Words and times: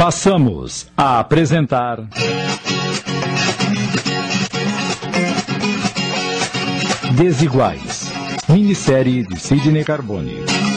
Passamos 0.00 0.86
a 0.96 1.18
apresentar. 1.18 2.08
Desiguais. 7.18 8.10
Minissérie 8.48 9.26
de 9.26 9.38
Sidney 9.38 9.84
Carbone. 9.84 10.69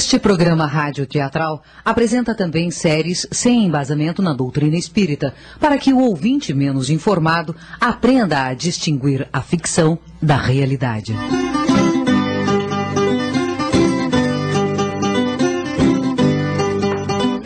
Este 0.00 0.18
programa 0.18 0.64
rádio 0.64 1.06
teatral 1.06 1.62
apresenta 1.84 2.34
também 2.34 2.70
séries 2.70 3.26
sem 3.30 3.66
embasamento 3.66 4.22
na 4.22 4.32
doutrina 4.32 4.74
espírita, 4.74 5.34
para 5.60 5.76
que 5.76 5.92
o 5.92 5.98
ouvinte 5.98 6.54
menos 6.54 6.88
informado 6.88 7.54
aprenda 7.78 8.46
a 8.46 8.54
distinguir 8.54 9.28
a 9.30 9.42
ficção 9.42 9.98
da 10.20 10.36
realidade. 10.36 11.14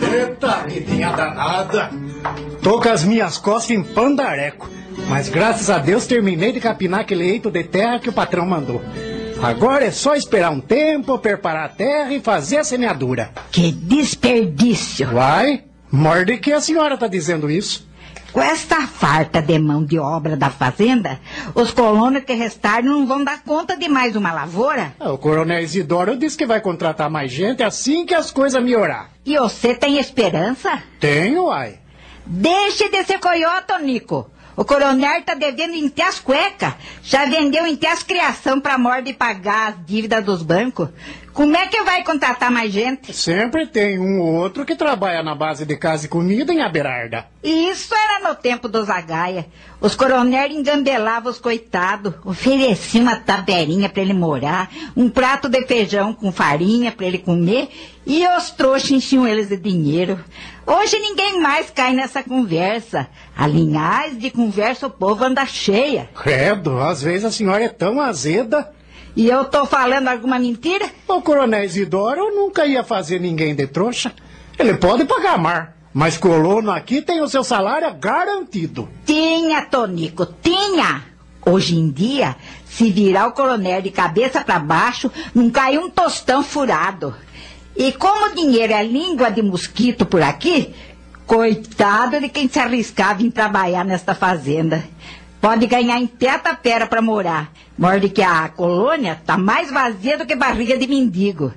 Eita, 0.00 0.64
vidinha 0.68 1.10
danada. 1.10 1.90
Tô 2.62 2.80
com 2.80 2.88
as 2.88 3.02
minhas 3.02 3.36
costas 3.36 3.76
em 3.76 3.82
pandareco. 3.82 4.70
Mas 5.08 5.28
graças 5.28 5.70
a 5.70 5.78
Deus 5.78 6.06
terminei 6.06 6.52
de 6.52 6.60
capinar 6.60 7.00
aquele 7.00 7.24
eito 7.24 7.50
de 7.50 7.64
terra 7.64 7.98
que 7.98 8.08
o 8.08 8.12
patrão 8.12 8.46
mandou. 8.46 8.80
Agora 9.44 9.84
é 9.84 9.90
só 9.90 10.14
esperar 10.14 10.50
um 10.50 10.60
tempo, 10.60 11.18
preparar 11.18 11.66
a 11.66 11.68
terra 11.68 12.12
e 12.12 12.20
fazer 12.20 12.58
a 12.58 12.64
semeadura. 12.64 13.30
Que 13.52 13.70
desperdício! 13.70 15.08
Vai, 15.10 15.64
morde 15.90 16.38
que 16.38 16.52
a 16.52 16.60
senhora 16.60 16.96
tá 16.96 17.06
dizendo 17.06 17.50
isso. 17.50 17.86
Com 18.32 18.42
esta 18.42 18.84
farta 18.88 19.40
de 19.40 19.56
mão 19.60 19.84
de 19.84 19.96
obra 19.96 20.36
da 20.36 20.50
fazenda, 20.50 21.20
os 21.54 21.70
colonos 21.70 22.24
que 22.24 22.32
restaram 22.32 22.88
não 22.88 23.06
vão 23.06 23.22
dar 23.22 23.42
conta 23.44 23.76
de 23.76 23.88
mais 23.88 24.16
uma 24.16 24.32
lavoura. 24.32 24.92
Ah, 24.98 25.12
O 25.12 25.18
coronel 25.18 25.60
Isidoro 25.60 26.16
disse 26.16 26.36
que 26.36 26.44
vai 26.46 26.60
contratar 26.60 27.08
mais 27.08 27.30
gente 27.30 27.62
assim 27.62 28.04
que 28.04 28.12
as 28.14 28.32
coisas 28.32 28.60
melhorar. 28.60 29.10
E 29.24 29.38
você 29.38 29.72
tem 29.72 29.98
esperança? 29.98 30.82
Tenho, 30.98 31.48
ai. 31.48 31.78
Deixe 32.26 32.88
de 32.88 33.04
ser 33.04 33.20
coiota, 33.20 33.78
Nico. 33.78 34.28
O 34.56 34.64
coronel 34.64 35.22
tá 35.22 35.34
devendo 35.34 35.74
em 35.74 35.92
as 36.02 36.20
cuecas. 36.20 36.74
Já 37.02 37.24
vendeu 37.26 37.66
em 37.66 37.78
as 37.86 38.02
criação 38.02 38.60
pra 38.60 38.78
morte 38.78 39.12
pagar 39.12 39.68
as 39.68 39.86
dívidas 39.86 40.24
dos 40.24 40.42
bancos. 40.42 40.88
Como 41.34 41.56
é 41.56 41.66
que 41.66 41.82
vai 41.82 42.04
contratar 42.04 42.48
mais 42.48 42.72
gente? 42.72 43.12
Sempre 43.12 43.66
tem 43.66 43.98
um 43.98 44.20
ou 44.20 44.34
outro 44.34 44.64
que 44.64 44.76
trabalha 44.76 45.20
na 45.20 45.34
base 45.34 45.66
de 45.66 45.76
casa 45.76 46.06
e 46.06 46.08
comida 46.08 46.52
em 46.52 46.62
Aberarda. 46.62 47.26
Isso 47.42 47.92
era 47.92 48.28
no 48.28 48.36
tempo 48.36 48.68
dos 48.68 48.86
Zagaia. 48.86 49.44
Os 49.80 49.96
coronéis 49.96 50.54
engambelavam 50.54 51.32
os 51.32 51.40
coitados, 51.40 52.14
ofereciam 52.24 53.02
uma 53.02 53.16
taberinha 53.16 53.88
pra 53.88 54.00
ele 54.00 54.14
morar, 54.14 54.70
um 54.96 55.10
prato 55.10 55.48
de 55.48 55.66
feijão 55.66 56.14
com 56.14 56.30
farinha 56.30 56.92
pra 56.92 57.04
ele 57.04 57.18
comer, 57.18 57.68
e 58.06 58.24
os 58.28 58.52
trouxas 58.52 58.92
enchiam 58.92 59.26
eles 59.26 59.48
de 59.48 59.56
dinheiro. 59.56 60.24
Hoje 60.64 61.00
ninguém 61.00 61.40
mais 61.40 61.68
cai 61.68 61.92
nessa 61.92 62.22
conversa. 62.22 63.08
A 63.36 63.48
linhagem 63.48 64.18
de 64.18 64.30
conversa 64.30 64.86
o 64.86 64.90
povo 64.90 65.24
anda 65.24 65.44
cheia. 65.44 66.08
Credo, 66.14 66.78
às 66.78 67.02
vezes 67.02 67.24
a 67.24 67.32
senhora 67.32 67.64
é 67.64 67.68
tão 67.68 68.00
azeda. 68.00 68.72
E 69.16 69.28
eu 69.28 69.44
tô 69.44 69.64
falando 69.64 70.08
alguma 70.08 70.38
mentira? 70.38 70.90
O 71.06 71.22
coronel 71.22 71.64
Isidoro 71.64 72.34
nunca 72.34 72.66
ia 72.66 72.82
fazer 72.82 73.20
ninguém 73.20 73.54
de 73.54 73.66
trouxa. 73.66 74.12
Ele 74.58 74.74
pode 74.74 75.04
pagar 75.04 75.38
mar, 75.38 75.76
mas 75.92 76.16
colono 76.16 76.72
aqui 76.72 77.00
tem 77.00 77.20
o 77.20 77.28
seu 77.28 77.44
salário 77.44 77.94
garantido. 77.94 78.88
Tinha, 79.06 79.62
Tonico, 79.66 80.26
tinha. 80.42 81.04
Hoje 81.46 81.76
em 81.76 81.90
dia, 81.90 82.34
se 82.66 82.90
virar 82.90 83.28
o 83.28 83.32
coronel 83.32 83.80
de 83.80 83.90
cabeça 83.90 84.42
para 84.42 84.58
baixo, 84.58 85.10
não 85.32 85.48
cai 85.48 85.78
um 85.78 85.88
tostão 85.88 86.42
furado. 86.42 87.14
E 87.76 87.92
como 87.92 88.26
o 88.26 88.34
dinheiro 88.34 88.72
é 88.72 88.82
língua 88.82 89.30
de 89.30 89.42
mosquito 89.42 90.04
por 90.06 90.22
aqui, 90.22 90.74
coitado 91.26 92.18
de 92.18 92.28
quem 92.28 92.48
se 92.48 92.58
arriscava 92.58 93.22
em 93.22 93.30
trabalhar 93.30 93.84
nesta 93.84 94.14
fazenda. 94.14 94.82
Pode 95.44 95.66
ganhar 95.66 96.00
em 96.00 96.06
teta-pera 96.06 96.86
para 96.86 97.02
morar. 97.02 97.52
Morde 97.76 98.08
que 98.08 98.22
a 98.22 98.48
colônia 98.48 99.20
tá 99.26 99.36
mais 99.36 99.70
vazia 99.70 100.16
do 100.16 100.24
que 100.24 100.34
barriga 100.34 100.78
de 100.78 100.86
mendigo. 100.86 101.52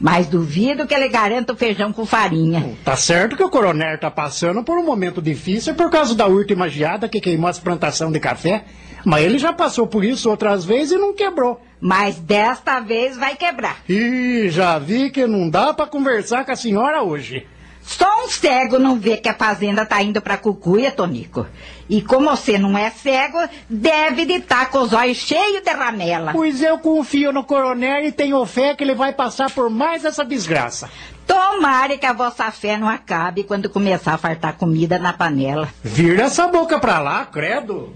Mas 0.00 0.26
duvido 0.26 0.88
que 0.88 0.92
ele 0.92 1.08
garanta 1.08 1.52
o 1.52 1.56
feijão 1.56 1.92
com 1.92 2.04
farinha. 2.04 2.76
Tá 2.84 2.96
certo 2.96 3.36
que 3.36 3.44
o 3.44 3.48
coronel 3.48 3.96
tá 3.96 4.10
passando 4.10 4.64
por 4.64 4.76
um 4.76 4.84
momento 4.84 5.22
difícil 5.22 5.76
por 5.76 5.88
causa 5.88 6.16
da 6.16 6.26
última 6.26 6.68
geada 6.68 7.08
que 7.08 7.20
queimou 7.20 7.48
as 7.48 7.60
plantações 7.60 8.12
de 8.12 8.18
café, 8.18 8.64
mas 9.04 9.24
ele 9.24 9.38
já 9.38 9.52
passou 9.52 9.86
por 9.86 10.04
isso 10.04 10.28
outras 10.28 10.64
vezes 10.64 10.94
e 10.94 10.98
não 10.98 11.14
quebrou. 11.14 11.60
Mas 11.80 12.18
desta 12.18 12.80
vez 12.80 13.16
vai 13.16 13.36
quebrar. 13.36 13.76
E 13.88 14.48
já 14.50 14.80
vi 14.80 15.10
que 15.10 15.28
não 15.28 15.48
dá 15.48 15.72
pra 15.72 15.86
conversar 15.86 16.44
com 16.44 16.50
a 16.50 16.56
senhora 16.56 17.04
hoje. 17.04 17.46
Só 17.88 18.24
um 18.24 18.28
cego 18.28 18.78
não 18.78 18.98
vê 18.98 19.16
que 19.16 19.30
a 19.30 19.34
fazenda 19.34 19.86
tá 19.86 20.02
indo 20.02 20.20
pra 20.20 20.36
cucuia, 20.36 20.90
Tonico. 20.90 21.46
E 21.88 22.02
como 22.02 22.28
você 22.28 22.58
não 22.58 22.76
é 22.76 22.90
cego, 22.90 23.38
deve 23.68 24.26
de 24.26 24.34
estar 24.34 24.70
com 24.70 24.80
os 24.80 24.92
olhos 24.92 25.16
cheios 25.16 25.62
de 25.62 25.70
ramela. 25.70 26.32
Pois 26.32 26.62
eu 26.62 26.78
confio 26.78 27.32
no 27.32 27.44
coronel 27.44 28.04
e 28.04 28.12
tenho 28.12 28.44
fé 28.44 28.74
que 28.74 28.84
ele 28.84 28.94
vai 28.94 29.12
passar 29.12 29.50
por 29.50 29.70
mais 29.70 30.04
essa 30.04 30.24
desgraça. 30.24 30.90
Tomara 31.26 31.96
que 31.96 32.06
a 32.06 32.12
vossa 32.12 32.50
fé 32.50 32.76
não 32.76 32.88
acabe 32.88 33.44
quando 33.44 33.68
começar 33.70 34.14
a 34.14 34.18
fartar 34.18 34.56
comida 34.56 34.98
na 34.98 35.12
panela. 35.12 35.68
Vira 35.82 36.24
essa 36.24 36.46
boca 36.46 36.78
pra 36.78 36.98
lá, 36.98 37.26
credo. 37.26 37.94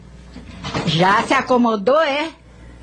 Já 0.86 1.22
se 1.22 1.34
acomodou, 1.34 2.00
é? 2.00 2.30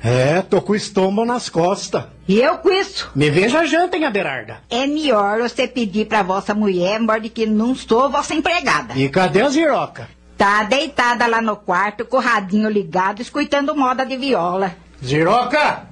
É, 0.02 0.40
tô 0.42 0.62
com 0.62 0.72
o 0.72 0.76
estômago 0.76 1.26
nas 1.26 1.48
costas. 1.48 2.04
E 2.26 2.40
eu 2.40 2.58
com 2.58 2.70
isso. 2.70 3.10
Me 3.14 3.30
veja 3.30 3.66
janta, 3.66 3.96
em 3.96 4.04
Aberarda. 4.04 4.58
É 4.70 4.86
melhor 4.86 5.40
você 5.40 5.66
pedir 5.66 6.06
pra 6.06 6.22
vossa 6.22 6.54
mulher, 6.54 6.98
morde 7.00 7.28
que 7.28 7.44
não 7.46 7.74
sou 7.74 8.08
vossa 8.08 8.34
empregada. 8.34 8.94
E 8.96 9.08
cadê 9.08 9.42
a 9.42 9.48
ziroca? 9.48 10.08
Tá 10.40 10.62
deitada 10.62 11.26
lá 11.26 11.42
no 11.42 11.54
quarto, 11.54 12.06
com 12.06 12.16
o 12.16 12.20
radinho 12.20 12.70
ligado, 12.70 13.20
escutando 13.20 13.76
moda 13.76 14.06
de 14.06 14.16
viola. 14.16 14.74
Ziroca! 15.04 15.82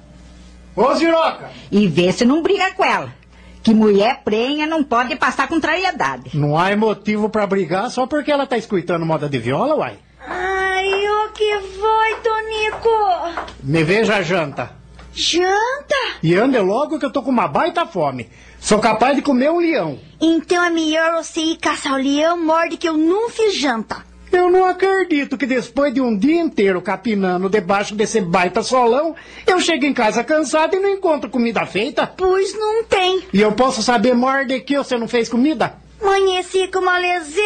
Ô, 0.75 0.91
Ziroca! 0.95 1.51
E 1.71 1.87
vê 1.87 2.11
se 2.11 2.25
não 2.25 2.41
briga 2.41 2.71
com 2.71 2.83
ela. 2.83 3.13
Que 3.61 3.75
mulher 3.75 4.23
prenha 4.25 4.65
não 4.65 4.83
pode 4.83 5.15
passar 5.17 5.47
contrariedade. 5.47 6.35
Não 6.35 6.57
há 6.57 6.75
motivo 6.75 7.29
pra 7.29 7.45
brigar 7.45 7.91
só 7.91 8.07
porque 8.07 8.31
ela 8.31 8.47
tá 8.47 8.57
escutando 8.57 9.05
moda 9.05 9.29
de 9.29 9.37
viola, 9.37 9.75
uai. 9.75 9.99
Ai, 10.27 10.87
o 10.87 11.29
que 11.29 11.59
foi, 11.59 12.15
Tonico? 12.23 13.51
Me 13.61 13.83
veja 13.83 14.15
a 14.15 14.23
janta. 14.23 14.71
Janta? 15.13 15.95
E 16.23 16.33
ande 16.33 16.57
logo 16.57 16.97
que 16.97 17.05
eu 17.05 17.11
tô 17.11 17.21
com 17.21 17.29
uma 17.29 17.47
baita 17.47 17.85
fome. 17.85 18.27
Sou 18.59 18.79
capaz 18.79 19.15
de 19.15 19.21
comer 19.21 19.51
um 19.51 19.59
leão. 19.59 19.99
Então 20.19 20.63
é 20.63 20.71
melhor 20.71 21.23
você 21.23 21.39
ir 21.39 21.57
caçar 21.57 21.93
o 21.93 21.97
leão, 21.97 22.43
morde 22.43 22.77
que 22.77 22.89
eu 22.89 22.97
não 22.97 23.29
fiz 23.29 23.55
janta. 23.55 24.08
Eu 24.31 24.49
não 24.49 24.65
acredito 24.65 25.37
que 25.37 25.45
depois 25.45 25.93
de 25.93 26.01
um 26.01 26.15
dia 26.15 26.39
inteiro 26.39 26.81
capinando 26.81 27.49
debaixo 27.49 27.95
desse 27.95 28.21
baita 28.21 28.61
solão, 28.61 29.15
eu 29.45 29.59
chego 29.59 29.85
em 29.85 29.93
casa 29.93 30.23
cansado 30.23 30.75
e 30.75 30.79
não 30.79 30.89
encontro 30.89 31.29
comida 31.29 31.65
feita. 31.65 32.07
Pois 32.07 32.57
não 32.57 32.83
tem. 32.83 33.23
E 33.33 33.41
eu 33.41 33.51
posso 33.53 33.81
saber 33.81 34.13
morde 34.13 34.59
que 34.61 34.77
você 34.77 34.97
não 34.97 35.07
fez 35.07 35.27
comida? 35.27 35.75
Amanheci 36.01 36.67
com 36.67 36.79
uma 36.79 36.97
leseira 36.97 37.43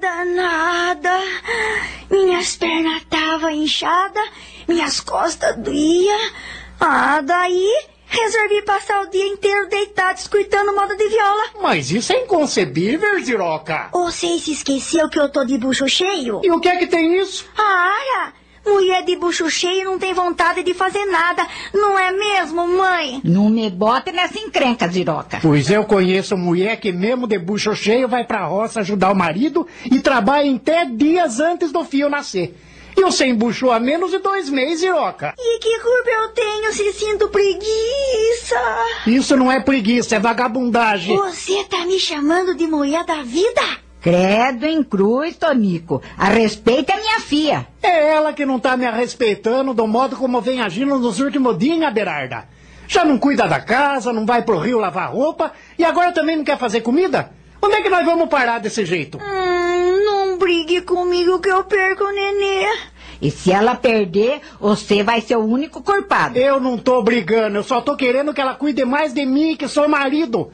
danada. 0.00 1.18
Minhas 2.10 2.56
pernas 2.56 3.02
estavam 3.02 3.50
inchadas, 3.50 4.28
minhas 4.68 5.00
costas 5.00 5.56
doía. 5.56 6.18
Ah, 6.78 7.20
daí 7.22 7.91
resolvi 8.12 8.62
passar 8.62 9.02
o 9.02 9.10
dia 9.10 9.26
inteiro 9.26 9.68
deitado 9.68 10.18
escutando 10.18 10.74
moda 10.74 10.94
de 10.94 11.08
viola. 11.08 11.44
Mas 11.62 11.90
isso 11.90 12.12
é 12.12 12.22
inconcebível, 12.22 13.22
Ziroca. 13.24 13.88
Você 13.92 14.38
se 14.38 14.52
esqueceu 14.52 15.08
que 15.08 15.18
eu 15.18 15.30
tô 15.30 15.44
de 15.44 15.56
bucho 15.56 15.88
cheio? 15.88 16.40
E 16.44 16.50
o 16.50 16.60
que 16.60 16.68
é 16.68 16.76
que 16.76 16.86
tem 16.86 17.18
isso? 17.18 17.46
Ah, 17.56 18.32
mulher 18.64 19.04
de 19.04 19.16
bucho 19.16 19.50
cheio 19.50 19.84
não 19.84 19.98
tem 19.98 20.12
vontade 20.12 20.62
de 20.62 20.74
fazer 20.74 21.04
nada, 21.06 21.46
não 21.72 21.98
é 21.98 22.12
mesmo, 22.12 22.66
mãe? 22.68 23.20
Não 23.24 23.48
me 23.48 23.68
bote 23.70 24.12
nessa 24.12 24.38
encrenca, 24.38 24.86
Ziroca. 24.88 25.38
Pois 25.42 25.70
eu 25.70 25.84
conheço 25.84 26.36
mulher 26.36 26.78
que 26.78 26.92
mesmo 26.92 27.26
de 27.26 27.38
bucho 27.38 27.74
cheio 27.74 28.08
vai 28.08 28.24
pra 28.24 28.46
roça 28.46 28.80
ajudar 28.80 29.10
o 29.10 29.16
marido 29.16 29.66
e 29.90 29.98
trabalha 30.00 30.46
em 30.46 30.56
até 30.56 30.84
dias 30.84 31.40
antes 31.40 31.72
do 31.72 31.84
fio 31.84 32.08
nascer. 32.08 32.54
E 32.96 33.02
você 33.02 33.26
embuchou 33.26 33.72
há 33.72 33.80
menos 33.80 34.10
de 34.10 34.18
dois 34.18 34.48
meses, 34.48 34.80
Ziroca. 34.80 35.34
E 35.38 35.58
que 35.58 35.78
culpa 35.80 36.10
eu 36.10 36.28
tenho 36.28 36.72
se 36.72 36.92
sinto 36.92 37.28
preguiça? 37.28 38.60
Isso 39.06 39.36
não 39.36 39.50
é 39.50 39.60
preguiça, 39.60 40.16
é 40.16 40.20
vagabundagem. 40.20 41.16
Você 41.16 41.64
tá 41.64 41.84
me 41.86 41.98
chamando 41.98 42.54
de 42.54 42.66
mulher 42.66 43.04
da 43.04 43.22
vida? 43.22 43.62
Credo 44.00 44.66
em 44.66 44.82
cruz, 44.82 45.36
Tonico. 45.36 46.02
A 46.18 46.26
respeita 46.26 46.92
a 46.92 46.96
minha 46.96 47.20
filha. 47.20 47.68
É 47.80 48.08
ela 48.14 48.32
que 48.32 48.44
não 48.44 48.58
tá 48.58 48.76
me 48.76 48.90
respeitando 48.90 49.72
do 49.72 49.86
modo 49.86 50.16
como 50.16 50.40
vem 50.40 50.60
agindo 50.60 50.98
nos 50.98 51.20
últimos 51.20 51.56
dias, 51.56 51.76
hein, 51.76 51.84
Aberarda. 51.84 52.48
Já 52.88 53.04
não 53.04 53.16
cuida 53.16 53.46
da 53.46 53.60
casa, 53.60 54.12
não 54.12 54.26
vai 54.26 54.42
pro 54.42 54.58
rio 54.58 54.78
lavar 54.78 55.12
roupa 55.12 55.52
e 55.78 55.84
agora 55.84 56.12
também 56.12 56.36
não 56.36 56.44
quer 56.44 56.58
fazer 56.58 56.80
comida? 56.80 57.30
Onde 57.62 57.76
é 57.76 57.80
que 57.80 57.88
nós 57.88 58.04
vamos 58.04 58.28
parar 58.28 58.58
desse 58.58 58.84
jeito? 58.84 59.18
Hum, 59.18 59.71
não 60.32 60.38
brigue 60.38 60.80
comigo 60.80 61.40
que 61.40 61.50
eu 61.50 61.62
perco 61.64 62.04
o 62.04 62.10
nenê. 62.10 62.66
E 63.20 63.30
se 63.30 63.52
ela 63.52 63.74
perder, 63.74 64.40
você 64.58 65.02
vai 65.02 65.20
ser 65.20 65.36
o 65.36 65.44
único 65.44 65.82
culpado. 65.82 66.38
Eu 66.38 66.58
não 66.58 66.78
tô 66.78 67.02
brigando, 67.02 67.58
eu 67.58 67.62
só 67.62 67.80
tô 67.80 67.94
querendo 67.96 68.32
que 68.32 68.40
ela 68.40 68.54
cuide 68.54 68.84
mais 68.84 69.12
de 69.12 69.26
mim, 69.26 69.54
que 69.56 69.68
sou 69.68 69.86
marido. 69.88 70.50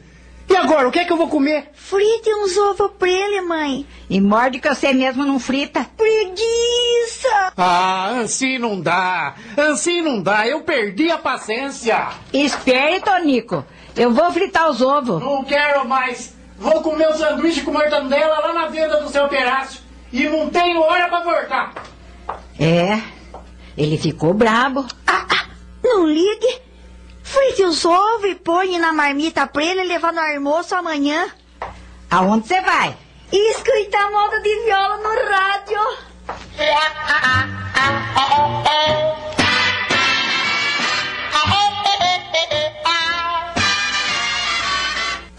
E 0.50 0.56
agora, 0.56 0.88
o 0.88 0.90
que 0.90 0.98
é 0.98 1.04
que 1.04 1.12
eu 1.12 1.16
vou 1.16 1.28
comer? 1.28 1.70
Frite 1.74 2.28
uns 2.34 2.56
ovos 2.56 2.90
pra 2.98 3.08
ele, 3.08 3.42
mãe. 3.42 3.86
E 4.10 4.20
morde 4.20 4.58
que 4.58 4.68
você 4.68 4.92
mesmo 4.92 5.24
não 5.24 5.38
frita. 5.38 5.86
Preguiça! 5.96 7.52
Ah, 7.56 8.20
assim 8.20 8.58
não 8.58 8.80
dá. 8.80 9.34
Assim 9.56 10.02
não 10.02 10.20
dá. 10.20 10.46
Eu 10.48 10.62
perdi 10.62 11.10
a 11.10 11.18
paciência. 11.18 12.08
Espere, 12.32 13.00
Tonico. 13.00 13.64
Eu 13.94 14.10
vou 14.10 14.32
fritar 14.32 14.70
os 14.70 14.80
ovos. 14.80 15.22
Não 15.22 15.44
quero 15.44 15.86
mais. 15.86 16.37
Vou 16.58 16.82
comer 16.82 17.08
o 17.08 17.14
sanduíche 17.14 17.62
com 17.62 17.72
mortandela 17.72 18.40
lá 18.40 18.52
na 18.52 18.66
venda 18.66 19.00
do 19.00 19.08
seu 19.08 19.28
Perácio. 19.28 19.80
E 20.12 20.28
não 20.28 20.50
tenho 20.50 20.80
hora 20.80 21.08
pra 21.08 21.20
voltar. 21.20 21.72
É, 22.58 23.00
ele 23.76 23.96
ficou 23.96 24.34
brabo. 24.34 24.86
Ah, 25.06 25.26
ah, 25.30 25.46
não 25.84 26.06
ligue. 26.06 26.60
Frite 27.22 27.62
os 27.62 27.84
ovos 27.84 28.30
e 28.30 28.34
põe 28.34 28.78
na 28.78 28.92
marmita 28.92 29.46
pra 29.46 29.62
ele 29.62 29.84
levar 29.84 30.12
no 30.12 30.20
almoço 30.20 30.74
amanhã. 30.74 31.30
Aonde 32.10 32.48
você 32.48 32.60
vai? 32.60 32.96
E 33.30 33.50
escutar 33.52 34.10
moda 34.10 34.40
de 34.40 34.64
viola 34.64 34.96
no 34.96 35.30
rádio. 35.30 36.08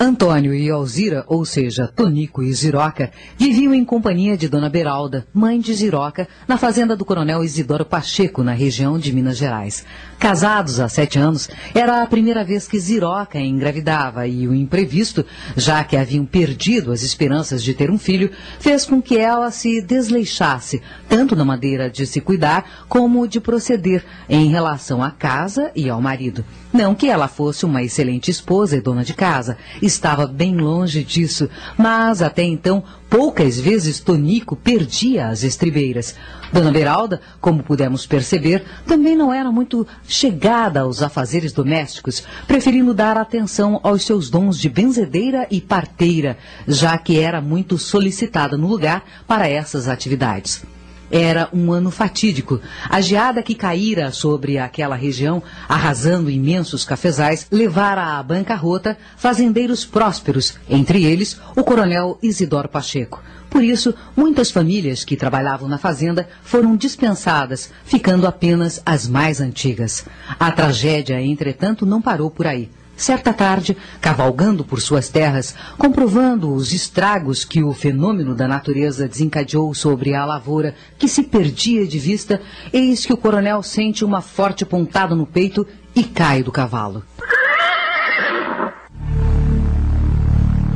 Antônio 0.01 0.54
e 0.54 0.69
Alzira, 0.69 1.25
ou 1.28 1.44
seja, 1.44 1.86
Tonico 1.94 2.42
e 2.42 2.54
Ziroca, 2.54 3.12
viviam 3.38 3.74
em 3.74 3.84
companhia 3.84 4.38
de 4.38 4.48
Dona 4.48 4.69
Beralda, 4.69 5.28
mãe 5.34 5.60
de 5.60 5.74
Ziroca, 5.74 6.25
na 6.48 6.57
fazenda 6.57 6.96
do 6.96 7.04
coronel 7.04 7.44
Isidoro 7.44 7.84
Pacheco, 7.84 8.42
na 8.42 8.54
região 8.54 8.98
de 8.98 9.12
Minas 9.12 9.36
Gerais. 9.36 9.86
Casados 10.18 10.80
há 10.80 10.88
sete 10.88 11.19
anos, 11.19 11.50
era 11.75 12.01
a 12.01 12.07
primeira 12.07 12.46
vez 12.46 12.66
que 12.66 12.80
Ziroca 12.80 13.42
engravidava 13.42 14.25
e 14.25 14.48
o 14.48 14.56
imprevisto, 14.56 15.25
já 15.57 15.84
que 15.84 15.98
haviam 15.98 16.25
perdido 16.25 16.94
as 16.94 17.04
esperanças 17.04 17.62
de 17.62 17.74
ter 17.74 17.92
um 17.92 17.98
filho, 17.98 18.31
fez 18.57 18.86
com 18.86 19.01
que 19.01 19.18
ela 19.18 19.51
se 19.51 19.81
desleixasse, 19.81 20.81
tanto 21.10 21.36
na 21.36 21.44
maneira 21.44 21.90
de 21.90 22.07
se 22.07 22.22
cuidar 22.22 22.86
como 22.88 23.28
de 23.28 23.42
proceder 23.42 24.06
em 24.30 24.48
relação 24.48 25.04
à 25.04 25.12
casa 25.12 25.72
e 25.75 25.90
ao 25.90 26.00
marido. 26.01 26.46
Não 26.71 26.94
que 26.94 27.07
ela 27.07 27.27
fosse 27.27 27.66
uma 27.66 27.81
excelente 27.81 28.30
esposa 28.30 28.77
e 28.77 28.81
dona 28.81 29.04
de 29.04 29.16
casa, 29.16 29.57
estava 29.81 30.27
bem 30.27 30.56
longe 30.56 31.04
disso, 31.04 31.50
mas 31.75 32.21
até 32.21 32.44
então 32.44 32.83
poucas 33.10 33.60
vezes 33.60 34.00
Tonico 34.00 34.56
perdia 34.56 35.30
as 35.30 35.42
estribeiras. 35.42 36.16
Dona 36.54 36.71
Beralda, 36.71 37.21
como 37.42 37.63
pudemos 37.63 38.06
perceber, 38.06 38.63
também 38.86 39.16
não 39.16 39.33
era 39.33 39.51
muito 39.51 39.86
chegada 40.07 40.81
aos 40.81 41.01
afazeres 41.01 41.51
domésticos, 41.51 42.24
preferindo 42.48 42.94
dar 42.94 43.18
atenção 43.18 43.80
aos 43.81 44.04
seus 44.04 44.30
dons 44.30 44.60
de 44.60 44.69
benzedeira 44.69 45.48
e 45.50 45.60
parteira, 45.60 46.38
já 46.68 46.95
que 47.00 47.19
era 47.19 47.42
muito 47.42 47.80
solicitada 47.80 48.56
no 48.56 48.68
lugar 48.68 49.04
para 49.27 49.48
essas 49.48 49.88
atividades. 49.88 50.63
Era 51.12 51.50
um 51.54 51.72
ano 51.72 51.92
fatídico. 51.92 52.60
A 52.90 53.02
geada 53.02 53.42
que 53.42 53.56
caíra 53.56 54.12
sobre 54.12 54.58
aquela 54.58 54.96
região, 54.96 55.42
arrasando 55.68 56.30
imensos 56.30 56.86
cafezais, 56.86 57.48
levara 57.52 58.18
à 58.18 58.24
bancarrota 58.24 58.98
fazendeiros 59.18 59.86
prósperos, 59.86 60.56
entre 60.70 61.04
eles 61.04 61.40
o 61.56 61.64
coronel 61.64 62.18
Isidoro 62.22 62.70
Pacheco. 62.70 63.22
Por 63.50 63.64
isso, 63.64 63.96
muitas 64.16 64.52
famílias 64.52 65.04
que 65.04 65.18
trabalhavam 65.18 65.68
na 65.68 65.80
fazenda 65.80 66.30
foram 66.44 66.76
dispensadas, 66.76 67.72
ficando 67.84 68.28
apenas 68.28 68.82
as 68.86 69.08
mais 69.08 69.42
antigas. 69.42 70.06
A 70.40 70.52
tragédia, 70.52 71.20
entretanto, 71.20 71.86
não 71.86 72.02
parou 72.02 72.30
por 72.30 72.46
aí. 72.46 72.70
Certa 73.00 73.31
tarde, 73.31 73.78
cavalgando 74.01 74.66
por 74.66 74.81
suas 74.81 75.07
terras, 75.07 75.56
comprovando 75.78 76.54
os 76.54 76.74
estragos 76.74 77.46
que 77.46 77.63
o 77.63 77.74
fenômeno 77.74 78.36
da 78.36 78.46
natureza 78.46 79.07
desencadeou 79.07 79.74
sobre 79.74 80.13
a 80.13 80.25
lavoura, 80.25 80.75
que 80.98 81.07
se 81.07 81.24
perdia 81.24 81.88
de 81.88 81.98
vista, 81.98 82.42
eis 82.74 83.06
que 83.06 83.13
o 83.13 83.18
coronel 83.18 83.63
sente 83.63 84.04
uma 84.04 84.19
forte 84.19 84.66
pontada 84.66 85.16
no 85.16 85.25
peito 85.25 85.66
e 85.96 86.04
cai 86.04 86.44
do 86.44 86.51
cavalo. 86.51 87.01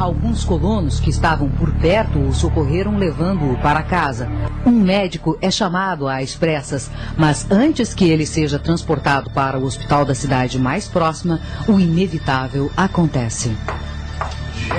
Alguns 0.04 0.44
colonos 0.44 1.00
que 1.00 1.10
estavam 1.10 1.50
por 1.50 1.74
perto 1.76 2.20
o 2.20 2.34
socorreram 2.34 2.98
levando-o 2.98 3.58
para 3.60 3.82
casa. 3.82 4.30
Um 4.66 4.72
médico 4.72 5.38
é 5.42 5.50
chamado 5.50 6.10
às 6.10 6.36
pressas, 6.36 6.92
mas 7.18 7.50
antes 7.50 7.94
que 7.94 8.10
ele 8.10 8.26
seja 8.26 8.60
transportado 8.60 9.30
para 9.30 9.58
o 9.58 9.64
hospital 9.64 10.04
da 10.04 10.14
cidade 10.14 10.60
mais 10.60 10.90
próxima, 10.90 11.40
o 11.70 11.80
inevitável 11.80 12.70
acontece. 12.76 13.56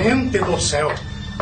Gente 0.03 0.37
do 0.37 0.61
céu! 0.61 0.93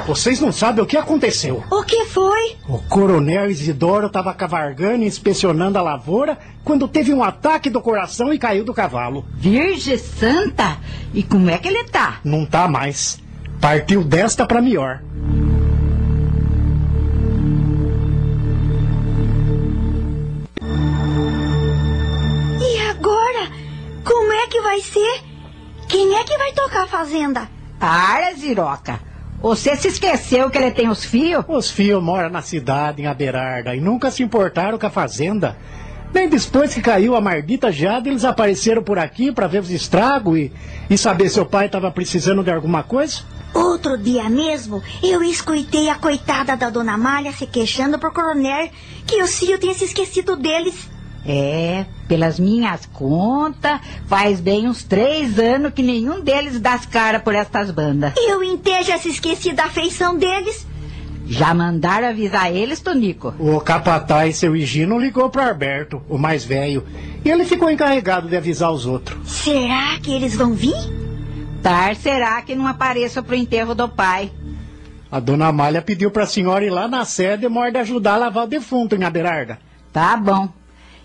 Vocês 0.08 0.40
não 0.40 0.54
sabem 0.54 0.82
o 0.82 0.88
que 0.88 0.96
aconteceu. 0.96 1.62
O 1.70 1.84
que 1.84 2.06
foi? 2.06 2.56
O 2.70 2.78
coronel 2.78 3.52
Isidoro 3.52 4.08
estava 4.08 4.34
cavargando 4.34 5.04
e 5.04 5.08
inspecionando 5.08 5.78
a 5.78 5.82
lavoura 5.82 6.38
quando 6.64 6.88
teve 6.88 7.14
um 7.14 7.22
ataque 7.22 7.70
do 7.70 7.82
coração 7.82 8.34
e 8.34 8.40
caiu 8.40 8.64
do 8.64 8.74
cavalo. 8.74 9.26
Virgem 9.34 9.98
Santa! 9.98 10.78
E 11.14 11.22
como 11.22 11.50
é 11.50 11.58
que 11.58 11.68
ele 11.68 11.84
tá? 11.84 12.22
Não 12.24 12.46
tá 12.46 12.66
mais. 12.66 13.23
Partiu 13.64 14.04
desta 14.04 14.46
para 14.46 14.62
melhor. 14.62 15.02
E 22.60 22.80
agora? 22.90 23.50
Como 24.04 24.34
é 24.34 24.48
que 24.48 24.60
vai 24.60 24.82
ser? 24.82 25.22
Quem 25.88 26.14
é 26.14 26.26
que 26.26 26.38
vai 26.38 26.52
tocar 26.52 26.84
a 26.84 26.88
fazenda? 26.88 27.50
Para, 27.80 28.34
Ziroca. 28.34 29.00
Você 29.42 29.78
se 29.78 29.88
esqueceu 29.88 30.50
que 30.50 30.58
ele 30.58 30.72
tem 30.72 30.90
os 30.90 31.06
fios? 31.06 31.46
Os 31.48 31.72
fios 31.72 32.04
moram 32.04 32.30
na 32.30 32.42
cidade, 32.42 33.02
em 33.02 33.08
Aberarda, 33.08 33.74
e 33.74 33.80
nunca 33.80 34.12
se 34.12 34.24
importaram 34.24 34.78
com 34.78 34.88
a 34.88 34.90
fazenda. 34.90 35.56
Nem 36.14 36.28
depois 36.28 36.74
que 36.74 36.82
caiu 36.82 37.16
a 37.16 37.22
maldita 37.22 37.72
geada, 37.72 38.10
eles 38.10 38.26
apareceram 38.26 38.84
por 38.84 39.00
aqui 39.00 39.32
para 39.32 39.48
ver 39.48 39.60
os 39.60 39.72
estragos 39.72 40.38
e, 40.38 40.52
e 40.90 40.98
saber 40.98 41.30
se 41.30 41.40
o 41.40 41.46
pai 41.46 41.68
estava 41.68 41.90
precisando 41.90 42.44
de 42.44 42.52
alguma 42.52 42.84
coisa. 42.84 43.24
Outro 43.54 43.98
dia 43.98 44.30
mesmo, 44.30 44.82
eu 45.02 45.22
escutei 45.24 45.90
a 45.90 45.96
coitada 45.96 46.58
da 46.58 46.70
dona 46.70 46.98
Malha 46.98 47.32
se 47.32 47.46
queixando 47.46 48.00
pro 48.00 48.14
coronel 48.14 48.70
que 49.06 49.22
o 49.22 49.28
Cio 49.28 49.60
tinha 49.60 49.74
se 49.74 49.86
esquecido 49.86 50.36
deles. 50.36 50.90
É, 51.26 51.86
pelas 52.08 52.38
minhas 52.38 52.86
contas, 52.88 53.80
faz 54.08 54.42
bem 54.42 54.68
uns 54.68 54.84
três 54.84 55.40
anos 55.40 55.74
que 55.74 55.82
nenhum 55.82 56.22
deles 56.22 56.60
dá 56.60 56.74
as 56.74 56.86
caras 56.86 57.22
por 57.22 57.34
estas 57.34 57.72
bandas. 57.72 58.14
Eu 58.18 58.44
inteiro 58.44 58.84
já 58.84 58.98
se 58.98 59.10
esqueci 59.10 59.54
da 59.54 59.66
afeição 59.66 60.18
deles. 60.18 60.68
Já 61.26 61.54
mandaram 61.54 62.10
avisar 62.10 62.54
eles, 62.54 62.82
Tonico? 62.82 63.34
O 63.40 63.62
capataz, 63.62 64.38
seu 64.38 64.56
Higino, 64.56 65.00
ligou 65.00 65.30
para 65.30 65.48
Alberto, 65.48 66.02
o 66.10 66.18
mais 66.18 66.44
velho, 66.44 66.84
e 67.24 67.30
ele 67.30 67.46
ficou 67.46 67.70
encarregado 67.70 68.28
de 68.28 68.36
avisar 68.36 68.72
os 68.72 68.86
outros. 68.86 69.18
Será 69.30 69.98
que 70.02 70.12
eles 70.12 70.36
vão 70.36 70.54
vir? 70.54 70.76
Tar 71.64 71.96
será 71.96 72.42
que 72.42 72.56
não 72.56 72.68
apareça 72.68 73.24
pro 73.24 73.34
enterro 73.34 73.74
do 73.74 73.88
pai? 73.88 74.30
A 75.10 75.18
dona 75.22 75.48
Amália 75.48 75.82
pediu 75.82 76.12
para 76.12 76.24
a 76.24 76.28
senhora 76.28 76.66
ir 76.66 76.70
lá 76.70 76.90
na 76.90 77.06
sede 77.06 77.46
e 77.46 77.50
morde 77.50 77.78
ajudar 77.78 78.16
a 78.16 78.18
lavar 78.18 78.44
o 78.44 78.48
defunto 78.48 78.96
em 78.96 79.06
Aberarda. 79.06 79.58
Tá 79.94 80.18
bom. 80.18 80.50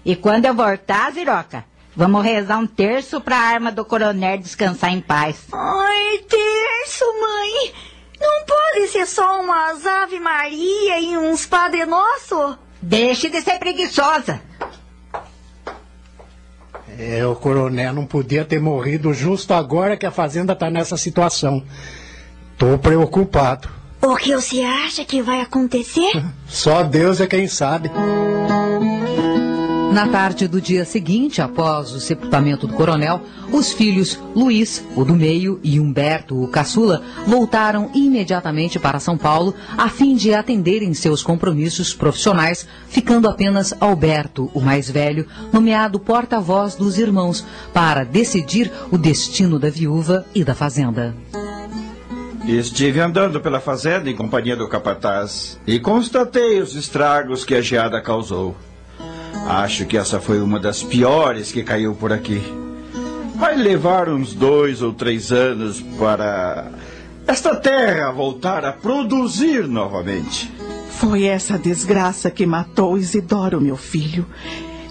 E 0.05 0.17
quando 0.17 0.47
eu 0.47 0.55
voltar, 0.55 1.13
Ziroca, 1.13 1.65
vamos 1.95 2.25
rezar 2.25 2.59
um 2.59 2.67
terço 2.67 3.21
pra 3.21 3.37
arma 3.37 3.71
do 3.71 3.85
coronel 3.85 4.37
descansar 4.39 4.93
em 4.93 5.01
paz. 5.01 5.47
Ai, 5.53 6.19
terço, 6.29 7.05
mãe! 7.21 7.73
Não 8.21 8.45
pode 8.45 8.89
ser 8.89 9.07
só 9.07 9.41
umas 9.41 9.87
Ave 9.87 10.19
Maria 10.19 10.99
e 10.99 11.17
uns 11.17 11.47
Padre 11.47 11.87
Nosso? 11.87 12.59
Deixe 12.83 13.29
de 13.29 13.41
ser 13.43 13.61
preguiçosa. 13.61 14.41
É, 16.99 17.27
o 17.27 17.35
coronel 17.35 17.93
não 17.93 18.07
podia 18.07 18.45
ter 18.45 18.61
morrido 18.61 19.13
justo 19.13 19.53
agora 19.55 19.97
que 19.97 20.07
a 20.07 20.11
fazenda 20.11 20.55
tá 20.55 20.71
nessa 20.71 20.97
situação. 20.97 21.63
Tô 22.57 22.79
preocupado. 22.79 23.69
O 24.01 24.17
que 24.17 24.35
você 24.35 24.63
acha 24.63 25.05
que 25.05 25.21
vai 25.21 25.41
acontecer? 25.41 26.25
Só 26.47 26.83
Deus 26.83 27.21
é 27.21 27.27
quem 27.27 27.49
sabe. 27.49 27.91
Na 29.93 30.07
tarde 30.07 30.47
do 30.47 30.61
dia 30.61 30.85
seguinte, 30.85 31.41
após 31.41 31.93
o 31.93 31.99
sepultamento 31.99 32.67
do 32.67 32.75
coronel, 32.75 33.23
os 33.51 33.73
filhos 33.73 34.21
Luiz, 34.37 34.85
o 34.95 35.03
do 35.03 35.15
meio, 35.15 35.59
e 35.63 35.81
Humberto, 35.81 36.41
o 36.41 36.47
caçula, 36.47 37.03
voltaram 37.27 37.91
imediatamente 37.95 38.79
para 38.79 39.01
São 39.01 39.17
Paulo 39.17 39.55
a 39.77 39.89
fim 39.89 40.15
de 40.15 40.35
atenderem 40.35 40.93
seus 40.93 41.23
compromissos 41.23 41.95
profissionais, 41.95 42.69
ficando 42.87 43.29
apenas 43.29 43.75
Alberto, 43.81 44.51
o 44.53 44.61
mais 44.61 44.91
velho, 44.91 45.27
nomeado 45.53 45.99
porta-voz 45.99 46.75
dos 46.75 46.99
irmãos, 46.99 47.45
para 47.73 48.05
decidir 48.05 48.71
o 48.93 48.99
destino 48.99 49.59
da 49.59 49.71
viúva 49.71 50.27
e 50.35 50.45
da 50.45 50.55
fazenda. 50.55 51.15
Estive 52.47 53.01
andando 53.01 53.41
pela 53.41 53.59
fazenda 53.59 54.09
em 54.09 54.17
companhia 54.17 54.57
do 54.57 54.69
capataz 54.69 55.59
e 55.67 55.79
constatei 55.79 56.61
os 56.61 56.75
estragos 56.75 57.45
que 57.45 57.55
a 57.55 57.61
geada 57.61 58.01
causou. 58.01 58.55
Acho 59.47 59.87
que 59.87 59.97
essa 59.97 60.21
foi 60.21 60.41
uma 60.41 60.61
das 60.61 60.83
piores 60.83 61.51
que 61.51 61.63
caiu 61.63 61.95
por 61.95 62.13
aqui. 62.13 62.43
Vai 63.37 63.57
levar 63.57 64.09
uns 64.09 64.35
dois 64.35 64.83
ou 64.83 64.93
três 64.93 65.33
anos 65.33 65.81
para 65.99 66.71
esta 67.27 67.55
terra 67.55 68.11
voltar 68.11 68.65
a 68.65 68.73
produzir 68.73 69.69
novamente. 69.69 70.53
Foi 70.91 71.25
essa 71.25 71.57
desgraça 71.57 72.31
que 72.31 72.45
matou 72.45 72.99
Isidoro, 72.99 73.61
meu 73.61 73.77
filho. 73.77 74.27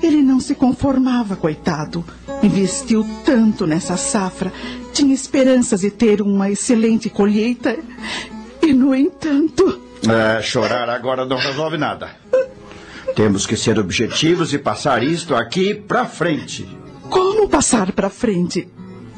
Ele 0.02 0.22
não 0.22 0.40
se 0.40 0.56
conformava, 0.56 1.36
coitado. 1.36 2.06
Investiu 2.42 3.06
tanto 3.26 3.68
nessa 3.68 3.98
safra, 3.98 4.54
tinha 4.94 5.14
esperanças 5.14 5.82
de 5.82 5.92
ter 5.92 6.22
uma 6.22 6.50
excelente 6.50 7.10
colheita. 7.10 7.78
E, 8.62 8.72
no 8.74 8.96
entanto. 8.96 9.82
É, 10.08 10.42
chorar 10.42 10.90
agora 10.90 11.26
não 11.26 11.38
resolve 11.38 11.78
nada. 11.78 12.12
Temos 13.18 13.48
que 13.48 13.58
ser 13.58 13.80
objetivos 13.80 14.54
e 14.54 14.60
passar 14.60 15.02
isto 15.02 15.34
aqui 15.34 15.74
para 15.74 16.06
frente. 16.06 16.68
Como 17.10 17.50
passar 17.50 17.92
para 17.92 18.12
frente? 18.12 18.68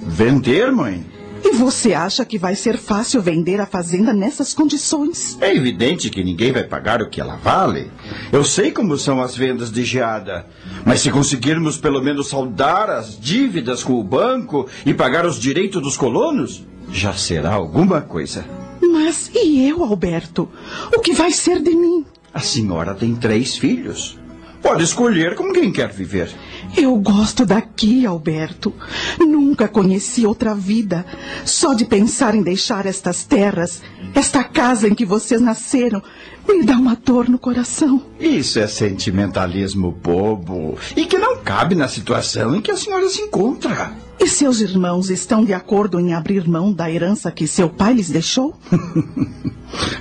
Vender, 0.02 0.72
mãe? 0.72 1.06
E 1.44 1.52
você 1.52 1.94
acha 1.94 2.24
que 2.24 2.38
vai 2.38 2.56
ser 2.56 2.78
fácil 2.78 3.22
vender 3.22 3.60
a 3.60 3.66
fazenda 3.66 4.14
nessas 4.14 4.54
condições? 4.54 5.38
É 5.42 5.54
evidente 5.54 6.10
que 6.10 6.24
ninguém 6.24 6.54
vai 6.54 6.64
pagar 6.64 7.02
o 7.02 7.10
que 7.10 7.20
ela 7.20 7.36
vale. 7.36 7.92
Eu 8.32 8.46
sei 8.46 8.72
como 8.72 8.98
são 8.98 9.22
as 9.22 9.36
vendas 9.36 9.70
de 9.70 9.84
geada. 9.84 10.48
Mas 10.86 11.02
se 11.02 11.12
conseguirmos 11.12 11.78
pelo 11.78 12.02
menos 12.02 12.30
saldar 12.30 12.90
as 12.90 13.20
dívidas 13.20 13.84
com 13.84 14.00
o 14.00 14.04
banco 14.04 14.66
e 14.86 14.94
pagar 14.94 15.26
os 15.26 15.38
direitos 15.38 15.82
dos 15.82 15.98
colonos, 15.98 16.66
já 16.90 17.12
será 17.12 17.52
alguma 17.52 18.00
coisa. 18.00 18.46
Mas 18.82 19.30
e 19.36 19.68
eu, 19.68 19.84
Alberto? 19.84 20.48
O 20.96 21.02
que 21.02 21.12
vai 21.12 21.32
ser 21.32 21.62
de 21.62 21.76
mim? 21.76 22.06
A 22.34 22.40
senhora 22.40 22.94
tem 22.94 23.16
três 23.16 23.58
filhos. 23.58 24.18
Pode 24.62 24.84
escolher 24.84 25.36
com 25.36 25.54
quem 25.54 25.72
quer 25.72 25.90
viver. 25.90 26.30
Eu 26.78 26.96
gosto 26.98 27.46
daqui, 27.46 28.06
Alberto. 28.06 28.74
Nunca 29.18 29.68
conheci 29.68 30.26
outra 30.26 30.54
vida. 30.54 31.06
Só 31.46 31.74
de 31.74 31.86
pensar 31.86 32.36
em 32.36 32.44
deixar 32.44 32.86
estas 32.86 33.24
terras, 33.24 33.82
esta 34.14 34.44
casa 34.44 34.88
em 34.88 34.94
que 34.94 35.06
vocês 35.06 35.40
nasceram, 35.40 36.04
me 36.48 36.64
dá 36.64 36.74
uma 36.74 36.96
dor 36.96 37.30
no 37.30 37.40
coração. 37.40 38.04
Isso 38.20 38.60
é 38.60 38.68
sentimentalismo 38.68 39.92
bobo 39.92 40.78
e 40.96 41.06
que 41.06 41.18
não 41.18 41.38
cabe 41.38 41.74
na 41.74 41.88
situação 41.88 42.56
em 42.56 42.62
que 42.62 42.72
a 42.72 42.78
senhora 42.78 43.08
se 43.10 43.22
encontra. 43.22 44.09
E 44.20 44.28
seus 44.28 44.60
irmãos 44.60 45.10
estão 45.10 45.46
de 45.46 45.54
acordo 45.54 46.00
em 46.00 46.14
abrir 46.14 46.48
mão 46.48 46.74
da 46.74 46.92
herança 46.92 47.32
que 47.32 47.48
seu 47.48 47.70
pai 47.70 47.94
lhes 47.94 48.10
deixou? 48.10 48.54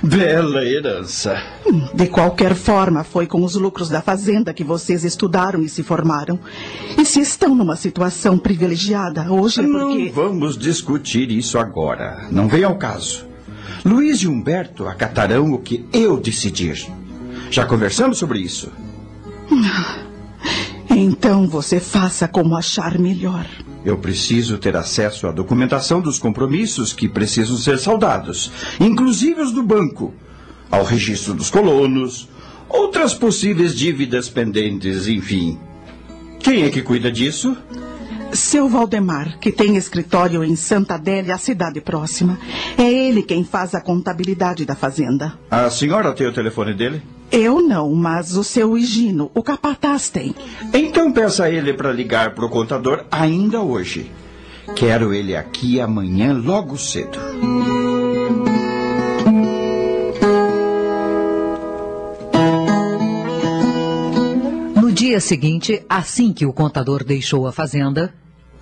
Bela 0.03 0.65
herança. 0.65 1.41
De 1.93 2.07
qualquer 2.07 2.55
forma, 2.55 3.03
foi 3.03 3.27
com 3.27 3.43
os 3.43 3.55
lucros 3.55 3.87
da 3.87 4.01
fazenda 4.01 4.53
que 4.53 4.63
vocês 4.63 5.05
estudaram 5.05 5.61
e 5.61 5.69
se 5.69 5.83
formaram. 5.83 6.39
E 6.97 7.05
se 7.05 7.21
estão 7.21 7.55
numa 7.55 7.75
situação 7.75 8.37
privilegiada 8.37 9.31
hoje 9.31 9.61
é 9.61 9.63
porque. 9.63 10.05
Não 10.05 10.11
vamos 10.11 10.57
discutir 10.57 11.31
isso 11.31 11.57
agora. 11.57 12.27
Não 12.31 12.47
vem 12.47 12.63
ao 12.63 12.77
caso. 12.77 13.25
Luiz 13.85 14.19
e 14.19 14.27
Humberto 14.27 14.87
acatarão 14.87 15.53
o 15.53 15.59
que 15.59 15.85
eu 15.93 16.19
decidir. 16.19 16.87
Já 17.49 17.65
conversamos 17.65 18.17
sobre 18.17 18.39
isso. 18.39 18.71
Então 20.89 21.47
você 21.47 21.79
faça 21.79 22.27
como 22.27 22.57
achar 22.57 22.97
melhor. 22.99 23.45
Eu 23.89 23.97
preciso 23.97 24.59
ter 24.59 24.77
acesso 24.77 25.25
à 25.25 25.31
documentação 25.31 25.99
dos 25.99 26.19
compromissos 26.19 26.93
que 26.93 27.09
precisam 27.09 27.57
ser 27.57 27.79
saldados, 27.79 28.51
inclusive 28.79 29.41
os 29.41 29.51
do 29.51 29.63
banco, 29.63 30.13
ao 30.69 30.83
registro 30.83 31.33
dos 31.33 31.49
colonos, 31.49 32.29
outras 32.69 33.15
possíveis 33.15 33.75
dívidas 33.75 34.29
pendentes, 34.29 35.07
enfim. 35.07 35.57
Quem 36.37 36.65
é 36.65 36.69
que 36.69 36.83
cuida 36.83 37.11
disso? 37.11 37.57
Seu 38.31 38.69
Valdemar, 38.69 39.39
que 39.39 39.51
tem 39.51 39.75
escritório 39.75 40.43
em 40.43 40.55
Santa 40.55 40.95
Adélia, 40.95 41.35
a 41.35 41.37
cidade 41.37 41.81
próxima. 41.81 42.37
É 42.77 42.83
ele 42.83 43.23
quem 43.23 43.43
faz 43.43 43.73
a 43.73 43.81
contabilidade 43.81 44.65
da 44.65 44.75
fazenda. 44.75 45.33
A 45.49 45.69
senhora 45.69 46.13
tem 46.13 46.27
o 46.27 46.33
telefone 46.33 46.73
dele? 46.73 47.01
Eu 47.31 47.61
não, 47.61 47.93
mas 47.93 48.35
o 48.35 48.43
seu 48.43 48.77
Higino, 48.77 49.29
o 49.35 49.43
capataz 49.43 50.09
tem. 50.09 50.33
Então 50.73 51.11
peça 51.11 51.45
a 51.45 51.49
ele 51.49 51.73
para 51.73 51.91
ligar 51.91 52.33
para 52.33 52.45
o 52.45 52.49
contador 52.49 53.05
ainda 53.11 53.61
hoje. 53.61 54.11
Quero 54.75 55.13
ele 55.13 55.35
aqui 55.35 55.79
amanhã 55.79 56.33
logo 56.33 56.77
cedo. 56.77 57.17
Dia 64.99 65.21
seguinte, 65.21 65.81
assim 65.87 66.33
que 66.33 66.45
o 66.45 66.51
contador 66.51 67.05
deixou 67.05 67.47
a 67.47 67.53
fazenda, 67.53 68.13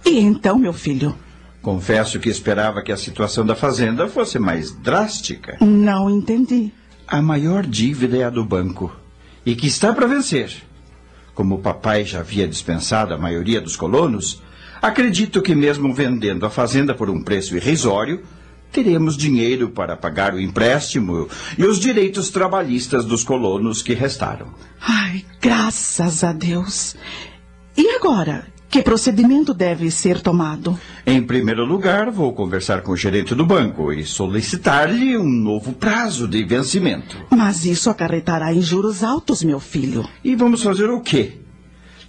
E 0.06 0.20
então, 0.20 0.60
meu 0.60 0.72
filho? 0.72 1.16
Confesso 1.64 2.20
que 2.20 2.30
esperava 2.30 2.84
que 2.84 2.92
a 2.92 2.96
situação 2.98 3.44
da 3.44 3.56
fazenda 3.56 4.08
fosse 4.08 4.38
mais 4.38 4.72
drástica. 4.72 5.58
Não 5.60 6.08
entendi. 6.08 6.72
A 7.08 7.24
maior 7.24 7.66
dívida 7.66 8.18
é 8.18 8.24
a 8.24 8.30
do 8.30 8.46
banco 8.46 8.96
e 9.44 9.56
que 9.56 9.66
está 9.66 9.92
para 9.92 10.06
vencer. 10.06 10.52
Como 11.34 11.56
o 11.56 11.60
papai 11.60 12.06
já 12.06 12.20
havia 12.20 12.48
dispensado 12.48 13.16
a 13.16 13.18
maioria 13.18 13.60
dos 13.60 13.76
colonos, 13.76 14.40
acredito 14.80 15.42
que 15.42 15.56
mesmo 15.56 15.92
vendendo 15.92 16.46
a 16.46 16.52
fazenda 16.52 16.94
por 16.94 17.10
um 17.10 17.24
preço 17.24 17.56
irrisório, 17.56 18.22
teremos 18.72 19.18
dinheiro 19.18 19.70
para 19.70 19.98
pagar 19.98 20.34
o 20.34 20.40
empréstimo 20.40 21.28
e 21.58 21.64
os 21.64 21.80
direitos 21.80 22.30
trabalhistas 22.30 23.06
dos 23.06 23.24
colonos 23.24 23.82
que 23.82 23.94
restaram. 23.94 24.48
Ai, 24.80 25.26
graças 25.42 26.24
a 26.24 26.32
Deus. 26.32 26.96
E 27.76 27.90
agora? 27.96 28.46
Que 28.70 28.82
procedimento 28.84 29.54
deve 29.54 29.90
ser 29.90 30.20
tomado? 30.22 30.78
Em 31.06 31.24
primeiro 31.24 31.64
lugar, 31.64 32.12
vou 32.12 32.34
conversar 32.34 32.82
com 32.82 32.92
o 32.92 32.98
gerente 32.98 33.34
do 33.34 33.46
banco 33.46 33.94
e 33.94 34.04
solicitar-lhe 34.04 35.18
um 35.18 35.28
novo 35.28 35.72
prazo 35.72 36.28
de 36.28 36.44
vencimento. 36.44 37.16
Mas 37.30 37.66
isso 37.66 37.90
acarretará 37.90 38.54
em 38.54 38.62
juros 38.62 39.04
altos, 39.04 39.42
meu 39.42 39.60
filho. 39.62 40.08
E 40.22 40.36
vamos 40.36 40.62
fazer 40.62 40.90
o 40.90 41.00
quê? 41.00 41.38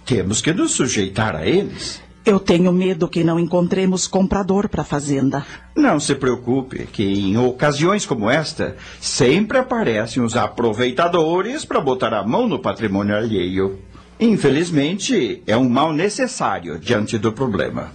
Temos 0.05 0.41
que 0.41 0.51
nos 0.53 0.71
sujeitar 0.71 1.33
a 1.33 1.47
eles. 1.47 2.01
Eu 2.25 2.39
tenho 2.39 2.71
medo 2.71 3.07
que 3.07 3.23
não 3.23 3.39
encontremos 3.39 4.05
comprador 4.05 4.67
para 4.67 4.81
a 4.81 4.85
fazenda. 4.85 5.45
Não 5.75 5.99
se 5.99 6.13
preocupe, 6.15 6.85
que 6.85 7.03
em 7.03 7.37
ocasiões 7.37 8.05
como 8.05 8.29
esta, 8.29 8.75
sempre 8.99 9.57
aparecem 9.57 10.21
os 10.21 10.35
aproveitadores 10.35 11.63
para 11.65 11.79
botar 11.79 12.13
a 12.13 12.23
mão 12.23 12.47
no 12.47 12.59
patrimônio 12.59 13.15
alheio. 13.15 13.79
Infelizmente, 14.19 15.41
é 15.47 15.55
um 15.55 15.69
mal 15.69 15.93
necessário 15.93 16.77
diante 16.77 17.17
do 17.17 17.31
problema. 17.31 17.91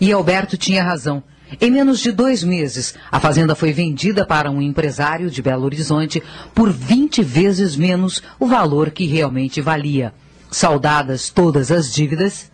E 0.00 0.10
Alberto 0.12 0.56
tinha 0.56 0.82
razão. 0.82 1.22
Em 1.58 1.70
menos 1.70 2.00
de 2.00 2.12
dois 2.12 2.44
meses, 2.44 2.94
a 3.10 3.18
fazenda 3.18 3.54
foi 3.54 3.72
vendida 3.72 4.26
para 4.26 4.50
um 4.50 4.60
empresário 4.60 5.30
de 5.30 5.40
Belo 5.40 5.64
Horizonte 5.64 6.22
por 6.54 6.70
20 6.70 7.22
vezes 7.22 7.76
menos 7.76 8.22
o 8.38 8.46
valor 8.46 8.90
que 8.90 9.06
realmente 9.06 9.62
valia. 9.62 10.12
Saudadas 10.50 11.30
todas 11.30 11.70
as 11.70 11.92
dívidas, 11.92 12.50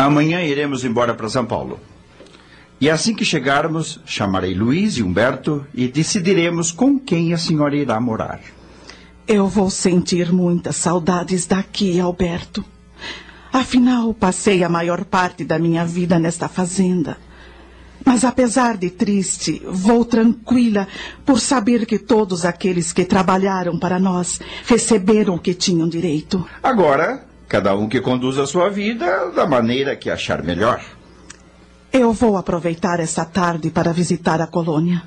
Amanhã 0.00 0.42
iremos 0.42 0.82
embora 0.82 1.12
para 1.12 1.28
São 1.28 1.44
Paulo. 1.44 1.78
E 2.80 2.88
assim 2.88 3.14
que 3.14 3.22
chegarmos, 3.22 4.00
chamarei 4.06 4.54
Luiz 4.54 4.96
e 4.96 5.02
Humberto 5.02 5.66
e 5.74 5.86
decidiremos 5.86 6.72
com 6.72 6.98
quem 6.98 7.34
a 7.34 7.36
senhora 7.36 7.76
irá 7.76 8.00
morar. 8.00 8.40
Eu 9.28 9.46
vou 9.46 9.68
sentir 9.68 10.32
muitas 10.32 10.76
saudades 10.76 11.44
daqui, 11.46 12.00
Alberto. 12.00 12.64
Afinal, 13.52 14.14
passei 14.14 14.64
a 14.64 14.70
maior 14.70 15.04
parte 15.04 15.44
da 15.44 15.58
minha 15.58 15.84
vida 15.84 16.18
nesta 16.18 16.48
fazenda. 16.48 17.18
Mas 18.04 18.24
apesar 18.24 18.76
de 18.76 18.90
triste, 18.90 19.62
vou 19.66 20.04
tranquila 20.04 20.88
por 21.24 21.40
saber 21.40 21.86
que 21.86 21.98
todos 21.98 22.44
aqueles 22.44 22.92
que 22.92 23.04
trabalharam 23.04 23.78
para 23.78 23.98
nós 23.98 24.40
receberam 24.66 25.34
o 25.34 25.38
que 25.38 25.54
tinham 25.54 25.88
direito. 25.88 26.46
Agora, 26.62 27.24
cada 27.48 27.74
um 27.76 27.88
que 27.88 28.00
conduz 28.00 28.38
a 28.38 28.46
sua 28.46 28.70
vida 28.70 29.30
da 29.34 29.46
maneira 29.46 29.96
que 29.96 30.08
achar 30.08 30.42
melhor. 30.42 30.80
Eu 31.92 32.12
vou 32.12 32.36
aproveitar 32.36 33.00
esta 33.00 33.24
tarde 33.24 33.70
para 33.70 33.92
visitar 33.92 34.40
a 34.40 34.46
colônia. 34.46 35.02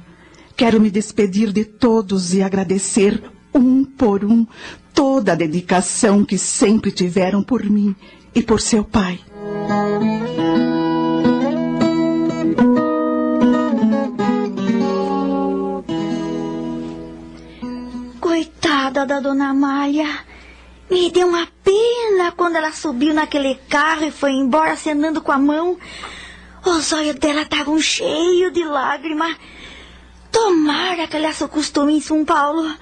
Quero 0.55 0.79
me 0.79 0.91
despedir 0.91 1.51
de 1.51 1.65
todos 1.65 2.33
e 2.33 2.43
agradecer, 2.43 3.23
um 3.55 3.85
por 3.85 4.25
um, 4.25 4.45
toda 4.93 5.31
a 5.31 5.35
dedicação 5.35 6.25
que 6.25 6.37
sempre 6.37 6.91
tiveram 6.91 7.41
por 7.41 7.63
mim 7.63 7.95
e 8.35 8.41
por 8.41 8.59
seu 8.59 8.83
pai. 8.83 9.19
Coitada 18.63 19.05
da 19.05 19.19
dona 19.19 19.49
Amália. 19.49 20.07
Me 20.89 21.11
deu 21.11 21.27
uma 21.27 21.45
pena 21.65 22.31
quando 22.31 22.55
ela 22.55 22.71
subiu 22.71 23.13
naquele 23.13 23.55
carro 23.67 24.05
e 24.05 24.11
foi 24.11 24.31
embora 24.31 24.71
acenando 24.71 25.21
com 25.21 25.33
a 25.33 25.37
mão. 25.37 25.77
Os 26.65 26.93
olhos 26.93 27.15
dela 27.15 27.41
estavam 27.41 27.77
cheios 27.81 28.53
de 28.53 28.63
lágrimas. 28.63 29.35
Tomara 30.31 31.07
que 31.07 31.17
ela 31.17 31.33
se 31.33 31.43
acostume 31.43 31.97
em 31.97 31.99
São 31.99 32.23
Paulo. 32.23 32.73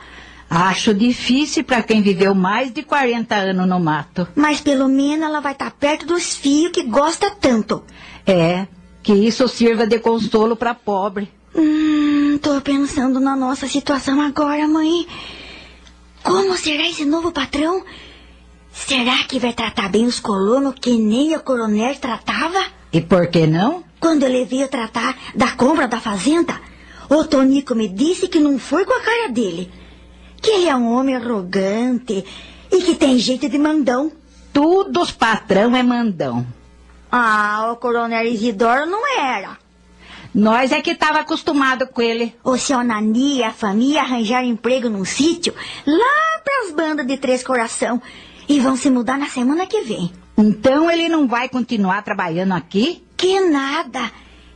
Acho 0.47 0.93
difícil 0.93 1.63
para 1.63 1.81
quem 1.81 1.99
viveu 2.03 2.35
mais 2.35 2.71
de 2.71 2.83
40 2.83 3.33
anos 3.35 3.67
no 3.67 3.79
mato. 3.79 4.27
Mas 4.35 4.61
pelo 4.61 4.87
menos 4.87 5.25
ela 5.25 5.39
vai 5.39 5.53
estar 5.53 5.71
perto 5.71 6.05
dos 6.05 6.35
filhos 6.35 6.73
que 6.73 6.83
gosta 6.83 7.31
tanto. 7.31 7.83
É, 8.23 8.67
que 9.01 9.13
isso 9.13 9.47
sirva 9.47 9.87
de 9.87 9.97
consolo 9.97 10.55
para 10.55 10.75
pobre. 10.75 11.31
Hum, 11.55 12.37
tô 12.39 12.61
pensando 12.61 13.19
na 13.19 13.35
nossa 13.35 13.67
situação 13.67 14.21
agora, 14.21 14.67
mãe. 14.67 15.07
Como 16.23 16.55
será 16.57 16.87
esse 16.87 17.05
novo 17.05 17.31
patrão? 17.31 17.83
Será 18.71 19.23
que 19.23 19.39
vai 19.39 19.53
tratar 19.53 19.89
bem 19.89 20.05
os 20.05 20.19
colonos 20.19 20.75
que 20.79 20.97
nem 20.97 21.35
o 21.35 21.41
coronel 21.41 21.95
tratava? 21.95 22.63
E 22.93 23.01
por 23.01 23.27
que 23.27 23.45
não? 23.47 23.83
Quando 23.99 24.23
ele 24.23 24.45
veio 24.45 24.67
tratar 24.67 25.17
da 25.35 25.51
compra 25.51 25.87
da 25.87 25.99
fazenda, 25.99 26.59
o 27.09 27.23
Tonico 27.25 27.75
me 27.75 27.87
disse 27.87 28.27
que 28.27 28.39
não 28.39 28.57
foi 28.57 28.85
com 28.85 28.93
a 28.93 29.01
cara 29.01 29.29
dele. 29.29 29.71
Que 30.41 30.51
ele 30.51 30.69
é 30.69 30.75
um 30.75 30.91
homem 30.91 31.15
arrogante 31.15 32.25
e 32.71 32.81
que 32.81 32.95
tem 32.95 33.17
jeito 33.19 33.49
de 33.49 33.57
mandão. 33.57 34.11
Tudo 34.53 35.01
os 35.01 35.11
patrão 35.11 35.75
é 35.75 35.83
mandão. 35.83 36.45
Ah, 37.11 37.69
o 37.71 37.75
coronel 37.75 38.25
Isidoro 38.25 38.85
não 38.85 39.05
era. 39.19 39.57
Nós 40.33 40.71
é 40.71 40.81
que 40.81 40.91
estava 40.91 41.19
acostumado 41.19 41.85
com 41.87 42.01
ele. 42.01 42.33
O 42.43 42.57
seu 42.57 42.83
Nani 42.83 43.37
e 43.37 43.43
a 43.43 43.51
família 43.51 44.01
arranjaram 44.01 44.47
emprego 44.47 44.89
num 44.89 45.03
sítio 45.03 45.53
lá 45.85 46.39
pras 46.43 46.73
bandas 46.73 47.05
de 47.05 47.17
Três 47.17 47.43
Coração 47.43 48.01
e 48.47 48.59
vão 48.59 48.75
se 48.77 48.89
mudar 48.89 49.17
na 49.17 49.27
semana 49.27 49.67
que 49.67 49.81
vem. 49.81 50.11
Então 50.37 50.89
ele 50.89 51.09
não 51.09 51.27
vai 51.27 51.49
continuar 51.49 52.01
trabalhando 52.01 52.53
aqui? 52.53 53.03
Que 53.17 53.41
nada. 53.41 54.11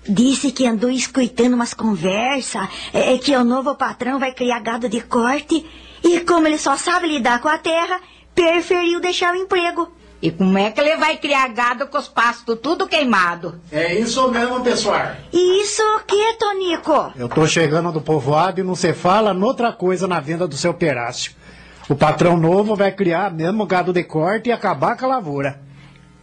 Disse 0.08 0.52
que 0.52 0.66
andou 0.66 0.90
escutando 0.90 1.56
umas 1.56 1.74
conversas, 1.74 2.68
é, 2.94 3.18
que 3.18 3.36
o 3.36 3.44
novo 3.44 3.76
patrão 3.76 4.20
vai 4.20 4.32
criar 4.32 4.60
gado 4.60 4.88
de 4.88 5.02
corte 5.02 5.66
e 6.04 6.20
como 6.22 6.48
ele 6.48 6.58
só 6.58 6.78
sabe 6.78 7.08
lidar 7.08 7.42
com 7.42 7.48
a 7.48 7.58
terra, 7.58 8.00
preferiu 8.34 9.00
deixar 9.02 9.34
o 9.34 9.38
emprego. 9.38 9.92
E 10.26 10.32
como 10.32 10.58
é 10.58 10.72
que 10.72 10.82
ele 10.82 10.98
vai 10.98 11.18
criar 11.18 11.48
gado 11.50 11.86
com 11.86 12.00
os 12.00 12.08
pastos 12.08 12.58
tudo 12.60 12.88
queimado? 12.88 13.62
É 13.72 13.94
isso 13.94 14.28
mesmo, 14.32 14.60
pessoal. 14.62 15.12
E 15.32 15.62
isso 15.62 15.84
o 15.84 16.00
que, 16.00 16.34
Tonico? 16.34 17.14
Eu 17.16 17.30
tô 17.30 17.46
chegando 17.46 17.92
do 17.92 18.02
povoado 18.02 18.60
e 18.60 18.64
não 18.64 18.74
se 18.74 18.92
fala 18.92 19.36
noutra 19.36 19.72
coisa 19.72 20.08
na 20.08 20.20
venda 20.20 20.48
do 20.48 20.58
seu 20.58 20.74
perácio. 20.74 21.34
O 21.88 21.94
patrão 21.94 22.38
novo 22.38 22.76
vai 22.76 22.92
criar 22.92 23.32
mesmo 23.32 23.68
gado 23.68 23.94
de 23.94 24.04
corte 24.04 24.50
e 24.50 24.52
acabar 24.52 24.98
com 24.98 25.06
a 25.06 25.10
lavoura. 25.10 25.62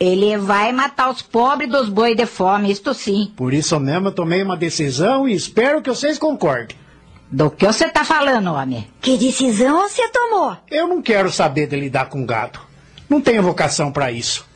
Ele 0.00 0.36
vai 0.36 0.72
matar 0.72 1.08
os 1.08 1.22
pobres 1.22 1.70
dos 1.70 1.88
boi 1.88 2.16
de 2.16 2.26
fome, 2.26 2.72
isto 2.72 2.92
sim. 2.92 3.32
Por 3.36 3.54
isso 3.54 3.78
mesmo 3.78 4.08
eu 4.08 4.12
tomei 4.12 4.42
uma 4.42 4.56
decisão 4.56 5.28
e 5.28 5.32
espero 5.32 5.80
que 5.80 5.90
vocês 5.90 6.18
concordem. 6.18 6.76
Do 7.30 7.52
que 7.52 7.64
você 7.64 7.88
tá 7.88 8.04
falando, 8.04 8.52
homem? 8.52 8.84
Que 9.00 9.16
decisão 9.16 9.88
você 9.88 10.08
tomou? 10.08 10.56
Eu 10.68 10.88
não 10.88 11.00
quero 11.00 11.30
saber 11.30 11.68
de 11.68 11.76
lidar 11.78 12.08
com 12.08 12.26
gado. 12.26 12.71
Não 13.12 13.20
tenho 13.20 13.42
vocação 13.42 13.92
para 13.92 14.10
isso. 14.10 14.46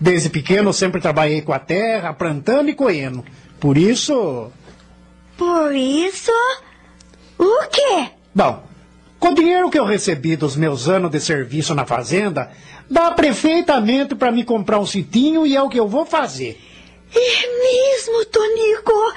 Desde 0.00 0.30
pequeno 0.30 0.70
eu 0.70 0.72
sempre 0.72 1.02
trabalhei 1.02 1.42
com 1.42 1.52
a 1.52 1.58
terra, 1.58 2.14
plantando 2.14 2.70
e 2.70 2.74
colhendo. 2.74 3.22
Por 3.60 3.76
isso. 3.76 4.50
Por 5.36 5.76
isso? 5.76 6.32
O 7.38 7.68
quê? 7.70 8.08
Bom, 8.34 8.66
com 9.20 9.28
o 9.28 9.34
dinheiro 9.34 9.68
que 9.68 9.78
eu 9.78 9.84
recebi 9.84 10.34
dos 10.34 10.56
meus 10.56 10.88
anos 10.88 11.10
de 11.10 11.20
serviço 11.20 11.74
na 11.74 11.84
fazenda, 11.84 12.50
dá 12.88 13.10
perfeitamente 13.10 14.14
para 14.14 14.32
me 14.32 14.44
comprar 14.44 14.78
um 14.78 14.86
sitinho 14.86 15.46
e 15.46 15.54
é 15.54 15.60
o 15.60 15.68
que 15.68 15.78
eu 15.78 15.86
vou 15.86 16.06
fazer. 16.06 16.58
É 17.14 17.18
mesmo, 17.18 18.24
Tonico? 18.24 19.14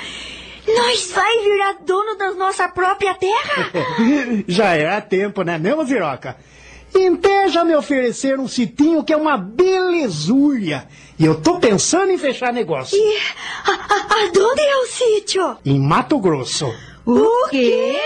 Nós 0.75 1.09
vai 1.11 1.39
virar 1.39 1.77
dono 1.85 2.17
da 2.17 2.33
nossa 2.33 2.67
própria 2.67 3.15
terra? 3.15 3.71
Já 4.45 4.75
era 4.75 4.99
tempo, 4.99 5.41
né 5.43 5.57
mesmo, 5.57 5.85
Ziroca? 5.85 6.35
Já 7.59 7.65
me 7.65 7.75
ofereceram 7.75 8.43
um 8.43 8.47
sitinho 8.47 9.03
que 9.03 9.11
é 9.11 9.17
uma 9.17 9.35
belezúria. 9.35 10.87
E 11.17 11.25
eu 11.25 11.41
tô 11.41 11.59
pensando 11.59 12.11
em 12.11 12.17
fechar 12.17 12.53
negócio. 12.53 12.95
E 12.95 13.17
a, 13.65 13.71
a, 13.71 14.15
aonde 14.15 14.61
é 14.61 14.77
o 14.77 14.85
sítio? 14.85 15.57
Em 15.65 15.79
Mato 15.79 16.19
Grosso. 16.19 16.71
O 17.05 17.49
quê? 17.49 17.97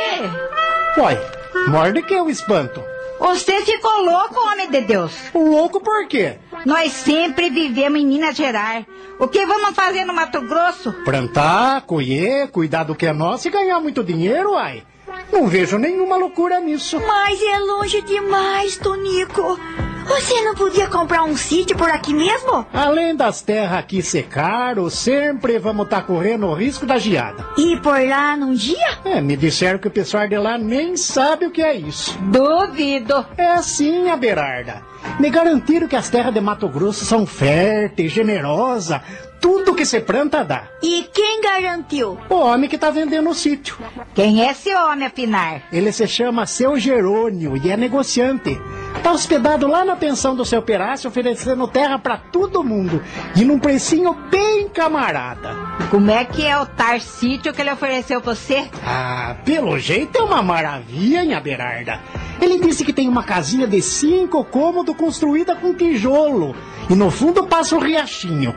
Uai, 0.97 1.19
morde 1.67 2.01
que 2.03 2.13
eu 2.13 2.29
espanto. 2.29 2.81
Você 3.19 3.61
ficou 3.63 4.05
louco, 4.05 4.39
homem 4.49 4.71
de 4.71 4.81
Deus. 4.81 5.11
Louco 5.35 5.81
por 5.81 6.07
quê? 6.07 6.37
Nós 6.65 6.93
sempre 6.93 7.49
vivemos 7.49 7.99
em 7.99 8.07
Minas 8.07 8.35
Gerais. 8.35 8.85
O 9.19 9.27
que 9.27 9.45
vamos 9.45 9.75
fazer 9.75 10.05
no 10.05 10.13
Mato 10.13 10.41
Grosso? 10.41 10.93
Plantar, 11.03 11.81
colher, 11.81 12.49
cuidar 12.49 12.85
do 12.85 12.95
que 12.95 13.05
é 13.05 13.13
nosso 13.13 13.47
e 13.47 13.51
ganhar 13.51 13.79
muito 13.79 14.03
dinheiro, 14.03 14.53
uai. 14.53 14.83
Não 15.31 15.47
vejo 15.47 15.77
nenhuma 15.77 16.15
loucura 16.15 16.59
nisso. 16.59 16.99
Mas 16.99 17.41
é 17.41 17.57
longe 17.59 18.01
demais, 18.01 18.77
Tonico. 18.77 19.59
Você 20.05 20.41
não 20.41 20.53
podia 20.53 20.87
comprar 20.87 21.23
um 21.23 21.35
sítio 21.35 21.77
por 21.77 21.89
aqui 21.89 22.13
mesmo? 22.13 22.65
Além 22.73 23.15
das 23.15 23.41
terras 23.41 23.79
aqui 23.79 24.01
secaram, 24.01 24.89
sempre 24.89 25.57
vamos 25.57 25.85
estar 25.85 26.01
correndo 26.05 26.47
o 26.47 26.53
risco 26.53 26.85
da 26.85 26.97
geada. 26.97 27.45
E 27.57 27.77
por 27.77 27.99
lá 28.05 28.35
num 28.35 28.53
dia? 28.53 28.99
É, 29.05 29.21
me 29.21 29.37
disseram 29.37 29.79
que 29.79 29.87
o 29.87 29.91
pessoal 29.91 30.27
de 30.27 30.37
lá 30.37 30.57
nem 30.57 30.97
sabe 30.97 31.45
o 31.45 31.51
que 31.51 31.61
é 31.61 31.73
isso. 31.75 32.17
Duvido. 32.19 33.25
É 33.37 33.61
sim, 33.61 34.09
a 34.09 34.17
Berarda. 34.17 34.83
Me 35.19 35.29
garantiram 35.29 35.87
que 35.87 35.95
as 35.95 36.09
terras 36.09 36.33
de 36.33 36.41
Mato 36.41 36.67
Grosso 36.67 37.05
são 37.05 37.25
férteis, 37.25 38.11
generosas, 38.11 38.99
tudo 39.43 39.75
que 39.75 39.85
se 39.85 39.99
planta 39.99 40.41
dá. 40.41 40.69
E 40.81 41.05
quem 41.13 41.41
garantiu? 41.41 42.17
O 42.29 42.35
homem 42.35 42.69
que 42.69 42.77
tá 42.77 42.89
vendendo 42.89 43.29
o 43.29 43.35
sítio. 43.35 43.75
Quem 44.15 44.41
é 44.41 44.51
esse 44.51 44.73
homem, 44.73 45.05
afinar? 45.05 45.63
Ele 45.69 45.91
se 45.91 46.07
chama 46.07 46.45
Seu 46.45 46.79
Jerônimo 46.79 47.57
e 47.57 47.69
é 47.69 47.75
negociante. 47.75 48.57
Tá 49.03 49.11
hospedado 49.11 49.67
lá 49.67 49.83
na 49.83 49.97
pensão 49.97 50.33
do 50.33 50.45
seu 50.45 50.61
Perácio, 50.61 51.09
oferecendo 51.09 51.67
terra 51.67 51.99
para 51.99 52.15
todo 52.15 52.63
mundo. 52.63 53.03
E 53.35 53.43
num 53.43 53.59
precinho 53.59 54.13
bem 54.31 54.69
camarada. 54.69 55.53
Como 55.91 56.09
é 56.09 56.23
que 56.23 56.45
é 56.45 56.57
o 56.57 56.65
tar 56.65 57.01
sítio 57.01 57.53
que 57.53 57.59
ele 57.59 57.71
ofereceu 57.71 58.21
pra 58.21 58.33
você? 58.33 58.69
Ah, 58.85 59.35
pelo 59.43 59.77
jeito 59.77 60.19
é 60.19 60.21
uma 60.21 60.41
maravilha, 60.41 61.21
hein, 61.21 61.33
Aberarda? 61.33 61.99
Ele 62.39 62.59
disse 62.59 62.85
que 62.85 62.93
tem 62.93 63.09
uma 63.09 63.23
casinha 63.25 63.67
de 63.67 63.81
cinco 63.81 64.45
cômodos 64.45 64.95
construída 64.95 65.53
com 65.53 65.73
tijolo. 65.73 66.55
E 66.89 66.95
no 66.95 67.11
fundo 67.11 67.45
passa 67.45 67.75
o 67.75 67.79
riachinho. 67.79 68.55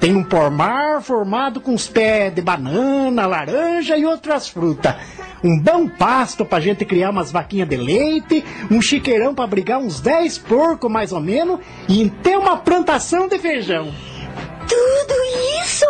Tem 0.00 0.14
um 0.14 0.22
pomar 0.24 1.00
formado 1.02 1.60
com 1.60 1.74
os 1.74 1.88
pés 1.88 2.34
de 2.34 2.42
banana, 2.42 3.26
laranja 3.26 3.96
e 3.96 4.04
outras 4.04 4.48
frutas. 4.48 4.94
Um 5.42 5.58
bom 5.60 5.88
pasto 5.88 6.44
pra 6.44 6.60
gente 6.60 6.84
criar 6.84 7.10
umas 7.10 7.30
vaquinhas 7.30 7.68
de 7.68 7.76
leite, 7.76 8.44
um 8.70 8.80
chiqueirão 8.80 9.34
pra 9.34 9.44
abrigar 9.44 9.78
uns 9.78 10.00
10 10.00 10.38
porcos 10.38 10.90
mais 10.90 11.12
ou 11.12 11.20
menos 11.20 11.60
e 11.88 12.08
ter 12.22 12.36
uma 12.38 12.56
plantação 12.56 13.28
de 13.28 13.38
feijão. 13.38 13.92
Tudo 14.66 15.14
isso? 15.62 15.84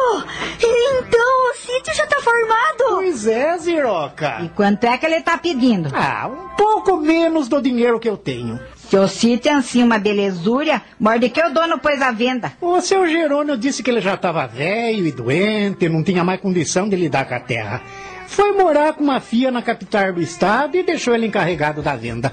Então 0.58 1.50
o 1.50 1.54
sítio 1.54 1.94
já 1.94 2.06
tá 2.06 2.20
formado? 2.20 2.84
Pois 2.96 3.26
é, 3.26 3.56
Ziroca. 3.58 4.40
E 4.42 4.48
quanto 4.48 4.84
é 4.84 4.98
que 4.98 5.06
ele 5.06 5.20
tá 5.20 5.38
pedindo? 5.38 5.90
Ah, 5.94 6.28
um 6.28 6.56
pouco 6.56 6.96
menos 6.96 7.48
do 7.48 7.62
dinheiro 7.62 8.00
que 8.00 8.08
eu 8.08 8.16
tenho. 8.16 8.58
Se 8.88 8.96
o 8.98 9.08
sítio 9.08 9.50
é 9.50 9.54
assim 9.54 9.82
uma 9.82 9.98
belezúria, 9.98 10.82
morde 11.00 11.28
que 11.28 11.42
o 11.42 11.52
dono 11.52 11.78
pôs 11.78 12.00
à 12.02 12.12
venda. 12.12 12.52
O 12.60 12.80
seu 12.80 13.06
Jerônimo 13.08 13.56
disse 13.56 13.82
que 13.82 13.90
ele 13.90 14.00
já 14.00 14.14
estava 14.14 14.46
velho 14.46 15.06
e 15.06 15.12
doente, 15.12 15.88
não 15.88 16.02
tinha 16.02 16.22
mais 16.22 16.40
condição 16.40 16.88
de 16.88 16.94
lidar 16.94 17.24
com 17.26 17.34
a 17.34 17.40
terra. 17.40 17.82
Foi 18.26 18.52
morar 18.52 18.92
com 18.92 19.02
uma 19.02 19.20
filha 19.20 19.50
na 19.50 19.62
capital 19.62 20.12
do 20.12 20.20
estado 20.20 20.76
e 20.76 20.82
deixou 20.82 21.14
ele 21.14 21.26
encarregado 21.26 21.82
da 21.82 21.96
venda. 21.96 22.30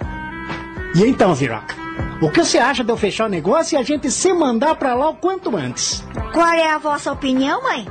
E 0.95 1.03
então, 1.03 1.33
Ziroca, 1.33 1.75
o 2.21 2.29
que 2.29 2.43
você 2.43 2.57
acha 2.57 2.83
de 2.83 2.91
eu 2.91 2.97
fechar 2.97 3.25
o 3.25 3.29
negócio 3.29 3.75
e 3.75 3.79
a 3.79 3.83
gente 3.83 4.11
se 4.11 4.33
mandar 4.33 4.75
pra 4.75 4.93
lá 4.93 5.09
o 5.09 5.15
quanto 5.15 5.55
antes? 5.55 6.03
Qual 6.33 6.47
é 6.47 6.71
a 6.71 6.77
vossa 6.77 7.11
opinião, 7.11 7.63
mãe? 7.63 7.85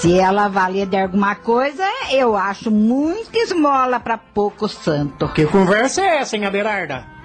Se 0.00 0.18
ela 0.18 0.48
valer 0.48 0.86
de 0.86 0.96
alguma 0.96 1.34
coisa, 1.34 1.84
eu 2.10 2.36
acho 2.36 2.70
muita 2.70 3.38
esmola 3.38 4.00
pra 4.00 4.18
pouco 4.18 4.68
santo. 4.68 5.28
Que 5.28 5.46
conversa 5.46 6.02
é 6.02 6.18
essa, 6.18 6.36
hein, 6.36 6.44
Abelarda? 6.44 7.19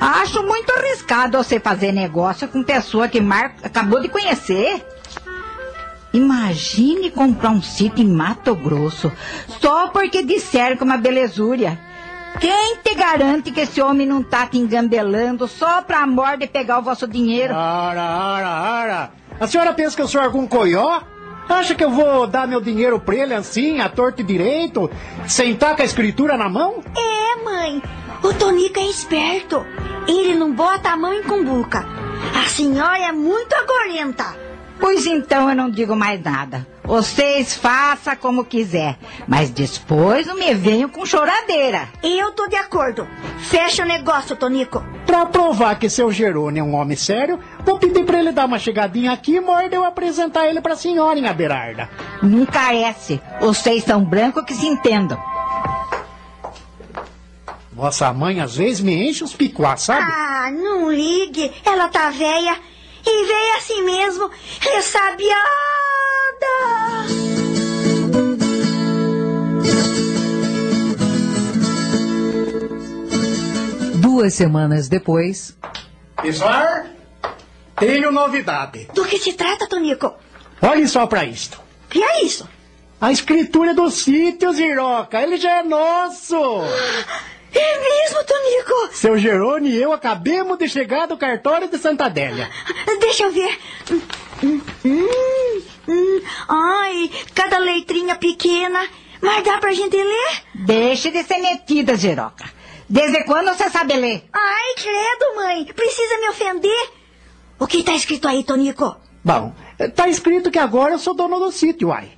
Acho 0.00 0.42
muito 0.42 0.70
arriscado 0.72 1.36
você 1.36 1.60
fazer 1.60 1.92
negócio 1.92 2.48
com 2.48 2.62
pessoa 2.62 3.08
que 3.08 3.20
Mar 3.20 3.54
acabou 3.62 4.00
de 4.00 4.08
conhecer. 4.08 4.84
Imagine 6.12 7.10
comprar 7.10 7.50
um 7.50 7.62
sítio 7.62 8.02
em 8.02 8.08
Mato 8.08 8.54
Grosso 8.54 9.12
só 9.60 9.88
porque 9.88 10.22
disseram 10.22 10.76
que 10.76 10.82
é 10.82 10.86
uma 10.86 10.96
belezúria. 10.96 11.78
Quem 12.40 12.76
te 12.76 12.94
garante 12.94 13.50
que 13.50 13.60
esse 13.60 13.80
homem 13.82 14.06
não 14.06 14.22
tá 14.22 14.46
te 14.46 14.56
engambelando 14.56 15.46
só 15.46 15.82
pra 15.82 16.06
morder 16.06 16.48
e 16.48 16.50
pegar 16.50 16.78
o 16.78 16.82
vosso 16.82 17.06
dinheiro? 17.06 17.54
Ora, 17.54 18.02
ora, 18.02 18.62
ora. 18.62 19.10
A 19.38 19.46
senhora 19.46 19.72
pensa 19.72 19.94
que 19.94 20.02
eu 20.02 20.08
sou 20.08 20.20
algum 20.20 20.46
coió? 20.46 21.00
Acha 21.48 21.74
que 21.74 21.84
eu 21.84 21.90
vou 21.90 22.26
dar 22.26 22.46
meu 22.46 22.60
dinheiro 22.60 23.00
pra 23.00 23.16
ele 23.16 23.34
assim, 23.34 23.80
a 23.80 23.88
torto 23.88 24.20
e 24.20 24.24
direito, 24.24 24.88
sentar 25.26 25.74
com 25.74 25.82
a 25.82 25.84
escritura 25.84 26.36
na 26.36 26.48
mão? 26.48 26.80
É, 26.96 27.44
mãe. 27.44 27.82
O 28.22 28.34
Tonico 28.34 28.78
é 28.78 28.86
esperto. 28.86 29.64
Ele 30.06 30.34
não 30.34 30.52
bota 30.52 30.90
a 30.90 30.96
mão 30.96 31.12
em 31.12 31.22
cumbuca. 31.22 31.86
A 32.34 32.48
senhora 32.48 32.98
é 32.98 33.12
muito 33.12 33.54
agorenta. 33.54 34.36
Pois 34.78 35.06
então 35.06 35.48
eu 35.48 35.56
não 35.56 35.70
digo 35.70 35.94
mais 35.94 36.22
nada. 36.22 36.66
Vocês 36.82 37.54
façam 37.56 38.16
como 38.16 38.44
quiser, 38.44 38.98
mas 39.28 39.48
depois 39.50 40.26
não 40.26 40.34
me 40.34 40.52
venham 40.54 40.88
com 40.88 41.06
choradeira. 41.06 41.88
Eu 42.02 42.32
tô 42.32 42.48
de 42.48 42.56
acordo. 42.56 43.06
Fecha 43.38 43.84
o 43.84 43.86
negócio, 43.86 44.34
Tonico. 44.34 44.84
Pra 45.06 45.24
provar 45.24 45.78
que 45.78 45.88
seu 45.88 46.10
Jerônimo 46.10 46.66
é 46.66 46.68
um 46.68 46.74
homem 46.74 46.96
sério, 46.96 47.38
vou 47.64 47.78
pedir 47.78 48.04
pra 48.04 48.18
ele 48.18 48.32
dar 48.32 48.46
uma 48.46 48.58
chegadinha 48.58 49.12
aqui 49.12 49.36
e 49.36 49.40
morda 49.40 49.76
eu 49.76 49.84
apresentar 49.84 50.48
ele 50.48 50.60
pra 50.60 50.74
senhora 50.74 51.18
em 51.18 51.28
Aberarda. 51.28 51.88
Não 52.22 52.44
carece. 52.44 53.20
Vocês 53.40 53.84
são 53.84 54.04
brancos 54.04 54.44
que 54.44 54.54
se 54.54 54.66
entendam. 54.66 55.22
Vossa 57.80 58.12
mãe 58.12 58.40
às 58.42 58.56
vezes 58.56 58.82
me 58.82 59.08
enche 59.08 59.24
os 59.24 59.32
picuás, 59.32 59.80
sabe? 59.80 60.02
Ah, 60.02 60.50
não 60.52 60.92
ligue. 60.92 61.50
Ela 61.64 61.88
tá 61.88 62.10
velha. 62.10 62.54
E 63.06 63.26
veio 63.26 63.56
assim 63.56 63.82
mesmo, 63.82 64.30
ressabiada. 64.60 65.40
Duas 73.96 74.34
semanas 74.34 74.86
depois, 74.86 75.56
Pessoal, 76.20 76.84
tenho 77.76 78.12
novidade. 78.12 78.88
Do 78.94 79.06
que 79.06 79.18
se 79.18 79.32
trata, 79.32 79.66
Tonico? 79.66 80.12
Olhe 80.60 80.86
só 80.86 81.06
pra 81.06 81.24
isto. 81.24 81.58
Que 81.88 82.02
é 82.02 82.24
isso? 82.24 82.46
A 83.00 83.10
escritura 83.10 83.72
do 83.72 83.90
sítio, 83.90 84.52
Ziroca, 84.52 85.22
ele 85.22 85.38
já 85.38 85.60
é 85.60 85.62
nosso. 85.62 86.36
É 87.52 87.78
mesmo, 87.78 88.24
Tonico? 88.24 88.94
Seu 88.94 89.18
Jerônimo 89.18 89.74
e 89.74 89.80
eu 89.80 89.92
acabemos 89.92 90.58
de 90.58 90.68
chegar 90.68 91.06
do 91.06 91.16
cartório 91.16 91.68
de 91.68 91.78
Santa 91.78 92.04
Adélia. 92.06 92.48
Deixa 93.00 93.24
eu 93.24 93.32
ver. 93.32 93.58
Hum, 94.42 94.60
hum, 94.84 95.62
hum. 95.88 96.20
Ai, 96.48 97.10
cada 97.34 97.58
letrinha 97.58 98.16
pequena. 98.16 98.86
Mas 99.20 99.44
dá 99.44 99.58
pra 99.58 99.72
gente 99.72 99.96
ler? 99.96 100.42
Deixe 100.54 101.10
de 101.10 101.22
ser 101.24 101.38
metida, 101.38 101.96
Giroca. 101.96 102.44
Desde 102.88 103.24
quando 103.24 103.54
você 103.54 103.68
sabe 103.68 103.94
ler? 103.94 104.24
Ai, 104.32 104.74
credo, 104.76 105.36
mãe. 105.36 105.64
Precisa 105.66 106.18
me 106.18 106.28
ofender? 106.28 106.90
O 107.58 107.66
que 107.66 107.82
tá 107.82 107.94
escrito 107.94 108.26
aí, 108.26 108.42
Tonico? 108.42 108.96
Bom, 109.22 109.52
tá 109.94 110.08
escrito 110.08 110.50
que 110.50 110.58
agora 110.58 110.94
eu 110.94 110.98
sou 110.98 111.14
dono 111.14 111.38
do 111.38 111.52
sítio, 111.52 111.88
uai. 111.88 112.10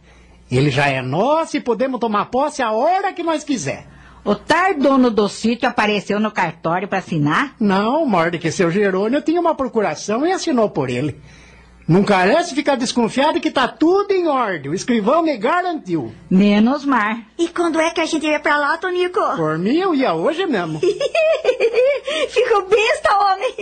Ele 0.51 0.71
já 0.71 0.87
é 0.87 1.03
nosso 1.03 1.57
e 1.57 1.61
podemos 1.61 1.99
tomar 1.99 2.27
posse 2.27 2.63
a 2.63 2.71
hora 2.71 3.13
que 3.13 3.23
nós 3.23 3.43
quiser. 3.43 3.87
O 4.25 4.37
tal 4.37 4.75
dono 4.75 5.11
do 5.11 5.29
sítio 5.29 5.69
apareceu 5.69 6.21
no 6.21 6.31
cartório 6.31 6.87
para 6.87 6.99
assinar? 6.99 7.57
Não, 7.59 8.07
morde 8.07 8.39
que 8.39 8.53
seu 8.53 8.71
Jerônimo 8.71 9.21
tinha 9.21 9.41
uma 9.41 9.55
procuração 9.55 10.25
e 10.25 10.31
assinou 10.31 10.71
por 10.71 10.89
ele. 10.89 11.21
Não 11.89 12.05
carece 12.05 12.55
ficar 12.55 12.77
desconfiado 12.77 13.41
que 13.41 13.51
tá 13.51 13.67
tudo 13.67 14.13
em 14.13 14.29
ordem. 14.29 14.71
O 14.71 14.75
escrivão 14.75 15.23
me 15.25 15.37
garantiu. 15.37 16.15
Menos 16.31 16.85
mar. 16.85 17.19
E 17.37 17.49
quando 17.49 17.81
é 17.81 17.91
que 17.91 18.01
a 18.01 18.07
gente 18.07 18.25
vai 18.25 18.39
pra 18.39 18.57
lá, 18.57 18.79
Tonico? 18.79 19.21
Por 19.35 19.59
mim, 19.59 19.79
eu 19.79 19.93
ia 19.93 20.15
hoje 20.15 20.47
mesmo. 20.47 20.79
Ficou 22.31 22.69
besta, 22.69 23.19
homem. 23.19 23.55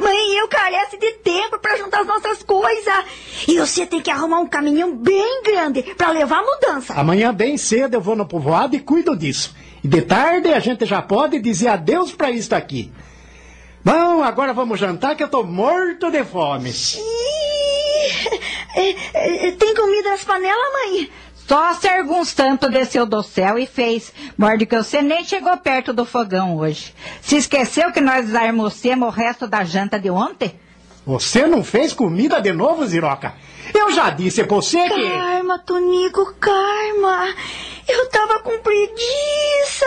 Mãe 0.00 0.32
e 0.32 0.38
eu 0.38 0.48
carece 0.48 0.96
de 0.98 1.12
tempo 1.18 1.58
pra 1.58 1.76
juntar 1.76 2.00
as 2.00 2.06
nossas 2.06 2.42
coisas. 2.42 3.04
E 3.46 3.58
você 3.58 3.84
tem 3.84 4.00
que 4.00 4.10
arrumar 4.10 4.40
um 4.40 4.46
caminhão 4.46 4.96
bem 4.96 5.42
grande 5.42 5.82
pra 5.82 6.10
levar 6.10 6.38
a 6.38 6.42
mudança. 6.42 6.94
Amanhã 6.94 7.34
bem 7.34 7.58
cedo 7.58 7.94
eu 7.94 8.00
vou 8.00 8.16
no 8.16 8.26
povoado 8.26 8.74
e 8.74 8.80
cuido 8.80 9.14
disso. 9.14 9.54
E 9.86 9.88
de 9.88 10.02
tarde 10.02 10.52
a 10.52 10.58
gente 10.58 10.84
já 10.84 11.00
pode 11.00 11.38
dizer 11.38 11.68
adeus 11.68 12.10
pra 12.10 12.28
isto 12.28 12.54
aqui. 12.54 12.90
Bom, 13.84 14.20
agora 14.20 14.52
vamos 14.52 14.80
jantar 14.80 15.14
que 15.14 15.22
eu 15.22 15.28
tô 15.28 15.44
morto 15.44 16.10
de 16.10 16.24
fome. 16.24 16.72
É, 18.74 19.46
é, 19.46 19.52
tem 19.52 19.74
comida 19.74 20.10
nas 20.10 20.24
panelas, 20.24 20.72
mãe? 20.72 21.10
Só 21.34 21.72
se 21.74 21.88
alguns 21.88 22.34
tanto 22.34 22.68
desceu 22.68 23.06
do 23.06 23.22
céu 23.22 23.56
e 23.58 23.64
fez. 23.64 24.12
Morde 24.36 24.66
que 24.66 24.76
você 24.76 25.00
nem 25.00 25.24
chegou 25.24 25.56
perto 25.56 25.92
do 25.92 26.04
fogão 26.04 26.56
hoje. 26.56 26.92
Se 27.22 27.36
esqueceu 27.36 27.92
que 27.92 28.00
nós 28.00 28.34
almocemos 28.34 29.06
o 29.08 29.10
resto 29.10 29.46
da 29.46 29.62
janta 29.62 30.00
de 30.00 30.10
ontem? 30.10 30.52
Você 31.06 31.46
não 31.46 31.62
fez 31.62 31.92
comida 31.92 32.40
de 32.40 32.52
novo, 32.52 32.84
Ziroca? 32.84 33.34
Eu 33.72 33.92
já 33.92 34.10
disse 34.10 34.42
a 34.42 34.46
você 34.46 34.88
que... 34.88 35.10
Karma, 35.10 35.58
Tonico, 35.60 36.34
karma. 36.40 37.34
Eu 37.88 38.08
tava 38.08 38.40
com 38.40 38.58
preguiça. 38.58 39.86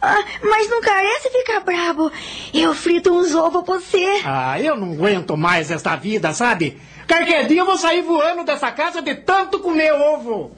Ah, 0.00 0.24
mas 0.42 0.68
não 0.68 0.80
carece 0.80 1.30
ficar 1.30 1.60
brabo. 1.60 2.10
Eu 2.52 2.74
frito 2.74 3.12
uns 3.12 3.34
ovos 3.34 3.62
pra 3.64 3.74
você. 3.74 4.20
Ah, 4.24 4.60
eu 4.60 4.76
não 4.76 4.92
aguento 4.92 5.36
mais 5.36 5.70
esta 5.70 5.94
vida, 5.96 6.32
sabe? 6.32 6.80
Qualquer 7.06 7.46
dia 7.46 7.60
eu 7.60 7.66
vou 7.66 7.76
sair 7.76 8.02
voando 8.02 8.44
dessa 8.44 8.70
casa 8.72 9.00
de 9.02 9.14
tanto 9.14 9.60
comer 9.60 9.92
ovo. 9.92 10.50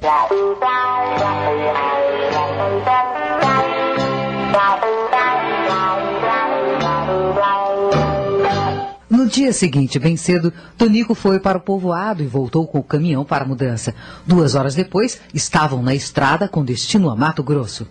No 9.25 9.31
dia 9.31 9.55
seguinte, 9.55 9.99
bem 9.99 10.19
cedo, 10.19 10.53
Tonico 10.77 11.15
foi 11.15 11.41
para 11.41 11.57
o 11.57 11.61
povoado 11.61 12.23
e 12.23 12.27
voltou 12.27 12.67
com 12.67 12.79
o 12.79 12.83
caminhão 12.83 13.25
para 13.25 13.43
a 13.43 13.49
mudança. 13.49 13.95
Duas 14.27 14.55
horas 14.55 14.75
depois, 14.75 15.19
estavam 15.33 15.83
na 15.83 15.95
estrada 15.95 16.47
com 16.47 16.63
destino 16.63 17.09
a 17.09 17.17
Mato 17.17 17.43
Grosso. 17.43 17.89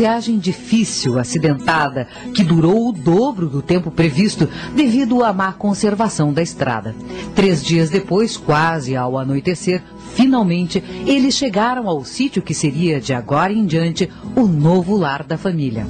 Viagem 0.00 0.38
difícil, 0.38 1.18
acidentada, 1.18 2.08
que 2.34 2.42
durou 2.42 2.88
o 2.88 2.92
dobro 2.92 3.46
do 3.50 3.60
tempo 3.60 3.90
previsto 3.90 4.48
devido 4.74 5.22
à 5.22 5.30
má 5.30 5.52
conservação 5.52 6.32
da 6.32 6.40
estrada. 6.40 6.94
Três 7.34 7.62
dias 7.62 7.90
depois, 7.90 8.34
quase 8.34 8.96
ao 8.96 9.18
anoitecer, 9.18 9.82
finalmente 10.14 10.82
eles 11.06 11.34
chegaram 11.34 11.86
ao 11.86 12.02
sítio 12.02 12.40
que 12.40 12.54
seria 12.54 12.98
de 12.98 13.12
agora 13.12 13.52
em 13.52 13.66
diante 13.66 14.08
o 14.34 14.46
novo 14.46 14.96
lar 14.96 15.22
da 15.22 15.36
família. 15.36 15.86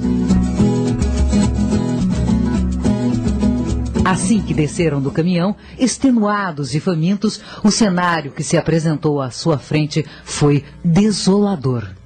Assim 4.03 4.41
que 4.41 4.53
desceram 4.53 5.01
do 5.01 5.09
caminhão, 5.09 5.55
extenuados 5.79 6.75
e 6.75 6.81
famintos, 6.81 7.39
o 7.63 7.71
cenário 7.71 8.33
que 8.33 8.43
se 8.43 8.57
apresentou 8.57 9.21
à 9.21 9.31
sua 9.31 9.57
frente 9.57 10.05
foi 10.25 10.65
desolador. 10.83 12.00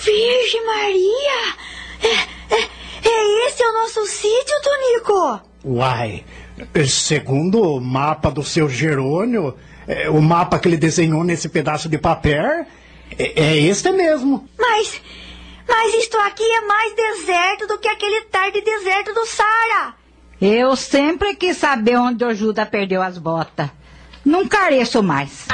Virgem 0.00 0.66
Maria! 0.66 1.54
É, 2.02 2.54
é, 2.54 2.68
é 3.04 3.46
esse 3.46 3.62
o 3.62 3.72
nosso 3.72 4.06
sítio, 4.06 4.60
Tonico? 4.62 5.40
Uai, 5.64 6.24
segundo 6.88 7.60
o 7.60 7.80
mapa 7.80 8.30
do 8.30 8.42
seu 8.42 8.68
Jerônimo, 8.68 9.54
é, 9.86 10.08
o 10.10 10.20
mapa 10.20 10.58
que 10.58 10.66
ele 10.66 10.76
desenhou 10.76 11.22
nesse 11.22 11.48
pedaço 11.48 11.88
de 11.88 11.98
papel, 11.98 12.66
é, 13.18 13.42
é 13.42 13.56
este 13.58 13.92
mesmo. 13.92 14.48
Mas, 14.58 15.00
mas 15.68 15.94
isto 15.94 16.16
aqui 16.18 16.42
é 16.42 16.60
mais 16.62 16.94
deserto 16.94 17.66
do 17.68 17.78
que 17.78 17.88
aquele 17.88 18.22
tarde 18.22 18.60
deserto 18.60 19.12
do 19.14 19.26
Sara. 19.26 19.94
Eu 20.40 20.74
sempre 20.74 21.36
quis 21.36 21.56
saber 21.58 21.96
onde 21.96 22.24
o 22.24 22.34
Judas 22.34 22.68
perdeu 22.68 23.02
as 23.02 23.18
botas. 23.18 23.68
Não 24.24 24.48
careço 24.48 25.02
mais. 25.02 25.46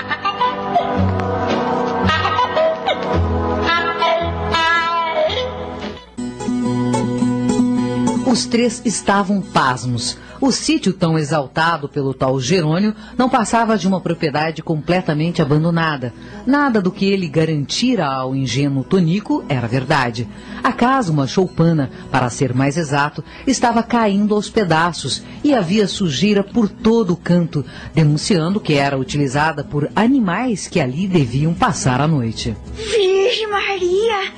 Os 8.29 8.45
três 8.45 8.83
estavam 8.85 9.41
pasmos. 9.41 10.19
O 10.39 10.53
sítio 10.53 10.93
tão 10.93 11.19
exaltado 11.19 11.89
pelo 11.89 12.13
tal 12.13 12.39
Jerônimo 12.39 12.95
não 13.17 13.27
passava 13.27 13.79
de 13.79 13.89
uma 13.89 14.03
propriedade 14.03 14.63
completamente 14.63 15.41
abandonada. 15.41 16.13
Nada 16.47 16.83
do 16.83 16.93
que 16.93 17.07
ele 17.07 17.27
garantira 17.27 18.07
ao 18.07 18.37
ingênuo 18.37 18.85
Tonico 18.85 19.43
era 19.49 19.67
verdade. 19.67 20.29
A 20.63 20.75
casa, 20.75 21.11
uma 21.11 21.27
choupana, 21.27 21.91
para 22.11 22.29
ser 22.29 22.53
mais 22.53 22.77
exato, 22.77 23.25
estava 23.47 23.83
caindo 23.83 24.35
aos 24.35 24.51
pedaços 24.51 25.23
e 25.43 25.55
havia 25.55 25.89
sujeira 25.89 26.45
por 26.45 26.69
todo 26.69 27.15
o 27.15 27.17
canto, 27.17 27.65
denunciando 27.95 28.61
que 28.61 28.75
era 28.75 28.99
utilizada 28.99 29.65
por 29.65 29.91
animais 29.97 30.69
que 30.69 30.81
ali 30.81 31.09
deviam 31.09 31.55
passar 31.55 31.99
a 31.99 32.07
noite. 32.07 32.55
Virgem 32.75 33.49
Maria! 33.49 34.33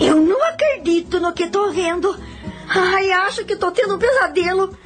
Eu 0.00 0.16
não 0.16 0.42
acredito 0.48 1.20
no 1.20 1.32
que 1.32 1.44
estou 1.44 1.72
vendo. 1.72 2.18
Ai, 2.70 3.10
acho 3.12 3.44
que 3.44 3.56
tô 3.56 3.70
tendo 3.70 3.96
um 3.96 3.98
pesadelo. 3.98 4.76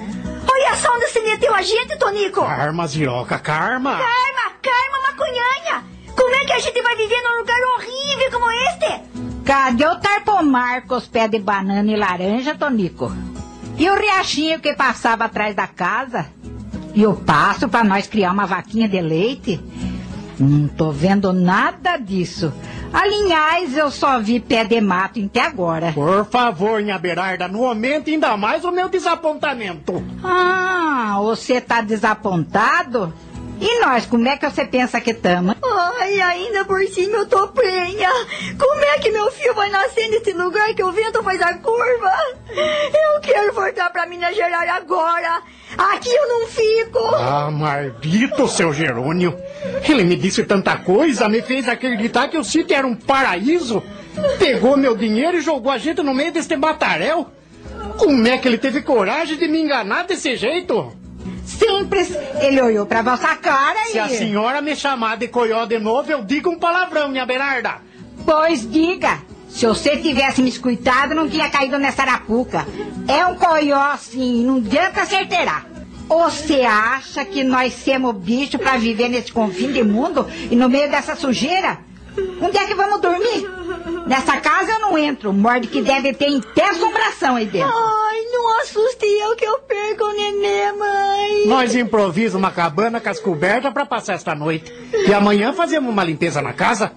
Olha 0.51 0.75
só 0.77 0.95
onde 0.95 1.07
se 1.09 1.21
meteu 1.21 1.55
a 1.55 1.63
gente, 1.63 1.99
Tonico. 1.99 2.41
Karma, 2.41 2.87
Ziroca, 2.87 3.39
karma. 3.39 3.93
Karma, 3.93 4.53
karma, 4.63 5.11
maconhanha. 5.11 5.85
Como 6.17 6.35
é 6.35 6.45
que 6.45 6.53
a 6.53 6.59
gente 6.59 6.81
vai 6.81 6.97
viver 6.97 7.21
num 7.23 7.39
lugar 7.41 7.61
horrível 7.75 8.31
como 8.31 8.51
este? 8.51 9.03
Cadê 9.45 9.87
o 9.87 9.97
tarpomar 9.97 10.87
com 10.87 10.95
os 10.95 11.07
pés 11.07 11.31
de 11.31 11.39
banana 11.39 11.91
e 11.91 11.97
laranja, 11.97 12.55
Tonico? 12.55 13.13
E 13.77 13.91
o 13.91 13.97
riachinho 13.99 14.61
que 14.61 14.75
passava 14.75 15.25
atrás 15.25 15.55
da 15.55 15.67
casa? 15.67 16.27
E 16.95 17.07
o 17.07 17.15
passo 17.15 17.69
para 17.69 17.85
nós 17.85 18.07
criar 18.07 18.33
uma 18.33 18.47
vaquinha 18.47 18.89
de 18.89 19.01
leite? 19.01 19.61
Não 20.39 20.69
tô 20.69 20.91
vendo 20.91 21.33
nada 21.33 21.97
disso. 21.97 22.53
Aliás, 22.93 23.77
eu 23.77 23.91
só 23.91 24.21
vi 24.21 24.39
pé 24.39 24.65
de 24.65 24.81
mato 24.81 25.21
até 25.25 25.41
agora. 25.41 25.93
Por 25.93 26.25
favor, 26.27 26.81
minha 26.83 26.99
Berarda, 26.99 27.49
não 27.49 27.65
aumente 27.65 28.11
ainda 28.11 28.37
mais 28.37 28.65
o 28.65 28.71
meu 28.71 28.89
desapontamento. 28.89 30.03
Ah, 30.23 31.17
você 31.21 31.61
tá 31.61 31.81
desapontado? 31.81 33.13
E 33.61 33.81
nós, 33.81 34.07
como 34.07 34.29
é 34.29 34.37
que 34.37 34.49
você 34.49 34.65
pensa 34.65 35.01
que 35.01 35.13
estamos? 35.13 35.57
Ai, 35.63 36.21
ainda 36.21 36.65
por 36.65 36.85
cima 36.89 37.19
eu 37.19 37.27
tô 37.27 37.49
prenha. 37.49 38.11
Como 38.59 38.85
é 38.85 38.99
que 38.99 39.11
meu 39.11 39.31
filho 39.31 39.55
vai 39.55 39.71
nascer 39.71 40.09
nesse 40.09 40.33
lugar 40.33 40.75
que 40.75 40.83
o 40.83 40.93
vento 40.93 41.23
faz 41.23 41.41
a 41.41 41.55
curva? 41.55 42.13
Eu 42.49 43.21
quero 43.21 43.53
voltar 43.53 43.91
pra 43.91 44.07
Minas 44.07 44.35
Gerais 44.35 44.71
agora. 44.71 45.43
Aqui 45.77 46.11
eu 46.11 46.29
não 46.29 46.47
fico. 46.49 46.99
Ah, 47.15 47.51
maldito 47.51 48.49
seu 48.49 48.73
Jerônimo. 48.73 49.37
Ele 49.89 50.05
me 50.05 50.17
disse 50.17 50.45
tanta 50.45 50.77
coisa, 50.79 51.29
me 51.29 51.41
fez 51.43 51.69
acreditar 51.69 52.29
que 52.29 52.39
o 52.39 52.45
sítio 52.45 52.77
era 52.77 52.87
um 52.87 52.95
paraíso. 52.95 53.83
Pegou 54.39 54.77
meu 54.77 54.97
dinheiro 54.97 55.39
e 55.39 55.41
jogou 55.41 55.71
a 55.73 55.79
gente 55.79 56.03
no 56.03 56.15
meio 56.15 56.33
deste 56.33 56.57
batarel. 56.57 57.31
Como 57.99 58.27
é 58.27 58.37
que 58.37 58.49
ele 58.49 58.59
teve 58.59 58.83
coragem 58.83 59.37
de 59.37 59.47
me 59.47 59.61
enganar 59.61 60.05
desse 60.05 60.37
jeito? 60.37 60.93
Simples. 61.45 62.11
Ele 62.41 62.61
olhou 62.61 62.87
pra 62.87 63.03
vossa 63.03 63.35
cara 63.37 63.89
e... 63.89 63.93
Se 63.93 63.99
a 63.99 64.09
senhora 64.09 64.61
me 64.61 64.75
chamar 64.75 65.17
de 65.17 65.29
coió 65.29 65.65
de 65.67 65.79
novo, 65.79 66.11
eu 66.11 66.25
digo 66.25 66.51
um 66.51 66.59
palavrão, 66.59 67.09
minha 67.09 67.27
Berarda. 67.27 67.77
Pois 68.25 68.69
diga. 68.71 69.21
Se 69.49 69.67
você 69.67 69.97
tivesse 69.97 70.43
me 70.43 70.49
escutado, 70.49 71.15
não 71.15 71.29
tinha 71.29 71.49
caído 71.49 71.79
nessa 71.79 72.03
arapuca. 72.03 72.67
É 73.07 73.25
um 73.27 73.37
coió, 73.37 73.97
sim, 73.97 74.45
não 74.45 74.57
adianta 74.57 75.07
certeirar. 75.07 75.67
Você 76.09 76.63
acha 76.63 77.25
que 77.25 77.45
nós 77.45 77.73
somos 77.73 78.17
bicho 78.17 78.59
para 78.59 78.77
viver 78.77 79.09
nesse 79.09 79.33
confim 79.33 79.73
de 79.73 79.83
mundo 79.83 80.27
e 80.51 80.57
no 80.57 80.69
meio 80.69 80.91
dessa 80.91 81.15
sujeira? 81.15 81.79
Onde 82.41 82.59
é 82.59 82.67
que 82.67 82.75
vamos 82.75 83.01
dormir? 83.01 83.49
Nessa 84.07 84.37
casa 84.41 84.73
eu 84.73 84.81
não 84.81 84.99
entro. 84.99 85.33
Morde 85.33 85.69
que 85.69 85.83
deve 85.83 86.13
ter 86.13 86.37
até 86.37 86.71
assombração 86.71 87.37
aí 87.37 87.47
dentro. 87.47 87.69
Ai, 87.69 88.21
não 88.33 88.61
assuste 88.61 89.07
eu 89.07 89.35
que 89.37 89.45
eu 89.45 89.59
perco 89.61 90.05
o 90.05 90.13
nenê, 90.13 90.73
mãe. 90.73 91.47
Nós 91.47 91.75
improvisamos 91.75 92.45
uma 92.45 92.51
cabana 92.51 93.01
com 93.01 93.09
as 93.09 93.19
cobertas 93.21 93.73
para 93.73 93.87
passar 93.87 94.15
esta 94.15 94.35
noite. 94.35 94.73
E 95.07 95.13
amanhã 95.13 95.53
fazemos 95.53 95.91
uma 95.91 96.05
limpeza 96.05 96.41
na 96.43 96.53
casa. 96.53 96.93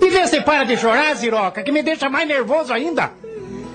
E 0.00 0.08
vê 0.08 0.26
se 0.26 0.40
para 0.40 0.64
de 0.64 0.76
chorar, 0.76 1.14
Ziroca, 1.14 1.62
que 1.62 1.72
me 1.72 1.82
deixa 1.82 2.08
mais 2.08 2.26
nervoso 2.26 2.72
ainda. 2.72 3.12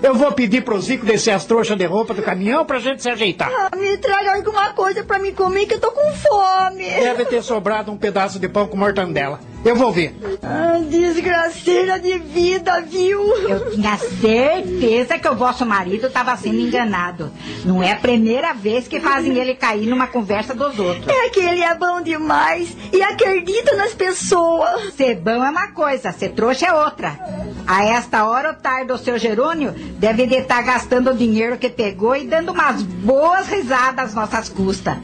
Eu 0.01 0.15
vou 0.15 0.31
pedir 0.31 0.63
pro 0.63 0.81
Zico 0.81 1.05
descer 1.05 1.29
as 1.29 1.45
trouxas 1.45 1.77
de 1.77 1.85
roupa 1.85 2.13
do 2.15 2.23
caminhão 2.23 2.65
pra 2.65 2.79
gente 2.79 3.03
se 3.03 3.09
ajeitar. 3.09 3.51
Ah, 3.51 3.75
me 3.75 3.97
traga 3.97 4.33
alguma 4.33 4.73
coisa 4.73 5.03
pra 5.03 5.19
me 5.19 5.31
comer 5.31 5.67
que 5.67 5.75
eu 5.75 5.79
tô 5.79 5.91
com 5.91 6.11
fome. 6.13 6.85
Deve 6.85 7.25
ter 7.25 7.43
sobrado 7.43 7.91
um 7.91 7.97
pedaço 7.97 8.39
de 8.39 8.49
pão 8.49 8.67
com 8.67 8.75
mortandela. 8.75 9.39
Eu 9.63 9.75
vou 9.75 9.91
ver. 9.91 10.15
Ah, 10.41 10.79
desgraceira 10.89 11.99
de 11.99 12.17
vida, 12.17 12.81
viu? 12.81 13.21
Eu 13.47 13.71
tinha 13.71 13.95
certeza 13.97 15.19
que 15.19 15.27
o 15.27 15.35
vosso 15.35 15.65
marido 15.65 16.07
estava 16.07 16.35
sendo 16.35 16.59
enganado. 16.59 17.31
Não 17.63 17.81
é 17.81 17.91
a 17.91 17.95
primeira 17.95 18.53
vez 18.53 18.87
que 18.87 18.99
fazem 18.99 19.37
ele 19.37 19.53
cair 19.53 19.87
numa 19.87 20.07
conversa 20.07 20.55
dos 20.55 20.79
outros. 20.79 21.07
É 21.07 21.29
que 21.29 21.39
ele 21.39 21.61
é 21.61 21.75
bom 21.75 22.01
demais 22.01 22.75
e 22.91 23.03
acredita 23.03 23.75
nas 23.75 23.93
pessoas. 23.93 24.95
Ser 24.95 25.15
bom 25.15 25.43
é 25.43 25.49
uma 25.49 25.71
coisa, 25.71 26.11
ser 26.11 26.29
trouxa 26.29 26.65
é 26.67 26.73
outra. 26.73 27.19
A 27.67 27.85
esta 27.85 28.25
hora 28.25 28.49
ou 28.49 28.55
tarde 28.55 28.91
o 28.91 28.97
seu 28.97 29.19
Jerônimo 29.19 29.73
deve 29.99 30.25
de 30.25 30.35
estar 30.35 30.63
gastando 30.63 31.11
o 31.11 31.17
dinheiro 31.17 31.57
que 31.57 31.69
pegou 31.69 32.15
e 32.15 32.25
dando 32.25 32.51
umas 32.51 32.81
boas 32.81 33.47
risadas 33.47 34.09
às 34.09 34.15
nossas 34.15 34.49
custas. 34.49 34.97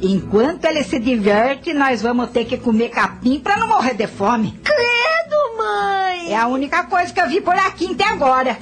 Enquanto 0.00 0.64
ele 0.64 0.84
se 0.84 0.98
diverte, 1.00 1.74
nós 1.74 2.02
vamos 2.02 2.30
ter 2.30 2.44
que 2.44 2.56
comer 2.56 2.90
capim 2.90 3.40
para 3.40 3.56
não 3.56 3.66
morrer 3.66 3.94
de 3.94 4.06
fome. 4.06 4.58
Credo, 4.62 5.56
mãe! 5.56 6.32
É 6.32 6.36
a 6.36 6.46
única 6.46 6.84
coisa 6.84 7.12
que 7.12 7.20
eu 7.20 7.28
vi 7.28 7.40
por 7.40 7.54
aqui 7.54 7.92
até 7.92 8.04
agora. 8.04 8.56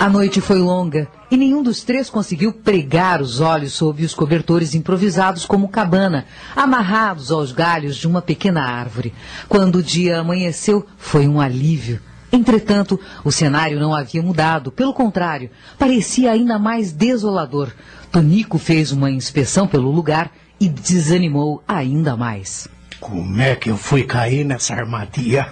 A 0.00 0.08
noite 0.08 0.40
foi 0.40 0.58
longa 0.58 1.08
e 1.30 1.36
nenhum 1.36 1.62
dos 1.62 1.82
três 1.82 2.10
conseguiu 2.10 2.52
pregar 2.52 3.20
os 3.20 3.40
olhos 3.40 3.72
sob 3.74 4.04
os 4.04 4.14
cobertores 4.14 4.74
improvisados 4.74 5.44
como 5.44 5.68
cabana, 5.68 6.24
amarrados 6.56 7.30
aos 7.30 7.52
galhos 7.52 7.96
de 7.96 8.06
uma 8.06 8.22
pequena 8.22 8.62
árvore. 8.62 9.14
Quando 9.48 9.76
o 9.76 9.82
dia 9.82 10.18
amanheceu, 10.18 10.86
foi 10.96 11.28
um 11.28 11.40
alívio. 11.40 12.00
Entretanto, 12.32 13.00
o 13.24 13.32
cenário 13.32 13.80
não 13.80 13.94
havia 13.94 14.22
mudado, 14.22 14.70
pelo 14.70 14.92
contrário, 14.92 15.50
parecia 15.78 16.30
ainda 16.30 16.58
mais 16.58 16.92
desolador. 16.92 17.72
Tonico 18.12 18.58
fez 18.58 18.92
uma 18.92 19.10
inspeção 19.10 19.66
pelo 19.66 19.90
lugar 19.90 20.30
e 20.60 20.68
desanimou 20.68 21.62
ainda 21.66 22.16
mais. 22.16 22.68
Como 23.00 23.40
é 23.40 23.54
que 23.54 23.70
eu 23.70 23.76
fui 23.76 24.02
cair 24.02 24.44
nessa 24.44 24.74
armadilha? 24.74 25.48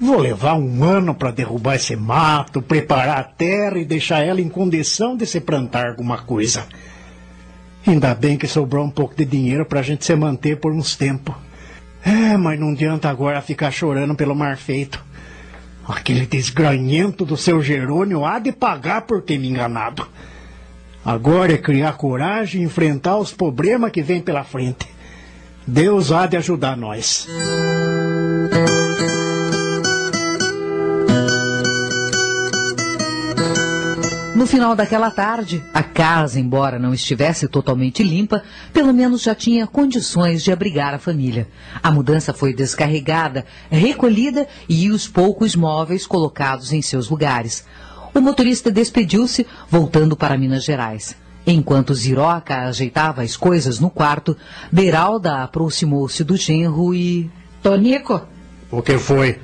Vou 0.00 0.18
levar 0.18 0.54
um 0.54 0.82
ano 0.82 1.14
para 1.14 1.30
derrubar 1.30 1.76
esse 1.76 1.94
mato, 1.94 2.60
preparar 2.60 3.18
a 3.18 3.22
terra 3.22 3.78
e 3.78 3.84
deixar 3.84 4.24
ela 4.24 4.40
em 4.40 4.48
condição 4.48 5.16
de 5.16 5.24
se 5.24 5.40
plantar 5.40 5.86
alguma 5.86 6.18
coisa. 6.18 6.66
Ainda 7.86 8.14
bem 8.14 8.36
que 8.36 8.48
sobrou 8.48 8.84
um 8.84 8.90
pouco 8.90 9.14
de 9.14 9.24
dinheiro 9.24 9.64
para 9.64 9.80
a 9.80 9.82
gente 9.82 10.04
se 10.04 10.14
manter 10.16 10.58
por 10.58 10.72
uns 10.72 10.96
tempos. 10.96 11.34
É, 12.04 12.36
mas 12.36 12.58
não 12.58 12.70
adianta 12.70 13.08
agora 13.08 13.40
ficar 13.40 13.70
chorando 13.70 14.14
pelo 14.16 14.34
mar 14.34 14.56
feito. 14.56 15.02
Aquele 15.86 16.26
desgranhento 16.26 17.24
do 17.24 17.36
seu 17.36 17.62
Jerônimo 17.62 18.24
há 18.24 18.38
de 18.38 18.52
pagar 18.52 19.02
por 19.02 19.22
ter 19.22 19.38
me 19.38 19.48
enganado. 19.48 20.06
Agora 21.04 21.52
é 21.52 21.58
criar 21.58 21.94
coragem 21.94 22.62
e 22.62 22.64
enfrentar 22.64 23.16
os 23.16 23.32
problemas 23.32 23.90
que 23.90 24.02
vêm 24.02 24.20
pela 24.20 24.44
frente. 24.44 24.86
Deus 25.66 26.12
há 26.12 26.26
de 26.26 26.36
ajudar 26.36 26.76
nós. 26.76 27.26
No 34.42 34.46
final 34.48 34.74
daquela 34.74 35.08
tarde, 35.08 35.62
a 35.72 35.84
casa, 35.84 36.40
embora 36.40 36.76
não 36.76 36.92
estivesse 36.92 37.46
totalmente 37.46 38.02
limpa, 38.02 38.42
pelo 38.72 38.92
menos 38.92 39.22
já 39.22 39.36
tinha 39.36 39.68
condições 39.68 40.42
de 40.42 40.50
abrigar 40.50 40.92
a 40.92 40.98
família. 40.98 41.46
A 41.80 41.92
mudança 41.92 42.32
foi 42.32 42.52
descarregada, 42.52 43.46
recolhida 43.70 44.48
e 44.68 44.90
os 44.90 45.06
poucos 45.06 45.54
móveis 45.54 46.08
colocados 46.08 46.72
em 46.72 46.82
seus 46.82 47.08
lugares. 47.08 47.64
O 48.12 48.20
motorista 48.20 48.68
despediu-se, 48.68 49.46
voltando 49.70 50.16
para 50.16 50.36
Minas 50.36 50.64
Gerais. 50.64 51.14
Enquanto 51.46 51.94
Ziroca 51.94 52.62
ajeitava 52.62 53.22
as 53.22 53.36
coisas 53.36 53.78
no 53.78 53.90
quarto, 53.90 54.36
Beralda 54.72 55.44
aproximou-se 55.44 56.24
do 56.24 56.36
genro 56.36 56.92
e. 56.92 57.30
Tonico, 57.62 58.20
O 58.72 58.82
que 58.82 58.98
foi? 58.98 59.38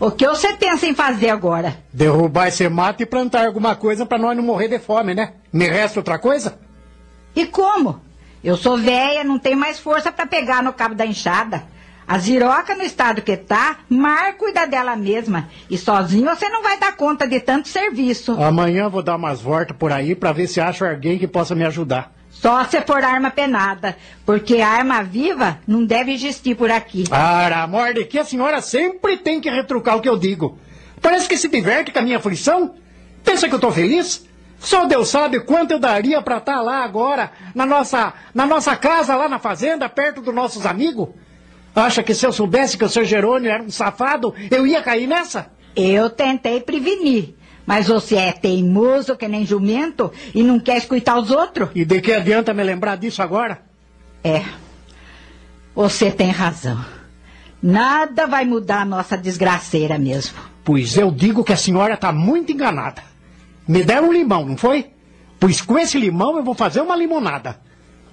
O 0.00 0.10
que 0.10 0.26
você 0.26 0.54
pensa 0.54 0.86
em 0.86 0.94
fazer 0.94 1.28
agora? 1.28 1.76
Derrubar 1.92 2.48
esse 2.48 2.66
mato 2.68 3.02
e 3.02 3.06
plantar 3.06 3.46
alguma 3.46 3.76
coisa 3.76 4.06
para 4.06 4.18
nós 4.18 4.36
não 4.36 4.42
morrer 4.42 4.68
de 4.68 4.78
fome, 4.78 5.14
né? 5.14 5.34
Me 5.52 5.68
resta 5.68 6.00
outra 6.00 6.18
coisa? 6.18 6.58
E 7.36 7.46
como? 7.46 8.00
Eu 8.42 8.56
sou 8.56 8.78
velha, 8.78 9.22
não 9.22 9.38
tenho 9.38 9.58
mais 9.58 9.78
força 9.78 10.10
para 10.10 10.26
pegar 10.26 10.62
no 10.62 10.72
cabo 10.72 10.94
da 10.94 11.04
enxada. 11.04 11.64
A 12.08 12.18
Ziroca, 12.18 12.74
no 12.74 12.82
estado 12.82 13.22
que 13.22 13.36
tá, 13.36 13.76
Mar 13.88 14.34
cuida 14.36 14.66
dela 14.66 14.96
mesma. 14.96 15.48
E 15.68 15.78
sozinho 15.78 16.24
você 16.24 16.48
não 16.48 16.62
vai 16.62 16.76
dar 16.78 16.96
conta 16.96 17.28
de 17.28 17.38
tanto 17.38 17.68
serviço. 17.68 18.32
Amanhã 18.42 18.88
vou 18.88 19.02
dar 19.02 19.14
umas 19.14 19.40
voltas 19.40 19.76
por 19.76 19.92
aí 19.92 20.16
para 20.16 20.32
ver 20.32 20.48
se 20.48 20.60
acho 20.60 20.84
alguém 20.84 21.18
que 21.18 21.28
possa 21.28 21.54
me 21.54 21.64
ajudar. 21.64 22.12
Só 22.40 22.64
se 22.64 22.80
for 22.82 23.04
arma 23.04 23.30
penada. 23.30 23.96
Porque 24.24 24.62
arma 24.62 25.02
viva 25.02 25.58
não 25.66 25.84
deve 25.84 26.12
existir 26.12 26.54
por 26.54 26.70
aqui. 26.70 27.04
Para, 27.08 27.62
amor 27.62 27.92
de 27.92 28.04
que 28.06 28.18
a 28.18 28.24
senhora 28.24 28.62
sempre 28.62 29.18
tem 29.18 29.40
que 29.40 29.50
retrucar 29.50 29.96
o 29.96 30.00
que 30.00 30.08
eu 30.08 30.16
digo. 30.16 30.58
Parece 31.02 31.28
que 31.28 31.36
se 31.36 31.48
diverte 31.48 31.92
com 31.92 31.98
a 31.98 32.02
minha 32.02 32.16
aflição. 32.16 32.74
Pensa 33.22 33.46
que 33.46 33.54
eu 33.54 33.60
tô 33.60 33.70
feliz? 33.70 34.26
Só 34.58 34.86
Deus 34.86 35.08
sabe 35.08 35.40
quanto 35.40 35.72
eu 35.72 35.78
daria 35.78 36.20
para 36.22 36.38
estar 36.38 36.60
lá 36.60 36.82
agora, 36.82 37.30
na 37.54 37.64
nossa, 37.64 38.12
na 38.34 38.46
nossa 38.46 38.76
casa, 38.76 39.16
lá 39.16 39.28
na 39.28 39.38
fazenda, 39.38 39.88
perto 39.88 40.20
dos 40.20 40.34
nossos 40.34 40.64
amigos. 40.64 41.08
Acha 41.74 42.02
que 42.02 42.14
se 42.14 42.26
eu 42.26 42.32
soubesse 42.32 42.76
que 42.76 42.84
o 42.84 42.88
seu 42.88 43.04
Jerônimo 43.04 43.52
era 43.52 43.62
um 43.62 43.70
safado, 43.70 44.34
eu 44.50 44.66
ia 44.66 44.82
cair 44.82 45.06
nessa? 45.06 45.50
Eu 45.76 46.10
tentei 46.10 46.60
prevenir. 46.60 47.34
Mas 47.70 47.86
você 47.86 48.16
é 48.16 48.32
teimoso 48.32 49.16
que 49.16 49.28
nem 49.28 49.46
jumento 49.46 50.10
e 50.34 50.42
não 50.42 50.58
quer 50.58 50.76
escutar 50.76 51.16
os 51.16 51.30
outros? 51.30 51.68
E 51.72 51.84
de 51.84 52.00
que 52.00 52.12
adianta 52.12 52.52
me 52.52 52.64
lembrar 52.64 52.96
disso 52.96 53.22
agora? 53.22 53.62
É. 54.24 54.42
Você 55.72 56.10
tem 56.10 56.32
razão. 56.32 56.84
Nada 57.62 58.26
vai 58.26 58.44
mudar 58.44 58.80
a 58.80 58.84
nossa 58.84 59.16
desgraceira 59.16 60.00
mesmo. 60.00 60.36
Pois 60.64 60.96
eu 60.96 61.12
digo 61.12 61.44
que 61.44 61.52
a 61.52 61.56
senhora 61.56 61.94
está 61.94 62.10
muito 62.10 62.50
enganada. 62.50 63.04
Me 63.68 63.84
deram 63.84 64.08
um 64.08 64.12
limão, 64.12 64.44
não 64.44 64.56
foi? 64.56 64.90
Pois 65.38 65.60
com 65.60 65.78
esse 65.78 65.96
limão 65.96 66.38
eu 66.38 66.42
vou 66.42 66.54
fazer 66.56 66.80
uma 66.80 66.96
limonada. 66.96 67.60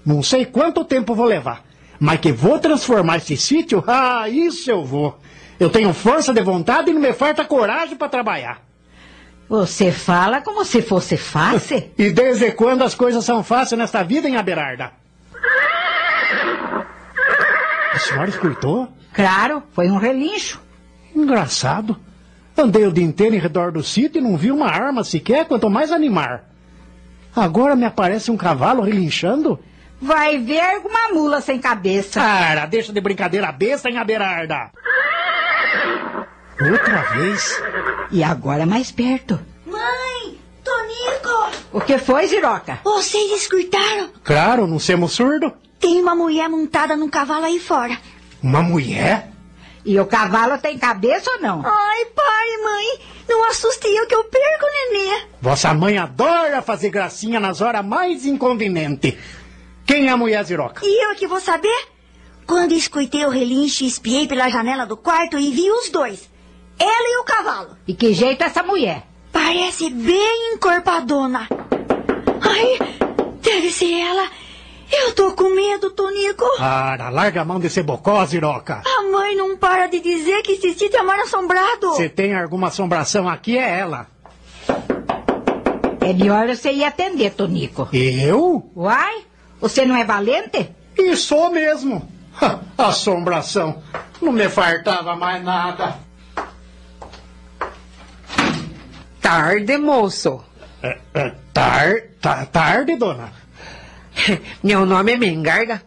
Não 0.05 0.21
sei 0.21 0.45
quanto 0.45 0.85
tempo 0.85 1.15
vou 1.15 1.25
levar, 1.25 1.63
mas 1.99 2.19
que 2.19 2.31
vou 2.31 2.59
transformar 2.59 3.17
esse 3.17 3.35
sítio, 3.35 3.83
ah, 3.89 4.29
isso 4.29 4.69
eu 4.69 4.85
vou. 4.85 5.17
Eu 5.59 5.71
tenho 5.71 5.91
força 5.95 6.31
de 6.31 6.43
vontade 6.43 6.91
e 6.91 6.93
não 6.93 7.01
me 7.01 7.11
falta 7.11 7.43
coragem 7.43 7.97
para 7.97 8.07
trabalhar. 8.07 8.66
Você 9.49 9.91
fala 9.91 10.41
como 10.41 10.65
se 10.65 10.81
fosse 10.81 11.15
fácil. 11.17 11.91
E 11.97 12.09
desde 12.11 12.51
quando 12.51 12.83
as 12.83 12.93
coisas 12.93 13.23
são 13.23 13.43
fáceis 13.43 13.79
nesta 13.79 14.03
vida, 14.03 14.27
hein, 14.27 14.35
Aberarda? 14.35 14.91
A 17.93 17.99
senhora 17.99 18.29
escutou? 18.29 18.87
Claro, 19.13 19.63
foi 19.73 19.89
um 19.89 19.97
relincho. 19.97 20.61
Engraçado. 21.15 21.97
Andei 22.55 22.85
o 22.85 22.91
dia 22.91 23.03
inteiro 23.03 23.35
em 23.35 23.39
redor 23.39 23.71
do 23.71 23.83
sítio 23.83 24.19
e 24.19 24.21
não 24.21 24.37
vi 24.37 24.51
uma 24.51 24.67
arma 24.67 25.03
sequer, 25.03 25.45
quanto 25.45 25.69
mais 25.69 25.91
animar. 25.91 26.43
Agora 27.35 27.75
me 27.75 27.85
aparece 27.85 28.31
um 28.31 28.37
cavalo 28.37 28.81
relinchando? 28.83 29.59
Vai 30.01 30.37
ver 30.37 30.77
uma 30.85 31.09
mula 31.13 31.41
sem 31.41 31.59
cabeça. 31.59 32.19
Cara, 32.19 32.65
deixa 32.65 32.93
de 32.93 33.01
brincadeira 33.01 33.51
besta, 33.51 33.89
hein, 33.89 33.97
Aberarda? 33.97 34.71
Outra 36.61 37.01
vez? 37.13 37.61
E 38.11 38.23
agora 38.23 38.65
mais 38.65 38.91
perto. 38.91 39.39
Mãe, 39.65 40.39
Tonico, 40.63 41.51
O 41.71 41.81
que 41.81 41.97
foi, 41.99 42.27
Ziroca? 42.27 42.79
vocês 42.83 43.31
escutaram? 43.43 44.09
Claro, 44.23 44.65
não 44.65 44.79
semos 44.79 45.13
surdo. 45.13 45.53
Tem 45.79 46.01
uma 46.01 46.15
mulher 46.15 46.49
montada 46.49 46.95
num 46.95 47.09
cavalo 47.09 47.45
aí 47.45 47.59
fora. 47.59 47.97
Uma 48.41 48.61
mulher? 48.63 49.29
E 49.85 49.99
o 49.99 50.05
cavalo 50.05 50.57
tem 50.57 50.77
cabeça 50.77 51.29
ou 51.31 51.39
não? 51.41 51.61
Ai, 51.65 52.05
pare, 52.05 52.63
mãe. 52.63 52.99
Não 53.29 53.45
assuste 53.49 53.87
eu 53.87 54.07
que 54.07 54.15
eu 54.15 54.23
perco, 54.23 54.65
nenê. 54.91 55.21
Vossa 55.41 55.73
mãe 55.73 55.97
adora 55.97 56.61
fazer 56.61 56.89
gracinha 56.89 57.39
nas 57.39 57.61
horas 57.61 57.85
mais 57.85 58.25
inconvenientes. 58.25 59.13
Quem 59.85 60.07
é 60.07 60.09
a 60.09 60.17
mulher 60.17 60.43
Ziroca? 60.43 60.81
E 60.83 61.05
eu 61.05 61.15
que 61.15 61.27
vou 61.27 61.39
saber? 61.39 61.87
Quando 62.45 62.71
escutei 62.73 63.25
o 63.25 63.29
relincho, 63.29 63.83
espiei 63.83 64.27
pela 64.27 64.49
janela 64.49 64.85
do 64.85 64.97
quarto 64.97 65.37
e 65.37 65.51
vi 65.51 65.69
os 65.69 65.89
dois. 65.89 66.29
Ela 66.79 67.09
e 67.09 67.17
o 67.19 67.23
cavalo. 67.23 67.77
E 67.87 67.93
que 67.93 68.13
jeito 68.13 68.43
é 68.43 68.47
essa 68.47 68.63
mulher? 68.63 69.03
Parece 69.31 69.89
bem 69.89 70.53
encorpadona. 70.53 71.47
Ai, 72.41 72.79
deve 73.41 73.71
ser 73.71 73.93
ela. 73.99 74.29
Eu 74.91 75.13
tô 75.13 75.33
com 75.33 75.53
medo, 75.53 75.91
Tonico. 75.91 76.45
Para, 76.57 77.09
larga 77.09 77.41
a 77.41 77.45
mão 77.45 77.59
desse 77.59 77.83
bocó, 77.83 78.23
Ziroca. 78.25 78.81
A 78.85 79.03
mãe 79.11 79.35
não 79.35 79.57
para 79.57 79.87
de 79.87 79.99
dizer 79.99 80.41
que 80.43 80.53
esse 80.53 80.73
sítio 80.73 80.97
é 80.97 81.03
mar 81.03 81.19
assombrado. 81.19 81.93
Se 81.95 82.07
tem 82.07 82.33
alguma 82.35 82.67
assombração 82.67 83.27
aqui, 83.27 83.57
é 83.57 83.79
ela. 83.79 84.07
É 85.99 86.13
melhor 86.13 86.47
você 86.47 86.71
ir 86.71 86.85
atender, 86.85 87.31
Tonico. 87.33 87.89
Eu? 87.91 88.71
Uai, 88.75 89.25
você 89.59 89.85
não 89.85 89.95
é 89.95 90.05
valente? 90.05 90.69
E 90.97 91.15
sou 91.17 91.51
mesmo. 91.51 92.07
Ha, 92.41 92.59
Assombração. 92.77 93.83
Não 94.21 94.31
me 94.31 94.47
fartava 94.47 95.15
mais 95.15 95.43
nada. 95.43 95.99
Tarde, 99.31 99.77
moço. 99.77 100.39
É, 100.81 100.97
é, 101.13 101.33
tar, 101.51 101.95
ta- 102.21 102.45
tarde, 102.45 102.95
dona. 102.95 103.29
Meu 104.63 104.85
nome 104.85 105.11
é 105.11 105.17
Mengarda. 105.17 105.81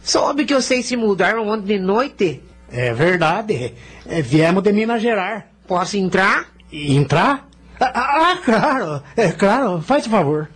Soube 0.00 0.44
que 0.44 0.54
vocês 0.54 0.86
se 0.86 0.96
mudaram 0.96 1.48
ontem 1.48 1.76
de 1.76 1.78
noite. 1.80 2.40
É 2.70 2.94
verdade. 2.94 3.74
É, 4.08 4.22
viemos 4.22 4.62
de 4.62 4.72
Minas 4.72 5.02
Gerais. 5.02 5.42
Posso 5.66 5.96
entrar? 5.96 6.46
Entrar? 6.72 7.48
Ah, 7.80 7.90
ah, 7.94 8.38
claro. 8.44 9.02
É 9.16 9.32
claro. 9.32 9.82
Faz 9.82 10.06
o 10.06 10.10
favor. 10.10 10.48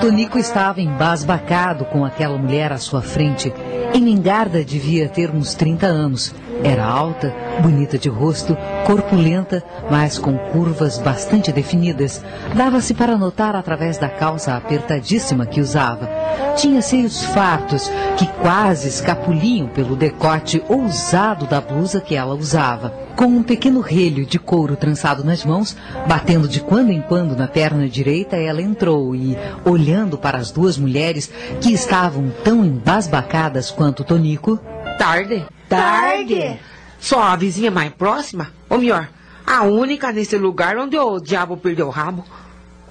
Tonico 0.00 0.36
estava 0.36 0.80
embasbacado 0.80 1.84
com 1.84 2.04
aquela 2.04 2.36
mulher 2.36 2.72
à 2.72 2.78
sua 2.78 3.02
frente. 3.02 3.52
Emengarda 3.94 4.64
devia 4.64 5.08
ter 5.08 5.30
uns 5.30 5.54
30 5.54 5.86
anos. 5.86 6.34
Era 6.62 6.84
alta, 6.84 7.34
bonita 7.62 7.96
de 7.96 8.08
rosto, 8.08 8.56
corpulenta, 8.86 9.62
mas 9.90 10.18
com 10.18 10.36
curvas 10.36 10.98
bastante 10.98 11.50
definidas. 11.50 12.22
Dava-se 12.54 12.92
para 12.92 13.16
notar 13.16 13.56
através 13.56 13.96
da 13.96 14.08
calça 14.08 14.54
apertadíssima 14.54 15.46
que 15.46 15.60
usava. 15.60 16.08
Tinha 16.56 16.82
seios 16.82 17.22
fartos 17.24 17.90
que 18.18 18.26
quase 18.42 18.88
escapuliam 18.88 19.68
pelo 19.68 19.96
decote 19.96 20.62
ousado 20.68 21.46
da 21.46 21.60
blusa 21.60 22.00
que 22.00 22.14
ela 22.14 22.34
usava. 22.34 22.92
Com 23.16 23.26
um 23.26 23.42
pequeno 23.42 23.80
relho 23.80 24.26
de 24.26 24.38
couro 24.38 24.76
trançado 24.76 25.24
nas 25.24 25.44
mãos, 25.44 25.76
batendo 26.06 26.48
de 26.48 26.60
quando 26.60 26.90
em 26.90 27.00
quando 27.00 27.36
na 27.36 27.48
perna 27.48 27.88
direita, 27.88 28.36
ela 28.36 28.62
entrou 28.62 29.14
e, 29.14 29.36
olhando 29.64 30.18
para 30.18 30.38
as 30.38 30.50
duas 30.50 30.76
mulheres 30.76 31.30
que 31.60 31.72
estavam 31.72 32.30
tão 32.44 32.64
embasbacadas 32.64 33.70
quanto 33.70 34.04
Tonico, 34.04 34.58
Tarde. 35.00 35.46
Tarde. 35.66 36.60
Só 37.00 37.22
a 37.22 37.34
vizinha 37.34 37.70
mais 37.70 37.90
próxima? 37.90 38.52
Ou 38.68 38.76
melhor, 38.76 39.08
a 39.46 39.62
única 39.62 40.12
nesse 40.12 40.36
lugar 40.36 40.76
onde 40.76 40.94
o 40.98 41.18
diabo 41.18 41.56
perdeu 41.56 41.86
o 41.86 41.90
rabo. 41.90 42.22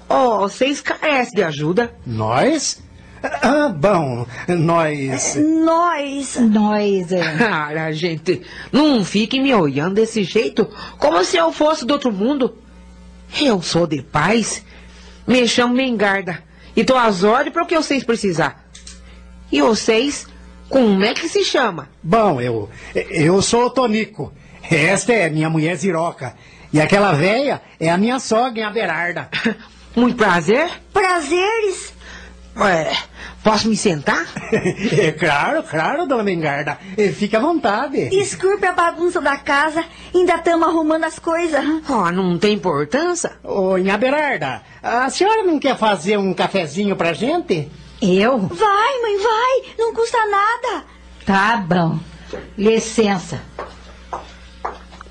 Oh, 0.09 0.39
vocês 0.39 0.81
carecem 0.81 1.35
de 1.35 1.43
ajuda. 1.43 1.93
Nós? 2.07 2.81
Ah, 3.21 3.69
bom, 3.69 4.25
nós. 4.47 5.35
Nós. 5.35 6.35
Nós, 6.37 7.11
é. 7.11 7.21
Cara, 7.37 7.91
gente, 7.91 8.41
não 8.71 9.05
fiquem 9.05 9.43
me 9.43 9.53
olhando 9.53 9.93
desse 9.93 10.23
jeito, 10.23 10.67
como 10.97 11.23
se 11.23 11.37
eu 11.37 11.51
fosse 11.51 11.85
do 11.85 11.93
outro 11.93 12.11
mundo. 12.11 12.57
Eu 13.39 13.61
sou 13.61 13.85
de 13.85 14.01
paz, 14.01 14.65
me 15.27 15.47
chamo 15.47 15.75
Mengarda, 15.75 16.43
e 16.75 16.83
tô 16.83 16.95
às 16.95 17.23
ordens 17.23 17.53
para 17.53 17.63
o 17.63 17.67
que 17.67 17.75
vocês 17.75 18.03
precisar. 18.03 18.67
E 19.51 19.61
vocês, 19.61 20.25
como 20.69 21.03
é 21.03 21.13
que 21.13 21.27
se 21.27 21.43
chama? 21.43 21.89
Bom, 22.01 22.39
eu. 22.39 22.69
Eu 22.93 23.41
sou 23.41 23.65
o 23.65 23.69
Tonico. 23.69 24.31
Esta 24.69 25.13
é 25.13 25.29
minha 25.29 25.49
mulher 25.49 25.75
Ziroca. 25.75 26.35
E 26.71 26.79
aquela 26.79 27.13
véia 27.13 27.61
é 27.79 27.89
a 27.89 27.97
minha 27.97 28.19
sogra 28.19 28.59
em 28.61 28.63
Aberarda. 28.63 29.29
Muito 29.95 30.15
prazer. 30.15 30.69
Prazeres. 30.93 31.93
Ué, 32.55 32.91
posso 33.43 33.67
me 33.67 33.75
sentar? 33.77 34.25
É 34.51 35.11
claro, 35.11 35.63
claro, 35.63 36.05
dona 36.07 36.23
Mengarda. 36.23 36.77
Eh, 36.97 37.09
Fique 37.09 37.35
à 37.35 37.39
vontade. 37.39 38.09
Desculpe 38.09 38.65
a 38.65 38.73
bagunça 38.73 39.21
da 39.21 39.37
casa. 39.37 39.83
Ainda 40.13 40.35
estamos 40.35 40.67
arrumando 40.67 41.03
as 41.05 41.17
coisas. 41.19 41.63
Oh, 41.87 42.11
não 42.11 42.37
tem 42.37 42.53
importância. 42.55 43.33
Ô, 43.43 43.77
em 43.77 43.89
Aberarda, 43.91 44.61
a 44.81 45.09
senhora 45.09 45.43
não 45.43 45.59
quer 45.59 45.77
fazer 45.77 46.17
um 46.17 46.33
cafezinho 46.33 46.95
pra 46.95 47.13
gente? 47.13 47.69
Eu? 48.01 48.39
Vai, 48.39 49.01
mãe, 49.01 49.17
vai. 49.17 49.75
Não 49.77 49.93
custa 49.93 50.17
nada. 50.25 50.85
Tá 51.25 51.57
bom. 51.57 51.99
Licença. 52.57 53.41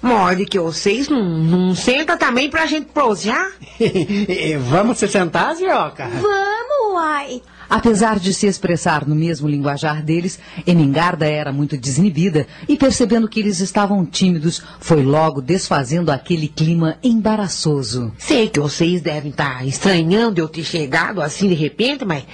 Morde 0.00 0.46
que 0.46 0.58
vocês 0.58 1.08
não, 1.08 1.22
não 1.22 1.74
senta 1.74 2.16
também 2.16 2.48
pra 2.48 2.66
gente 2.66 2.86
prosear? 2.86 3.50
Vamos 4.70 4.98
se 4.98 5.08
sentar, 5.08 5.54
Ziroca? 5.56 6.06
Vamos, 6.08 6.94
uai. 6.94 7.42
Apesar 7.68 8.18
de 8.18 8.32
se 8.32 8.46
expressar 8.46 9.06
no 9.06 9.14
mesmo 9.14 9.46
linguajar 9.46 10.02
deles, 10.02 10.38
Emingarda 10.66 11.26
era 11.26 11.52
muito 11.52 11.76
desinibida 11.76 12.46
e, 12.66 12.76
percebendo 12.76 13.28
que 13.28 13.40
eles 13.40 13.60
estavam 13.60 14.06
tímidos, 14.06 14.62
foi 14.80 15.02
logo 15.02 15.42
desfazendo 15.42 16.10
aquele 16.10 16.48
clima 16.48 16.96
embaraçoso. 17.02 18.10
Sei 18.16 18.48
que 18.48 18.58
vocês 18.58 19.02
devem 19.02 19.30
estar 19.30 19.66
estranhando 19.66 20.40
eu 20.40 20.48
ter 20.48 20.64
chegado 20.64 21.20
assim 21.20 21.48
de 21.48 21.54
repente, 21.54 22.06
mas 22.06 22.24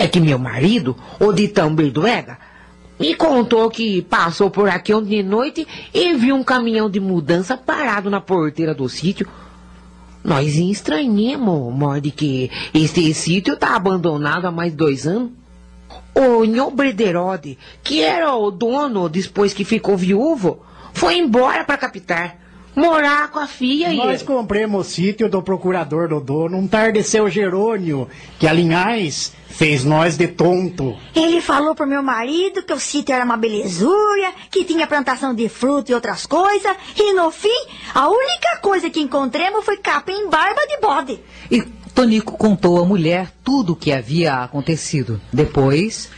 é 0.00 0.08
que 0.08 0.18
meu 0.18 0.38
marido, 0.38 0.96
o 1.20 1.30
Ditão 1.30 1.74
Berduega, 1.74 2.38
me 2.98 3.14
contou 3.14 3.68
que 3.68 4.00
passou 4.00 4.50
por 4.50 4.66
aqui 4.66 4.94
ontem 4.94 5.18
de 5.18 5.22
noite 5.22 5.68
e 5.92 6.14
viu 6.14 6.36
um 6.36 6.42
caminhão 6.42 6.88
de 6.88 6.98
mudança 6.98 7.54
parado 7.54 8.08
na 8.08 8.18
porteira 8.18 8.74
do 8.74 8.88
sítio. 8.88 9.28
Nós 10.24 10.56
estranhemos, 10.56 11.70
morde 11.74 12.10
que 12.10 12.50
este 12.72 13.12
sítio 13.12 13.52
está 13.52 13.76
abandonado 13.76 14.46
há 14.46 14.50
mais 14.50 14.72
dois 14.72 15.06
anos. 15.06 15.32
O 16.14 16.44
Nhô 16.46 16.70
Brederode, 16.70 17.58
que 17.84 18.00
era 18.02 18.34
o 18.34 18.50
dono 18.50 19.06
depois 19.06 19.52
que 19.52 19.64
ficou 19.66 19.98
viúvo, 19.98 20.62
foi 20.94 21.18
embora 21.18 21.62
para 21.62 21.76
capitar, 21.76 22.38
morar 22.74 23.30
com 23.30 23.38
a 23.38 23.46
filha 23.46 23.92
e... 23.92 23.96
Nós 23.96 24.22
compramos 24.22 24.86
o 24.86 24.90
sítio 24.90 25.28
do 25.28 25.42
procurador 25.42 26.08
do 26.08 26.20
dono, 26.20 26.56
um 26.56 26.66
tardeceu 26.66 27.28
Jerônimo, 27.28 28.08
que 28.38 28.46
alinhais 28.46 29.32
fez 29.48 29.84
nós 29.84 30.16
de 30.16 30.28
tonto. 30.28 30.96
Ele 31.14 31.40
falou 31.40 31.74
pro 31.74 31.86
meu 31.86 32.02
marido 32.02 32.62
que 32.62 32.72
o 32.72 32.80
sítio 32.80 33.14
era 33.14 33.24
uma 33.24 33.36
belezura, 33.36 34.32
que 34.50 34.64
tinha 34.64 34.86
plantação 34.86 35.34
de 35.34 35.48
fruta 35.48 35.92
e 35.92 35.94
outras 35.94 36.26
coisas. 36.26 36.74
E 36.96 37.12
no 37.12 37.30
fim, 37.30 37.66
a 37.94 38.08
única 38.08 38.58
coisa 38.62 38.88
que 38.88 39.00
encontramos 39.00 39.64
foi 39.64 39.76
capim 39.76 40.28
barba 40.28 40.60
de 40.66 40.80
bode. 40.80 41.20
E 41.50 41.62
Tonico 41.94 42.36
contou 42.38 42.80
à 42.80 42.84
mulher 42.84 43.30
tudo 43.44 43.72
o 43.72 43.76
que 43.76 43.92
havia 43.92 44.44
acontecido. 44.44 45.20
Depois, 45.32 46.08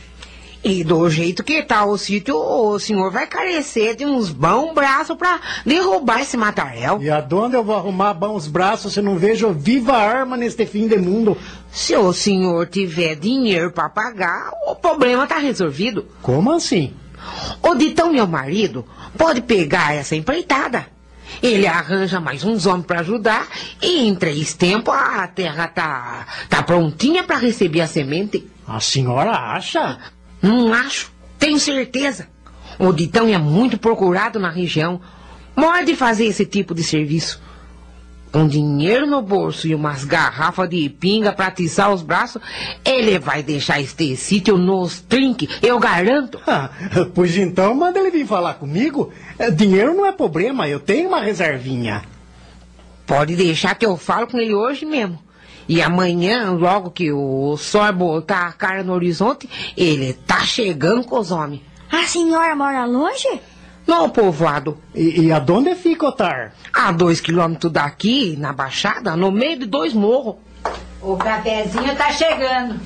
E 0.65 0.85
do 0.85 1.11
jeito 1.11 1.43
que 1.43 1.61
tá 1.63 1.85
o 1.85 1.99
sítio, 1.99 2.37
o 2.37 2.79
senhor 2.79 3.11
vai 3.11 3.27
carecer 3.27 3.97
de 3.97 4.07
uns 4.07 4.31
bons 4.31 4.73
braços 4.73 5.17
pra 5.17 5.41
derrubar 5.67 6.21
esse 6.21 6.37
matarel. 6.37 7.03
E 7.03 7.11
aonde 7.11 7.57
eu 7.57 7.65
vou 7.65 7.75
arrumar 7.75 8.15
bons 8.15 8.47
braços 8.47 8.93
se 8.93 9.03
não 9.03 9.19
vejo 9.19 9.53
viva 9.53 9.97
arma 9.97 10.37
neste 10.37 10.65
fim 10.65 10.87
de 10.87 10.97
mundo? 10.97 11.37
Se 11.73 11.97
o 11.97 12.13
senhor 12.13 12.69
tiver 12.69 13.17
dinheiro 13.17 13.73
pra 13.73 13.89
pagar, 13.89 14.53
o 14.69 14.77
problema 14.77 15.27
tá 15.27 15.39
resolvido. 15.39 16.07
Como 16.23 16.53
assim? 16.53 16.93
O 17.61 17.75
Ditão, 17.75 18.13
meu 18.13 18.29
marido, 18.29 18.87
pode 19.19 19.41
pegar 19.41 19.95
essa 19.95 20.15
empreitada. 20.15 20.87
Ele 21.43 21.67
arranja 21.67 22.21
mais 22.21 22.45
uns 22.45 22.67
homens 22.67 22.87
para 22.87 23.01
ajudar 23.01 23.49
e 23.83 24.07
em 24.07 24.15
três 24.15 24.55
tempos 24.55 24.95
a 24.95 25.27
terra 25.27 25.67
tá, 25.67 26.27
tá 26.49 26.63
prontinha 26.63 27.25
para 27.25 27.37
receber 27.37 27.81
a 27.81 27.87
semente. 27.89 28.49
A 28.67 28.79
senhora 28.79 29.33
acha? 29.33 29.99
Não 30.43 30.75
acho, 30.75 31.13
tenho 31.39 31.59
certeza. 31.59 32.27
O 32.79 32.93
Ditão 32.93 33.29
é 33.29 33.39
muito 33.39 33.79
procurado 33.79 34.41
na 34.41 34.51
região. 34.51 35.01
Pode 35.55 35.95
fazer 35.95 36.27
esse 36.27 36.45
tipo 36.45 36.75
de 36.75 36.83
serviço. 36.83 37.41
Com 38.33 38.49
dinheiro 38.49 39.07
no 39.07 39.21
bolso 39.21 39.69
e 39.69 39.75
umas 39.75 40.05
garrafas 40.05 40.67
de 40.69 40.89
pinga 40.89 41.33
para 41.35 41.49
atiçar 41.49 41.93
os 41.93 42.01
braços, 42.01 42.41
ele 42.83 43.19
vai 43.19 43.43
deixar 43.43 43.79
este 43.79 44.17
sítio 44.17 44.57
nos 44.57 45.03
trinque, 45.03 45.47
eu 45.63 45.79
garanto. 45.79 46.41
Ah, 46.47 46.71
pois 47.15 47.37
então 47.37 47.75
manda 47.75 47.99
ele 48.01 48.11
vir 48.11 48.27
falar 48.27 48.55
comigo. 48.55 49.13
Eh, 49.39 49.51
Dinheiro 49.51 49.93
não 49.95 50.07
é 50.07 50.13
problema, 50.13 50.67
eu 50.67 50.81
tenho 50.81 51.09
uma 51.09 51.21
reservinha. 51.21 52.03
Pode 53.07 53.37
deixar 53.37 53.75
que 53.75 53.85
eu 53.85 53.99
falo 53.99 54.27
com 54.27 54.39
ele 54.39 54.55
hoje 54.55 54.87
mesmo. 54.87 55.19
E 55.69 55.81
amanhã, 55.81 56.51
logo 56.53 56.91
que 56.91 57.13
o 57.13 57.57
sol 57.57 57.93
botar 57.93 58.47
a 58.49 58.53
cara 58.53 58.83
no 58.83 58.93
horizonte, 58.93 59.49
ele 59.77 60.13
tá 60.13 60.41
chegando 60.41 61.05
com 61.05 61.19
os 61.19 61.31
homens. 61.31 61.63
A 61.91 62.05
senhora 62.07 62.55
mora 62.57 62.85
longe? 62.85 63.41
No 63.87 64.09
povoado, 64.09 64.79
E, 64.95 65.23
e 65.23 65.33
aonde 65.33 65.75
fica, 65.75 66.07
Otar? 66.07 66.53
a 66.73 66.93
dois 66.93 67.21
quilômetros 67.21 67.73
daqui, 67.73 68.37
na 68.39 68.53
Baixada, 68.53 69.17
no 69.17 69.31
meio 69.31 69.59
de 69.59 69.67
dois 69.67 69.93
morros. 69.93 70.37
O 71.01 71.17
cafezinho 71.17 71.95
tá 71.97 72.13
chegando. 72.13 72.81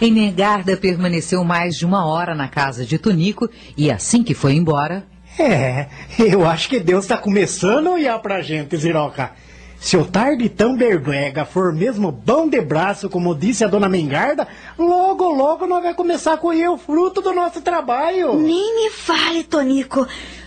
Emengarda 0.00 0.76
permaneceu 0.76 1.44
mais 1.44 1.76
de 1.76 1.84
uma 1.86 2.06
hora 2.06 2.34
na 2.34 2.48
casa 2.48 2.84
de 2.84 2.98
Tonico 2.98 3.48
e 3.76 3.90
assim 3.90 4.22
que 4.22 4.34
foi 4.34 4.54
embora, 4.54 5.04
É, 5.38 5.88
eu 6.18 6.46
acho 6.48 6.66
que 6.68 6.80
Deus 6.80 7.04
está 7.04 7.18
começando 7.18 7.88
a 7.88 7.92
olhar 7.92 8.18
pra 8.20 8.40
gente, 8.40 8.74
Ziroca. 8.76 9.32
Se 9.78 9.96
o 9.96 10.04
Tarditão 10.04 10.76
Berduega 10.76 11.44
for 11.44 11.72
mesmo 11.72 12.10
bom 12.10 12.48
de 12.48 12.60
braço, 12.60 13.08
como 13.08 13.34
disse 13.34 13.64
a 13.64 13.68
dona 13.68 13.88
Mengarda, 13.88 14.48
logo, 14.78 15.28
logo 15.28 15.66
nós 15.66 15.82
vai 15.82 15.94
começar 15.94 16.32
a 16.32 16.38
colher 16.38 16.68
o 16.68 16.78
fruto 16.78 17.20
do 17.20 17.32
nosso 17.32 17.60
trabalho. 17.60 18.34
Nem 18.34 18.74
me 18.74 18.90
fale, 18.90 19.44
Tonico. 19.44 20.06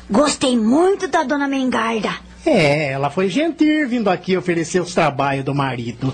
Gostei 0.10 0.58
muito 0.58 1.08
da 1.08 1.24
dona 1.24 1.48
Mengarda. 1.48 2.10
É, 2.46 2.92
ela 2.92 3.10
foi 3.10 3.30
gentil 3.30 3.88
vindo 3.88 4.10
aqui 4.10 4.36
oferecer 4.36 4.82
os 4.82 4.94
trabalhos 4.94 5.46
do 5.46 5.54
marido. 5.54 6.14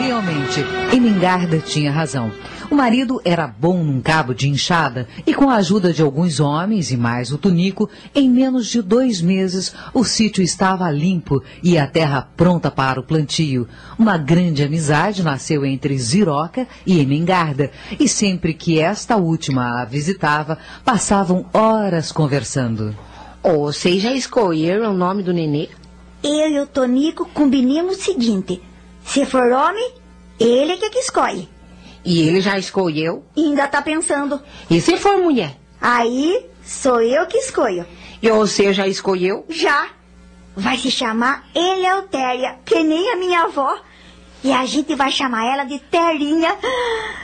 Realmente, 0.00 0.64
Emingarda 0.94 1.58
tinha 1.58 1.90
razão. 1.90 2.30
O 2.72 2.74
marido 2.74 3.20
era 3.22 3.46
bom 3.46 3.84
num 3.84 4.00
cabo 4.00 4.34
de 4.34 4.48
enxada 4.48 5.06
e, 5.26 5.34
com 5.34 5.50
a 5.50 5.56
ajuda 5.56 5.92
de 5.92 6.00
alguns 6.00 6.40
homens 6.40 6.90
e 6.90 6.96
mais 6.96 7.30
o 7.30 7.36
Tunico, 7.36 7.90
em 8.14 8.30
menos 8.30 8.66
de 8.68 8.80
dois 8.80 9.20
meses 9.20 9.74
o 9.92 10.02
sítio 10.04 10.42
estava 10.42 10.90
limpo 10.90 11.42
e 11.62 11.76
a 11.76 11.86
terra 11.86 12.26
pronta 12.34 12.70
para 12.70 12.98
o 12.98 13.02
plantio. 13.02 13.68
Uma 13.98 14.16
grande 14.16 14.62
amizade 14.62 15.22
nasceu 15.22 15.66
entre 15.66 15.98
Ziroca 15.98 16.66
e 16.86 16.98
Emingarda 16.98 17.70
e 18.00 18.08
sempre 18.08 18.54
que 18.54 18.80
esta 18.80 19.18
última 19.18 19.82
a 19.82 19.84
visitava, 19.84 20.56
passavam 20.82 21.44
horas 21.52 22.10
conversando. 22.10 22.96
Ou 23.42 23.70
vocês 23.70 24.00
já 24.00 24.14
escolheram 24.14 24.94
o 24.94 24.96
nome 24.96 25.22
do 25.22 25.34
nenê? 25.34 25.68
Eu 26.24 26.48
e 26.48 26.58
o 26.58 26.66
Tonico 26.66 27.28
combinamos 27.34 27.98
o 27.98 28.00
seguinte: 28.00 28.62
se 29.04 29.26
for 29.26 29.52
homem, 29.52 29.92
ele 30.40 30.78
que, 30.78 30.88
que 30.88 31.00
escolhe. 31.00 31.51
E 32.04 32.26
ele 32.26 32.40
já 32.40 32.58
escolheu? 32.58 33.24
E 33.36 33.44
ainda 33.44 33.68
tá 33.68 33.80
pensando. 33.80 34.40
E 34.70 34.80
se 34.80 34.96
for 34.96 35.18
mulher? 35.18 35.56
Aí 35.80 36.46
sou 36.64 37.00
eu 37.00 37.26
que 37.26 37.38
escolho. 37.38 37.86
E 38.20 38.30
você 38.30 38.72
já 38.72 38.86
escolheu? 38.86 39.44
Já. 39.48 39.88
Vai 40.56 40.76
se 40.76 40.90
chamar 40.90 41.48
Eleutéria, 41.54 42.56
que 42.64 42.82
nem 42.82 43.10
a 43.10 43.16
minha 43.16 43.42
avó. 43.42 43.74
E 44.44 44.52
a 44.52 44.66
gente 44.66 44.94
vai 44.96 45.10
chamar 45.10 45.44
ela 45.46 45.64
de 45.64 45.78
Terinha. 45.78 46.56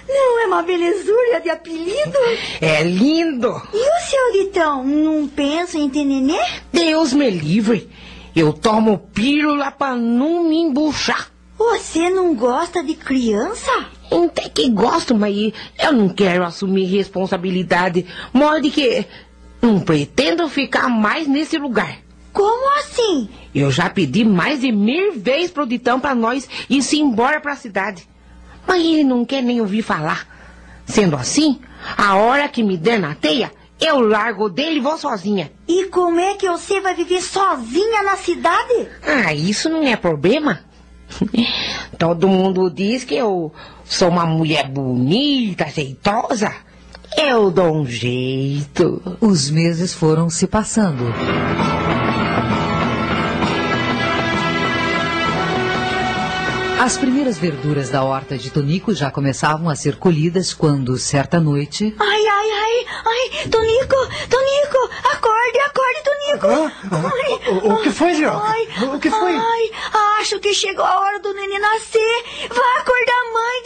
Não 0.08 0.42
é 0.42 0.46
uma 0.46 0.62
belezura 0.62 1.40
de 1.40 1.50
apelido? 1.50 2.18
É 2.60 2.82
lindo! 2.84 3.60
E 3.74 3.76
o 3.76 4.00
seu 4.08 4.32
Vitão, 4.44 4.84
não 4.84 5.26
pensa 5.26 5.76
em 5.76 5.90
ter 5.90 6.04
nenê? 6.04 6.38
Deus 6.72 7.12
me 7.12 7.28
livre! 7.28 7.90
Eu 8.36 8.52
tomo 8.52 8.98
pílula 9.12 9.72
pra 9.72 9.96
não 9.96 10.44
me 10.44 10.58
embuchar. 10.58 11.28
Você 11.58 12.08
não 12.08 12.36
gosta 12.36 12.84
de 12.84 12.94
criança? 12.94 13.70
Até 14.10 14.48
que 14.48 14.70
gosto, 14.70 15.14
mas 15.14 15.52
eu 15.82 15.92
não 15.92 16.08
quero 16.08 16.44
assumir 16.44 16.84
responsabilidade. 16.84 18.06
Morde 18.32 18.70
que 18.70 19.04
não 19.60 19.80
pretendo 19.80 20.48
ficar 20.48 20.88
mais 20.88 21.26
nesse 21.26 21.58
lugar. 21.58 21.98
Como 22.32 22.78
assim? 22.78 23.28
Eu 23.52 23.72
já 23.72 23.90
pedi 23.90 24.24
mais 24.24 24.60
de 24.60 24.70
mil 24.70 25.14
vezes 25.14 25.50
pro 25.50 25.66
Ditão 25.66 25.98
pra 25.98 26.14
nós 26.14 26.48
ir 26.70 26.80
se 26.82 27.00
embora 27.00 27.40
pra 27.40 27.56
cidade. 27.56 28.08
Mas 28.66 28.80
ele 28.80 29.02
não 29.02 29.24
quer 29.24 29.42
nem 29.42 29.60
ouvir 29.60 29.82
falar. 29.82 30.28
Sendo 30.86 31.16
assim, 31.16 31.58
a 31.96 32.14
hora 32.14 32.48
que 32.48 32.62
me 32.62 32.76
der 32.76 33.00
na 33.00 33.16
teia, 33.16 33.50
eu 33.80 33.98
largo 34.00 34.48
dele 34.48 34.76
e 34.76 34.80
vou 34.80 34.96
sozinha. 34.96 35.50
E 35.66 35.86
como 35.86 36.20
é 36.20 36.34
que 36.34 36.48
você 36.48 36.80
vai 36.80 36.94
viver 36.94 37.20
sozinha 37.20 38.02
na 38.04 38.16
cidade? 38.16 38.88
Ah, 39.04 39.34
isso 39.34 39.68
não 39.68 39.82
é 39.82 39.96
problema. 39.96 40.67
Todo 41.98 42.28
mundo 42.28 42.70
diz 42.70 43.04
que 43.04 43.14
eu 43.14 43.52
sou 43.84 44.08
uma 44.08 44.26
mulher 44.26 44.68
bonita, 44.68 45.68
jeitosa. 45.68 46.52
Eu 47.16 47.50
dou 47.50 47.74
um 47.74 47.86
jeito. 47.86 49.02
Os 49.20 49.50
meses 49.50 49.94
foram 49.94 50.28
se 50.28 50.46
passando. 50.46 51.04
As 56.88 56.96
primeiras 56.96 57.36
verduras 57.36 57.90
da 57.90 58.02
horta 58.02 58.38
de 58.38 58.50
Tonico 58.50 58.94
já 58.94 59.10
começavam 59.10 59.68
a 59.68 59.76
ser 59.76 59.96
colhidas 59.96 60.54
quando, 60.54 60.96
certa 60.96 61.38
noite, 61.38 61.94
Ai, 61.98 62.26
ai, 62.26 62.50
ai, 62.50 62.86
ai, 63.04 63.48
Tonico, 63.50 63.94
Tonico, 64.30 64.90
acorde, 65.12 65.58
acorde, 65.66 66.02
Tonico. 66.02 66.72
Ai, 66.90 67.50
O- 67.52 67.74
o 67.74 67.82
que 67.82 67.90
foi, 67.90 68.14
Ziroca? 68.14 68.42
ai, 68.42 68.68
O 68.94 68.98
que 68.98 69.10
foi? 69.10 69.34
Ai, 69.36 69.70
acho 70.20 70.40
que 70.40 70.54
chegou 70.54 70.82
a 70.82 70.98
hora 71.00 71.18
do 71.20 71.34
neném 71.34 71.58
nascer. 71.60 72.24
Vai 72.48 72.80
acordar 72.80 73.20
a 73.20 73.32
mãe 73.34 73.62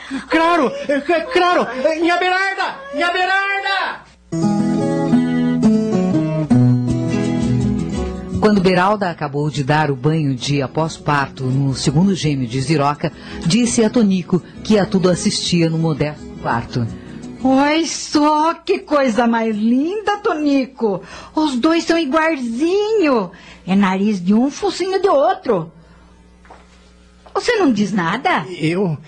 depressa. 0.00 0.26
Claro, 0.30 0.72
é, 0.88 1.12
é, 1.12 1.20
claro. 1.26 1.68
É, 1.86 1.96
Minha 1.96 2.16
Berarda! 2.16 2.76
Minha 2.94 3.12
Berarda! 3.12 4.61
Quando 8.42 8.60
Beralda 8.60 9.08
acabou 9.08 9.48
de 9.48 9.62
dar 9.62 9.88
o 9.88 9.94
banho 9.94 10.34
de 10.34 10.60
após-parto 10.60 11.44
no 11.44 11.76
segundo 11.76 12.12
gêmeo 12.12 12.44
de 12.44 12.60
Ziroca, 12.60 13.12
disse 13.46 13.84
a 13.84 13.88
Tonico 13.88 14.42
que 14.64 14.80
a 14.80 14.84
tudo 14.84 15.08
assistia 15.08 15.70
no 15.70 15.78
modesto 15.78 16.26
quarto. 16.42 16.84
Olha 17.44 17.86
só 17.86 18.54
que 18.54 18.80
coisa 18.80 19.28
mais 19.28 19.56
linda, 19.56 20.18
Tonico. 20.18 21.02
Os 21.36 21.54
dois 21.54 21.84
são 21.84 21.96
iguaizinho. 21.96 23.30
É 23.64 23.76
nariz 23.76 24.20
de 24.20 24.34
um, 24.34 24.50
focinho 24.50 25.00
de 25.00 25.08
outro. 25.08 25.70
Você 27.32 27.58
não 27.58 27.72
diz 27.72 27.92
nada? 27.92 28.44
Eu. 28.58 28.98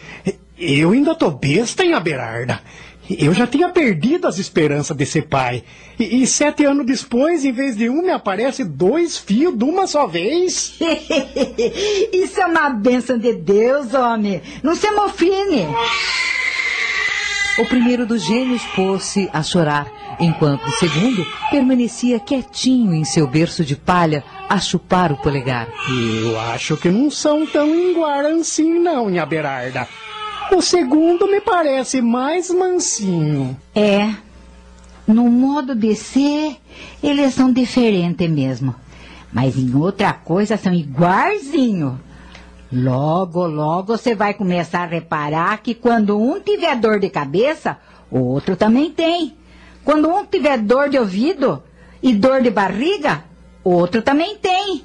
Eu 0.56 0.92
ainda 0.92 1.12
tô 1.12 1.32
besta, 1.32 1.84
hein, 1.84 2.00
Berarda? 2.00 2.60
Eu 3.08 3.34
já 3.34 3.46
tinha 3.46 3.68
perdido 3.68 4.26
as 4.26 4.38
esperanças 4.38 4.96
de 4.96 5.04
ser 5.04 5.22
pai. 5.22 5.62
E, 5.98 6.22
e 6.22 6.26
sete 6.26 6.64
anos 6.64 6.86
depois, 6.86 7.44
em 7.44 7.52
vez 7.52 7.76
de 7.76 7.88
um, 7.90 8.02
me 8.02 8.10
aparece 8.10 8.64
dois 8.64 9.18
fios 9.18 9.56
de 9.56 9.64
uma 9.64 9.86
só 9.86 10.06
vez. 10.06 10.78
Isso 12.12 12.40
é 12.40 12.46
uma 12.46 12.70
bênção 12.70 13.18
de 13.18 13.34
Deus, 13.34 13.92
homem. 13.92 14.40
Não 14.62 14.74
se 14.74 14.90
mofine. 14.90 15.66
O 17.58 17.66
primeiro 17.66 18.04
dos 18.04 18.24
gêmeos 18.24 18.62
pôs-se 18.74 19.30
a 19.32 19.40
chorar, 19.40 19.86
enquanto 20.18 20.66
o 20.66 20.72
segundo 20.72 21.24
permanecia 21.50 22.18
quietinho 22.18 22.94
em 22.94 23.04
seu 23.04 23.28
berço 23.28 23.64
de 23.64 23.76
palha 23.76 24.24
a 24.48 24.58
chupar 24.58 25.12
o 25.12 25.16
polegar. 25.16 25.68
Eu 25.88 26.40
acho 26.52 26.76
que 26.76 26.88
não 26.88 27.10
são 27.10 27.46
tão 27.46 27.72
iguais 27.72 28.40
assim, 28.40 28.78
não, 28.80 29.06
minha 29.06 29.24
Berarda. 29.24 29.86
O 30.52 30.60
segundo 30.60 31.26
me 31.26 31.40
parece 31.40 32.00
mais 32.00 32.50
mansinho. 32.50 33.56
É. 33.74 34.14
No 35.06 35.30
modo 35.30 35.74
de 35.74 35.94
ser, 35.94 36.56
eles 37.02 37.34
são 37.34 37.52
diferentes 37.52 38.30
mesmo. 38.30 38.74
Mas 39.32 39.58
em 39.58 39.74
outra 39.74 40.12
coisa 40.12 40.56
são 40.56 40.72
iguaizinho. 40.72 42.00
Logo, 42.72 43.46
logo 43.46 43.96
você 43.96 44.14
vai 44.14 44.34
começar 44.34 44.82
a 44.82 44.86
reparar 44.86 45.58
que 45.58 45.74
quando 45.74 46.18
um 46.18 46.40
tiver 46.40 46.76
dor 46.76 46.98
de 46.98 47.10
cabeça, 47.10 47.78
o 48.10 48.18
outro 48.18 48.56
também 48.56 48.90
tem. 48.90 49.36
Quando 49.84 50.08
um 50.08 50.24
tiver 50.24 50.58
dor 50.58 50.88
de 50.88 50.98
ouvido 50.98 51.62
e 52.02 52.14
dor 52.14 52.42
de 52.42 52.50
barriga, 52.50 53.24
o 53.62 53.70
outro 53.70 54.02
também 54.02 54.36
tem. 54.38 54.82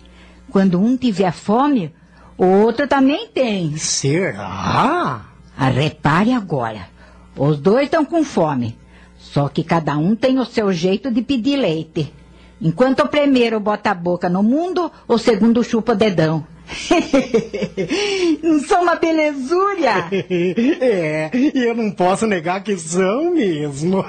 Quando 0.51 0.79
um 0.79 0.97
tiver 0.97 1.31
fome, 1.31 1.93
o 2.37 2.45
outro 2.45 2.87
também 2.87 3.27
tem. 3.27 3.77
Será? 3.77 5.21
Ah, 5.61 5.67
repare 5.67 6.31
agora. 6.31 6.87
Os 7.35 7.59
dois 7.59 7.83
estão 7.83 8.05
com 8.05 8.23
fome. 8.23 8.77
Só 9.17 9.49
que 9.49 9.61
cada 9.61 9.97
um 9.97 10.15
tem 10.15 10.39
o 10.39 10.45
seu 10.45 10.71
jeito 10.71 11.11
de 11.11 11.21
pedir 11.21 11.57
leite. 11.57 12.13
Enquanto 12.61 13.01
o 13.01 13.09
primeiro 13.09 13.59
bota 13.59 13.91
a 13.91 13.93
boca 13.93 14.29
no 14.29 14.41
mundo, 14.41 14.89
o 15.05 15.17
segundo 15.17 15.61
chupa 15.61 15.91
o 15.91 15.95
dedão. 15.95 16.47
não 18.41 18.59
sou 18.61 18.77
uma 18.83 18.95
belezúria? 18.95 20.07
é, 20.79 21.29
e 21.33 21.65
eu 21.65 21.75
não 21.75 21.91
posso 21.91 22.25
negar 22.25 22.63
que 22.63 22.77
são 22.77 23.33
mesmo. 23.33 24.05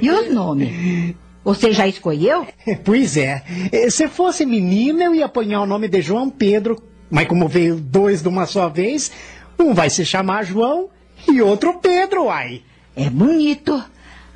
e 0.00 0.10
os 0.10 0.32
nomes? 0.32 1.14
Você 1.44 1.70
já 1.70 1.86
escolheu? 1.86 2.46
Pois 2.82 3.18
é. 3.18 3.42
Se 3.90 4.08
fosse 4.08 4.46
menina, 4.46 5.04
eu 5.04 5.14
ia 5.14 5.26
apanhar 5.26 5.60
o 5.60 5.66
nome 5.66 5.86
de 5.86 6.00
João 6.00 6.30
Pedro. 6.30 6.82
Mas 7.10 7.28
como 7.28 7.46
veio 7.46 7.76
dois 7.76 8.22
de 8.22 8.28
uma 8.28 8.46
só 8.46 8.70
vez, 8.70 9.12
um 9.58 9.74
vai 9.74 9.90
se 9.90 10.04
chamar 10.04 10.44
João 10.44 10.88
e 11.28 11.40
outro 11.40 11.74
Pedro, 11.80 12.24
uai. 12.24 12.62
É 12.96 13.10
bonito, 13.10 13.82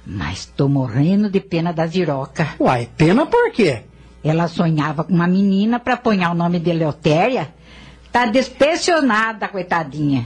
mas 0.04 0.46
tô 0.46 0.68
morrendo 0.68 1.30
de 1.30 1.40
pena 1.40 1.72
da 1.72 1.86
Ziroca. 1.86 2.54
Uai, 2.58 2.88
pena 2.96 3.26
por 3.26 3.52
quê? 3.52 3.82
Ela 4.24 4.48
sonhava 4.48 5.04
com 5.04 5.12
uma 5.12 5.28
menina 5.28 5.78
para 5.78 5.94
apanhar 5.94 6.32
o 6.32 6.34
nome 6.34 6.58
de 6.58 6.72
Leotéria. 6.72 7.52
Tá 8.10 8.26
despensionada, 8.26 9.48
coitadinha. 9.48 10.24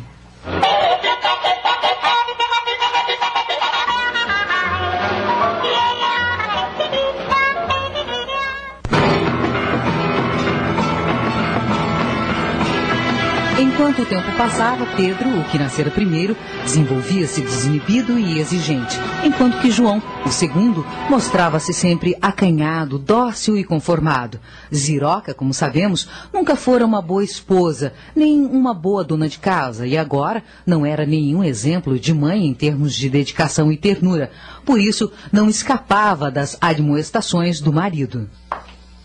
Enquanto 13.72 14.02
o 14.02 14.06
tempo 14.06 14.30
passava, 14.36 14.84
Pedro, 14.96 15.40
o 15.40 15.44
que 15.44 15.58
nascera 15.58 15.90
primeiro, 15.90 16.36
desenvolvia-se 16.62 17.40
desinibido 17.40 18.18
e 18.18 18.38
exigente, 18.38 18.98
enquanto 19.24 19.58
que 19.62 19.70
João, 19.70 20.02
o 20.26 20.28
segundo, 20.28 20.86
mostrava-se 21.08 21.72
sempre 21.72 22.14
acanhado, 22.20 22.98
dócil 22.98 23.56
e 23.56 23.64
conformado. 23.64 24.38
Ziroca, 24.72 25.32
como 25.32 25.54
sabemos, 25.54 26.06
nunca 26.30 26.54
fora 26.54 26.84
uma 26.84 27.00
boa 27.00 27.24
esposa, 27.24 27.94
nem 28.14 28.44
uma 28.44 28.74
boa 28.74 29.02
dona 29.02 29.26
de 29.26 29.38
casa, 29.38 29.86
e 29.86 29.96
agora 29.96 30.44
não 30.66 30.84
era 30.84 31.06
nenhum 31.06 31.42
exemplo 31.42 31.98
de 31.98 32.12
mãe 32.12 32.46
em 32.46 32.52
termos 32.52 32.94
de 32.94 33.08
dedicação 33.08 33.72
e 33.72 33.78
ternura. 33.78 34.30
Por 34.66 34.78
isso, 34.78 35.10
não 35.32 35.48
escapava 35.48 36.30
das 36.30 36.58
admoestações 36.60 37.58
do 37.58 37.72
marido. 37.72 38.28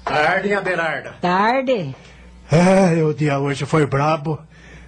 Tarde, 0.04 0.54
Abelarda. 0.54 1.16
Tarde. 1.22 1.96
É, 2.52 3.04
o 3.04 3.14
dia 3.14 3.40
hoje 3.40 3.66
foi 3.66 3.86
brabo. 3.86 4.40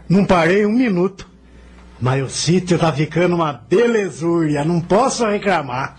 Não 0.10 0.26
parei 0.26 0.66
um 0.66 0.72
minuto. 0.72 1.30
Mas 2.01 2.24
o 2.24 2.30
sítio 2.30 2.80
tá 2.80 2.91
ficando 2.91 3.36
uma 3.36 3.53
belezúria, 3.53 4.66
não 4.66 4.82
posso 4.82 5.26
reclamar. 5.28 5.97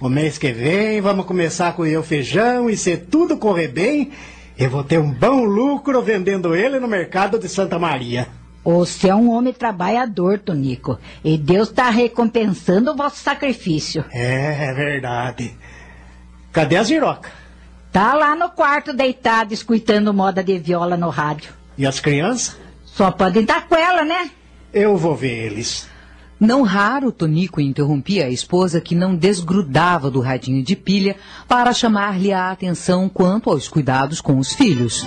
O 0.00 0.08
mês 0.08 0.38
que 0.38 0.52
vem 0.52 1.00
vamos 1.00 1.26
começar 1.26 1.68
a 1.68 1.72
colher 1.72 1.98
o 1.98 2.04
feijão 2.04 2.70
e 2.70 2.76
se 2.76 2.96
tudo 2.96 3.36
correr 3.36 3.68
bem, 3.68 4.12
eu 4.56 4.70
vou 4.70 4.84
ter 4.84 4.98
um 4.98 5.10
bom 5.10 5.44
lucro 5.44 6.00
vendendo 6.00 6.54
ele 6.54 6.78
no 6.78 6.86
mercado 6.86 7.36
de 7.38 7.48
Santa 7.48 7.78
Maria. 7.78 8.28
Você 8.64 9.08
é 9.08 9.14
um 9.14 9.30
homem 9.30 9.52
trabalhador, 9.52 10.38
Tonico, 10.38 10.98
e 11.24 11.36
Deus 11.36 11.68
está 11.68 11.90
recompensando 11.90 12.92
o 12.92 12.96
vosso 12.96 13.16
sacrifício. 13.16 14.04
É, 14.12 14.68
é 14.68 14.72
verdade. 14.72 15.56
Cadê 16.52 16.76
a 16.76 16.82
Ziroca? 16.82 17.30
Tá 17.90 18.14
lá 18.14 18.36
no 18.36 18.50
quarto 18.50 18.92
deitado, 18.92 19.52
escutando 19.52 20.14
moda 20.14 20.44
de 20.44 20.58
viola 20.58 20.96
no 20.96 21.08
rádio. 21.08 21.52
E 21.76 21.86
as 21.86 21.98
crianças? 21.98 22.67
Só 22.98 23.12
podem 23.12 23.42
estar 23.42 23.68
com 23.68 23.76
ela, 23.76 24.04
né? 24.04 24.28
Eu 24.74 24.96
vou 24.96 25.14
ver 25.14 25.46
eles. 25.46 25.88
Não 26.40 26.62
raro, 26.62 27.12
Tonico 27.12 27.60
interrompia 27.60 28.26
a 28.26 28.28
esposa 28.28 28.80
que 28.80 28.92
não 28.92 29.14
desgrudava 29.14 30.10
do 30.10 30.18
radinho 30.18 30.64
de 30.64 30.74
pilha 30.74 31.14
para 31.46 31.72
chamar-lhe 31.72 32.32
a 32.32 32.50
atenção 32.50 33.08
quanto 33.08 33.50
aos 33.50 33.68
cuidados 33.68 34.20
com 34.20 34.36
os 34.36 34.52
filhos. 34.52 35.04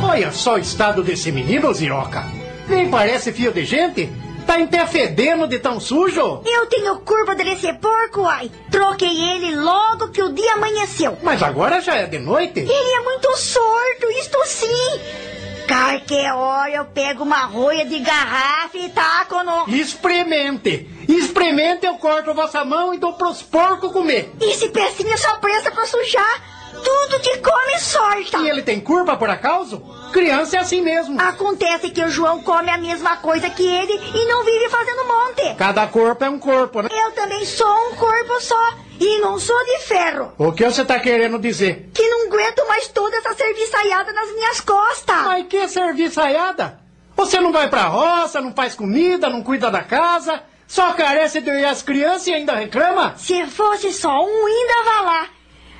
Olha 0.00 0.30
só 0.30 0.54
o 0.54 0.58
estado 0.58 1.02
desse 1.02 1.32
menino, 1.32 1.74
Ziroca. 1.74 2.24
Nem 2.68 2.88
parece 2.88 3.32
fio 3.32 3.52
de 3.52 3.64
gente. 3.64 4.08
Tá 4.46 4.62
até 4.62 4.86
fedendo 4.86 5.48
de 5.48 5.58
tão 5.58 5.80
sujo. 5.80 6.42
Eu 6.46 6.66
tenho 6.66 7.00
curva 7.00 7.34
dele 7.34 7.56
ser 7.56 7.80
porco, 7.80 8.24
ai. 8.26 8.48
Troquei 8.70 9.32
ele 9.32 9.56
logo 9.56 10.10
que 10.10 10.22
o 10.22 10.32
dia 10.32 10.52
amanheceu. 10.52 11.18
Mas 11.24 11.42
agora 11.42 11.80
já 11.80 11.96
é 11.96 12.06
de 12.06 12.20
noite. 12.20 12.60
Ele 12.60 12.70
é 12.70 13.00
muito 13.00 13.36
sordo, 13.36 14.08
isto 14.20 14.38
sim. 14.46 15.28
Qualquer 15.68 16.32
hora 16.32 16.70
eu 16.70 16.84
pego 16.86 17.22
uma 17.24 17.44
rolha 17.44 17.84
de 17.84 17.98
garrafa 17.98 18.78
e 18.78 18.88
taco 18.88 19.44
no... 19.44 19.68
Experimente. 19.68 20.88
Experimente, 21.06 21.86
eu 21.86 21.94
corto 21.94 22.30
a 22.30 22.34
vossa 22.34 22.64
mão 22.64 22.94
e 22.94 22.98
dou 22.98 23.12
pros 23.12 23.42
porcos 23.42 23.92
comer. 23.92 24.32
E 24.40 24.54
se 24.54 24.70
pecinha 24.70 25.16
só 25.18 25.36
presta 25.36 25.70
pra 25.70 25.84
sujar. 25.86 26.42
Tudo 26.72 27.18
te 27.20 27.38
come 27.38 27.74
e 27.74 27.80
sorta. 27.80 28.38
E 28.38 28.48
ele 28.48 28.62
tem 28.62 28.80
curva 28.80 29.16
por 29.16 29.28
acaso? 29.28 29.82
Criança 30.12 30.56
é 30.56 30.60
assim 30.60 30.80
mesmo. 30.80 31.20
Acontece 31.20 31.90
que 31.90 32.02
o 32.02 32.10
João 32.10 32.42
come 32.42 32.70
a 32.70 32.78
mesma 32.78 33.16
coisa 33.16 33.50
que 33.50 33.66
ele 33.66 33.92
e 33.92 34.24
não 34.26 34.44
vive 34.44 34.68
fazendo 34.68 35.04
monte. 35.04 35.54
Cada 35.56 35.86
corpo 35.86 36.24
é 36.24 36.30
um 36.30 36.38
corpo, 36.38 36.82
né? 36.82 36.88
Eu 36.90 37.12
também 37.12 37.44
sou 37.44 37.90
um 37.90 37.94
corpo 37.94 38.40
só. 38.40 38.74
E 39.00 39.18
não 39.20 39.38
sou 39.38 39.56
de 39.64 39.78
ferro. 39.80 40.32
O 40.38 40.52
que 40.52 40.64
você 40.64 40.84
tá 40.84 40.98
querendo 40.98 41.38
dizer? 41.38 41.88
Que 41.94 42.08
não 42.08 42.26
aguento 42.26 42.66
mais 42.66 42.88
toda 42.88 43.16
essa 43.16 43.34
serviçaiada 43.34 44.12
nas 44.12 44.32
minhas 44.32 44.60
costas. 44.60 45.22
Mas 45.24 45.46
que 45.46 45.68
serviçaiada? 45.68 46.80
Você 47.16 47.40
não 47.40 47.52
vai 47.52 47.68
pra 47.68 47.84
roça, 47.84 48.40
não 48.40 48.52
faz 48.52 48.74
comida, 48.74 49.28
não 49.28 49.42
cuida 49.42 49.70
da 49.70 49.82
casa, 49.82 50.42
só 50.66 50.92
carece 50.92 51.40
de 51.40 51.50
as 51.64 51.82
crianças 51.82 52.26
e 52.28 52.34
ainda 52.34 52.54
reclama? 52.54 53.14
Se 53.16 53.46
fosse 53.46 53.92
só 53.92 54.10
um, 54.24 54.46
ainda 54.46 54.84
vá 54.84 55.00
lá. 55.00 55.28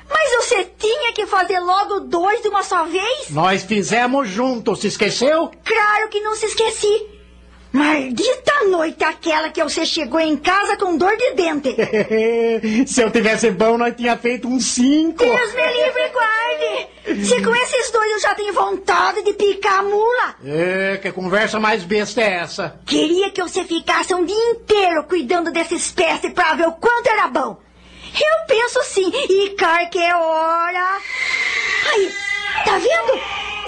Mas 0.09 0.45
você 0.45 0.65
tinha 0.77 1.13
que 1.13 1.27
fazer 1.27 1.59
logo 1.59 1.99
dois 2.01 2.41
de 2.41 2.47
uma 2.47 2.63
só 2.63 2.83
vez? 2.85 3.29
Nós 3.29 3.63
fizemos 3.63 4.27
juntos, 4.27 4.79
se 4.79 4.87
esqueceu? 4.87 5.51
Claro 5.63 6.09
que 6.09 6.19
não 6.21 6.35
se 6.35 6.47
esqueci. 6.47 7.18
Maldita 7.71 8.63
noite 8.67 9.03
aquela 9.03 9.49
que 9.49 9.63
você 9.63 9.85
chegou 9.85 10.19
em 10.19 10.35
casa 10.35 10.75
com 10.75 10.97
dor 10.97 11.15
de 11.15 11.33
dente. 11.33 11.75
Se 12.87 13.01
eu 13.01 13.11
tivesse 13.11 13.51
bom, 13.51 13.77
nós 13.77 13.95
tinha 13.95 14.17
feito 14.17 14.47
um 14.47 14.59
cinco. 14.59 15.19
Deus 15.19 15.53
me 15.53 15.67
livre 15.67 16.01
e 16.01 16.09
guarde. 16.09 17.25
Se 17.25 17.41
com 17.43 17.55
esses 17.55 17.91
dois 17.91 18.11
eu 18.11 18.19
já 18.21 18.33
tenho 18.33 18.53
vontade 18.53 19.23
de 19.23 19.33
picar 19.33 19.79
a 19.79 19.83
mula. 19.83 20.35
É, 20.43 20.97
que 20.97 21.11
conversa 21.11 21.59
mais 21.59 21.83
besta 21.83 22.21
é 22.21 22.33
essa? 22.37 22.79
Queria 22.87 23.29
que 23.29 23.41
você 23.41 23.63
ficasse 23.63 24.15
um 24.15 24.25
dia 24.25 24.51
inteiro 24.51 25.03
cuidando 25.03 25.51
dessa 25.51 25.75
espécie 25.75 26.31
pra 26.31 26.55
ver 26.55 26.67
o 26.67 26.73
quanto 26.73 27.07
era 27.07 27.27
bom. 27.27 27.57
Eu 28.13 28.47
penso 28.47 28.81
sim, 28.83 29.11
e 29.13 29.55
qualquer 29.57 30.15
hora... 30.15 30.97
Aí, 31.91 32.11
tá 32.65 32.77
vendo? 32.79 33.13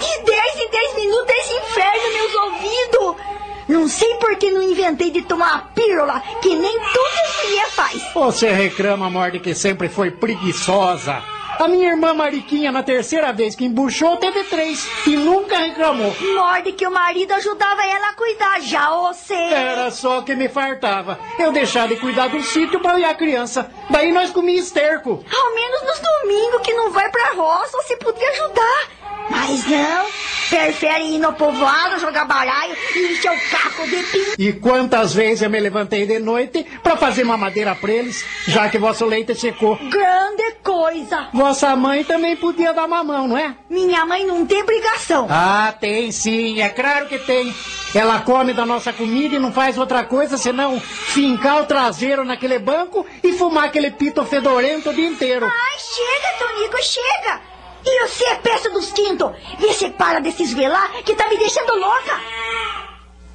De 0.00 0.24
10 0.24 0.56
em 0.56 0.70
10 0.70 0.94
minutos 0.96 1.34
esse 1.36 1.54
inferno, 1.54 2.12
meus 2.12 2.34
ouvidos. 2.34 3.32
Não 3.68 3.88
sei 3.88 4.14
por 4.16 4.36
que 4.36 4.50
não 4.50 4.62
inventei 4.62 5.10
de 5.10 5.22
tomar 5.22 5.54
a 5.54 5.58
pílula, 5.58 6.22
que 6.40 6.54
nem 6.54 6.78
toda 6.78 7.44
mulher 7.44 7.70
faz. 7.70 8.02
Você 8.14 8.50
reclama, 8.50 9.08
Morde, 9.08 9.38
que 9.40 9.54
sempre 9.54 9.88
foi 9.88 10.10
preguiçosa. 10.10 11.22
A 11.58 11.68
minha 11.68 11.90
irmã 11.90 12.14
Mariquinha, 12.14 12.72
na 12.72 12.82
terceira 12.82 13.32
vez 13.32 13.54
que 13.54 13.64
embuchou, 13.66 14.16
teve 14.16 14.42
três 14.44 14.88
e 15.06 15.16
nunca 15.16 15.58
reclamou. 15.58 16.12
Morde 16.34 16.72
que 16.72 16.86
o 16.86 16.90
marido 16.90 17.32
ajudava 17.32 17.84
ela 17.86 18.08
a 18.08 18.14
cuidar, 18.14 18.60
já 18.62 18.90
você. 18.90 19.34
Era 19.34 19.90
só 19.90 20.22
que 20.22 20.34
me 20.34 20.48
fartava. 20.48 21.18
Eu 21.38 21.52
deixava 21.52 21.88
de 21.94 22.00
cuidar 22.00 22.28
do 22.28 22.42
sítio 22.42 22.80
para 22.80 22.94
olhar 22.94 23.10
a 23.10 23.14
criança. 23.14 23.70
Daí 23.90 24.10
nós 24.12 24.30
comia 24.30 24.58
esterco. 24.58 25.24
Ao 25.30 25.54
menos 25.54 25.82
nos 25.82 26.00
domingos 26.00 26.62
que 26.62 26.72
não 26.74 26.90
vai 26.90 27.08
pra 27.10 27.34
roça, 27.34 27.76
você 27.82 27.96
podia 27.96 28.28
ajudar. 28.30 28.88
Mas 29.30 29.66
não, 29.66 30.06
prefere 30.50 31.04
ir 31.04 31.18
no 31.18 31.32
povoado, 31.32 31.98
jogar 32.00 32.24
baralho 32.26 32.76
e 32.94 33.12
encher 33.12 33.30
o 33.30 33.50
caco 33.50 33.88
de 33.88 34.02
pinto. 34.02 34.34
E 34.38 34.52
quantas 34.52 35.14
vezes 35.14 35.42
eu 35.42 35.50
me 35.50 35.58
levantei 35.60 36.06
de 36.06 36.18
noite 36.18 36.66
para 36.82 36.96
fazer 36.96 37.22
uma 37.22 37.36
madeira 37.36 37.74
pra 37.74 37.90
eles, 37.90 38.24
já 38.46 38.68
que 38.68 38.78
vosso 38.78 39.06
leite 39.06 39.34
secou. 39.34 39.76
Grande 39.76 40.56
coisa. 40.62 41.28
Vossa 41.32 41.74
mãe 41.76 42.04
também 42.04 42.36
podia 42.36 42.74
dar 42.74 42.86
mamão, 42.88 43.28
não 43.28 43.38
é? 43.38 43.54
Minha 43.70 44.04
mãe 44.04 44.26
não 44.26 44.44
tem 44.44 44.62
obrigação. 44.62 45.26
Ah, 45.30 45.72
tem 45.80 46.12
sim, 46.12 46.60
é 46.60 46.68
claro 46.68 47.06
que 47.06 47.18
tem. 47.18 47.54
Ela 47.94 48.20
come 48.20 48.54
da 48.54 48.64
nossa 48.64 48.92
comida 48.92 49.36
e 49.36 49.38
não 49.38 49.52
faz 49.52 49.76
outra 49.76 50.02
coisa 50.02 50.36
senão 50.38 50.80
fincar 50.80 51.62
o 51.62 51.66
traseiro 51.66 52.24
naquele 52.24 52.58
banco 52.58 53.06
e 53.22 53.32
fumar 53.32 53.64
aquele 53.64 53.90
pito 53.90 54.24
fedorento 54.24 54.90
o 54.90 54.94
dia 54.94 55.08
inteiro. 55.08 55.46
Ai, 55.46 55.78
chega, 55.78 56.38
Tonico, 56.38 56.82
chega. 56.82 57.51
E 57.84 58.06
você 58.06 58.24
é 58.24 58.34
peça 58.36 58.70
dos 58.70 58.92
quintos? 58.92 59.32
Vê 59.58 59.72
se 59.72 59.90
para 59.90 60.20
de 60.20 60.32
se 60.32 60.44
esvelar 60.44 60.90
que 61.04 61.14
tá 61.14 61.28
me 61.28 61.36
deixando 61.36 61.74
louca. 61.74 62.20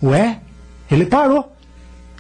Ué, 0.04 0.42
ele 0.90 1.06
parou. 1.06 1.52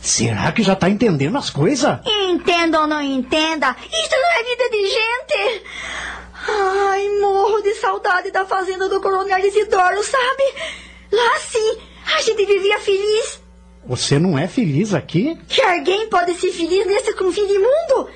Será 0.01 0.51
que 0.51 0.63
já 0.63 0.75
tá 0.75 0.89
entendendo 0.89 1.37
as 1.37 1.49
coisas? 1.49 1.99
Entenda 2.05 2.81
ou 2.81 2.87
não 2.87 3.01
entenda, 3.01 3.75
isto 3.81 4.15
não 4.15 4.31
é 4.31 4.43
vida 4.43 4.69
de 4.69 4.87
gente. 4.87 5.63
Ai, 6.49 7.09
morro 7.19 7.61
de 7.61 7.73
saudade 7.75 8.31
da 8.31 8.45
fazenda 8.45 8.87
do 8.87 9.01
Coronel 9.01 9.39
Isidoro, 9.39 10.03
sabe? 10.03 10.43
Lá 11.11 11.39
sim, 11.39 11.77
a 12.15 12.21
gente 12.21 12.45
vivia 12.45 12.79
feliz. 12.79 13.41
Você 13.85 14.19
não 14.19 14.37
é 14.37 14.47
feliz 14.47 14.93
aqui? 14.93 15.37
Que 15.47 15.61
alguém 15.61 16.07
pode 16.09 16.33
ser 16.35 16.51
feliz 16.51 16.85
nesse 16.85 17.13
confim 17.13 17.47
de 17.47 17.57
mundo? 17.57 18.09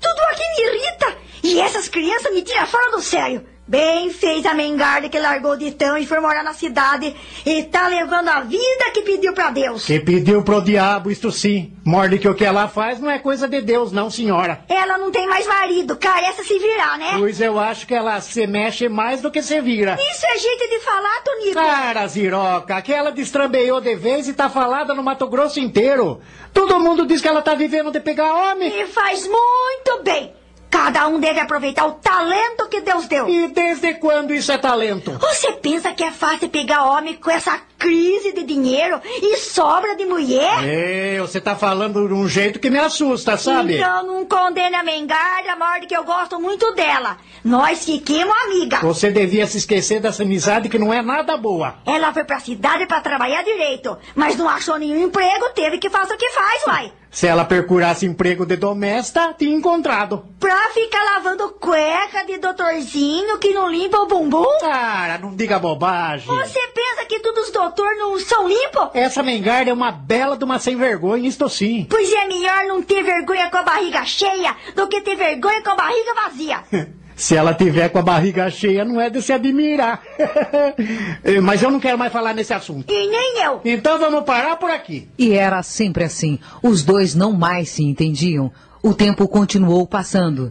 Tudo 0.00 0.20
aqui 0.30 0.42
me 0.56 0.68
irrita. 0.68 1.16
E 1.44 1.60
essas 1.60 1.88
crianças 1.88 2.32
me 2.32 2.42
tiram 2.42 2.66
fora 2.66 2.90
do 2.92 3.00
sério. 3.00 3.46
Bem 3.66 4.10
fez 4.10 4.44
a 4.44 4.54
Mengarda 4.54 5.08
que 5.08 5.18
largou 5.18 5.56
de 5.56 5.70
tão 5.70 5.96
e 5.96 6.04
foi 6.04 6.18
morar 6.18 6.42
na 6.42 6.52
cidade 6.52 7.14
e 7.46 7.62
tá 7.62 7.86
levando 7.86 8.28
a 8.28 8.40
vida 8.40 8.90
que 8.92 9.02
pediu 9.02 9.32
pra 9.32 9.50
Deus. 9.50 9.86
Que 9.86 10.00
pediu 10.00 10.42
pro 10.42 10.60
diabo, 10.60 11.10
isto 11.12 11.30
sim. 11.30 11.72
Morde 11.84 12.18
que 12.18 12.28
o 12.28 12.34
que 12.34 12.44
ela 12.44 12.66
faz 12.66 12.98
não 12.98 13.08
é 13.08 13.20
coisa 13.20 13.46
de 13.48 13.60
Deus, 13.60 13.92
não, 13.92 14.10
senhora. 14.10 14.64
Ela 14.68 14.98
não 14.98 15.12
tem 15.12 15.28
mais 15.28 15.46
marido, 15.46 15.96
carece 15.96 16.44
se 16.44 16.58
virar, 16.58 16.98
né? 16.98 17.12
Pois 17.16 17.40
eu 17.40 17.58
acho 17.58 17.86
que 17.86 17.94
ela 17.94 18.20
se 18.20 18.46
mexe 18.48 18.88
mais 18.88 19.22
do 19.22 19.30
que 19.30 19.40
se 19.40 19.60
vira. 19.60 19.96
Isso 20.10 20.26
é 20.26 20.38
jeito 20.38 20.68
de 20.68 20.80
falar, 20.80 21.22
Tonico. 21.22 21.54
Cara, 21.54 22.06
Ziroca, 22.08 22.76
aquela 22.76 23.10
destrambeou 23.12 23.80
de 23.80 23.94
vez 23.94 24.26
e 24.26 24.34
tá 24.34 24.50
falada 24.50 24.92
no 24.92 25.04
Mato 25.04 25.28
Grosso 25.28 25.60
inteiro. 25.60 26.20
Todo 26.52 26.80
mundo 26.80 27.06
diz 27.06 27.22
que 27.22 27.28
ela 27.28 27.40
tá 27.40 27.54
vivendo 27.54 27.92
de 27.92 28.00
pegar 28.00 28.34
homem. 28.34 28.80
E 28.80 28.86
faz 28.86 29.26
muito 29.26 30.02
bem. 30.02 30.41
Cada 30.72 31.06
um 31.06 31.20
deve 31.20 31.38
aproveitar 31.38 31.84
o 31.84 31.92
talento 31.92 32.66
que 32.66 32.80
Deus 32.80 33.06
deu. 33.06 33.28
E 33.28 33.48
desde 33.48 33.92
quando 33.92 34.32
isso 34.32 34.50
é 34.50 34.56
talento? 34.56 35.12
Você 35.20 35.52
pensa 35.52 35.92
que 35.92 36.02
é 36.02 36.10
fácil 36.10 36.48
pegar 36.48 36.84
homem 36.86 37.14
com 37.14 37.30
essa 37.30 37.60
crise 37.78 38.32
de 38.32 38.42
dinheiro 38.42 38.98
e 39.04 39.36
sobra 39.36 39.94
de 39.94 40.06
mulher? 40.06 40.64
Ei, 40.64 41.20
você 41.20 41.42
tá 41.42 41.54
falando 41.54 42.08
de 42.08 42.14
um 42.14 42.26
jeito 42.26 42.58
que 42.58 42.70
me 42.70 42.78
assusta, 42.78 43.36
sabe? 43.36 43.76
Então 43.76 44.06
não 44.06 44.24
condene 44.24 44.74
a 44.74 44.82
Mengarda, 44.82 45.56
morde 45.56 45.86
que 45.86 45.96
eu 45.96 46.04
gosto 46.04 46.40
muito 46.40 46.74
dela. 46.74 47.18
Nós 47.44 47.84
fiquemos 47.84 48.34
amigas. 48.44 48.80
Você 48.80 49.10
devia 49.10 49.46
se 49.46 49.58
esquecer 49.58 50.00
dessa 50.00 50.22
amizade 50.22 50.70
que 50.70 50.78
não 50.78 50.92
é 50.92 51.02
nada 51.02 51.36
boa. 51.36 51.74
Ela 51.84 52.14
foi 52.14 52.24
pra 52.24 52.40
cidade 52.40 52.86
pra 52.86 53.02
trabalhar 53.02 53.44
direito, 53.44 53.98
mas 54.14 54.36
não 54.38 54.48
achou 54.48 54.78
nenhum 54.78 55.04
emprego, 55.04 55.50
teve 55.54 55.76
que 55.76 55.90
fazer 55.90 56.14
o 56.14 56.18
que 56.18 56.30
faz, 56.30 56.66
uai. 56.66 56.92
Se 57.12 57.26
ela 57.26 57.44
procurasse 57.44 58.06
emprego 58.06 58.46
de 58.46 58.56
domesta, 58.56 59.34
tinha 59.38 59.54
encontrado. 59.54 60.24
Pra 60.40 60.70
ficar 60.70 61.04
lavando 61.04 61.50
cueca 61.60 62.24
de 62.24 62.38
doutorzinho 62.38 63.38
que 63.38 63.52
não 63.52 63.70
limpa 63.70 63.98
o 63.98 64.06
bumbum? 64.06 64.46
Cara, 64.60 65.18
não 65.18 65.36
diga 65.36 65.58
bobagem. 65.58 66.26
Você 66.26 66.58
pensa 66.68 67.04
que 67.06 67.20
todos 67.20 67.44
os 67.44 67.52
doutores 67.52 67.98
não 67.98 68.18
são 68.18 68.48
limpos? 68.48 68.88
Essa 68.94 69.22
mengarda 69.22 69.70
é 69.70 69.74
uma 69.74 69.92
bela 69.92 70.38
de 70.38 70.44
uma 70.44 70.58
sem 70.58 70.74
vergonha, 70.74 71.28
isto 71.28 71.46
sim. 71.50 71.86
Pois 71.88 72.10
é 72.10 72.26
melhor 72.26 72.64
não 72.64 72.82
ter 72.82 73.02
vergonha 73.02 73.50
com 73.50 73.58
a 73.58 73.62
barriga 73.62 74.06
cheia 74.06 74.56
do 74.74 74.88
que 74.88 75.02
ter 75.02 75.14
vergonha 75.14 75.62
com 75.62 75.70
a 75.70 75.76
barriga 75.76 76.14
vazia. 76.14 76.64
Se 77.14 77.36
ela 77.36 77.54
tiver 77.54 77.88
com 77.88 77.98
a 77.98 78.02
barriga 78.02 78.50
cheia, 78.50 78.84
não 78.84 79.00
é 79.00 79.10
de 79.10 79.22
se 79.22 79.32
admirar. 79.32 80.02
Mas 81.42 81.62
eu 81.62 81.70
não 81.70 81.78
quero 81.80 81.98
mais 81.98 82.12
falar 82.12 82.34
nesse 82.34 82.52
assunto. 82.52 82.92
E 82.92 83.06
nem 83.06 83.42
eu. 83.44 83.60
Então 83.64 83.98
vamos 83.98 84.24
parar 84.24 84.56
por 84.56 84.70
aqui. 84.70 85.08
E 85.18 85.32
era 85.32 85.62
sempre 85.62 86.04
assim. 86.04 86.38
Os 86.62 86.82
dois 86.82 87.14
não 87.14 87.32
mais 87.32 87.68
se 87.68 87.82
entendiam. 87.82 88.50
O 88.82 88.94
tempo 88.94 89.28
continuou 89.28 89.86
passando. 89.86 90.50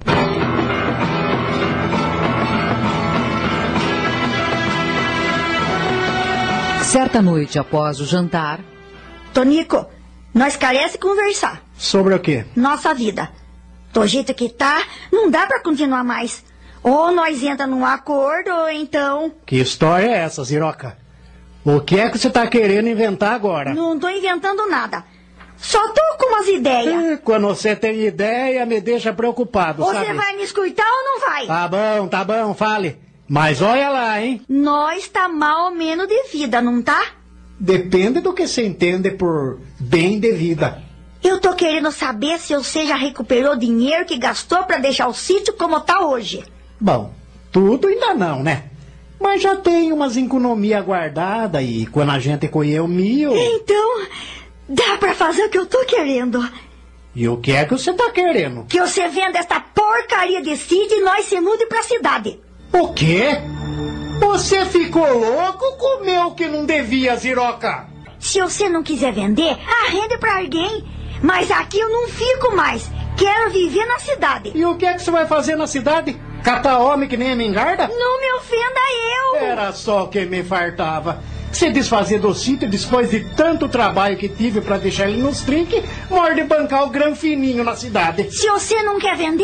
Certa 6.84 7.22
noite 7.22 7.58
após 7.58 8.02
o 8.02 8.06
jantar, 8.06 8.60
Tonico, 9.34 9.86
nós 10.34 10.58
carece 10.58 10.98
conversar. 10.98 11.62
Sobre 11.78 12.14
o 12.14 12.20
quê? 12.20 12.46
Nossa 12.56 12.94
vida. 12.94 13.30
Do 13.94 14.06
jeito 14.06 14.34
que 14.34 14.50
tá, 14.50 14.84
não 15.12 15.30
dá 15.30 15.46
pra 15.48 15.62
continuar 15.62 16.04
mais. 16.04 16.44
Ou 16.84 17.12
nós 17.12 17.44
entra 17.44 17.68
num 17.68 17.86
acordo, 17.86 18.50
ou 18.52 18.70
então... 18.70 19.32
Que 19.46 19.58
história 19.58 20.08
é 20.08 20.18
essa, 20.20 20.44
Ziroca? 20.44 20.98
O 21.64 21.80
que 21.80 22.00
é 22.00 22.10
que 22.10 22.18
você 22.18 22.30
tá 22.30 22.48
querendo 22.48 22.88
inventar 22.90 23.34
agora? 23.34 23.74
Não 23.74 24.00
tô 24.00 24.10
inventando 24.10 24.68
nada. 24.68 25.04
Só 25.58 25.80
tô 25.90 26.02
com 26.18 26.26
umas 26.34 26.48
ideias. 26.48 27.12
Eh, 27.14 27.18
Quando 27.18 27.48
você 27.48 27.76
tem 27.76 28.02
ideia, 28.02 28.66
me 28.66 28.82
deixa 28.82 29.14
preocupado, 29.14 29.84
Você 29.84 29.94
sabe? 30.06 30.14
vai 30.14 30.36
me 30.36 30.42
escutar 30.44 30.88
ou 30.88 31.04
não 31.06 31.20
vai? 31.20 31.46
Tá 31.46 31.68
bom, 31.68 32.08
tá 32.08 32.24
bom, 32.24 32.54
fale. 32.56 32.98
Mas 33.28 33.62
olha 33.62 33.90
lá, 33.90 34.20
hein? 34.20 34.42
Nós 34.50 35.08
tá 35.08 35.28
mal 35.30 35.66
ou 35.66 35.72
menos 35.72 36.08
de 36.08 36.24
vida, 36.34 36.62
não 36.64 36.82
tá? 36.82 37.00
Depende 37.60 38.22
do 38.22 38.34
que 38.34 38.48
você 38.48 38.66
entende 38.66 39.12
por 39.12 39.60
bem 39.80 40.20
de 40.20 40.32
vida. 40.32 40.82
Eu 41.24 41.40
tô 41.40 41.54
querendo 41.54 41.92
saber 41.92 42.40
se 42.40 42.56
você 42.56 42.88
já 42.88 42.96
recuperou 42.96 43.54
o 43.54 43.60
dinheiro 43.60 44.04
que 44.06 44.18
gastou 44.18 44.64
pra 44.64 44.80
deixar 44.80 45.08
o 45.08 45.14
sítio 45.14 45.54
como 45.54 45.80
tá 45.80 46.00
hoje. 46.08 46.44
Bom, 46.82 47.14
tudo 47.52 47.88
ainda 47.88 48.16
não, 48.16 48.42
né? 48.42 48.64
Mas 49.20 49.44
já 49.44 49.56
tem 49.56 49.94
umas 49.94 50.18
economias 50.18 50.84
guardadas 50.84 51.64
e 51.64 51.86
quando 51.86 52.10
a 52.10 52.18
gente 52.18 52.48
colher 52.48 52.82
o 52.82 52.88
mil... 52.88 53.32
Então, 53.36 54.08
dá 54.68 54.98
pra 54.98 55.14
fazer 55.14 55.46
o 55.46 55.50
que 55.52 55.60
eu 55.60 55.68
tô 55.68 55.86
querendo. 55.86 56.44
E 57.14 57.30
o 57.30 57.38
que 57.38 57.52
é 57.52 57.66
que 57.66 57.74
você 57.74 57.94
tá 57.94 58.10
querendo? 58.10 58.66
Que 58.66 58.80
você 58.80 59.08
venda 59.10 59.38
esta 59.38 59.60
porcaria 59.60 60.42
de 60.42 60.58
sítio 60.58 60.98
e 60.98 61.04
nós 61.04 61.26
se 61.26 61.40
mude 61.40 61.68
pra 61.68 61.84
cidade. 61.84 62.40
O 62.74 62.88
quê? 62.94 63.38
Você 64.20 64.66
ficou 64.66 65.06
louco? 65.20 65.78
Comeu 65.78 66.32
que 66.32 66.48
não 66.48 66.66
devia, 66.66 67.16
Ziroca? 67.16 67.88
Se 68.20 68.42
você 68.42 68.68
não 68.70 68.82
quiser 68.82 69.14
vender, 69.14 69.56
arrende 69.86 70.18
pra 70.18 70.40
alguém. 70.40 70.84
Mas 71.22 71.52
aqui 71.52 71.80
eu 71.80 71.90
não 71.90 72.08
fico 72.08 72.56
mais. 72.56 72.90
Quero 73.16 73.52
viver 73.52 73.86
na 73.86 74.00
cidade. 74.00 74.52
E 74.56 74.66
o 74.66 74.76
que 74.78 74.86
é 74.88 74.96
que 74.96 75.04
você 75.04 75.12
vai 75.12 75.28
fazer 75.28 75.56
na 75.56 75.68
cidade? 75.68 76.20
Catar 76.44 76.80
homem 76.80 77.08
que 77.08 77.18
nem 77.18 77.32
a 77.32 77.36
mingarda? 77.36 77.88
Não 77.88 78.20
me 78.20 78.34
ofenda 78.34 78.80
eu. 79.36 79.46
Era 79.46 79.72
só 79.74 80.06
que 80.08 80.26
me 80.26 80.44
fartava. 80.44 81.22
Se 81.52 81.70
desfazer 81.70 82.20
do 82.20 82.34
sítio 82.34 82.70
depois 82.70 83.10
de 83.12 83.20
tanto 83.36 83.68
trabalho 83.68 84.16
que 84.18 84.30
tive 84.30 84.62
pra 84.62 84.78
deixar 84.78 85.10
ele 85.10 85.22
nos 85.22 85.42
trinques, 85.42 85.84
morde 86.10 86.44
bancar 86.44 86.84
o 86.84 86.90
grão 86.90 87.14
fininho 87.16 87.64
na 87.64 87.76
cidade. 87.76 88.32
Se 88.32 88.50
você 88.50 88.82
não 88.84 88.98
quer 88.98 89.18
vender, 89.18 89.44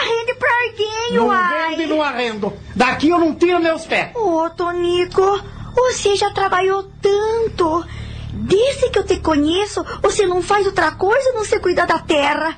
arrende 0.00 0.34
pra 0.34 0.48
alguém, 0.66 1.12
Não 1.12 1.28
uai. 1.28 1.70
vendo 1.70 1.82
e 1.82 1.86
não 1.86 2.02
arrendo. 2.02 2.52
Daqui 2.74 3.08
eu 3.08 3.18
não 3.18 3.34
tiro 3.34 3.60
meus 3.60 3.84
pés. 3.86 4.10
Ô, 4.16 4.50
Tonico, 4.50 5.40
você 5.74 6.16
já 6.16 6.30
trabalhou 6.32 6.90
tanto. 7.00 7.84
Desde 8.32 8.90
que 8.90 8.98
eu 8.98 9.04
te 9.06 9.18
conheço, 9.20 9.84
você 10.02 10.26
não 10.26 10.42
faz 10.42 10.66
outra 10.66 10.90
coisa 10.90 11.30
a 11.30 11.32
não 11.34 11.44
ser 11.44 11.60
cuidar 11.60 11.86
da 11.86 12.00
terra. 12.00 12.56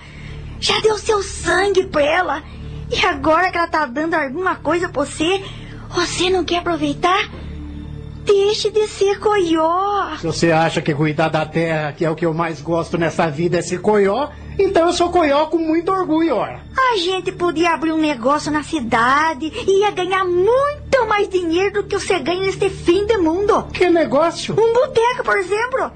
Já 0.58 0.80
deu 0.80 0.96
seu 0.96 1.22
sangue 1.22 1.86
pra 1.86 2.02
ela. 2.02 2.42
E 2.90 3.04
agora 3.04 3.50
que 3.50 3.58
ela 3.58 3.66
tá 3.66 3.84
dando 3.86 4.14
alguma 4.14 4.54
coisa 4.56 4.88
pra 4.88 5.04
você, 5.04 5.42
você 5.90 6.30
não 6.30 6.44
quer 6.44 6.58
aproveitar? 6.58 7.28
Deixe 8.24 8.70
de 8.70 8.88
ser 8.88 9.18
coió. 9.20 10.16
Se 10.18 10.26
você 10.26 10.50
acha 10.50 10.82
que 10.82 10.92
cuidar 10.94 11.28
da 11.28 11.46
terra, 11.46 11.92
que 11.92 12.04
é 12.04 12.10
o 12.10 12.16
que 12.16 12.26
eu 12.26 12.34
mais 12.34 12.60
gosto 12.60 12.98
nessa 12.98 13.28
vida, 13.28 13.58
é 13.58 13.62
ser 13.62 13.80
coió, 13.80 14.28
então 14.58 14.86
eu 14.86 14.92
sou 14.92 15.10
coió 15.10 15.46
com 15.46 15.58
muito 15.58 15.92
orgulho, 15.92 16.34
ora. 16.34 16.60
A 16.76 16.96
gente 16.96 17.30
podia 17.32 17.70
abrir 17.74 17.92
um 17.92 18.00
negócio 18.00 18.50
na 18.50 18.62
cidade 18.62 19.52
e 19.66 19.80
ia 19.80 19.90
ganhar 19.92 20.24
muito 20.24 21.06
mais 21.08 21.28
dinheiro 21.28 21.82
do 21.82 21.88
que 21.88 21.98
você 21.98 22.18
ganha 22.18 22.42
neste 22.42 22.68
fim 22.68 23.06
de 23.06 23.16
mundo. 23.16 23.64
Que 23.72 23.88
negócio? 23.90 24.54
Um 24.54 24.72
boteco, 24.72 25.22
por 25.24 25.38
exemplo. 25.38 25.92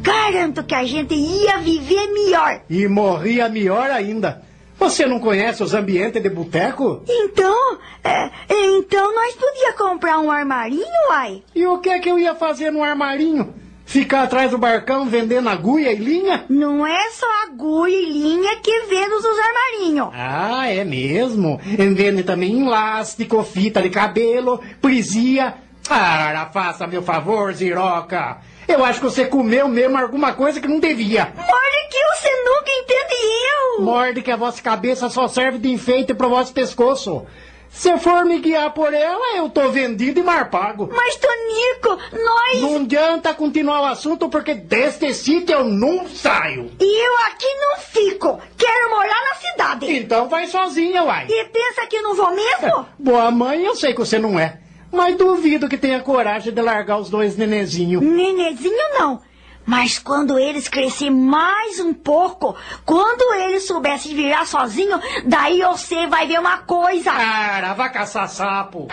Garanto 0.00 0.64
que 0.64 0.74
a 0.74 0.84
gente 0.84 1.14
ia 1.14 1.58
viver 1.58 2.06
melhor. 2.12 2.62
E 2.68 2.88
morria 2.88 3.48
melhor 3.48 3.90
ainda. 3.90 4.47
Você 4.78 5.06
não 5.06 5.18
conhece 5.18 5.62
os 5.62 5.74
ambientes 5.74 6.22
de 6.22 6.30
boteco? 6.30 7.02
Então, 7.08 7.78
é, 8.04 8.30
então 8.48 9.14
nós 9.14 9.34
podia 9.34 9.72
comprar 9.72 10.20
um 10.20 10.30
armarinho, 10.30 10.84
uai. 11.10 11.42
E 11.54 11.66
o 11.66 11.78
que 11.78 11.90
é 11.90 11.98
que 11.98 12.08
eu 12.08 12.18
ia 12.18 12.34
fazer 12.34 12.70
no 12.70 12.82
armarinho? 12.82 13.54
Ficar 13.84 14.24
atrás 14.24 14.50
do 14.50 14.58
barcão 14.58 15.06
vendendo 15.06 15.48
agulha 15.48 15.90
e 15.90 15.96
linha? 15.96 16.44
Não 16.48 16.86
é 16.86 17.10
só 17.10 17.26
agulha 17.46 17.90
e 17.90 18.12
linha 18.12 18.56
que 18.56 18.80
vê 18.82 19.06
nos 19.08 19.24
armarinhos. 19.24 20.10
Ah, 20.12 20.68
é 20.70 20.84
mesmo? 20.84 21.58
Vende 21.64 22.22
também 22.22 22.66
elástico, 22.66 23.42
fita 23.42 23.80
de 23.80 23.88
cabelo, 23.88 24.60
prisia. 24.80 25.54
Ah, 25.88 26.50
faça 26.52 26.86
meu 26.86 27.02
favor, 27.02 27.52
Ziroca. 27.54 28.36
Eu 28.68 28.84
acho 28.84 29.00
que 29.00 29.06
você 29.06 29.24
comeu 29.24 29.66
mesmo 29.66 29.96
alguma 29.96 30.34
coisa 30.34 30.60
que 30.60 30.68
não 30.68 30.78
devia. 30.78 31.32
Olha 31.36 31.88
que 31.90 32.04
você 32.14 32.30
nunca 32.44 32.70
entendeu. 32.70 33.80
Morde 33.80 34.20
que 34.20 34.30
a 34.30 34.36
vossa 34.36 34.62
cabeça 34.62 35.08
só 35.08 35.26
serve 35.26 35.58
de 35.58 35.70
enfeite 35.70 36.12
pro 36.12 36.28
vosso 36.28 36.52
pescoço. 36.52 37.26
Se 37.70 37.96
for 37.98 38.24
me 38.24 38.40
guiar 38.40 38.72
por 38.72 38.92
ela, 38.92 39.36
eu 39.36 39.48
tô 39.48 39.70
vendido 39.70 40.20
e 40.20 40.22
mar 40.22 40.50
pago. 40.50 40.90
Mas, 40.94 41.16
Tonico, 41.16 42.02
nós... 42.12 42.60
Não 42.60 42.76
adianta 42.76 43.32
continuar 43.34 43.82
o 43.82 43.86
assunto 43.86 44.28
porque 44.28 44.54
deste 44.54 45.14
sítio 45.14 45.54
eu 45.54 45.64
não 45.64 46.08
saio. 46.08 46.70
E 46.80 47.06
eu 47.06 47.18
aqui 47.26 47.46
não 47.54 47.78
fico. 47.78 48.40
Quero 48.56 48.90
morar 48.90 49.22
na 49.30 49.34
cidade. 49.34 49.96
Então 49.96 50.28
vai 50.28 50.46
sozinha, 50.46 51.04
uai. 51.04 51.26
E 51.28 51.44
pensa 51.44 51.86
que 51.86 52.00
não 52.00 52.14
vou 52.14 52.30
mesmo? 52.34 52.86
Boa 52.98 53.30
mãe, 53.30 53.64
eu 53.64 53.76
sei 53.76 53.92
que 53.92 54.00
você 54.00 54.18
não 54.18 54.38
é. 54.38 54.58
Mas 54.90 55.16
duvido 55.16 55.68
que 55.68 55.76
tenha 55.76 56.00
coragem 56.00 56.52
de 56.52 56.62
largar 56.62 56.98
os 56.98 57.10
dois 57.10 57.36
nenezinhos. 57.36 58.02
Nenezinho 58.02 58.98
não. 58.98 59.20
Mas 59.66 59.98
quando 59.98 60.38
eles 60.38 60.66
crescer 60.66 61.10
mais 61.10 61.78
um 61.78 61.92
pouco, 61.92 62.56
quando 62.86 63.34
eles 63.34 63.66
soubessem 63.66 64.14
virar 64.14 64.46
sozinho, 64.46 64.98
daí 65.26 65.60
você 65.60 66.06
vai 66.06 66.26
ver 66.26 66.40
uma 66.40 66.58
coisa. 66.58 67.12
Cara, 67.12 67.74
vai 67.74 67.92
caçar 67.92 68.28
sapo. 68.30 68.88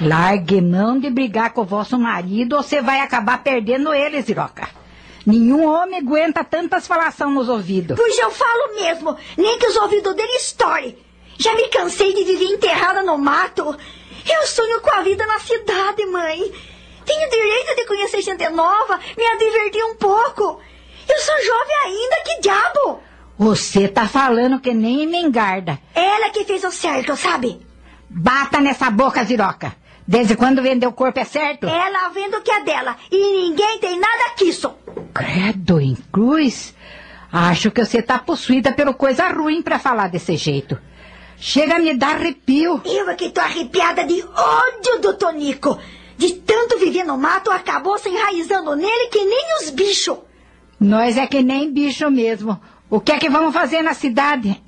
Largue 0.00 0.60
mão 0.60 1.00
de 1.00 1.10
brigar 1.10 1.52
com 1.52 1.62
o 1.62 1.64
vosso 1.64 1.98
marido 1.98 2.56
ou 2.56 2.62
você 2.62 2.80
vai 2.80 3.00
acabar 3.00 3.42
perdendo 3.42 3.92
ele, 3.92 4.22
Ziroca. 4.22 4.68
Nenhum 5.26 5.66
homem 5.66 5.98
aguenta 5.98 6.44
tantas 6.44 6.86
falação 6.86 7.30
nos 7.30 7.48
ouvidos. 7.48 7.96
Pois 7.96 8.18
eu 8.18 8.30
falo 8.30 8.74
mesmo, 8.74 9.16
nem 9.36 9.58
que 9.58 9.66
os 9.66 9.76
ouvidos 9.76 10.14
dele 10.14 10.32
estourem. 10.32 10.98
Já 11.38 11.54
me 11.54 11.68
cansei 11.68 12.14
de 12.14 12.24
viver 12.24 12.44
enterrada 12.44 13.02
no 13.02 13.16
mato. 13.18 13.76
Eu 14.30 14.46
sonho 14.46 14.80
com 14.80 14.90
a 14.94 15.02
vida 15.02 15.26
na 15.26 15.38
cidade, 15.38 16.06
mãe. 16.06 16.52
Tenho 17.04 17.30
direito 17.30 17.76
de 17.76 17.86
conhecer 17.86 18.22
gente 18.22 18.48
nova, 18.50 18.98
me 19.16 19.38
divertir 19.38 19.84
um 19.84 19.96
pouco. 19.96 20.60
Eu 21.08 21.18
sou 21.18 21.44
jovem 21.44 21.76
ainda, 21.84 22.16
que 22.24 22.40
diabo! 22.40 23.02
Você 23.36 23.88
tá 23.88 24.06
falando 24.06 24.60
que 24.60 24.72
nem 24.72 25.06
mengarda. 25.06 25.78
Ela 25.94 26.30
que 26.30 26.44
fez 26.44 26.64
o 26.64 26.70
certo, 26.70 27.16
sabe? 27.16 27.60
Bata 28.08 28.60
nessa 28.60 28.90
boca, 28.90 29.24
Ziroca. 29.24 29.76
Desde 30.06 30.36
quando 30.36 30.62
vender 30.62 30.86
o 30.86 30.92
corpo 30.92 31.18
é 31.18 31.24
certo? 31.24 31.66
Ela 31.66 32.10
vendo 32.10 32.40
que 32.42 32.50
é 32.50 32.62
dela 32.62 32.96
e 33.10 33.48
ninguém 33.48 33.78
tem 33.78 33.98
nada 33.98 34.34
quisso. 34.36 34.74
Credo 35.14 35.80
em 35.80 35.96
cruz. 36.12 36.74
Acho 37.32 37.70
que 37.70 37.84
você 37.84 38.02
tá 38.02 38.18
possuída 38.18 38.72
pelo 38.72 38.94
coisa 38.94 39.28
ruim 39.28 39.62
pra 39.62 39.78
falar 39.78 40.08
desse 40.08 40.36
jeito. 40.36 40.78
Chega 41.36 41.76
a 41.76 41.78
me 41.78 41.94
dar 41.94 42.16
arrepio. 42.16 42.80
Eu 42.84 43.08
é 43.10 43.14
que 43.14 43.30
tô 43.30 43.40
arrepiada 43.40 44.04
de 44.04 44.22
ódio 44.22 45.00
do 45.00 45.14
Tonico. 45.14 45.78
De 46.16 46.34
tanto 46.34 46.78
viver 46.78 47.04
no 47.04 47.18
mato, 47.18 47.50
acabou 47.50 47.98
se 47.98 48.08
enraizando 48.08 48.76
nele 48.76 49.08
que 49.08 49.24
nem 49.24 49.58
os 49.60 49.70
bichos. 49.70 50.18
Nós 50.78 51.16
é 51.16 51.26
que 51.26 51.42
nem 51.42 51.72
bicho 51.72 52.08
mesmo. 52.10 52.60
O 52.88 53.00
que 53.00 53.10
é 53.10 53.18
que 53.18 53.28
vamos 53.28 53.52
fazer 53.52 53.82
na 53.82 53.94
cidade? 53.94 54.62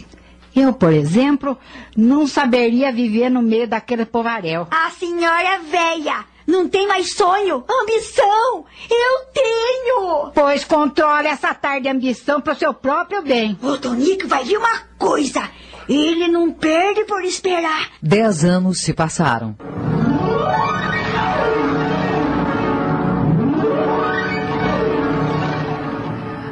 Eu, 0.57 0.72
por 0.72 0.90
exemplo, 0.90 1.59
não 1.94 2.26
saberia 2.26 2.90
viver 2.90 3.28
no 3.28 3.42
meio 3.42 3.68
daquele 3.68 4.07
povaréu. 4.07 4.66
A 4.70 4.90
senhora 4.90 5.42
é 5.42 5.59
velha. 5.59 6.24
Não 6.46 6.66
tem 6.66 6.86
mais 6.86 7.14
sonho, 7.14 7.62
ambição. 7.82 8.64
Eu 8.88 9.26
tenho. 9.34 10.30
Pois 10.32 10.64
controle 10.64 11.28
essa 11.28 11.52
tarde 11.52 11.90
ambição 11.90 12.40
pro 12.40 12.54
seu 12.54 12.72
próprio 12.72 13.20
bem. 13.20 13.59
O 13.62 13.76
Tonico 13.76 14.26
vai 14.26 14.44
ver 14.44 14.57
uma 14.57 14.78
coisa. 14.96 15.46
Ele 15.86 16.26
não 16.28 16.50
perde 16.52 17.04
por 17.04 17.22
esperar. 17.22 17.90
Dez 18.00 18.42
anos 18.44 18.80
se 18.80 18.94
passaram. 18.94 19.57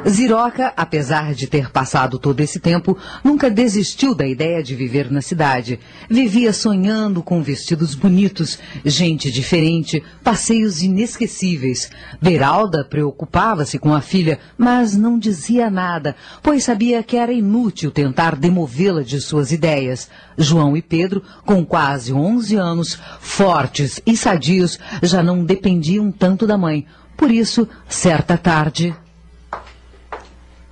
Ziroca, 0.07 0.71
apesar 0.77 1.33
de 1.33 1.47
ter 1.47 1.71
passado 1.71 2.19
todo 2.19 2.39
esse 2.39 2.59
tempo, 2.59 2.95
nunca 3.23 3.49
desistiu 3.49 4.13
da 4.13 4.27
ideia 4.27 4.61
de 4.61 4.75
viver 4.75 5.11
na 5.11 5.19
cidade. 5.19 5.79
Vivia 6.07 6.53
sonhando 6.53 7.23
com 7.23 7.41
vestidos 7.41 7.95
bonitos, 7.95 8.59
gente 8.85 9.31
diferente, 9.31 10.03
passeios 10.23 10.83
inesquecíveis. 10.83 11.89
Beralda 12.21 12.85
preocupava-se 12.85 13.79
com 13.79 13.95
a 13.95 14.01
filha, 14.01 14.37
mas 14.55 14.95
não 14.95 15.17
dizia 15.17 15.71
nada, 15.71 16.15
pois 16.43 16.63
sabia 16.63 17.01
que 17.01 17.17
era 17.17 17.33
inútil 17.33 17.89
tentar 17.89 18.35
demovê-la 18.35 19.01
de 19.01 19.19
suas 19.19 19.51
ideias. 19.51 20.07
João 20.37 20.77
e 20.77 20.83
Pedro, 20.83 21.23
com 21.45 21.65
quase 21.65 22.13
11 22.13 22.55
anos, 22.55 22.99
fortes 23.19 23.99
e 24.05 24.15
sadios, 24.15 24.77
já 25.01 25.23
não 25.23 25.43
dependiam 25.43 26.11
tanto 26.11 26.45
da 26.45 26.57
mãe. 26.57 26.85
Por 27.17 27.31
isso, 27.31 27.67
certa 27.87 28.37
tarde, 28.37 28.93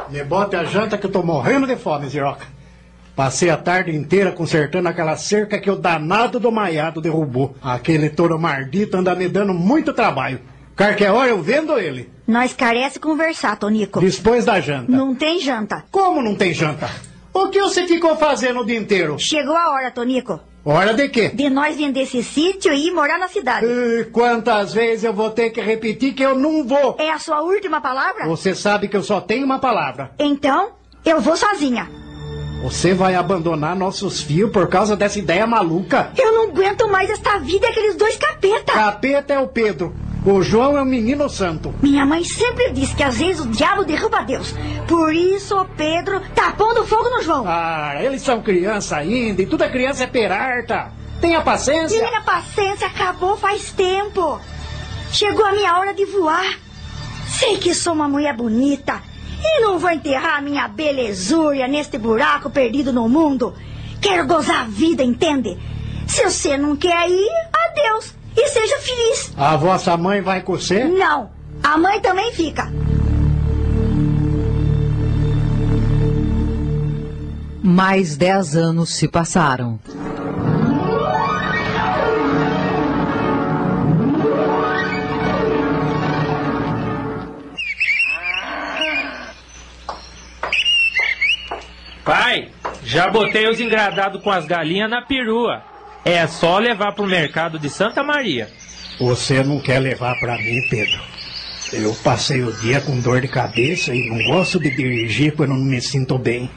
Me 0.09 0.23
bote 0.23 0.55
a 0.55 0.63
janta 0.63 0.97
que 0.97 1.05
eu 1.05 1.11
tô 1.11 1.23
morrendo 1.23 1.65
de 1.67 1.75
fome, 1.75 2.07
Ziroca. 2.07 2.45
Passei 3.15 3.49
a 3.49 3.57
tarde 3.57 3.95
inteira 3.95 4.31
consertando 4.31 4.89
aquela 4.89 5.15
cerca 5.15 5.59
que 5.59 5.69
o 5.69 5.75
danado 5.75 6.39
do 6.39 6.51
maiado 6.51 6.99
derrubou. 6.99 7.55
Aquele 7.61 8.09
touro 8.09 8.39
mardito 8.39 8.97
anda 8.97 9.13
me 9.15 9.29
dando 9.29 9.53
muito 9.53 9.93
trabalho. 9.93 10.39
Qualquer 10.75 11.11
hora 11.11 11.29
eu 11.29 11.41
vendo 11.41 11.77
ele. 11.77 12.09
Nós 12.27 12.53
carece 12.53 12.99
conversar, 12.99 13.55
Tonico. 13.57 13.99
Depois 14.01 14.45
da 14.45 14.59
janta. 14.59 14.91
Não 14.91 15.13
tem 15.13 15.39
janta. 15.39 15.83
Como 15.91 16.21
não 16.23 16.33
tem 16.33 16.53
janta? 16.53 16.89
O 17.33 17.47
que 17.49 17.59
você 17.59 17.87
ficou 17.87 18.15
fazendo 18.15 18.59
o 18.61 18.65
dia 18.65 18.77
inteiro? 18.77 19.17
Chegou 19.17 19.55
a 19.55 19.71
hora, 19.71 19.91
Tonico, 19.91 20.39
Hora 20.65 20.93
de 20.93 21.09
quê? 21.09 21.29
de 21.29 21.49
nós 21.49 21.75
vender 21.75 22.01
esse 22.03 22.23
sítio 22.23 22.71
e 22.71 22.87
ir 22.87 22.91
morar 22.91 23.17
na 23.17 23.27
cidade. 23.27 23.65
E 23.65 24.05
quantas 24.05 24.73
vezes 24.73 25.03
eu 25.03 25.13
vou 25.13 25.29
ter 25.29 25.49
que 25.49 25.59
repetir 25.59 26.13
que 26.13 26.23
eu 26.23 26.35
não 26.35 26.63
vou? 26.65 26.95
É 26.99 27.09
a 27.11 27.19
sua 27.19 27.41
última 27.41 27.81
palavra? 27.81 28.25
Você 28.27 28.55
sabe 28.55 28.87
que 28.87 28.95
eu 28.95 29.03
só 29.03 29.19
tenho 29.19 29.45
uma 29.45 29.59
palavra. 29.59 30.11
Então, 30.19 30.71
eu 31.03 31.19
vou 31.19 31.35
sozinha. 31.35 31.89
Você 32.63 32.93
vai 32.93 33.13
abandonar 33.15 33.75
nossos 33.75 34.21
fios 34.21 34.49
por 34.49 34.69
causa 34.69 34.95
dessa 34.95 35.19
ideia 35.19 35.45
maluca? 35.45 36.11
Eu 36.17 36.31
não 36.31 36.43
aguento 36.49 36.87
mais 36.87 37.09
esta 37.09 37.37
vida 37.39 37.65
e 37.65 37.69
aqueles 37.69 37.95
dois 37.95 38.15
capeta. 38.15 38.71
Capeta 38.71 39.33
é 39.33 39.39
o 39.39 39.47
Pedro. 39.49 39.93
O 40.25 40.41
João 40.41 40.77
é 40.77 40.81
o 40.81 40.85
menino 40.85 41.29
santo. 41.29 41.73
Minha 41.81 42.05
mãe 42.05 42.23
sempre 42.23 42.71
disse 42.71 42.95
que 42.95 43.03
às 43.03 43.17
vezes 43.17 43.43
o 43.43 43.49
diabo 43.49 43.83
derruba 43.83 44.23
Deus. 44.23 44.55
Por 44.87 45.13
isso 45.13 45.59
o 45.59 45.65
Pedro 45.65 46.21
tá 46.33 46.53
pondo 46.53 46.85
fogo 46.85 47.09
no 47.09 47.21
João. 47.21 47.43
Ah, 47.45 47.95
eles 48.01 48.21
são 48.21 48.41
criança 48.41 48.95
ainda 48.95 49.41
e 49.41 49.45
toda 49.45 49.69
criança 49.69 50.05
é 50.05 50.07
perarta. 50.07 50.93
Tenha 51.19 51.41
paciência. 51.41 52.01
Minha 52.01 52.21
paciência 52.21 52.87
acabou 52.87 53.35
faz 53.35 53.71
tempo. 53.71 54.39
Chegou 55.11 55.45
a 55.45 55.51
minha 55.51 55.77
hora 55.77 55.93
de 55.93 56.05
voar. 56.05 56.57
Sei 57.27 57.57
que 57.57 57.75
sou 57.75 57.91
uma 57.91 58.07
mulher 58.07 58.33
bonita 58.33 59.01
e 59.43 59.59
não 59.59 59.77
vou 59.77 59.89
enterrar 59.89 60.41
minha 60.41 60.69
belezura 60.69 61.67
neste 61.67 61.97
buraco 61.97 62.49
perdido 62.49 62.93
no 62.93 63.09
mundo. 63.09 63.53
Quero 63.99 64.25
gozar 64.25 64.61
a 64.61 64.67
vida, 64.67 65.03
entende? 65.03 65.57
Se 66.07 66.23
você 66.23 66.57
não 66.57 66.77
quer 66.77 67.09
ir, 67.09 67.29
adeus 67.51 68.22
e 68.35 68.47
seja 68.47 68.77
feliz. 68.79 69.33
A 69.37 69.55
vossa 69.55 69.95
mãe 69.97 70.21
vai 70.21 70.41
com 70.41 70.57
você? 70.57 70.83
Não, 70.85 71.29
a 71.61 71.77
mãe 71.77 71.99
também 72.01 72.31
fica. 72.33 72.71
mais 77.63 78.17
dez 78.17 78.57
anos 78.57 78.93
se 78.93 79.07
passaram. 79.07 79.79
Pai, 92.03 92.51
já 92.83 93.09
botei 93.09 93.49
os 93.49 93.61
engradados 93.61 94.21
com 94.21 94.29
as 94.29 94.45
galinhas 94.45 94.89
na 94.89 95.01
perua. 95.01 95.63
É 96.05 96.27
só 96.27 96.59
levar 96.59 96.93
pro 96.93 97.07
mercado 97.07 97.57
de 97.57 97.69
Santa 97.69 98.03
Maria. 98.03 98.49
Você 98.99 99.41
não 99.41 99.59
quer 99.59 99.79
levar 99.79 100.19
pra 100.19 100.37
mim, 100.37 100.61
Pedro? 100.69 100.99
Eu 101.71 101.93
passei 102.03 102.43
o 102.43 102.51
dia 102.51 102.81
com 102.81 102.99
dor 102.99 103.21
de 103.21 103.27
cabeça 103.27 103.95
e 103.95 104.09
não 104.09 104.17
gosto 104.25 104.59
de 104.59 104.69
dirigir 104.69 105.33
quando 105.33 105.51
não 105.51 105.63
me 105.63 105.81
sinto 105.81 106.17
bem. 106.17 106.49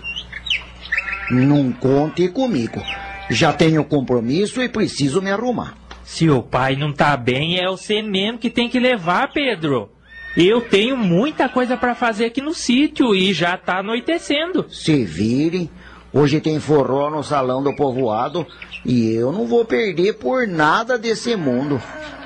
Não 1.30 1.72
conte 1.72 2.28
comigo. 2.28 2.82
Já 3.30 3.52
tenho 3.52 3.84
compromisso 3.84 4.60
e 4.60 4.68
preciso 4.68 5.22
me 5.22 5.30
arrumar. 5.30 5.74
Se 6.04 6.28
o 6.28 6.42
pai 6.42 6.76
não 6.76 6.92
tá 6.92 7.16
bem, 7.16 7.58
é 7.58 7.66
você 7.66 8.02
mesmo 8.02 8.38
que 8.38 8.50
tem 8.50 8.68
que 8.68 8.78
levar, 8.78 9.32
Pedro. 9.32 9.90
Eu 10.36 10.60
tenho 10.60 10.96
muita 10.96 11.48
coisa 11.48 11.76
pra 11.76 11.94
fazer 11.94 12.26
aqui 12.26 12.42
no 12.42 12.52
sítio 12.52 13.14
e 13.14 13.32
já 13.32 13.56
tá 13.56 13.78
anoitecendo. 13.78 14.66
Se 14.68 15.04
virem, 15.04 15.70
hoje 16.16 16.40
tem 16.40 16.58
forró 16.58 17.10
no 17.10 17.22
salão 17.22 17.62
do 17.62 17.76
povoado 17.76 18.46
e 18.84 19.12
eu 19.12 19.30
não 19.30 19.46
vou 19.46 19.66
perder 19.66 20.14
por 20.14 20.48
nada 20.48 20.98
desse 20.98 21.36
mundo. 21.36 21.80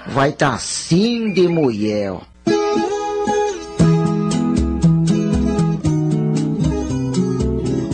Vai 0.06 0.30
tá 0.30 0.54
assim 0.54 1.32
de 1.32 1.48
mulher. 1.48 2.14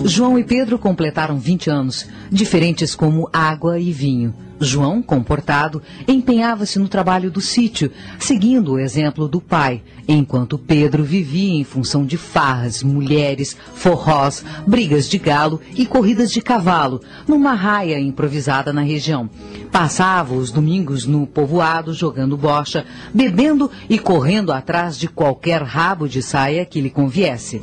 João 0.05 0.38
e 0.38 0.44
Pedro 0.44 0.78
completaram 0.78 1.38
20 1.38 1.70
anos, 1.70 2.07
diferentes 2.30 2.94
como 2.94 3.28
água 3.32 3.78
e 3.78 3.92
vinho. 3.92 4.34
João, 4.61 5.02
comportado, 5.02 5.82
empenhava-se 6.09 6.78
no 6.78 6.88
trabalho 6.88 7.30
do 7.30 7.40
sítio, 7.40 7.90
seguindo 8.18 8.72
o 8.72 8.78
exemplo 8.78 9.28
do 9.28 9.40
pai, 9.40 9.82
enquanto 10.09 10.59
Pedro 10.59 11.04
vivia 11.04 11.54
em 11.54 11.64
função 11.64 12.04
de 12.04 12.16
farras, 12.16 12.82
mulheres, 12.82 13.57
forrós, 13.74 14.44
brigas 14.66 15.09
de 15.09 15.18
galo 15.18 15.61
e 15.74 15.84
corridas 15.84 16.30
de 16.30 16.40
cavalo, 16.40 17.00
numa 17.26 17.54
raia 17.54 17.98
improvisada 17.98 18.72
na 18.72 18.82
região. 18.82 19.28
Passava 19.70 20.34
os 20.34 20.50
domingos 20.50 21.07
no 21.07 21.26
povoado 21.26 21.92
jogando 21.92 22.36
bocha, 22.36 22.84
bebendo 23.12 23.70
e 23.90 23.98
correndo 23.98 24.52
atrás 24.52 24.98
de 24.98 25.09
qualquer 25.09 25.62
rabo 25.62 26.09
de 26.09 26.22
saia 26.22 26.64
que 26.64 26.80
lhe 26.80 26.90
conviesse. 26.90 27.62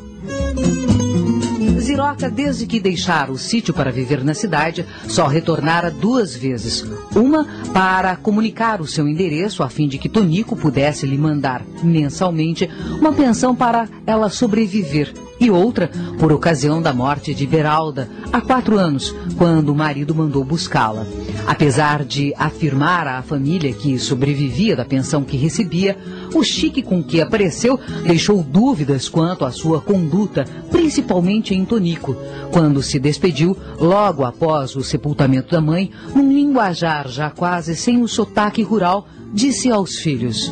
Ziroca, 1.94 2.28
desde 2.28 2.66
que 2.66 2.80
deixara 2.80 3.32
o 3.32 3.38
sítio 3.38 3.72
para 3.72 3.92
viver 3.92 4.24
na 4.24 4.34
cidade, 4.34 4.84
só 5.08 5.28
retornara 5.28 5.92
duas 5.92 6.36
vezes. 6.36 6.84
Uma 7.16 7.46
para 7.72 8.16
comunicar 8.16 8.82
o 8.82 8.88
seu 8.88 9.08
endereço 9.08 9.62
a 9.62 9.70
fim 9.70 9.88
de 9.88 10.00
que 10.00 10.10
Tonico 10.10 10.56
pudesse 10.56 11.06
lhe 11.06 11.20
mandar 11.20 11.62
mensalmente 11.84 12.68
uma 13.00 13.14
pensão 13.14 13.56
para 13.56 13.88
ela 14.08 14.28
sobreviver. 14.32 15.14
E 15.44 15.52
outra 15.52 15.90
por 16.18 16.32
ocasião 16.32 16.82
da 16.82 16.94
morte 16.94 17.34
de 17.34 17.46
Beralda, 17.46 18.10
há 18.32 18.40
quatro 18.40 18.78
anos, 18.78 19.14
quando 19.38 19.70
o 19.70 19.76
marido 19.76 20.16
mandou 20.16 20.44
buscá-la. 20.44 21.06
Apesar 21.46 22.06
de 22.06 22.34
afirmar 22.38 23.08
à 23.08 23.22
família 23.22 23.74
que 23.74 24.00
sobrevivia 24.00 24.76
da 24.76 24.86
pensão 24.86 25.24
que 25.24 25.36
recebia, 25.36 25.98
o 26.34 26.44
chique 26.44 26.82
com 26.82 27.04
que 27.04 27.20
apareceu 27.20 27.80
deixou 28.06 28.42
dúvidas 28.42 29.10
quanto 29.10 29.44
à 29.44 29.52
sua 29.52 29.82
conduta, 29.82 30.46
principalmente 30.72 31.54
em 31.54 31.66
Tonico, 31.66 32.16
quando 32.52 32.82
se 32.82 32.98
despediu 32.98 33.58
logo 33.80 34.24
após 34.24 34.76
o 34.76 34.84
sepultamento 34.84 35.52
da 35.52 35.60
mãe, 35.60 35.92
num 36.16 36.32
linguajar 36.32 37.08
já 37.10 37.30
quase 37.30 37.76
sem 37.76 38.02
o 38.02 38.08
sotaque 38.08 38.64
rural, 38.64 39.08
disse 39.34 39.70
aos 39.70 39.96
filhos: 39.96 40.52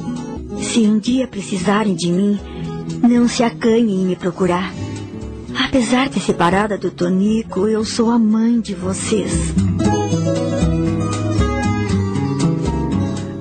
Se 0.59 0.79
um 0.81 0.99
dia 0.99 1.27
precisarem 1.27 1.95
de 1.95 2.11
mim, 2.11 2.39
não 3.01 3.27
se 3.27 3.43
acanhem 3.43 4.01
em 4.01 4.05
me 4.05 4.15
procurar. 4.15 4.73
Apesar 5.57 6.09
de 6.09 6.19
separada 6.19 6.77
do 6.77 6.91
Tonico, 6.91 7.67
eu 7.67 7.83
sou 7.85 8.09
a 8.09 8.17
mãe 8.17 8.59
de 8.59 8.73
vocês. 8.73 9.53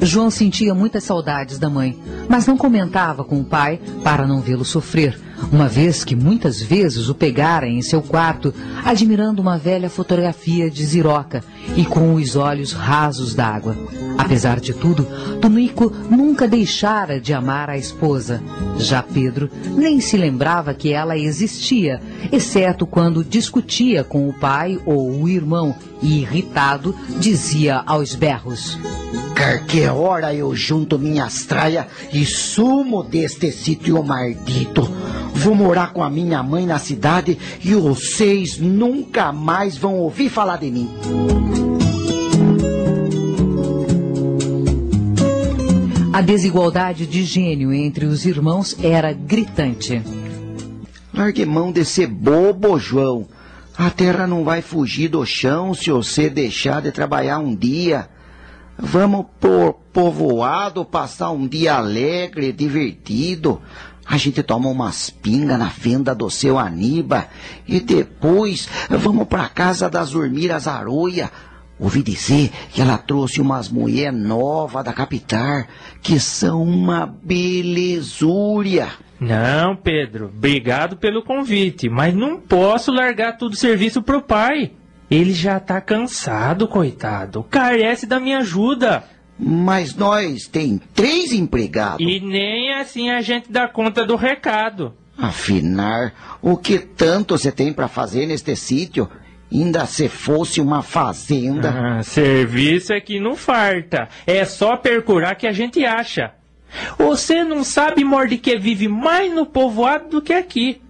João 0.01 0.31
sentia 0.31 0.75
muitas 0.75 1.05
saudades 1.05 1.59
da 1.59 1.71
mãe, 1.71 1.99
mas 2.29 2.47
não 2.47 2.57
comentava 2.57 3.23
com 3.23 3.41
o 3.41 3.45
pai 3.45 3.81
para 4.03 4.27
não 4.27 4.41
vê-lo 4.41 4.65
sofrer, 4.65 5.19
uma 5.53 5.69
vez 5.69 6.05
que 6.05 6.15
muitas 6.15 6.61
vezes 6.61 7.09
o 7.09 7.15
pegara 7.15 7.67
em 7.67 7.83
seu 7.83 8.03
quarto, 8.03 8.55
admirando 8.85 9.41
uma 9.41 9.59
velha 9.59 9.91
fotografia 9.91 10.71
de 10.71 10.85
Ziroca 10.85 11.43
e 11.77 11.85
com 11.85 12.15
os 12.15 12.37
olhos 12.37 12.73
rasos 12.73 13.35
d'água. 13.35 13.77
Apesar 14.19 14.61
de 14.61 14.73
tudo, 14.73 15.07
Tonico 15.41 15.93
nunca 16.11 16.47
deixara 16.47 17.21
de 17.21 17.33
amar 17.33 17.71
a 17.71 17.79
esposa. 17.79 18.43
Já 18.79 19.03
Pedro 19.03 19.51
nem 19.77 20.01
se 20.01 20.17
lembrava 20.17 20.75
que 20.75 20.93
ela 20.93 21.17
existia, 21.17 22.01
exceto 22.31 22.87
quando 22.87 23.25
discutia 23.25 24.05
com 24.05 24.29
o 24.29 24.33
pai 24.33 24.79
ou 24.85 25.23
o 25.23 25.29
irmão 25.29 25.75
e, 26.03 26.21
irritado, 26.21 26.95
dizia 27.19 27.83
aos 27.87 28.15
berros: 28.15 28.79
Qualquer 29.35 29.91
hora 29.91 30.35
eu 30.35 30.55
junto 30.55 30.99
minhas 30.99 31.45
traias 31.47 31.87
e 32.13 32.25
sumo 32.27 33.03
deste 33.03 33.51
sítio 33.51 34.03
maldito. 34.03 34.89
Vou 35.35 35.55
morar 35.55 35.93
com 35.93 36.03
a 36.03 36.11
minha 36.11 36.43
mãe 36.43 36.67
na 36.67 36.79
cidade 36.79 37.39
e 37.65 37.75
vocês 37.75 38.59
nunca 38.59 39.33
mais 39.33 39.77
vão 39.77 39.97
ouvir 39.97 40.29
falar 40.29 40.59
de 40.59 40.71
mim. 40.71 40.91
A 46.13 46.21
desigualdade 46.23 47.07
de 47.07 47.25
gênio 47.25 47.73
entre 47.73 48.05
os 48.05 48.27
irmãos 48.27 48.77
era 48.83 49.13
gritante. 49.13 50.03
Largue 51.15 51.47
mão 51.47 51.73
de 51.73 51.85
ser 51.85 52.09
bobo, 52.09 52.79
João. 52.79 53.27
A 53.77 53.89
terra 53.89 54.27
não 54.27 54.45
vai 54.45 54.61
fugir 54.61 55.09
do 55.09 55.25
chão 55.25 55.73
se 55.73 55.91
você 55.91 56.29
deixar 56.29 56.83
de 56.83 56.93
trabalhar 56.93 57.39
um 57.39 57.55
dia. 57.55 58.09
Vamos 58.77 59.27
por 59.41 59.75
povoado 59.93 60.85
passar 60.85 61.31
um 61.31 61.47
dia 61.47 61.77
alegre, 61.77 62.53
divertido. 62.53 63.61
A 64.07 64.17
gente 64.17 64.43
toma 64.43 64.69
umas 64.69 65.11
pingas 65.11 65.59
na 65.59 65.71
fenda 65.71 66.15
do 66.15 66.29
seu 66.29 66.59
Aniba 66.59 67.29
e 67.67 67.81
depois 67.81 68.69
vamos 68.89 69.29
para 69.29 69.49
casa 69.49 69.89
das 69.89 70.15
Urmiras 70.15 70.67
Aroia. 70.67 71.31
Ouvi 71.79 72.03
dizer 72.03 72.51
que 72.71 72.83
ela 72.83 72.99
trouxe 72.99 73.41
umas 73.41 73.69
mulher 73.71 74.13
nova 74.13 74.83
da 74.83 74.93
capital 74.93 75.65
que 76.03 76.21
são 76.21 76.63
uma 76.63 77.07
belezúria. 77.07 78.89
Não, 79.19 79.77
Pedro, 79.77 80.27
obrigado 80.27 80.97
pelo 80.97 81.23
convite, 81.23 81.89
mas 81.89 82.15
não 82.15 82.41
posso 82.41 82.91
largar 82.91 83.37
tudo 83.37 83.57
serviço 83.57 84.03
pro 84.03 84.21
pai. 84.21 84.73
Ele 85.11 85.33
já 85.33 85.59
tá 85.59 85.81
cansado, 85.81 86.69
coitado. 86.69 87.43
Carece 87.45 88.07
da 88.07 88.21
minha 88.21 88.39
ajuda. 88.39 89.05
Mas 89.43 89.95
nós 89.95 90.47
tem 90.47 90.81
três 90.95 91.33
empregados. 91.33 92.07
E 92.07 92.21
nem 92.21 92.75
assim 92.75 93.11
a 93.11 93.23
gente 93.23 93.51
dá 93.51 93.67
conta 93.67 94.05
do 94.05 94.15
recado. 94.15 94.95
Afinar, 95.17 96.39
o 96.43 96.57
que 96.57 96.79
tanto 96.79 97.37
você 97.37 97.51
tem 97.51 97.73
para 97.73 97.89
fazer 97.89 98.27
neste 98.27 98.55
sítio? 98.55 99.09
Ainda 99.53 99.87
se 99.87 100.09
fosse 100.09 100.61
uma 100.61 100.83
fazenda. 100.83 101.99
Ah, 101.99 102.03
serviço 102.03 102.93
é 102.93 103.01
que 103.01 103.19
não 103.19 103.35
farta. 103.35 104.09
É 104.27 104.45
só 104.45 104.77
percurar 104.77 105.35
que 105.35 105.47
a 105.47 105.53
gente 105.53 105.85
acha. 105.85 106.33
Você 106.99 107.43
não 107.43 107.65
sabe, 107.65 108.05
Morde, 108.05 108.39
que 108.39 108.57
vive 108.57 108.87
mais 108.87 109.33
no 109.35 109.45
povoado 109.45 110.09
do 110.09 110.23
que 110.23 110.33
aqui. 110.33 110.81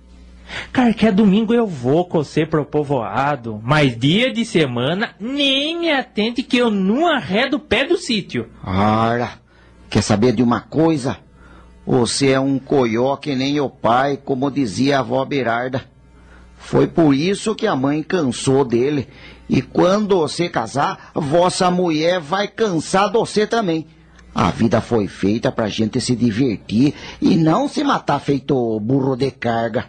Qualquer 0.73 1.13
domingo 1.13 1.53
eu 1.55 1.67
vou 1.67 2.09
você 2.11 2.47
pro 2.47 2.65
povoado, 2.65 3.61
mas 3.63 3.99
dia 3.99 4.33
de 4.33 4.45
semana 4.45 5.11
nem 5.19 5.79
me 5.79 5.91
atente 5.91 6.43
que 6.43 6.59
eu 6.59 6.71
não 6.71 7.07
arredo 7.07 7.57
o 7.57 7.61
pé 7.61 7.85
do 7.85 7.97
sítio. 7.97 8.49
Ora, 8.65 9.33
quer 9.89 10.03
saber 10.03 10.33
de 10.33 10.43
uma 10.43 10.61
coisa? 10.61 11.19
Você 11.87 12.31
é 12.31 12.41
um 12.41 12.59
coió 12.59 13.17
que 13.17 13.35
nem 13.35 13.59
o 13.59 13.69
pai, 13.69 14.17
como 14.17 14.51
dizia 14.51 14.99
a 14.99 15.01
avó 15.01 15.25
Berarda. 15.25 15.85
Foi 16.57 16.87
por 16.87 17.15
isso 17.15 17.55
que 17.55 17.67
a 17.67 17.75
mãe 17.75 18.03
cansou 18.03 18.65
dele. 18.65 19.09
E 19.49 19.61
quando 19.61 20.19
você 20.19 20.49
casar, 20.49 21.11
vossa 21.15 21.71
mulher 21.71 22.21
vai 22.21 22.47
cansar 22.47 23.09
de 23.09 23.15
você 23.15 23.47
também. 23.47 23.87
A 24.33 24.51
vida 24.51 24.81
foi 24.81 25.09
feita 25.09 25.51
pra 25.51 25.69
gente 25.69 26.01
se 26.01 26.15
divertir 26.15 26.95
e 27.21 27.37
não 27.37 27.67
se 27.67 27.83
matar 27.83 28.21
feito 28.21 28.79
burro 28.79 29.17
de 29.17 29.31
carga. 29.33 29.87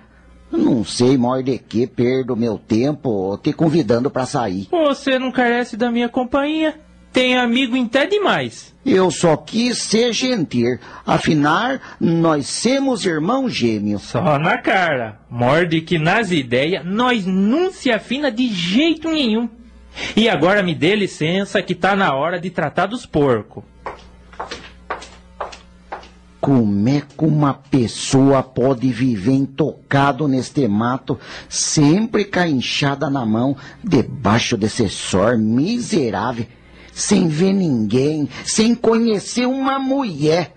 Não 0.51 0.83
sei 0.83 1.17
mais 1.17 1.43
de 1.45 1.57
que 1.57 1.87
perdo 1.87 2.35
meu 2.35 2.57
tempo 2.57 3.37
te 3.37 3.53
convidando 3.53 4.09
pra 4.09 4.25
sair. 4.25 4.67
Você 4.69 5.17
não 5.17 5.31
carece 5.31 5.77
da 5.77 5.91
minha 5.91 6.09
companhia? 6.09 6.79
Tem 7.13 7.37
amigo 7.37 7.75
até 7.81 8.05
demais. 8.05 8.73
Eu 8.85 9.11
só 9.11 9.35
quis 9.35 9.79
ser 9.79 10.13
gentil. 10.13 10.79
Afinal, 11.05 11.77
nós 11.99 12.47
somos 12.47 13.05
irmãos 13.05 13.53
gêmeos. 13.53 14.03
Só 14.03 14.39
na 14.39 14.57
cara. 14.57 15.19
Morde 15.29 15.81
que 15.81 15.99
nas 15.99 16.31
ideias 16.31 16.85
nós 16.85 17.25
não 17.25 17.71
se 17.71 17.91
afina 17.91 18.31
de 18.31 18.47
jeito 18.47 19.09
nenhum. 19.09 19.49
E 20.15 20.29
agora 20.29 20.63
me 20.63 20.73
dê 20.73 20.95
licença 20.95 21.61
que 21.61 21.75
tá 21.75 21.95
na 21.95 22.15
hora 22.15 22.39
de 22.39 22.49
tratar 22.49 22.85
dos 22.85 23.05
porcos. 23.05 23.63
Como 26.41 26.89
é 26.89 27.01
que 27.01 27.23
uma 27.23 27.53
pessoa 27.53 28.41
pode 28.41 28.91
viver 28.91 29.33
intocado 29.33 30.27
neste 30.27 30.67
mato, 30.67 31.19
sempre 31.47 32.25
com 32.25 32.39
a 32.39 32.47
enxada 32.49 33.11
na 33.11 33.23
mão, 33.23 33.55
debaixo 33.83 34.57
desse 34.57 34.89
sol 34.89 35.37
miserável, 35.37 36.47
sem 36.91 37.27
ver 37.27 37.53
ninguém, 37.53 38.27
sem 38.43 38.73
conhecer 38.73 39.45
uma 39.45 39.77
mulher, 39.77 40.55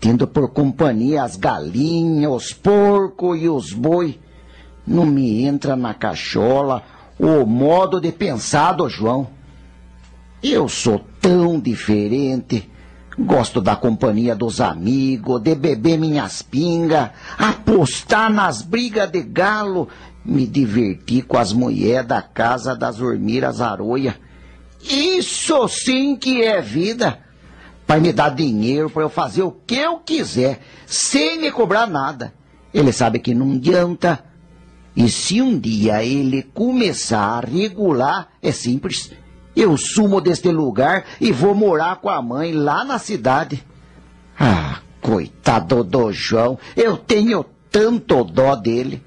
tendo 0.00 0.26
por 0.26 0.48
companhia 0.48 1.22
as 1.22 1.36
galinhas, 1.36 2.32
os 2.32 2.52
porcos 2.52 3.40
e 3.40 3.48
os 3.48 3.72
boi? 3.72 4.18
Não 4.84 5.06
me 5.06 5.44
entra 5.44 5.76
na 5.76 5.94
cachola 5.94 6.82
o 7.16 7.46
modo 7.46 8.00
de 8.00 8.10
pensar 8.10 8.72
do 8.72 8.88
João. 8.88 9.28
Eu 10.42 10.68
sou 10.68 11.00
tão 11.20 11.60
diferente. 11.60 12.71
Gosto 13.18 13.60
da 13.60 13.76
companhia 13.76 14.34
dos 14.34 14.60
amigos, 14.60 15.40
de 15.42 15.54
beber 15.54 15.98
minhas 15.98 16.40
pingas, 16.40 17.10
apostar 17.36 18.32
nas 18.32 18.62
brigas 18.62 19.10
de 19.10 19.22
galo, 19.22 19.88
me 20.24 20.46
divertir 20.46 21.24
com 21.24 21.36
as 21.36 21.52
mulheres 21.52 22.06
da 22.08 22.22
casa 22.22 22.74
das 22.74 23.00
Urmiras 23.00 23.60
Aroia. 23.60 24.18
Isso 24.82 25.68
sim 25.68 26.16
que 26.16 26.42
é 26.42 26.60
vida. 26.62 27.18
Pai 27.86 28.00
me 28.00 28.12
dá 28.12 28.30
dinheiro 28.30 28.88
para 28.88 29.02
eu 29.02 29.10
fazer 29.10 29.42
o 29.42 29.52
que 29.52 29.76
eu 29.76 29.98
quiser, 29.98 30.60
sem 30.86 31.38
me 31.38 31.50
cobrar 31.50 31.86
nada. 31.86 32.32
Ele 32.72 32.92
sabe 32.92 33.18
que 33.18 33.34
não 33.34 33.52
adianta. 33.52 34.24
E 34.96 35.08
se 35.10 35.42
um 35.42 35.58
dia 35.58 36.02
ele 36.02 36.42
começar 36.42 37.20
a 37.20 37.40
regular, 37.40 38.28
é 38.42 38.52
simples. 38.52 39.12
Eu 39.54 39.76
sumo 39.76 40.20
deste 40.20 40.48
lugar 40.50 41.04
e 41.20 41.30
vou 41.30 41.54
morar 41.54 41.96
com 41.96 42.08
a 42.08 42.22
mãe 42.22 42.52
lá 42.52 42.84
na 42.84 42.98
cidade. 42.98 43.64
Ah, 44.38 44.78
coitado 45.00 45.84
do 45.84 46.12
João, 46.12 46.58
eu 46.76 46.96
tenho 46.96 47.44
tanto 47.70 48.24
dó 48.24 48.54
dele. 48.56 49.02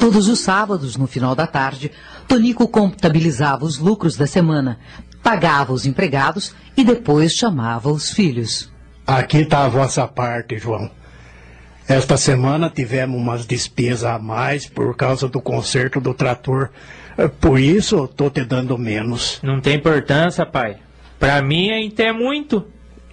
Todos 0.00 0.28
os 0.28 0.40
sábados, 0.40 0.96
no 0.96 1.06
final 1.06 1.34
da 1.34 1.46
tarde, 1.46 1.90
Tonico 2.28 2.68
contabilizava 2.68 3.64
os 3.64 3.78
lucros 3.78 4.16
da 4.16 4.26
semana, 4.26 4.78
pagava 5.22 5.72
os 5.72 5.86
empregados 5.86 6.54
e 6.76 6.84
depois 6.84 7.32
chamava 7.32 7.90
os 7.90 8.10
filhos. 8.10 8.70
Aqui 9.06 9.38
está 9.38 9.64
a 9.64 9.68
vossa 9.68 10.06
parte, 10.06 10.58
João. 10.58 10.90
Esta 11.88 12.16
semana 12.16 12.70
tivemos 12.70 13.16
umas 13.20 13.46
despesas 13.46 14.04
a 14.04 14.18
mais 14.18 14.66
por 14.66 14.96
causa 14.96 15.28
do 15.28 15.40
conserto 15.40 16.00
do 16.00 16.14
trator. 16.14 16.70
Eh, 17.18 17.28
Por 17.28 17.58
isso 17.58 18.04
estou 18.04 18.30
te 18.30 18.44
dando 18.44 18.78
menos. 18.78 19.40
Não 19.42 19.60
tem 19.60 19.76
importância, 19.76 20.46
pai. 20.46 20.76
Pra 21.18 21.42
mim 21.42 21.70
ainda 21.70 22.02
é 22.04 22.12
muito. 22.12 22.64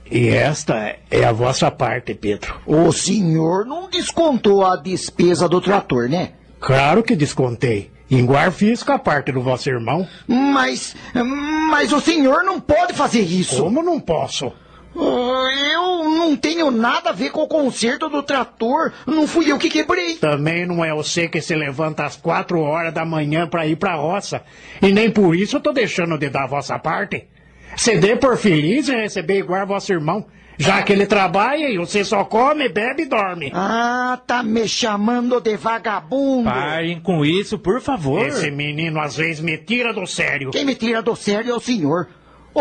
E 0.10 0.30
esta 0.30 0.96
é 1.12 1.24
a 1.24 1.32
vossa 1.32 1.70
parte, 1.70 2.16
Pedro. 2.16 2.56
O 2.66 2.92
senhor 2.92 3.66
não 3.66 3.90
descontou 3.90 4.66
a 4.66 4.76
despesa 4.76 5.48
do 5.48 5.62
trator, 5.62 6.10
né? 6.10 6.32
Claro 6.60 7.04
que 7.04 7.16
descontei. 7.16 7.92
Igual 8.10 8.52
fiz 8.52 8.82
com 8.82 8.92
a 8.92 8.98
parte 8.98 9.32
do 9.32 9.42
vosso 9.42 9.70
irmão. 9.70 10.08
Mas. 10.28 10.96
Mas 11.70 11.94
o 11.94 12.02
senhor 12.02 12.44
não 12.44 12.60
pode 12.60 12.94
fazer 12.94 13.22
isso. 13.22 13.62
Como 13.62 13.84
não 13.84 14.00
posso? 14.00 14.52
Eu 14.96 16.10
não 16.10 16.36
tenho 16.36 16.72
nada 16.72 17.10
a 17.10 17.14
ver 17.14 17.32
com 17.32 17.42
o 17.42 17.48
conserto 17.48 18.10
do 18.10 18.24
trator. 18.24 18.92
Não 19.06 19.28
fui 19.28 19.52
eu 19.52 19.58
que 19.58 19.70
quebrei. 19.70 20.16
Também 20.16 20.66
não 20.66 20.84
é 20.84 20.94
você 20.94 21.28
que 21.28 21.42
se 21.42 21.56
levanta 21.56 22.06
às 22.06 22.16
quatro 22.16 22.60
horas 22.62 22.94
da 22.94 23.06
manhã 23.06 23.48
pra 23.48 23.68
ir 23.68 23.76
pra 23.76 23.96
roça. 23.96 24.42
E 24.82 24.92
nem 24.92 25.10
por 25.10 25.36
isso 25.36 25.58
eu 25.58 25.62
tô 25.62 25.72
deixando 25.72 26.18
de 26.18 26.30
dar 26.30 26.44
a 26.44 26.48
vossa 26.48 26.78
parte. 26.80 27.28
Se 27.78 27.98
dê 27.98 28.16
por 28.16 28.38
feliz 28.38 28.88
e 28.90 28.96
receber 28.96 29.40
igual 29.40 29.66
vosso 29.66 29.92
irmão. 29.92 30.26
Já 30.62 30.84
que 30.84 30.92
ele 30.92 31.06
trabalha 31.06 31.70
e 31.70 31.78
você 31.78 32.04
só 32.04 32.26
come, 32.26 32.68
bebe 32.68 33.04
e 33.04 33.06
dorme. 33.06 33.50
Ah, 33.56 34.20
tá 34.28 34.44
me 34.44 34.68
chamando 34.68 35.40
de 35.40 35.56
vagabundo. 35.56 36.50
Parem 36.50 37.00
com 37.00 37.24
isso, 37.24 37.58
por 37.58 37.80
favor. 37.80 38.28
Esse 38.28 38.52
menino 38.52 39.00
às 39.00 39.16
vezes 39.16 39.40
me 39.40 39.58
tira 39.58 39.94
do 39.94 40.06
sério. 40.06 40.52
Quem 40.52 40.66
me 40.66 40.76
tira 40.76 41.02
do 41.02 41.16
sério 41.16 41.54
é 41.54 41.56
o 41.56 41.62
senhor. 41.62 42.10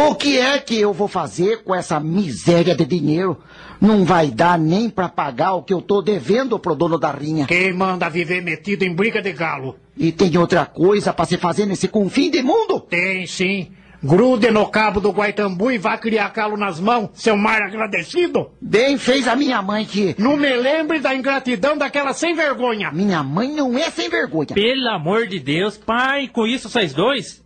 O 0.01 0.14
que 0.14 0.38
é 0.38 0.57
que 0.59 0.78
eu 0.80 0.92
vou 0.92 1.09
fazer 1.09 1.64
com 1.64 1.74
essa 1.74 1.99
miséria 1.99 2.72
de 2.72 2.84
dinheiro? 2.84 3.36
Não 3.80 4.05
vai 4.05 4.30
dar 4.30 4.57
nem 4.57 4.88
pra 4.88 5.09
pagar 5.09 5.55
o 5.55 5.62
que 5.64 5.74
eu 5.74 5.82
tô 5.82 6.01
devendo 6.01 6.57
pro 6.57 6.76
dono 6.76 6.96
da 6.96 7.11
rinha. 7.11 7.46
Quem 7.46 7.72
manda 7.72 8.09
viver 8.09 8.40
metido 8.40 8.84
em 8.84 8.94
briga 8.94 9.20
de 9.20 9.32
galo? 9.32 9.76
E 9.96 10.12
tem 10.12 10.38
outra 10.38 10.64
coisa 10.64 11.12
pra 11.12 11.24
se 11.24 11.36
fazer 11.36 11.66
nesse 11.66 11.88
confim 11.88 12.30
de 12.30 12.40
mundo? 12.42 12.78
Tem 12.78 13.26
sim. 13.26 13.72
Grude 14.01 14.53
no 14.53 14.68
cabo 14.68 15.01
do 15.01 15.11
Guaitambu 15.11 15.72
e 15.72 15.78
vá 15.78 15.99
criar 15.99 16.30
calo 16.30 16.57
nas 16.57 16.78
mãos, 16.78 17.11
seu 17.14 17.36
mar 17.36 17.61
agradecido. 17.61 18.53
Bem 18.61 18.96
fez 18.99 19.26
a 19.26 19.34
minha 19.34 19.61
mãe 19.61 19.84
que... 19.84 20.14
Não 20.16 20.36
me 20.36 20.55
lembre 20.55 21.01
da 21.01 21.12
ingratidão 21.12 21.76
daquela 21.76 22.12
sem 22.12 22.36
vergonha. 22.36 22.92
Minha 22.92 23.24
mãe 23.24 23.53
não 23.53 23.76
é 23.76 23.90
sem 23.90 24.09
vergonha. 24.09 24.55
Pelo 24.55 24.88
amor 24.90 25.26
de 25.26 25.40
Deus, 25.40 25.76
pai, 25.76 26.28
com 26.28 26.46
isso 26.46 26.68
vocês 26.68 26.94
dois? 26.94 27.42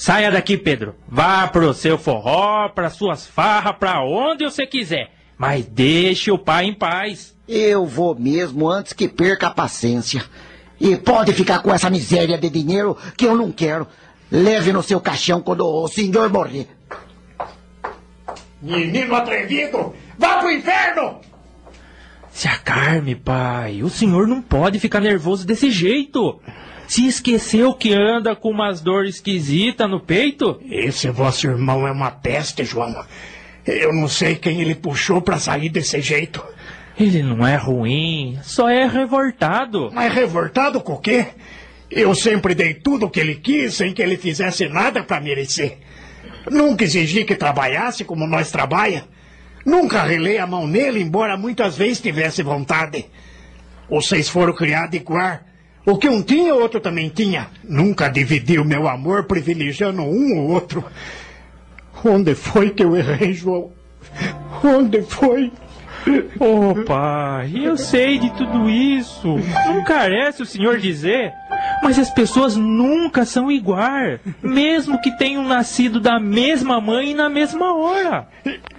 Saia 0.00 0.30
daqui, 0.30 0.56
Pedro. 0.56 0.94
Vá 1.06 1.46
pro 1.46 1.74
seu 1.74 1.98
forró, 1.98 2.70
pra 2.70 2.88
suas 2.88 3.26
farras, 3.26 3.76
pra 3.78 4.02
onde 4.02 4.44
você 4.44 4.66
quiser. 4.66 5.10
Mas 5.36 5.66
deixe 5.66 6.30
o 6.30 6.38
pai 6.38 6.64
em 6.64 6.72
paz. 6.72 7.36
Eu 7.46 7.84
vou 7.84 8.18
mesmo 8.18 8.66
antes 8.66 8.94
que 8.94 9.06
perca 9.06 9.48
a 9.48 9.54
paciência. 9.54 10.24
E 10.80 10.96
pode 10.96 11.34
ficar 11.34 11.58
com 11.58 11.70
essa 11.70 11.90
miséria 11.90 12.38
de 12.38 12.48
dinheiro 12.48 12.96
que 13.14 13.26
eu 13.26 13.36
não 13.36 13.52
quero. 13.52 13.86
Leve 14.32 14.72
no 14.72 14.82
seu 14.82 15.02
caixão 15.02 15.42
quando 15.42 15.66
o 15.66 15.86
senhor 15.86 16.30
morrer. 16.30 16.66
Menino 18.62 19.14
atrevido, 19.14 19.94
vá 20.18 20.38
pro 20.38 20.50
inferno! 20.50 21.20
Se 22.30 22.48
acarme, 22.48 23.14
pai. 23.14 23.82
O 23.82 23.90
senhor 23.90 24.26
não 24.26 24.40
pode 24.40 24.78
ficar 24.78 25.00
nervoso 25.00 25.46
desse 25.46 25.70
jeito. 25.70 26.40
Se 26.90 27.06
esqueceu 27.06 27.72
que 27.72 27.94
anda 27.94 28.34
com 28.34 28.50
umas 28.50 28.80
dores 28.80 29.14
esquisitas 29.14 29.88
no 29.88 30.00
peito? 30.00 30.60
Esse 30.68 31.08
vosso 31.08 31.46
irmão 31.46 31.86
é 31.86 31.92
uma 31.92 32.10
peste, 32.10 32.64
João. 32.64 33.04
Eu 33.64 33.94
não 33.94 34.08
sei 34.08 34.34
quem 34.34 34.60
ele 34.60 34.74
puxou 34.74 35.22
pra 35.22 35.38
sair 35.38 35.68
desse 35.68 36.00
jeito. 36.00 36.44
Ele 36.98 37.22
não 37.22 37.46
é 37.46 37.54
ruim, 37.54 38.40
só 38.42 38.68
é 38.68 38.88
revoltado. 38.88 39.88
Mas 39.92 40.12
revoltado 40.12 40.80
com 40.80 40.94
o 40.94 40.98
quê? 40.98 41.28
Eu 41.88 42.12
sempre 42.12 42.56
dei 42.56 42.74
tudo 42.74 43.06
o 43.06 43.10
que 43.10 43.20
ele 43.20 43.36
quis 43.36 43.74
sem 43.74 43.94
que 43.94 44.02
ele 44.02 44.16
fizesse 44.16 44.68
nada 44.68 45.00
pra 45.04 45.20
merecer. 45.20 45.78
Nunca 46.50 46.82
exigi 46.82 47.24
que 47.24 47.36
trabalhasse 47.36 48.02
como 48.02 48.26
nós 48.26 48.50
trabalha. 48.50 49.04
Nunca 49.64 50.02
relei 50.02 50.38
a 50.38 50.46
mão 50.46 50.66
nele, 50.66 51.00
embora 51.00 51.36
muitas 51.36 51.76
vezes 51.76 52.00
tivesse 52.00 52.42
vontade. 52.42 53.06
Vocês 53.88 54.28
foram 54.28 54.52
criados 54.52 54.96
igual. 54.96 55.38
O 55.90 55.98
que 55.98 56.08
um 56.08 56.22
tinha, 56.22 56.54
o 56.54 56.60
outro 56.60 56.78
também 56.78 57.08
tinha. 57.08 57.48
Nunca 57.64 58.08
dividi 58.08 58.60
o 58.60 58.64
meu 58.64 58.86
amor 58.86 59.24
privilegiando 59.24 60.02
um 60.02 60.38
ou 60.38 60.50
outro. 60.50 60.84
Onde 62.04 62.32
foi 62.36 62.70
que 62.70 62.84
eu 62.84 62.96
errei, 62.96 63.32
João? 63.32 63.72
Onde 64.62 65.02
foi? 65.02 65.50
Ô 66.38 66.70
oh, 66.70 66.84
pai, 66.84 67.50
eu 67.56 67.76
sei 67.76 68.18
de 68.18 68.30
tudo 68.34 68.70
isso. 68.70 69.36
Não 69.66 69.82
carece 69.82 70.42
o 70.42 70.46
senhor 70.46 70.78
dizer. 70.78 71.32
Mas 71.82 71.98
as 71.98 72.08
pessoas 72.08 72.54
nunca 72.54 73.24
são 73.24 73.50
iguais, 73.50 74.20
mesmo 74.40 75.00
que 75.00 75.10
tenham 75.18 75.42
nascido 75.42 75.98
da 75.98 76.20
mesma 76.20 76.80
mãe 76.80 77.10
e 77.10 77.14
na 77.14 77.28
mesma 77.28 77.74
hora. 77.74 78.28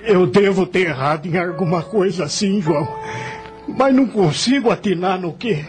Eu 0.02 0.26
devo 0.26 0.66
ter 0.66 0.88
errado 0.88 1.26
em 1.26 1.38
alguma 1.38 1.84
coisa 1.84 2.24
assim, 2.24 2.62
João. 2.62 2.88
Mas 3.68 3.94
não 3.94 4.08
consigo 4.08 4.72
atinar 4.72 5.20
no 5.20 5.34
que. 5.34 5.66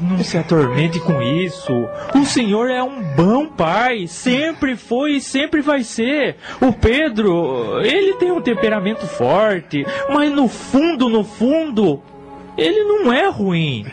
Não 0.00 0.18
se 0.18 0.36
atormente 0.36 0.98
com 1.00 1.22
isso. 1.22 1.72
O 2.14 2.24
senhor 2.24 2.68
é 2.68 2.82
um 2.82 3.02
bom 3.14 3.46
pai. 3.46 4.06
Sempre 4.06 4.76
foi 4.76 5.12
e 5.12 5.20
sempre 5.20 5.60
vai 5.60 5.84
ser. 5.84 6.36
O 6.60 6.72
Pedro, 6.72 7.80
ele 7.80 8.14
tem 8.14 8.32
um 8.32 8.40
temperamento 8.40 9.06
forte, 9.06 9.86
mas 10.12 10.30
no 10.32 10.48
fundo, 10.48 11.08
no 11.08 11.22
fundo, 11.22 12.02
ele 12.56 12.82
não 12.82 13.12
é 13.12 13.28
ruim. 13.28 13.86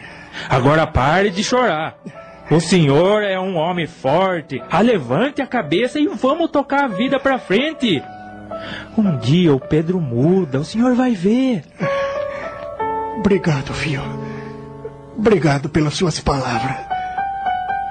Agora 0.49 0.87
pare 0.87 1.29
de 1.29 1.43
chorar. 1.43 1.97
O 2.49 2.59
senhor 2.59 3.21
é 3.23 3.39
um 3.39 3.55
homem 3.55 3.85
forte. 3.85 4.61
Levante 4.83 5.41
a 5.41 5.47
cabeça 5.47 5.99
e 5.99 6.07
vamos 6.07 6.49
tocar 6.49 6.85
a 6.85 6.87
vida 6.87 7.19
pra 7.19 7.37
frente. 7.37 8.01
Um 8.97 9.17
dia 9.17 9.53
o 9.53 9.59
Pedro 9.59 10.01
muda, 10.01 10.59
o 10.59 10.65
senhor 10.65 10.95
vai 10.95 11.11
ver. 11.11 11.63
Obrigado, 13.19 13.73
filho. 13.73 14.28
Obrigado 15.19 15.67
pelas 15.67 15.95
suas 15.95 16.17
palavras. 16.21 16.77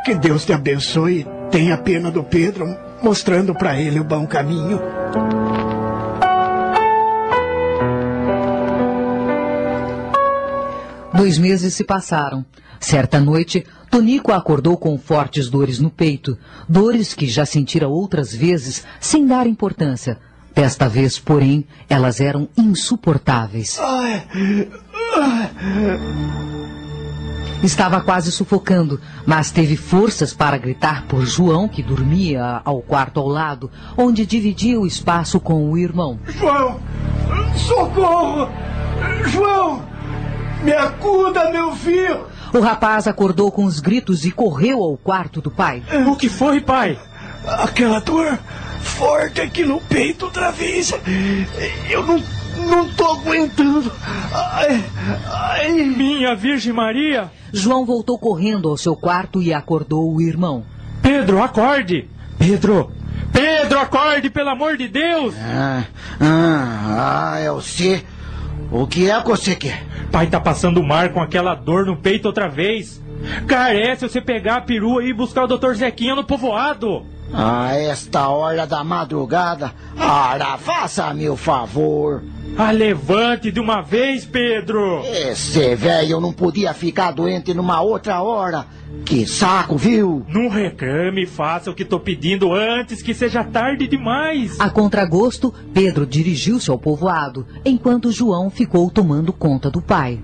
Que 0.02 0.14
Deus 0.14 0.46
te 0.46 0.52
abençoe 0.54 1.20
e 1.20 1.50
tenha 1.50 1.76
pena 1.76 2.10
do 2.10 2.24
Pedro, 2.24 2.66
mostrando 3.02 3.54
para 3.54 3.78
ele 3.78 4.00
o 4.00 4.04
bom 4.04 4.26
caminho. 4.26 4.80
Dois 11.14 11.36
meses 11.36 11.74
se 11.74 11.84
passaram. 11.84 12.46
Certa 12.80 13.20
noite, 13.20 13.66
Tonico 13.90 14.32
acordou 14.32 14.78
com 14.78 14.98
fortes 14.98 15.50
dores 15.50 15.78
no 15.78 15.90
peito, 15.90 16.38
dores 16.66 17.12
que 17.12 17.26
já 17.26 17.44
sentira 17.44 17.88
outras 17.88 18.34
vezes 18.34 18.86
sem 18.98 19.26
dar 19.26 19.46
importância. 19.46 20.18
Desta 20.54 20.88
vez, 20.88 21.18
porém, 21.18 21.66
elas 21.90 22.20
eram 22.22 22.48
insuportáveis. 22.56 23.78
Ai, 23.78 24.26
ai. 25.14 25.50
Estava 27.62 28.00
quase 28.00 28.30
sufocando, 28.30 29.00
mas 29.26 29.50
teve 29.50 29.76
forças 29.76 30.32
para 30.32 30.56
gritar 30.56 31.06
por 31.06 31.26
João, 31.26 31.66
que 31.66 31.82
dormia 31.82 32.60
ao 32.64 32.80
quarto 32.80 33.18
ao 33.18 33.26
lado, 33.26 33.70
onde 33.96 34.24
dividia 34.24 34.78
o 34.78 34.86
espaço 34.86 35.40
com 35.40 35.68
o 35.68 35.76
irmão. 35.76 36.20
João! 36.26 36.78
Socorro! 37.56 38.48
João! 39.26 39.82
Me 40.62 40.72
acuda, 40.72 41.50
meu 41.50 41.74
filho! 41.74 42.26
O 42.54 42.60
rapaz 42.60 43.06
acordou 43.06 43.50
com 43.50 43.64
os 43.64 43.80
gritos 43.80 44.24
e 44.24 44.30
correu 44.30 44.82
ao 44.82 44.96
quarto 44.96 45.40
do 45.40 45.50
pai. 45.50 45.82
O 46.06 46.16
que 46.16 46.28
foi, 46.28 46.60
pai? 46.60 46.98
Aquela 47.44 48.00
dor 48.00 48.38
forte 48.80 49.40
aqui 49.40 49.64
no 49.64 49.80
peito 49.80 50.26
outra 50.26 50.50
vez. 50.50 50.92
Eu 51.90 52.06
não, 52.06 52.22
não 52.58 52.88
tô 52.88 53.12
aguentando. 53.12 53.92
Ai, 54.32 54.84
ai. 55.26 55.78
Minha 55.78 56.34
Virgem 56.34 56.72
Maria! 56.72 57.30
João 57.52 57.84
voltou 57.84 58.18
correndo 58.18 58.68
ao 58.68 58.76
seu 58.76 58.94
quarto 58.94 59.40
e 59.40 59.52
acordou 59.52 60.14
o 60.14 60.20
irmão. 60.20 60.64
Pedro, 61.02 61.42
acorde! 61.42 62.08
Pedro! 62.38 62.92
Pedro, 63.32 63.78
acorde, 63.78 64.30
pelo 64.30 64.50
amor 64.50 64.76
de 64.76 64.88
Deus! 64.88 65.34
Ah, 65.38 65.84
ah, 66.20 67.32
ah, 67.32 67.38
é 67.38 67.50
você. 67.50 68.04
O 68.70 68.86
que 68.86 69.10
é 69.10 69.20
que 69.20 69.28
você 69.28 69.54
quer? 69.54 69.84
Pai 70.10 70.26
tá 70.26 70.40
passando 70.40 70.82
mar 70.82 71.12
com 71.12 71.20
aquela 71.20 71.54
dor 71.54 71.86
no 71.86 71.96
peito 71.96 72.26
outra 72.26 72.48
vez. 72.48 73.02
Carece 73.46 74.08
você 74.08 74.20
pegar 74.20 74.56
a 74.56 74.60
perua 74.60 75.02
e 75.02 75.08
ir 75.08 75.14
buscar 75.14 75.44
o 75.44 75.48
doutor 75.48 75.74
Zequinha 75.74 76.14
no 76.14 76.24
povoado. 76.24 77.04
A 77.32 77.74
esta 77.76 78.28
hora 78.28 78.66
da 78.66 78.82
madrugada? 78.82 79.72
Ora, 79.98 80.56
faça-me 80.58 81.28
o 81.28 81.36
favor. 81.36 82.22
Ah, 82.56 82.70
levante 82.70 83.52
de 83.52 83.60
uma 83.60 83.82
vez, 83.82 84.24
Pedro! 84.24 85.02
Esse 85.04 85.76
velho 85.76 86.20
não 86.20 86.32
podia 86.32 86.72
ficar 86.74 87.12
doente 87.12 87.54
numa 87.54 87.80
outra 87.80 88.22
hora. 88.22 88.66
Que 89.04 89.26
saco, 89.26 89.76
viu? 89.76 90.24
Não 90.28 90.48
reclame, 90.48 91.26
faça 91.26 91.70
o 91.70 91.74
que 91.74 91.84
tô 91.84 92.00
pedindo 92.00 92.52
antes 92.52 93.02
que 93.02 93.14
seja 93.14 93.44
tarde 93.44 93.86
demais. 93.86 94.58
A 94.58 94.70
contragosto, 94.70 95.54
Pedro 95.72 96.06
dirigiu-se 96.06 96.70
ao 96.70 96.78
povoado, 96.78 97.46
enquanto 97.64 98.10
João 98.10 98.50
ficou 98.50 98.90
tomando 98.90 99.32
conta 99.32 99.70
do 99.70 99.80
pai. 99.80 100.20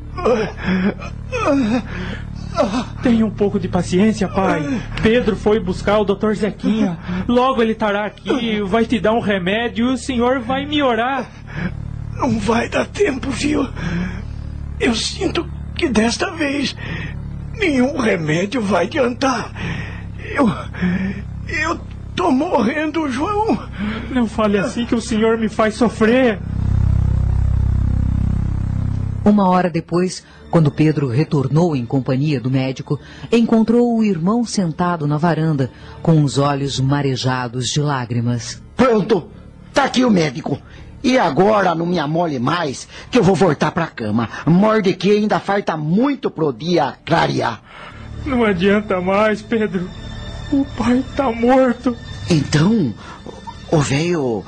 Tenha 3.03 3.27
um 3.27 3.31
pouco 3.31 3.59
de 3.59 3.69
paciência, 3.69 4.29
pai. 4.29 4.63
Pedro 5.03 5.37
foi 5.37 5.59
buscar 5.61 5.99
o 5.99 6.05
Dr. 6.05 6.33
Zequinha. 6.35 6.99
Logo 7.29 7.61
ele 7.61 7.73
estará 7.73 8.05
aqui, 8.07 8.61
vai 8.63 8.85
te 8.85 9.01
dar 9.01 9.13
um 9.13 9.21
remédio 9.21 9.91
e 9.91 9.93
o 9.95 9.97
senhor 9.97 10.41
vai 10.41 10.65
me 10.65 10.83
orar. 10.83 11.27
Não 12.17 12.39
vai 12.39 12.69
dar 12.69 12.87
tempo, 12.87 13.31
viu? 13.31 13.67
Eu 14.79 14.95
sinto 14.95 15.49
que 15.75 15.89
desta 15.89 16.31
vez 16.31 16.77
nenhum 17.59 17.99
remédio 17.99 18.61
vai 18.63 18.85
adiantar. 18.85 19.51
Eu. 20.35 20.49
Eu 21.49 21.81
tô 22.15 22.31
morrendo, 22.31 23.09
João. 23.11 23.59
Não 24.11 24.27
fale 24.27 24.59
assim 24.59 24.87
que 24.87 24.95
o 24.95 25.01
senhor 25.01 25.37
me 25.39 25.49
faz 25.49 25.75
sofrer. 25.75 26.39
Uma 29.25 29.49
hora 29.49 29.71
depois, 29.71 30.23
quando 30.51 30.71
Pedro 30.71 31.09
retornou 31.09 31.75
em 31.75 31.87
companhia 31.87 32.39
do 32.39 32.51
médico, 32.51 33.01
encontrou 33.33 33.97
o 33.97 34.05
irmão 34.05 34.45
sentado 34.45 35.07
na 35.07 35.17
varanda, 35.17 35.71
com 36.03 36.23
os 36.23 36.37
olhos 36.37 36.79
marejados 36.79 37.69
de 37.69 37.81
lágrimas. 37.81 38.63
Pronto, 38.77 39.29
tá 39.73 39.85
aqui 39.85 40.05
o 40.05 40.11
médico. 40.11 40.61
E 41.03 41.19
agora 41.19 41.75
não 41.75 41.87
me 41.87 41.99
amole 41.99 42.39
mais, 42.39 42.87
que 43.11 43.19
eu 43.19 43.23
vou 43.23 43.35
voltar 43.35 43.71
pra 43.73 43.87
cama. 43.87 44.29
Mordecai 44.47 45.13
ainda 45.13 45.41
falta 45.41 45.77
muito 45.77 46.31
pro 46.31 46.53
dia 46.53 46.95
clarear. 47.05 47.63
Não 48.27 48.45
adianta 48.45 49.01
mais, 49.01 49.43
Pedro. 49.43 49.89
O 50.53 50.65
pai 50.77 51.05
tá 51.17 51.31
morto. 51.31 51.97
Então, 52.31 52.95
o 53.71 53.79
velho. 53.79 54.45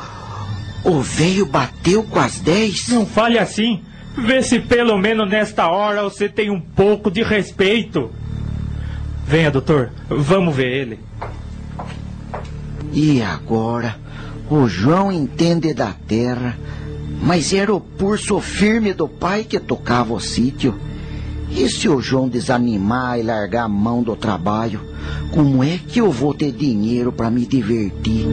O 0.84 1.00
velho 1.00 1.46
bateu 1.46 2.04
com 2.04 2.18
as 2.18 2.38
dez? 2.38 2.88
Não 2.88 3.04
fale 3.04 3.38
assim. 3.38 3.82
Vê 4.16 4.42
se 4.42 4.60
pelo 4.60 4.96
menos 4.96 5.28
nesta 5.28 5.68
hora 5.68 6.02
você 6.02 6.28
tem 6.28 6.50
um 6.50 6.60
pouco 6.60 7.10
de 7.10 7.22
respeito. 7.22 8.10
Venha, 9.26 9.50
doutor. 9.50 9.90
Vamos 10.08 10.54
ver 10.54 10.72
ele. 10.72 11.00
E 12.92 13.20
agora? 13.20 13.96
O 14.48 14.68
João 14.68 15.10
entende 15.10 15.74
da 15.74 15.92
terra, 15.92 16.56
mas 17.20 17.52
era 17.52 17.74
o 17.74 17.80
pulso 17.80 18.40
firme 18.40 18.94
do 18.94 19.08
pai 19.08 19.44
que 19.44 19.58
tocava 19.58 20.14
o 20.14 20.20
sítio. 20.20 20.74
E 21.50 21.68
se 21.68 21.88
o 21.88 22.00
João 22.00 22.28
desanimar 22.28 23.18
e 23.18 23.22
largar 23.22 23.64
a 23.64 23.68
mão 23.68 24.02
do 24.02 24.14
trabalho, 24.14 24.80
como 25.32 25.62
é 25.62 25.78
que 25.78 26.00
eu 26.00 26.10
vou 26.10 26.32
ter 26.32 26.52
dinheiro 26.52 27.12
para 27.12 27.30
me 27.30 27.44
divertir? 27.44 28.26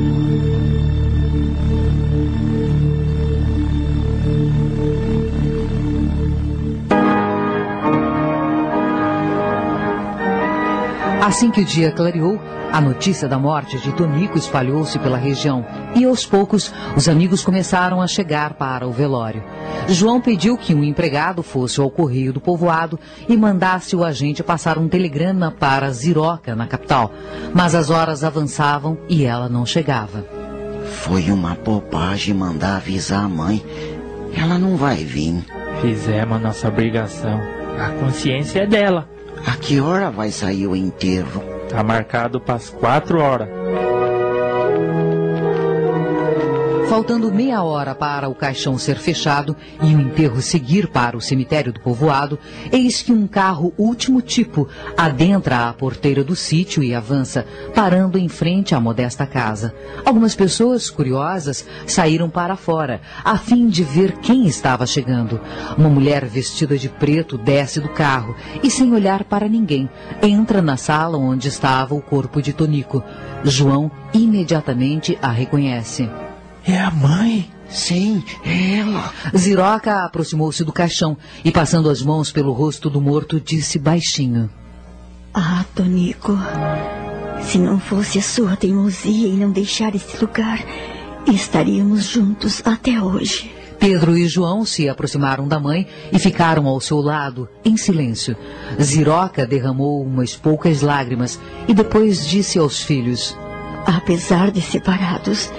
Assim 11.23 11.49
que 11.49 11.61
o 11.61 11.65
dia 11.65 11.89
clareou, 11.89 12.37
a 12.69 12.81
notícia 12.81 13.29
da 13.29 13.39
morte 13.39 13.79
de 13.79 13.93
Tonico 13.93 14.37
espalhou-se 14.37 14.99
pela 14.99 15.17
região 15.17 15.65
e, 15.95 16.03
aos 16.03 16.25
poucos, 16.25 16.73
os 16.97 17.07
amigos 17.07 17.45
começaram 17.45 18.01
a 18.01 18.07
chegar 18.07 18.55
para 18.55 18.85
o 18.85 18.91
velório. 18.91 19.41
João 19.87 20.19
pediu 20.19 20.57
que 20.57 20.75
um 20.75 20.83
empregado 20.83 21.41
fosse 21.41 21.79
ao 21.79 21.89
correio 21.89 22.33
do 22.33 22.41
povoado 22.41 22.99
e 23.29 23.37
mandasse 23.37 23.95
o 23.95 24.03
agente 24.03 24.43
passar 24.43 24.77
um 24.77 24.89
telegrama 24.89 25.49
para 25.49 25.89
Ziroca, 25.91 26.57
na 26.57 26.67
capital. 26.67 27.13
Mas 27.53 27.73
as 27.73 27.89
horas 27.89 28.21
avançavam 28.25 28.97
e 29.07 29.23
ela 29.23 29.47
não 29.47 29.65
chegava. 29.65 30.25
Foi 30.83 31.31
uma 31.31 31.55
bobagem 31.55 32.33
mandar 32.33 32.75
avisar 32.75 33.23
a 33.23 33.29
mãe. 33.29 33.63
Ela 34.35 34.59
não 34.59 34.75
vai 34.75 34.97
vir. 35.05 35.41
Fizemos 35.81 36.35
a 36.35 36.39
nossa 36.39 36.67
obrigação. 36.67 37.39
A 37.79 37.91
consciência 37.91 38.63
é 38.63 38.67
dela. 38.67 39.12
A 39.45 39.57
que 39.57 39.79
hora 39.79 40.09
vai 40.09 40.31
sair 40.31 40.67
o 40.67 40.75
enterro? 40.75 41.43
Tá 41.69 41.83
marcado 41.83 42.39
para 42.39 42.55
as 42.55 42.69
quatro 42.69 43.19
horas. 43.19 43.62
Faltando 46.93 47.33
meia 47.33 47.63
hora 47.63 47.95
para 47.95 48.29
o 48.29 48.35
caixão 48.35 48.77
ser 48.77 48.99
fechado 48.99 49.57
e 49.81 49.95
o 49.95 49.99
enterro 49.99 50.39
seguir 50.43 50.87
para 50.87 51.17
o 51.17 51.21
cemitério 51.21 51.73
do 51.73 51.79
povoado, 51.79 52.37
eis 52.71 53.01
que 53.01 53.11
um 53.11 53.25
carro 53.25 53.73
último 53.79 54.21
tipo 54.21 54.69
adentra 54.95 55.67
a 55.67 55.73
porteira 55.73 56.23
do 56.23 56.35
sítio 56.35 56.83
e 56.83 56.93
avança, 56.93 57.47
parando 57.73 58.15
em 58.15 58.29
frente 58.29 58.75
à 58.75 58.79
modesta 58.79 59.25
casa. 59.25 59.73
Algumas 60.05 60.35
pessoas, 60.35 60.91
curiosas, 60.91 61.65
saíram 61.87 62.29
para 62.29 62.55
fora, 62.55 63.01
a 63.25 63.39
fim 63.39 63.69
de 63.69 63.83
ver 63.83 64.19
quem 64.19 64.45
estava 64.45 64.85
chegando. 64.85 65.41
Uma 65.75 65.89
mulher 65.89 66.23
vestida 66.25 66.77
de 66.77 66.89
preto 66.89 67.39
desce 67.39 67.79
do 67.79 67.89
carro 67.89 68.35
e, 68.61 68.69
sem 68.69 68.93
olhar 68.93 69.23
para 69.23 69.49
ninguém, 69.49 69.89
entra 70.21 70.61
na 70.61 70.77
sala 70.77 71.17
onde 71.17 71.47
estava 71.47 71.95
o 71.95 72.01
corpo 72.03 72.39
de 72.39 72.53
Tonico. 72.53 73.03
João 73.43 73.89
imediatamente 74.13 75.17
a 75.23 75.31
reconhece. 75.31 76.07
É 76.65 76.79
a 76.79 76.89
mãe? 76.91 77.49
Sim, 77.69 78.23
é 78.45 78.79
ela. 78.79 79.11
Ziroca 79.35 80.05
aproximou-se 80.05 80.63
do 80.63 80.71
caixão 80.71 81.17
e, 81.43 81.51
passando 81.51 81.89
as 81.89 82.01
mãos 82.01 82.31
pelo 82.31 82.53
rosto 82.53 82.89
do 82.89 83.01
morto, 83.01 83.39
disse 83.39 83.79
baixinho: 83.79 84.49
Ah, 85.33 85.65
Tonico, 85.73 86.37
se 87.41 87.57
não 87.57 87.79
fosse 87.79 88.19
a 88.19 88.21
sua 88.21 88.55
teimosia 88.55 89.27
em 89.27 89.37
não 89.37 89.51
deixar 89.51 89.95
esse 89.95 90.23
lugar, 90.23 90.59
estaríamos 91.27 92.05
juntos 92.05 92.61
até 92.63 93.01
hoje. 93.01 93.51
Pedro 93.79 94.15
e 94.15 94.27
João 94.27 94.65
se 94.65 94.87
aproximaram 94.87 95.45
da 95.45 95.59
mãe 95.59 95.85
e 96.11 96.17
ficaram 96.17 96.67
ao 96.67 96.79
seu 96.79 97.01
lado, 97.01 97.49
em 97.65 97.75
silêncio. 97.75 98.37
Ziroca 98.81 99.45
derramou 99.45 100.01
umas 100.01 100.35
poucas 100.35 100.81
lágrimas 100.81 101.37
e 101.67 101.73
depois 101.73 102.25
disse 102.25 102.57
aos 102.57 102.81
filhos: 102.81 103.35
Apesar 103.85 104.51
de 104.51 104.61
separados, 104.61 105.51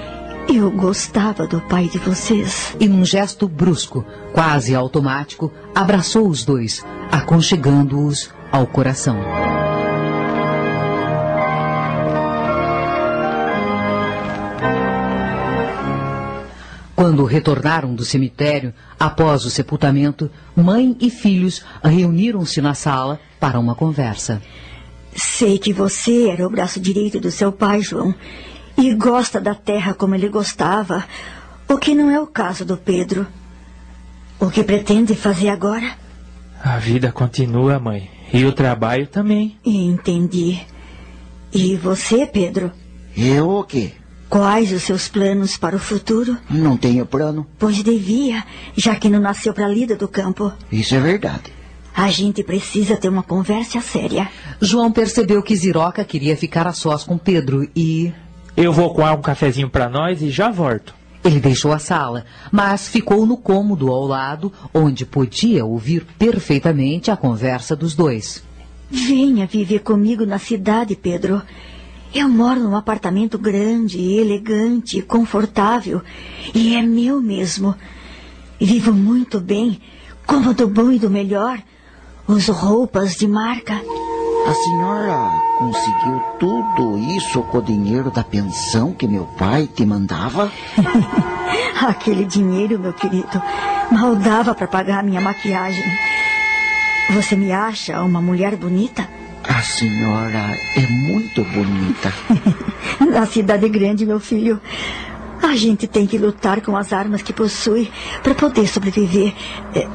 eu 0.49 0.71
gostava 0.71 1.47
do 1.47 1.61
pai 1.61 1.89
de 1.89 1.99
vocês. 1.99 2.77
E 2.79 2.89
num 2.89 3.05
gesto 3.05 3.49
brusco, 3.49 4.05
quase 4.33 4.75
automático, 4.75 5.53
abraçou 5.75 6.29
os 6.29 6.45
dois, 6.45 6.85
aconchegando-os 7.11 8.31
ao 8.53 8.67
coração. 8.67 9.19
Quando 16.95 17.25
retornaram 17.25 17.95
do 17.95 18.05
cemitério, 18.05 18.73
após 18.99 19.45
o 19.45 19.51
sepultamento, 19.51 20.31
mãe 20.57 20.97
e 21.01 21.11
filhos 21.11 21.65
reuniram-se 21.83 22.61
na 22.61 22.75
sala 22.75 23.21
para 23.41 23.59
uma 23.59 23.75
conversa. 23.75 24.41
Sei 25.15 25.59
que 25.59 25.73
você 25.73 26.31
era 26.31 26.47
o 26.47 26.51
braço 26.51 26.81
direito 26.81 27.21
do 27.21 27.31
seu 27.31 27.53
pai, 27.53 27.81
João, 27.81 28.15
e 28.77 28.95
gosta 28.95 29.41
da 29.41 29.55
terra 29.55 29.95
como 29.95 30.15
ele 30.15 30.29
gostava, 30.29 31.05
o 31.69 31.79
que 31.79 31.95
não 31.95 32.11
é 32.11 32.21
o 32.21 32.27
caso 32.27 32.65
do 32.65 32.77
Pedro. 32.77 33.27
O 34.39 34.51
que 34.51 34.63
pretende 34.63 35.15
fazer 35.15 35.49
agora? 35.49 35.97
A 36.63 36.79
vida 36.79 37.13
continua, 37.13 37.79
mãe. 37.79 38.11
E 38.33 38.45
o 38.45 38.53
trabalho 38.53 39.07
também. 39.07 39.57
Entendi. 39.65 40.61
E 41.53 41.77
você, 41.77 42.27
Pedro? 42.27 42.73
Eu 43.17 43.49
o 43.49 43.65
quê? 43.65 43.93
Quais 44.29 44.73
os 44.73 44.83
seus 44.83 45.07
planos 45.07 45.57
para 45.57 45.77
o 45.77 45.79
futuro? 45.79 46.37
Não 46.51 46.77
tenho 46.77 47.07
plano. 47.07 47.47
Pois 47.59 47.81
devia, 47.83 48.43
já 48.77 48.97
que 48.97 49.09
não 49.09 49.21
nasceu 49.21 49.55
para 49.55 49.67
a 49.67 49.69
lida 49.69 49.95
do 49.95 50.09
campo. 50.09 50.53
Isso 50.73 50.95
é 50.95 51.01
verdade. 51.01 51.53
A 51.95 52.11
gente 52.11 52.43
precisa 52.43 52.97
ter 52.97 53.09
uma 53.09 53.23
conversa 53.23 53.81
séria. 53.81 54.29
João 54.61 54.91
percebeu 54.91 55.41
que 55.43 55.55
Ziroca 55.55 56.05
queria 56.05 56.37
ficar 56.37 56.67
a 56.67 56.73
sós 56.73 57.05
com 57.05 57.17
Pedro 57.17 57.71
e. 57.77 58.13
Eu 58.57 58.73
vou 58.73 58.95
coar 58.95 59.19
um 59.19 59.23
cafezinho 59.23 59.69
para 59.69 59.89
nós 59.89 60.23
e 60.23 60.31
já 60.31 60.51
volto. 60.51 60.95
Ele 61.25 61.41
deixou 61.41 61.73
a 61.73 61.79
sala, 61.79 62.25
mas 62.53 62.87
ficou 62.87 63.27
no 63.27 63.37
cômodo 63.37 63.91
ao 63.91 64.07
lado, 64.07 64.53
onde 64.73 65.05
podia 65.07 65.65
ouvir 65.65 66.07
perfeitamente 66.19 67.11
a 67.11 67.17
conversa 67.17 67.75
dos 67.75 67.95
dois. 67.95 68.45
Venha 68.91 69.47
viver 69.47 69.81
comigo 69.81 70.25
na 70.25 70.39
cidade, 70.39 70.95
Pedro. 70.95 71.43
Eu 72.15 72.29
moro 72.29 72.61
num 72.61 72.77
apartamento 72.77 73.37
grande, 73.39 73.99
elegante, 74.01 75.03
confortável. 75.03 76.01
E 76.55 76.77
é 76.77 76.83
meu 76.83 77.21
mesmo. 77.21 77.75
Vivo 78.61 78.93
muito 78.93 79.41
bem, 79.41 79.81
como 80.27 80.55
do 80.55 80.69
bom 80.69 80.93
e 80.93 80.99
do 80.99 81.11
melhor. 81.11 81.61
Uso 82.29 82.53
roupas 82.53 83.17
de 83.17 83.27
marca. 83.27 83.81
A 84.47 84.55
senhora 84.55 85.31
conseguiu 85.59 86.21
tudo 86.39 86.99
isso 86.99 87.43
com 87.43 87.59
o 87.59 87.63
dinheiro 87.63 88.11
da 88.11 88.23
pensão 88.23 88.93
que 88.93 89.07
meu 89.07 89.25
pai 89.39 89.67
te 89.67 89.87
mandava? 89.87 90.53
Aquele 91.81 92.25
dinheiro, 92.25 92.79
meu 92.79 92.93
querido, 92.93 93.43
mal 93.91 94.15
dava 94.17 94.55
para 94.55 94.67
pagar 94.67 95.01
a 95.01 95.03
minha 95.03 95.21
maquiagem. 95.21 95.83
Você 97.11 97.37
me 97.37 97.53
acha 97.53 98.01
uma 98.03 98.21
mulher 98.21 98.57
bonita? 98.57 99.09
A 99.49 99.63
senhora 99.63 100.57
é 100.77 100.87
muito 100.89 101.45
bonita. 101.45 102.13
Na 103.13 103.27
cidade 103.27 103.69
grande, 103.69 104.07
meu 104.07 104.21
filho, 104.21 104.61
a 105.43 105.55
gente 105.55 105.87
tem 105.87 106.07
que 106.07 106.17
lutar 106.19 106.61
com 106.61 106.77
as 106.77 106.93
armas 106.93 107.23
que 107.23 107.33
possui 107.33 107.91
para 108.23 108.35
poder 108.35 108.67
sobreviver. 108.67 109.35
É, 109.75 109.87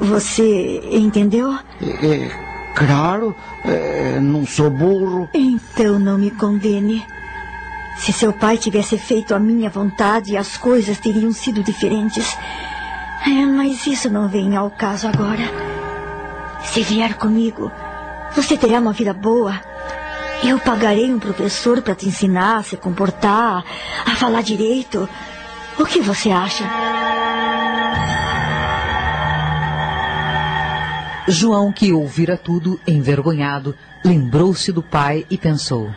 Você 0.00 0.80
entendeu? 0.90 1.58
É, 1.82 2.45
claro, 2.76 3.34
é, 3.64 4.20
não 4.20 4.46
sou 4.46 4.70
burro. 4.70 5.28
Então 5.32 5.98
não 5.98 6.18
me 6.18 6.30
condene. 6.30 7.04
Se 7.96 8.12
seu 8.12 8.32
pai 8.32 8.58
tivesse 8.58 8.98
feito 8.98 9.34
a 9.34 9.38
minha 9.38 9.70
vontade, 9.70 10.36
as 10.36 10.58
coisas 10.58 10.98
teriam 10.98 11.32
sido 11.32 11.62
diferentes. 11.62 12.36
É, 13.26 13.46
mas 13.46 13.86
isso 13.86 14.10
não 14.10 14.28
vem 14.28 14.54
ao 14.54 14.70
caso 14.70 15.08
agora. 15.08 15.42
Se 16.62 16.82
vier 16.82 17.14
comigo, 17.14 17.72
você 18.34 18.56
terá 18.56 18.78
uma 18.78 18.92
vida 18.92 19.14
boa. 19.14 19.58
Eu 20.44 20.58
pagarei 20.58 21.12
um 21.12 21.18
professor 21.18 21.80
para 21.80 21.94
te 21.94 22.06
ensinar 22.06 22.58
a 22.58 22.62
se 22.62 22.76
comportar, 22.76 23.64
a 24.04 24.14
falar 24.16 24.42
direito. 24.42 25.08
O 25.78 25.86
que 25.86 26.00
você 26.00 26.30
acha? 26.30 26.95
João, 31.28 31.72
que 31.72 31.92
ouvira 31.92 32.36
tudo, 32.36 32.80
envergonhado, 32.86 33.74
lembrou-se 34.04 34.70
do 34.70 34.82
pai 34.82 35.26
e 35.28 35.36
pensou: 35.36 35.92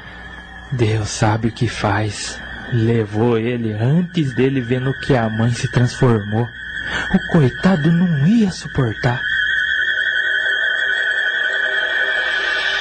Deus 0.72 1.10
sabe 1.10 1.50
o 1.50 1.52
que 1.52 1.68
faz. 1.68 2.40
Levou 2.72 3.38
ele 3.38 3.72
antes 3.74 4.34
dele 4.36 4.62
vendo 4.62 4.94
que 5.02 5.16
a 5.16 5.30
mãe 5.30 5.52
se 5.52 5.70
transformou. 5.72 6.44
O 6.44 7.32
coitado 7.32 7.92
não 7.92 8.28
ia 8.28 8.52
suportar. 8.52 9.22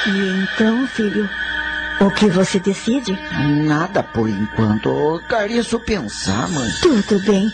E 0.06 0.42
então, 0.42 0.86
filho, 0.86 1.28
o 2.00 2.10
que 2.10 2.28
você 2.28 2.58
decide? 2.58 3.18
Nada 3.66 4.02
por 4.02 4.28
enquanto. 4.28 4.88
Eu 4.88 5.20
queria 5.28 5.62
só 5.62 5.78
pensar, 5.78 6.48
mãe. 6.48 6.70
Tudo 6.80 7.18
bem. 7.20 7.52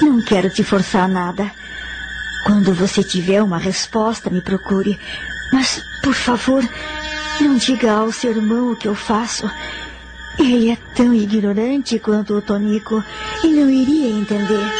Não 0.00 0.20
quero 0.20 0.50
te 0.50 0.64
forçar 0.64 1.08
nada. 1.08 1.50
Quando 2.44 2.74
você 2.74 3.02
tiver 3.02 3.42
uma 3.42 3.58
resposta, 3.58 4.28
me 4.28 4.42
procure. 4.42 4.98
Mas, 5.52 5.82
por 6.02 6.14
favor, 6.14 6.62
não 7.40 7.56
diga 7.56 7.92
ao 7.92 8.12
seu 8.12 8.32
irmão 8.32 8.72
o 8.72 8.76
que 8.76 8.86
eu 8.86 8.94
faço. 8.94 9.50
Ele 10.38 10.70
é 10.70 10.76
tão 10.94 11.14
ignorante 11.14 11.98
quanto 11.98 12.34
o 12.34 12.42
Tonico 12.42 13.02
e 13.42 13.48
não 13.48 13.70
iria 13.70 14.10
entender. 14.10 14.72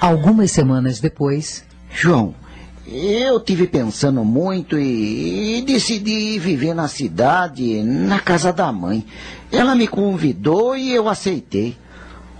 Algumas 0.00 0.50
semanas 0.50 0.98
depois, 0.98 1.64
João, 1.90 2.34
eu 2.90 3.38
tive 3.38 3.68
pensando 3.68 4.24
muito 4.24 4.76
e, 4.76 5.58
e 5.58 5.62
decidi 5.62 6.38
viver 6.38 6.74
na 6.74 6.88
cidade, 6.88 7.82
na 7.84 8.18
casa 8.18 8.52
da 8.52 8.72
mãe. 8.72 9.06
Ela 9.52 9.76
me 9.76 9.86
convidou 9.86 10.76
e 10.76 10.92
eu 10.92 11.08
aceitei. 11.08 11.76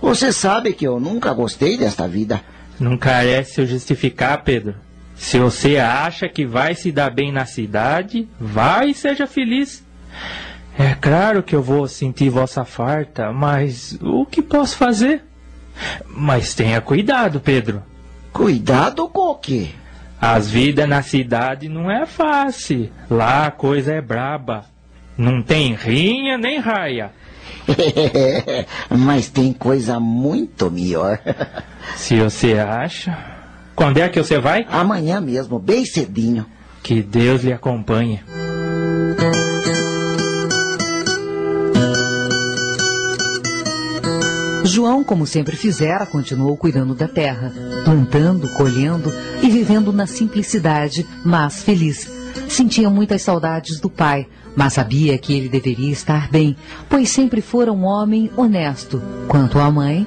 Você 0.01 0.33
sabe 0.33 0.73
que 0.73 0.85
eu 0.85 0.99
nunca 0.99 1.33
gostei 1.33 1.77
desta 1.77 2.07
vida. 2.07 2.41
Não 2.77 2.97
carece 2.97 3.61
eu 3.61 3.65
justificar, 3.65 4.43
Pedro. 4.43 4.75
Se 5.15 5.39
você 5.39 5.77
acha 5.77 6.27
que 6.27 6.45
vai 6.45 6.75
se 6.75 6.91
dar 6.91 7.11
bem 7.11 7.31
na 7.31 7.45
cidade, 7.45 8.27
vai 8.39 8.89
e 8.89 8.93
seja 8.93 9.27
feliz. 9.27 9.83
É 10.77 10.95
claro 10.95 11.43
que 11.43 11.55
eu 11.55 11.61
vou 11.61 11.87
sentir 11.87 12.29
vossa 12.29 12.65
farta, 12.65 13.31
mas 13.31 13.97
o 14.01 14.25
que 14.25 14.41
posso 14.41 14.75
fazer? 14.75 15.23
Mas 16.07 16.53
tenha 16.55 16.81
cuidado, 16.81 17.39
Pedro. 17.39 17.83
Cuidado 18.33 19.07
com 19.07 19.29
o 19.29 19.35
quê? 19.35 19.69
As 20.21 20.51
vidas 20.51 20.87
na 20.87 21.01
cidade 21.01 21.67
não 21.67 21.89
é 21.89 22.05
fácil. 22.05 22.91
Lá 23.09 23.47
a 23.47 23.51
coisa 23.51 23.91
é 23.91 23.99
braba. 23.99 24.65
Não 25.17 25.41
tem 25.41 25.73
rinha 25.73 26.37
nem 26.37 26.59
raia. 26.59 27.11
Mas 28.87 29.29
tem 29.29 29.51
coisa 29.51 29.99
muito 29.99 30.69
melhor. 30.69 31.19
Se 31.97 32.19
você 32.19 32.59
acha. 32.59 33.17
Quando 33.75 33.97
é 33.97 34.07
que 34.09 34.21
você 34.21 34.39
vai? 34.39 34.63
Amanhã 34.69 35.19
mesmo, 35.19 35.57
bem 35.57 35.85
cedinho. 35.85 36.45
Que 36.83 37.01
Deus 37.01 37.43
lhe 37.43 37.51
acompanhe. 37.51 38.21
João, 44.63 45.03
como 45.03 45.25
sempre 45.25 45.55
fizera, 45.55 46.05
continuou 46.05 46.55
cuidando 46.55 46.93
da 46.93 47.07
terra, 47.07 47.51
plantando, 47.83 48.47
colhendo 48.53 49.11
e 49.41 49.49
vivendo 49.49 49.91
na 49.91 50.05
simplicidade, 50.05 51.05
mas 51.25 51.63
feliz. 51.63 52.09
Sentia 52.47 52.89
muitas 52.89 53.21
saudades 53.21 53.79
do 53.79 53.89
pai, 53.89 54.27
mas 54.55 54.73
sabia 54.73 55.17
que 55.17 55.33
ele 55.33 55.49
deveria 55.49 55.91
estar 55.91 56.29
bem, 56.29 56.55
pois 56.89 57.09
sempre 57.09 57.41
fora 57.41 57.71
um 57.71 57.83
homem 57.83 58.29
honesto. 58.35 59.01
Quanto 59.27 59.59
à 59.59 59.71
mãe. 59.71 60.05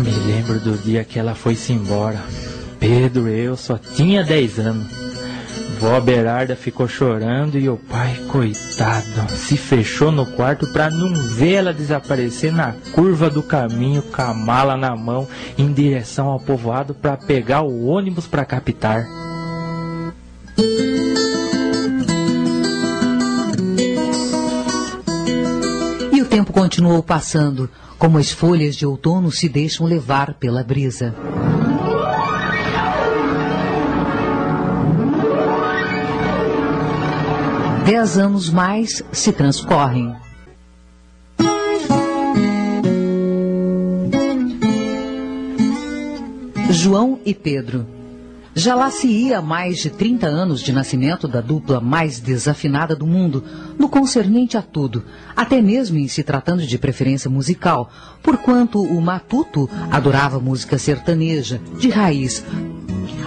Me 0.00 0.10
lembro 0.32 0.58
do 0.58 0.76
dia 0.76 1.04
que 1.04 1.18
ela 1.18 1.34
foi-se 1.34 1.72
embora. 1.72 2.22
Pedro, 2.78 3.28
eu 3.28 3.56
só 3.56 3.78
tinha 3.78 4.22
10 4.22 4.58
anos. 4.58 5.05
Vó 5.78 6.00
Berarda 6.00 6.56
ficou 6.56 6.88
chorando 6.88 7.58
e 7.58 7.68
o 7.68 7.76
pai, 7.76 8.16
coitado, 8.28 9.30
se 9.30 9.56
fechou 9.56 10.10
no 10.10 10.24
quarto 10.24 10.72
para 10.72 10.90
não 10.90 11.12
ver 11.14 11.54
ela 11.54 11.72
desaparecer 11.72 12.50
na 12.50 12.72
curva 12.92 13.28
do 13.28 13.42
caminho 13.42 14.02
com 14.02 14.22
a 14.22 14.32
mala 14.32 14.76
na 14.76 14.96
mão 14.96 15.28
em 15.58 15.70
direção 15.72 16.28
ao 16.28 16.40
povoado 16.40 16.94
para 16.94 17.16
pegar 17.16 17.62
o 17.62 17.86
ônibus 17.86 18.26
para 18.26 18.44
captar. 18.44 19.06
E 26.12 26.22
o 26.22 26.26
tempo 26.26 26.52
continuou 26.52 27.02
passando, 27.02 27.68
como 27.98 28.16
as 28.16 28.30
folhas 28.30 28.74
de 28.74 28.86
outono 28.86 29.30
se 29.30 29.48
deixam 29.48 29.86
levar 29.86 30.34
pela 30.34 30.64
brisa. 30.64 31.14
Dez 37.86 38.18
anos 38.18 38.50
mais 38.50 39.00
se 39.12 39.32
transcorrem. 39.32 40.12
João 46.68 47.20
e 47.24 47.32
Pedro. 47.32 47.86
Já 48.56 48.74
lá 48.74 48.90
se 48.90 49.06
ia 49.06 49.40
mais 49.40 49.78
de 49.78 49.90
30 49.90 50.26
anos 50.26 50.62
de 50.62 50.72
nascimento 50.72 51.28
da 51.28 51.40
dupla 51.40 51.80
mais 51.80 52.18
desafinada 52.18 52.96
do 52.96 53.06
mundo, 53.06 53.44
no 53.78 53.88
concernente 53.88 54.56
a 54.56 54.62
tudo, 54.62 55.04
até 55.36 55.62
mesmo 55.62 55.96
em 55.96 56.08
se 56.08 56.24
tratando 56.24 56.66
de 56.66 56.78
preferência 56.78 57.30
musical, 57.30 57.88
porquanto 58.20 58.82
o 58.82 59.00
matuto 59.00 59.70
adorava 59.92 60.40
música 60.40 60.76
sertaneja, 60.76 61.60
de 61.78 61.88
raiz, 61.88 62.44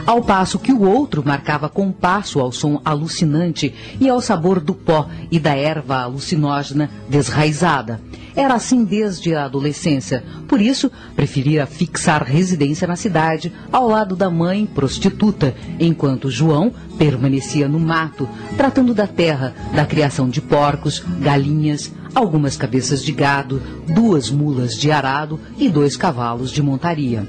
ao 0.06 0.22
passo 0.22 0.60
que 0.60 0.72
o 0.72 0.82
outro 0.82 1.24
marcava 1.26 1.70
compasso 1.70 2.40
ao 2.40 2.52
som 2.52 2.82
alucinante 2.84 3.74
e 4.00 4.10
ao 4.10 4.22
sabor 4.22 4.60
do 4.60 4.74
pó 4.74 5.08
e 5.32 5.40
da 5.40 5.56
erva 5.56 5.98
alucinógena 6.02 6.90
desraizada. 7.10 8.02
Era 8.36 8.54
assim 8.54 8.86
desde 8.86 9.36
a 9.36 9.46
adolescência, 9.46 10.24
por 10.48 10.62
isso 10.62 10.92
preferia 11.16 11.66
fixar 11.66 12.24
residência 12.24 12.88
na 12.88 12.96
cidade, 12.96 13.52
ao 13.72 13.88
lado 13.88 14.16
da 14.16 14.30
mãe 14.30 14.66
prostituta, 14.66 15.56
enquanto 15.80 16.30
João 16.30 16.72
permanecia 16.98 17.68
no 17.68 17.80
mato, 17.80 18.30
tratando 18.56 18.94
da 18.94 19.08
terra, 19.08 19.54
da 19.74 19.86
criação 19.86 20.30
de 20.30 20.42
porcos, 20.42 21.04
galinhas, 21.20 21.92
algumas 22.14 22.56
cabeças 22.56 23.04
de 23.04 23.12
gado, 23.12 23.62
duas 23.88 24.30
mulas 24.30 24.76
de 24.76 24.92
arado 24.92 25.40
e 25.58 25.68
dois 25.68 25.98
cavalos 25.98 26.52
de 26.52 26.62
montaria. 26.62 27.28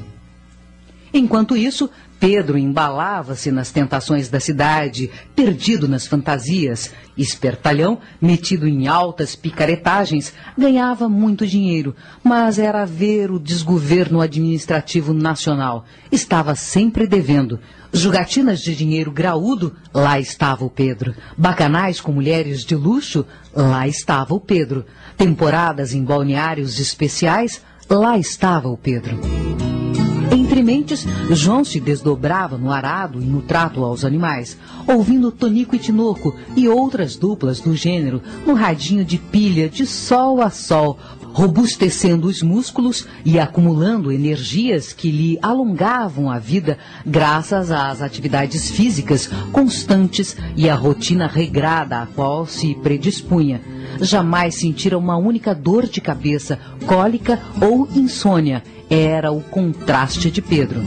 Enquanto 1.13 1.57
isso, 1.57 1.91
Pedro 2.21 2.59
embalava-se 2.59 3.51
nas 3.51 3.71
tentações 3.71 4.29
da 4.29 4.39
cidade, 4.39 5.11
perdido 5.35 5.89
nas 5.89 6.07
fantasias. 6.07 6.93
Espertalhão, 7.17 7.99
metido 8.21 8.69
em 8.69 8.87
altas 8.87 9.35
picaretagens, 9.35 10.35
ganhava 10.57 11.09
muito 11.09 11.47
dinheiro, 11.47 11.97
mas 12.23 12.59
era 12.59 12.85
ver 12.85 13.31
o 13.31 13.39
desgoverno 13.39 14.21
administrativo 14.21 15.15
nacional. 15.15 15.87
Estava 16.13 16.55
sempre 16.55 17.07
devendo. 17.07 17.59
Jogatinas 17.91 18.61
de 18.61 18.77
dinheiro 18.77 19.11
graúdo, 19.11 19.75
lá 19.93 20.21
estava 20.21 20.65
o 20.65 20.71
Pedro. 20.71 21.15
Bacanais 21.39 22.03
com 22.03 22.13
mulheres 22.13 22.65
de 22.65 22.77
luxo, 22.77 23.25
lá 23.55 23.89
estava 23.89 24.35
o 24.35 24.41
Pedro. 24.41 24.85
Temporadas 25.17 25.95
em 25.95 26.05
balneários 26.05 26.79
especiais, 26.79 27.63
lá 27.89 28.19
estava 28.19 28.69
o 28.69 28.77
Pedro. 28.77 29.19
Entre 30.33 30.63
mentes, 30.63 31.07
João 31.31 31.65
se 31.65 31.81
desdobrava 31.81 32.57
no 32.57 32.71
arado 32.71 33.21
e 33.21 33.25
no 33.25 33.43
trato 33.43 33.85
aos 33.85 34.05
animais, 34.05 34.57
ouvindo 34.87 35.33
Tonico 35.33 35.75
e 35.75 35.79
Tinoco 35.79 36.35
e 36.57 36.69
outras 36.69 37.17
duplas 37.17 37.61
do 37.61 37.75
gênero 37.75 38.23
no 38.47 38.55
radinho 38.55 39.05
de 39.05 39.19
pilha 39.19 39.69
de 39.69 39.85
sol 39.85 40.41
a 40.41 40.49
sol, 40.49 40.97
robustecendo 41.33 42.27
os 42.27 42.43
músculos 42.43 43.07
e 43.25 43.39
acumulando 43.39 44.13
energias 44.13 44.93
que 44.93 45.11
lhe 45.11 45.39
alongavam 45.43 46.31
a 46.31 46.39
vida 46.39 46.79
graças 47.05 47.71
às 47.71 48.03
atividades 48.03 48.71
físicas 48.71 49.29
constantes 49.53 50.37
e 50.57 50.69
à 50.69 50.75
rotina 50.75 51.27
regrada 51.27 52.03
a 52.03 52.07
qual 52.07 52.47
se 52.47 52.75
predispunha. 52.77 53.61
jamais 54.01 54.55
sentira 54.55 54.97
uma 54.97 55.17
única 55.17 55.55
dor 55.55 55.87
de 55.87 56.01
cabeça, 56.01 56.59
cólica 56.87 57.41
ou 57.61 57.89
insônia. 57.95 58.63
Era 58.91 59.31
o 59.31 59.41
contraste 59.41 60.33
de 60.33 60.43
Pedro 60.43 60.85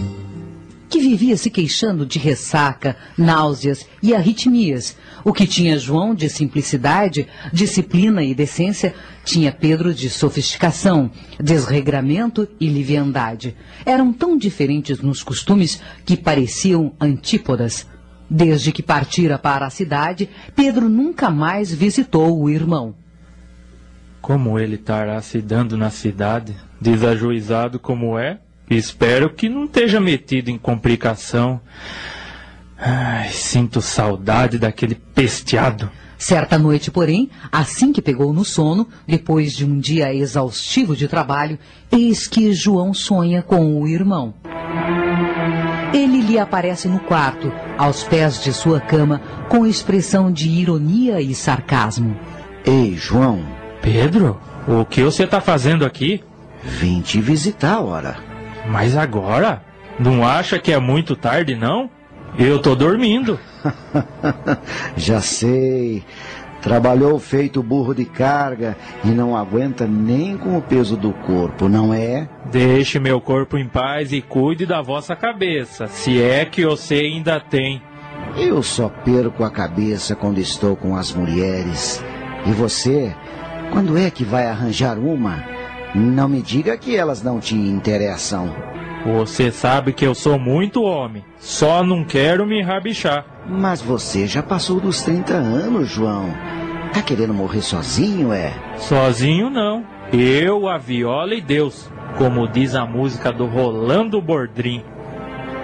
que 0.94 1.00
vivia 1.00 1.36
se 1.36 1.50
queixando 1.50 2.06
de 2.06 2.20
ressaca, 2.20 2.96
náuseas 3.18 3.84
e 4.00 4.14
arritmias. 4.14 4.96
O 5.24 5.34
que 5.34 5.48
tinha 5.48 5.80
João 5.80 6.14
de 6.14 6.30
simplicidade, 6.30 7.28
disciplina 7.52 8.24
e 8.24 8.36
decência, 8.36 8.94
tinha 9.26 9.52
Pedro 9.52 9.92
de 9.92 10.08
sofisticação, 10.08 11.10
desregramento 11.40 12.48
e 12.60 12.68
liviandade. 12.68 13.56
Eram 13.84 14.14
tão 14.14 14.38
diferentes 14.38 15.00
nos 15.00 15.24
costumes 15.24 15.82
que 16.06 16.16
pareciam 16.16 16.94
antípodas. 17.02 17.88
Desde 18.30 18.72
que 18.72 18.84
partira 18.84 19.40
para 19.40 19.66
a 19.66 19.72
cidade, 19.72 20.30
Pedro 20.56 20.88
nunca 20.88 21.32
mais 21.32 21.74
visitou 21.74 22.40
o 22.40 22.52
irmão. 22.52 22.94
Como 24.24 24.58
ele 24.58 24.76
estará 24.76 25.22
se 25.22 25.40
dando 25.40 25.78
na 25.78 25.92
cidade, 25.92 26.56
desajuizado 26.82 27.80
como 27.80 28.18
é, 28.18 28.40
Espero 28.70 29.30
que 29.30 29.50
não 29.50 29.66
esteja 29.66 30.00
metido 30.00 30.50
em 30.50 30.58
complicação. 30.58 31.60
Ai, 32.78 33.30
sinto 33.30 33.82
saudade 33.82 34.58
daquele 34.58 34.96
pesteado. 34.96 35.92
Certa 36.18 36.58
noite, 36.58 36.90
porém, 36.90 37.30
assim 37.52 37.92
que 37.92 38.02
pegou 38.02 38.32
no 38.32 38.46
sono, 38.46 38.88
depois 39.06 39.54
de 39.54 39.66
um 39.66 39.78
dia 39.78 40.14
exaustivo 40.14 40.96
de 40.96 41.08
trabalho, 41.08 41.60
eis 41.92 42.28
que 42.28 42.54
João 42.54 42.94
sonha 42.94 43.42
com 43.42 43.82
o 43.82 43.88
irmão. 43.88 44.34
Ele 45.94 46.22
lhe 46.22 46.40
aparece 46.40 46.88
no 46.88 47.00
quarto, 47.00 47.52
aos 47.78 48.04
pés 48.04 48.42
de 48.42 48.54
sua 48.54 48.80
cama, 48.80 49.22
com 49.50 49.68
expressão 49.68 50.32
de 50.32 50.50
ironia 50.50 51.22
e 51.22 51.36
sarcasmo. 51.36 52.18
Ei, 52.66 52.96
João. 52.96 53.63
Pedro, 53.84 54.40
o 54.66 54.86
que 54.86 55.04
você 55.04 55.26
está 55.26 55.42
fazendo 55.42 55.86
aqui? 55.86 56.24
Vim 56.64 57.02
te 57.02 57.20
visitar, 57.20 57.82
ora. 57.82 58.16
Mas 58.66 58.96
agora? 58.96 59.62
Não 60.00 60.26
acha 60.26 60.58
que 60.58 60.72
é 60.72 60.80
muito 60.80 61.18
tarde, 61.18 61.54
não? 61.54 61.90
Eu 62.40 62.60
tô 62.60 62.76
dormindo. 62.76 63.38
Já 64.96 65.20
sei. 65.20 66.02
Trabalhou 66.62 67.20
feito 67.20 67.62
burro 67.62 67.94
de 67.94 68.06
carga 68.06 68.78
e 69.04 69.10
não 69.10 69.36
aguenta 69.36 69.86
nem 69.86 70.38
com 70.38 70.58
o 70.58 70.62
peso 70.62 70.96
do 70.96 71.12
corpo, 71.12 71.68
não 71.68 71.94
é? 71.94 72.30
Deixe 72.50 73.02
meu 73.02 73.20
corpo 73.20 73.58
em 73.58 73.68
paz 73.68 74.14
e 74.14 74.22
cuide 74.22 74.66
da 74.66 74.82
vossa 74.82 75.14
cabeça, 75.14 75.88
se 75.88 76.22
é 76.22 76.46
que 76.46 76.66
você 76.66 76.96
ainda 76.96 77.38
tem. 77.38 77.82
Eu 78.38 78.64
só 78.64 78.88
perco 78.88 79.44
a 79.44 79.52
cabeça 79.52 80.16
quando 80.16 80.38
estou 80.38 80.74
com 80.74 80.96
as 80.96 81.12
mulheres. 81.12 82.02
E 82.46 82.52
você, 82.52 83.14
quando 83.74 83.98
é 83.98 84.12
que 84.12 84.24
vai 84.24 84.46
arranjar 84.46 85.00
uma? 85.00 85.44
Não 85.96 86.30
me 86.30 86.44
diga 86.44 86.78
que 86.78 86.96
elas 86.96 87.24
não 87.24 87.40
te 87.40 87.56
interessam. 87.56 88.56
Você 89.04 89.52
sabe 89.52 89.94
que 89.94 90.06
eu 90.06 90.14
sou 90.14 90.38
muito 90.38 90.84
homem. 90.84 91.26
Só 91.40 91.84
não 91.84 92.06
quero 92.06 92.46
me 92.46 92.62
rabichar. 92.62 93.26
Mas 93.50 93.82
você 93.82 94.28
já 94.28 94.44
passou 94.44 94.80
dos 94.80 95.02
30 95.02 95.34
anos, 95.34 95.90
João. 95.90 96.32
Tá 96.94 97.02
querendo 97.02 97.34
morrer 97.34 97.64
sozinho, 97.64 98.32
é? 98.32 98.54
Sozinho 98.78 99.50
não. 99.50 99.84
Eu, 100.14 100.70
a 100.70 100.78
viola 100.78 101.34
e 101.34 101.42
Deus. 101.42 101.92
Como 102.20 102.48
diz 102.48 102.76
a 102.76 102.86
música 102.86 103.32
do 103.32 103.48
Rolando 103.48 104.22
Bordrim. 104.22 104.84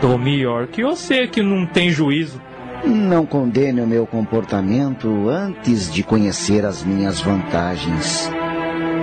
Tô 0.01 0.17
melhor 0.17 0.65
que 0.65 0.83
você 0.83 1.27
que 1.27 1.43
não 1.43 1.67
tem 1.67 1.91
juízo. 1.91 2.41
Não 2.85 3.25
condene 3.25 3.81
o 3.81 3.87
meu 3.87 4.07
comportamento 4.07 5.29
antes 5.29 5.91
de 5.91 6.01
conhecer 6.01 6.65
as 6.65 6.83
minhas 6.83 7.19
vantagens. 7.19 8.29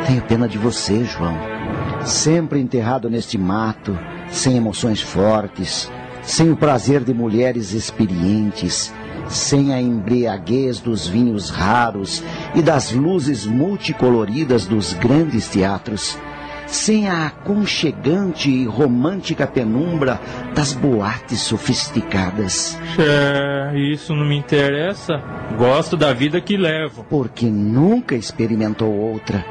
Tenho 0.06 0.22
pena 0.22 0.48
de 0.48 0.56
você, 0.56 1.04
João. 1.04 1.36
Sempre 2.04 2.60
enterrado 2.60 3.10
neste 3.10 3.36
mato, 3.36 3.98
sem 4.28 4.56
emoções 4.56 5.00
fortes, 5.00 5.90
sem 6.22 6.50
o 6.50 6.56
prazer 6.56 7.04
de 7.04 7.12
mulheres 7.12 7.72
experientes, 7.72 8.92
sem 9.28 9.74
a 9.74 9.80
embriaguez 9.80 10.80
dos 10.80 11.06
vinhos 11.06 11.50
raros 11.50 12.22
e 12.54 12.62
das 12.62 12.92
luzes 12.92 13.44
multicoloridas 13.44 14.66
dos 14.66 14.94
grandes 14.94 15.48
teatros, 15.48 16.18
sem 16.66 17.08
a 17.08 17.26
aconchegante 17.26 18.50
e 18.50 18.64
romântica 18.64 19.46
penumbra 19.46 20.20
das 20.54 20.72
boates 20.72 21.40
sofisticadas. 21.40 22.78
É, 22.98 23.78
isso 23.78 24.14
não 24.14 24.24
me 24.24 24.36
interessa. 24.36 25.22
Gosto 25.56 25.96
da 25.96 26.12
vida 26.12 26.40
que 26.40 26.56
levo. 26.56 27.04
Porque 27.08 27.46
nunca 27.46 28.14
experimentou 28.14 28.92
outra 28.92 29.44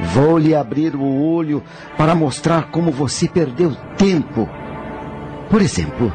Vou 0.00 0.38
lhe 0.38 0.54
abrir 0.54 0.94
o 0.96 1.22
olho 1.22 1.62
para 1.96 2.14
mostrar 2.14 2.70
como 2.70 2.90
você 2.90 3.28
perdeu 3.28 3.74
tempo. 3.96 4.48
Por 5.48 5.62
exemplo, 5.62 6.12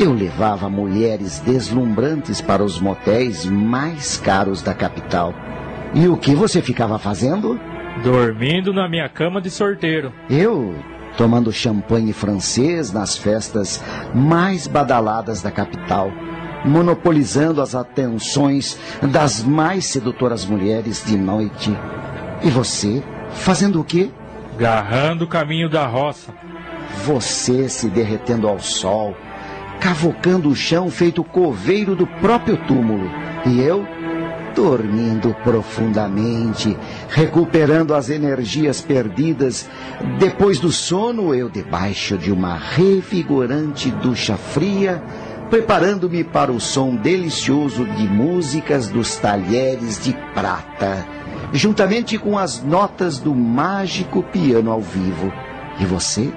eu 0.00 0.12
levava 0.12 0.68
mulheres 0.68 1.38
deslumbrantes 1.40 2.40
para 2.40 2.62
os 2.62 2.80
motéis 2.80 3.44
mais 3.44 4.16
caros 4.16 4.62
da 4.62 4.74
capital. 4.74 5.32
E 5.94 6.08
o 6.08 6.16
que 6.16 6.34
você 6.34 6.60
ficava 6.60 6.98
fazendo? 6.98 7.58
Dormindo 8.02 8.72
na 8.72 8.88
minha 8.88 9.08
cama 9.08 9.40
de 9.40 9.50
sorteiro. 9.50 10.12
Eu 10.30 10.74
tomando 11.16 11.52
champanhe 11.52 12.12
francês 12.12 12.92
nas 12.92 13.16
festas 13.16 13.82
mais 14.14 14.68
badaladas 14.68 15.42
da 15.42 15.50
capital, 15.50 16.12
monopolizando 16.64 17.60
as 17.60 17.74
atenções 17.74 18.78
das 19.02 19.42
mais 19.42 19.86
sedutoras 19.86 20.46
mulheres 20.46 21.04
de 21.04 21.16
noite. 21.16 21.76
E 22.42 22.50
você, 22.50 23.02
fazendo 23.30 23.80
o 23.80 23.84
quê? 23.84 24.10
Garrando 24.56 25.24
o 25.24 25.28
caminho 25.28 25.68
da 25.68 25.86
roça. 25.86 26.32
Você 27.04 27.68
se 27.68 27.88
derretendo 27.88 28.46
ao 28.46 28.60
sol, 28.60 29.16
cavocando 29.80 30.48
o 30.48 30.56
chão 30.56 30.88
feito 30.90 31.24
coveiro 31.24 31.96
do 31.96 32.06
próprio 32.06 32.56
túmulo. 32.58 33.10
E 33.44 33.60
eu, 33.60 33.86
dormindo 34.58 35.32
profundamente, 35.44 36.76
recuperando 37.08 37.94
as 37.94 38.10
energias 38.10 38.80
perdidas. 38.80 39.70
Depois 40.18 40.58
do 40.58 40.72
sono, 40.72 41.32
eu 41.32 41.48
debaixo 41.48 42.18
de 42.18 42.32
uma 42.32 42.56
revigorante 42.56 43.88
ducha 43.88 44.36
fria, 44.36 45.00
preparando-me 45.48 46.24
para 46.24 46.50
o 46.50 46.58
som 46.58 46.96
delicioso 46.96 47.84
de 47.84 48.08
músicas 48.08 48.88
dos 48.88 49.14
talheres 49.14 50.02
de 50.02 50.12
prata 50.34 51.06
juntamente 51.50 52.18
com 52.18 52.36
as 52.36 52.62
notas 52.62 53.18
do 53.18 53.34
mágico 53.34 54.22
piano 54.22 54.70
ao 54.70 54.82
vivo. 54.82 55.32
E 55.80 55.84
você? 55.86 56.30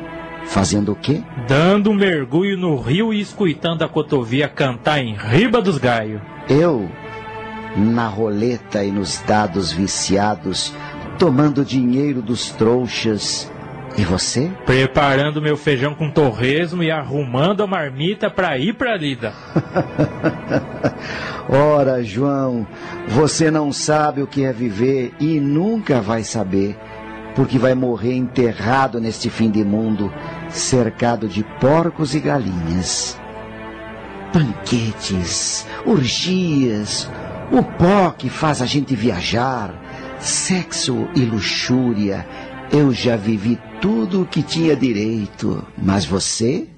Fazendo 0.46 0.94
o 0.94 0.96
quê? 0.96 1.22
Dando 1.50 1.92
um 1.92 1.94
mergulho 1.94 2.58
no 2.58 2.78
rio 2.78 3.14
e 3.14 3.20
escutando 3.20 3.84
a 3.84 3.90
cotovia 3.90 4.48
cantar 4.48 5.04
em 5.04 5.16
riba 5.16 5.62
dos 5.62 5.78
gaios. 5.78 6.22
Eu, 6.50 6.90
na 7.76 8.08
roleta 8.08 8.84
e 8.84 8.92
nos 8.92 9.22
dados 9.22 9.72
viciados, 9.72 10.74
tomando 11.18 11.64
dinheiro 11.64 12.22
dos 12.22 12.50
trouxas. 12.52 13.52
E 13.98 14.04
você? 14.04 14.50
Preparando 14.66 15.42
meu 15.42 15.58
feijão 15.58 15.94
com 15.94 16.10
torresmo 16.10 16.82
e 16.82 16.90
arrumando 16.90 17.62
a 17.62 17.68
marmita 17.68 18.30
para 18.30 18.58
ir 18.58 18.74
pra 18.74 18.96
lida. 18.96 19.34
Ora, 21.50 22.02
João, 22.02 22.66
você 23.10 23.52
não 23.52 23.74
sabe 23.74 24.22
o 24.22 24.28
que 24.28 24.46
é 24.46 24.54
viver 24.54 25.14
e 25.20 25.40
nunca 25.40 26.00
vai 26.00 26.24
saber, 26.24 26.78
porque 27.36 27.60
vai 27.60 27.76
morrer 27.76 28.16
enterrado 28.16 29.02
neste 29.02 29.30
fim 29.30 29.52
de 29.52 29.64
mundo, 29.64 30.14
cercado 30.48 31.28
de 31.28 31.44
porcos 31.60 32.16
e 32.16 32.22
galinhas. 32.22 33.20
Banquetes, 34.34 35.68
orgias, 35.86 37.10
o 37.52 37.62
pó 37.62 38.12
que 38.12 38.30
faz 38.30 38.62
a 38.62 38.66
gente 38.66 38.96
viajar, 38.96 40.18
sexo 40.20 41.08
e 41.16 41.22
luxúria. 41.22 42.26
Eu 42.72 42.94
já 42.94 43.18
vivi 43.18 43.60
tudo 43.82 44.22
o 44.22 44.26
que 44.26 44.42
tinha 44.42 44.76
direito, 44.76 45.66
mas 45.78 46.06
você? 46.06 46.70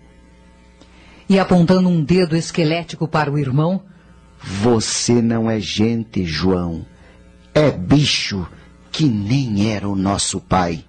E 1.29 1.37
apontando 1.37 1.87
um 1.87 2.03
dedo 2.03 2.35
esquelético 2.35 3.07
para 3.07 3.31
o 3.31 3.37
irmão, 3.37 3.83
você 4.41 5.21
não 5.21 5.49
é 5.49 5.59
gente, 5.59 6.25
João. 6.25 6.85
É 7.53 7.69
bicho 7.69 8.47
que 8.91 9.05
nem 9.05 9.71
era 9.71 9.87
o 9.87 9.95
nosso 9.95 10.39
pai. 10.39 10.83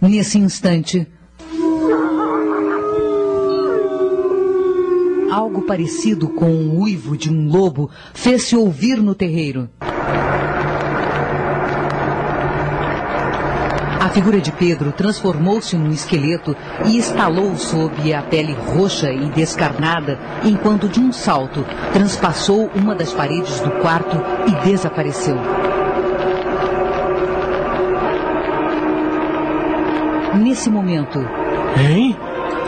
Nesse 0.00 0.38
instante, 0.38 1.06
algo 5.38 5.62
parecido 5.62 6.28
com 6.28 6.46
um 6.46 6.80
uivo 6.80 7.16
de 7.16 7.30
um 7.30 7.48
lobo 7.48 7.88
fez-se 8.12 8.56
ouvir 8.56 9.00
no 9.00 9.14
terreiro. 9.14 9.68
A 14.00 14.08
figura 14.10 14.40
de 14.40 14.50
Pedro 14.50 14.90
transformou-se 14.90 15.76
num 15.76 15.90
esqueleto 15.90 16.56
e 16.86 16.98
estalou 16.98 17.56
sob 17.56 18.12
a 18.12 18.22
pele 18.22 18.52
roxa 18.74 19.12
e 19.12 19.26
descarnada, 19.26 20.18
enquanto 20.44 20.88
de 20.88 20.98
um 20.98 21.12
salto 21.12 21.64
transpassou 21.92 22.68
uma 22.74 22.94
das 22.94 23.12
paredes 23.12 23.60
do 23.60 23.70
quarto 23.80 24.16
e 24.48 24.68
desapareceu. 24.68 25.36
Nesse 30.34 30.68
momento. 30.68 31.18
Hein? 31.76 32.16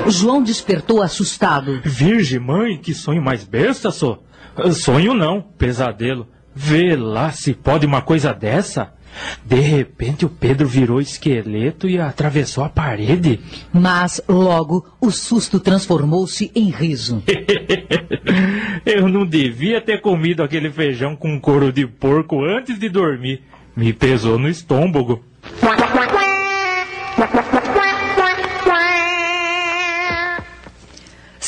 João 0.09 0.43
despertou 0.43 1.03
assustado. 1.03 1.81
Virgem 1.85 2.41
mãe, 2.41 2.77
que 2.77 2.95
sonho 2.95 3.23
mais 3.23 3.45
besta, 3.45 3.91
só. 3.91 4.23
Sonho 4.73 5.15
não, 5.15 5.41
pesadelo. 5.41 6.27
Vê 6.55 6.97
lá 6.97 7.31
se 7.31 7.55
pode 7.55 7.87
uma 7.87 8.03
coisa 8.03 8.33
dessa. 8.33 8.93
De 9.45 9.59
repente 9.59 10.25
o 10.25 10.29
Pedro 10.29 10.67
virou 10.67 11.01
esqueleto 11.01 11.89
e 11.89 11.99
atravessou 11.99 12.65
a 12.65 12.69
parede. 12.69 13.41
Mas 13.73 14.21
logo 14.29 14.87
o 15.01 15.11
susto 15.11 15.59
transformou-se 15.59 16.51
em 16.55 16.71
riso. 16.71 17.23
Eu 18.87 19.09
não 19.09 19.27
devia 19.27 19.81
ter 19.81 20.01
comido 20.01 20.43
aquele 20.43 20.71
feijão 20.71 21.17
com 21.17 21.41
couro 21.41 21.73
de 21.73 21.87
porco 21.87 22.45
antes 22.45 22.79
de 22.79 22.89
dormir. 22.89 23.43
Me 23.77 23.93
pesou 23.93 24.39
no 24.39 24.49
estômago. 24.49 25.23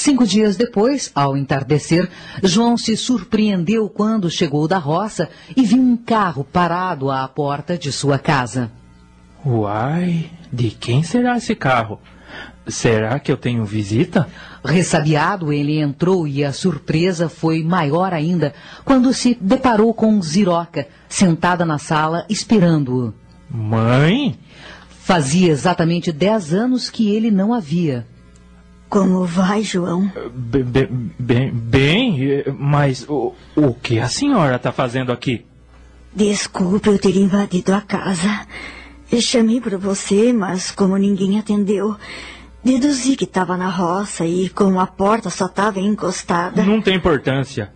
Cinco 0.02 0.26
dias 0.26 0.56
depois, 0.56 1.12
ao 1.14 1.36
entardecer, 1.36 2.10
João 2.42 2.76
se 2.76 2.96
surpreendeu 2.96 3.88
quando 3.88 4.28
chegou 4.28 4.66
da 4.66 4.76
roça 4.76 5.28
e 5.56 5.62
viu 5.62 5.80
um 5.80 5.96
carro 5.96 6.42
parado 6.42 7.08
à 7.08 7.28
porta 7.28 7.78
de 7.78 7.92
sua 7.92 8.18
casa. 8.18 8.68
Uai, 9.46 10.28
de 10.52 10.70
quem 10.70 11.04
será 11.04 11.36
esse 11.36 11.54
carro? 11.54 12.00
Será 12.66 13.20
que 13.20 13.30
eu 13.30 13.36
tenho 13.36 13.64
visita? 13.64 14.28
Ressabiado, 14.64 15.52
ele 15.52 15.78
entrou 15.78 16.26
e 16.26 16.44
a 16.44 16.52
surpresa 16.52 17.28
foi 17.28 17.62
maior 17.62 18.12
ainda 18.12 18.52
quando 18.84 19.14
se 19.14 19.38
deparou 19.40 19.94
com 19.94 20.20
Ziroca, 20.20 20.88
sentada 21.08 21.64
na 21.64 21.78
sala, 21.78 22.26
esperando-o. 22.28 23.14
Mãe? 23.48 24.36
Fazia 24.88 25.52
exatamente 25.52 26.10
dez 26.10 26.52
anos 26.52 26.90
que 26.90 27.08
ele 27.08 27.30
não 27.30 27.54
a 27.54 27.60
via. 27.60 28.04
Como 28.92 29.24
vai, 29.24 29.62
João? 29.62 30.12
Be- 30.34 30.62
be- 30.62 30.86
Bem, 31.18 31.50
bem, 31.50 32.30
eh, 32.30 32.52
mas 32.58 33.06
o, 33.08 33.32
o 33.56 33.72
que 33.72 33.98
a 33.98 34.06
senhora 34.06 34.56
está 34.56 34.70
fazendo 34.70 35.10
aqui? 35.10 35.46
Desculpe 36.14 36.90
eu 36.90 36.98
ter 36.98 37.16
invadido 37.16 37.72
a 37.72 37.80
casa. 37.80 38.46
Eu 39.10 39.22
chamei 39.22 39.62
por 39.62 39.78
você, 39.78 40.30
mas 40.30 40.70
como 40.70 40.94
ninguém 40.98 41.38
atendeu, 41.38 41.96
deduzi 42.62 43.16
que 43.16 43.24
estava 43.24 43.56
na 43.56 43.70
roça 43.70 44.26
e 44.26 44.50
como 44.50 44.78
a 44.78 44.86
porta 44.86 45.30
só 45.30 45.46
estava 45.46 45.80
encostada. 45.80 46.62
Não 46.62 46.82
tem 46.82 46.94
importância. 46.96 47.72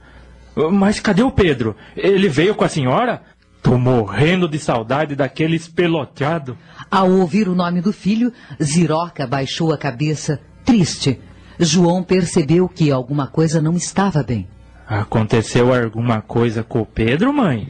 Mas 0.70 1.01
cadê 1.01 1.22
o 1.22 1.30
Pedro? 1.30 1.74
Ele 1.97 2.28
veio 2.28 2.55
com 2.55 2.64
a 2.64 2.68
senhora? 2.68 3.22
Tô 3.62 3.78
morrendo 3.78 4.47
de 4.47 4.59
saudade 4.59 5.16
daquele 5.16 5.56
espeloteado. 5.56 6.59
Ao 6.90 7.10
ouvir 7.10 7.48
o 7.48 7.55
nome 7.55 7.80
do 7.80 7.90
filho, 7.90 8.30
Ziroca 8.62 9.26
baixou 9.26 9.72
a 9.72 9.78
cabeça, 9.78 10.38
triste. 10.66 11.18
João 11.59 12.02
percebeu 12.02 12.68
que 12.68 12.90
alguma 12.90 13.26
coisa 13.28 13.62
não 13.62 13.74
estava 13.74 14.22
bem. 14.22 14.47
Aconteceu 14.86 15.72
alguma 15.74 16.20
coisa 16.20 16.62
com 16.62 16.80
o 16.82 16.86
Pedro, 16.86 17.32
mãe? 17.32 17.66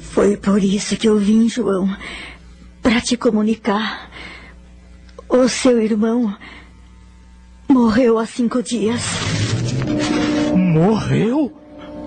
Foi 0.00 0.36
por 0.38 0.62
isso 0.62 0.96
que 0.96 1.06
eu 1.08 1.18
vim, 1.18 1.48
João, 1.48 1.94
para 2.82 3.00
te 3.00 3.16
comunicar. 3.16 4.10
O 5.28 5.48
seu 5.48 5.80
irmão 5.82 6.34
morreu 7.68 8.18
há 8.18 8.24
cinco 8.26 8.62
dias. 8.62 9.02
Morreu? 10.54 11.52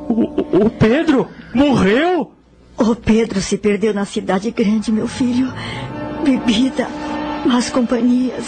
O, 0.09 0.65
o- 0.65 0.69
Pedro 0.69 1.27
morreu? 1.53 2.33
O 2.77 2.95
Pedro 2.95 3.41
se 3.41 3.57
perdeu 3.57 3.93
na 3.93 4.05
cidade 4.05 4.49
grande, 4.51 4.91
meu 4.91 5.07
filho. 5.07 5.51
Bebida, 6.23 6.87
más 7.45 7.69
companhias, 7.69 8.45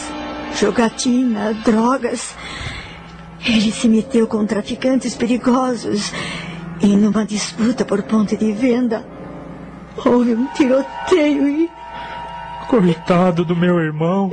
jogatina, 0.55 1.53
drogas. 1.65 2.35
Ele 3.45 3.71
se 3.71 3.87
meteu 3.87 4.27
com 4.27 4.45
traficantes 4.45 5.15
perigosos. 5.15 6.11
E 6.81 6.87
numa 6.87 7.25
disputa 7.25 7.85
por 7.85 8.01
ponto 8.03 8.35
de 8.35 8.51
venda, 8.51 9.05
houve 10.03 10.33
um 10.33 10.47
tiroteio 10.47 11.47
e 11.47 11.69
Coitado 12.67 13.43
do 13.43 13.55
meu 13.55 13.79
irmão. 13.81 14.31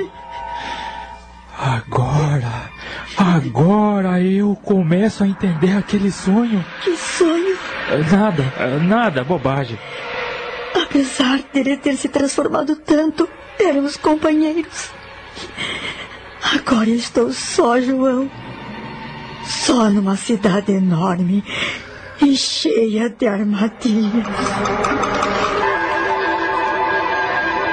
Agora, 1.58 2.70
agora 3.16 4.22
eu 4.22 4.54
começo 4.62 5.24
a 5.24 5.26
entender 5.26 5.76
aquele 5.76 6.12
sonho. 6.12 6.64
que 6.84 6.96
sonho! 6.96 7.58
Nada, 8.12 8.78
nada, 8.78 9.24
bobagem. 9.24 9.76
Apesar 10.80 11.40
dele 11.52 11.76
ter 11.76 11.96
se 11.96 12.08
transformado 12.08 12.76
tanto, 12.76 13.28
éramos 13.58 13.96
companheiros. 13.96 14.90
Agora 16.54 16.90
estou 16.90 17.32
só, 17.32 17.80
João. 17.80 18.30
Só 19.44 19.88
numa 19.90 20.16
cidade 20.16 20.72
enorme 20.72 21.42
e 22.20 22.36
cheia 22.36 23.08
de 23.08 23.26
armadilhas. 23.26 24.26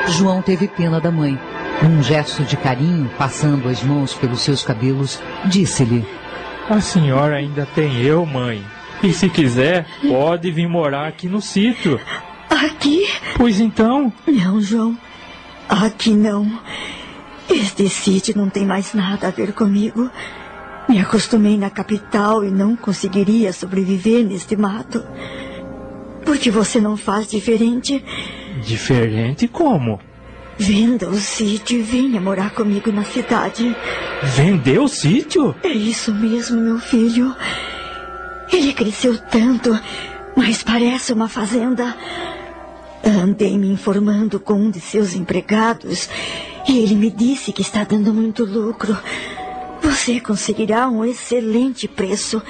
João 0.08 0.42
teve 0.42 0.68
pena 0.68 1.00
da 1.00 1.12
mãe. 1.12 1.40
Num 1.82 2.02
gesto 2.02 2.44
de 2.44 2.56
carinho, 2.56 3.10
passando 3.18 3.68
as 3.68 3.84
mãos 3.84 4.14
pelos 4.14 4.42
seus 4.42 4.64
cabelos, 4.64 5.22
disse-lhe: 5.46 6.06
A 6.70 6.80
senhora 6.80 7.36
ainda 7.36 7.68
tem 7.76 8.02
eu, 8.02 8.26
mãe. 8.26 8.64
E 9.04 9.12
se 9.12 9.30
quiser, 9.30 9.86
pode 10.08 10.52
vir 10.52 10.68
morar 10.68 11.08
aqui 11.08 11.28
no 11.28 11.42
sítio. 11.42 12.00
Aqui? 12.50 13.06
Pois 13.36 13.60
então, 13.60 14.12
Não, 14.26 14.62
João. 14.62 14.98
Aqui 15.68 16.12
não. 16.12 16.60
Este 17.50 17.88
sítio 17.90 18.36
não 18.38 18.50
tem 18.50 18.66
mais 18.66 18.94
nada 18.94 19.28
a 19.28 19.32
ver 19.32 19.54
comigo. 19.54 20.10
Me 20.90 21.00
acostumei 21.00 21.58
na 21.58 21.70
capital 21.70 22.44
e 22.44 22.52
não 22.52 22.76
conseguiria 22.76 23.52
sobreviver 23.54 24.24
neste 24.26 24.56
mato. 24.56 25.04
Por 26.24 26.38
que 26.38 26.50
você 26.50 26.80
não 26.80 26.98
faz 26.98 27.28
diferente? 27.28 28.04
diferente 28.64 29.48
como? 29.48 30.00
Venda 30.58 31.10
o 31.10 31.18
sítio 31.18 31.80
e 31.80 31.82
venha 31.82 32.22
morar 32.22 32.52
comigo 32.52 32.92
na 32.92 33.04
cidade. 33.04 33.76
Vendeu 34.24 34.84
o 34.84 34.88
sítio? 34.88 35.54
É 35.64 35.70
isso 35.70 36.14
mesmo, 36.14 36.60
meu 36.60 36.80
filho. 36.80 37.36
Ele 38.52 38.74
cresceu 38.74 39.18
tanto, 39.18 39.78
mas 40.36 40.64
parece 40.64 41.12
uma 41.12 41.28
fazenda. 41.28 41.96
Andei 43.04 43.58
me 43.58 43.70
informando 43.70 44.40
com 44.40 44.54
um 44.54 44.72
de 44.72 44.80
seus 44.80 45.14
empregados 45.14 46.10
e 46.68 46.80
ele 46.80 46.96
me 46.96 47.10
disse 47.10 47.52
que 47.52 47.62
está 47.62 47.84
dando 47.84 48.14
muito 48.14 48.44
lucro. 48.44 48.98
Você 49.82 50.20
conseguirá 50.20 50.90
um 50.90 51.06
excelente 51.06 51.88
preço. 51.88 52.42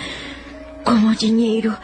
Com 0.84 1.10
o 1.10 1.16
dinheiro, 1.16 1.76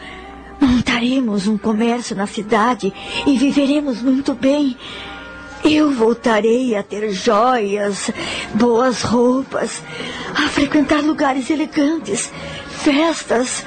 montaremos 0.60 1.46
um 1.46 1.58
comércio 1.58 2.14
na 2.14 2.26
cidade 2.26 2.92
e 3.26 3.36
viveremos 3.36 4.00
muito 4.00 4.34
bem. 4.34 4.76
Eu 5.64 5.90
voltarei 5.92 6.74
a 6.74 6.82
ter 6.82 7.12
joias, 7.12 8.10
boas 8.54 9.02
roupas, 9.02 9.82
a 10.34 10.48
frequentar 10.48 11.02
lugares 11.02 11.50
elegantes, 11.50 12.32
festas. 12.68 13.64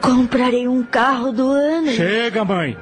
Comprarei 0.00 0.66
um 0.66 0.82
carro 0.82 1.30
do 1.32 1.48
ano. 1.50 1.92
Chega, 1.92 2.44
mãe. 2.44 2.76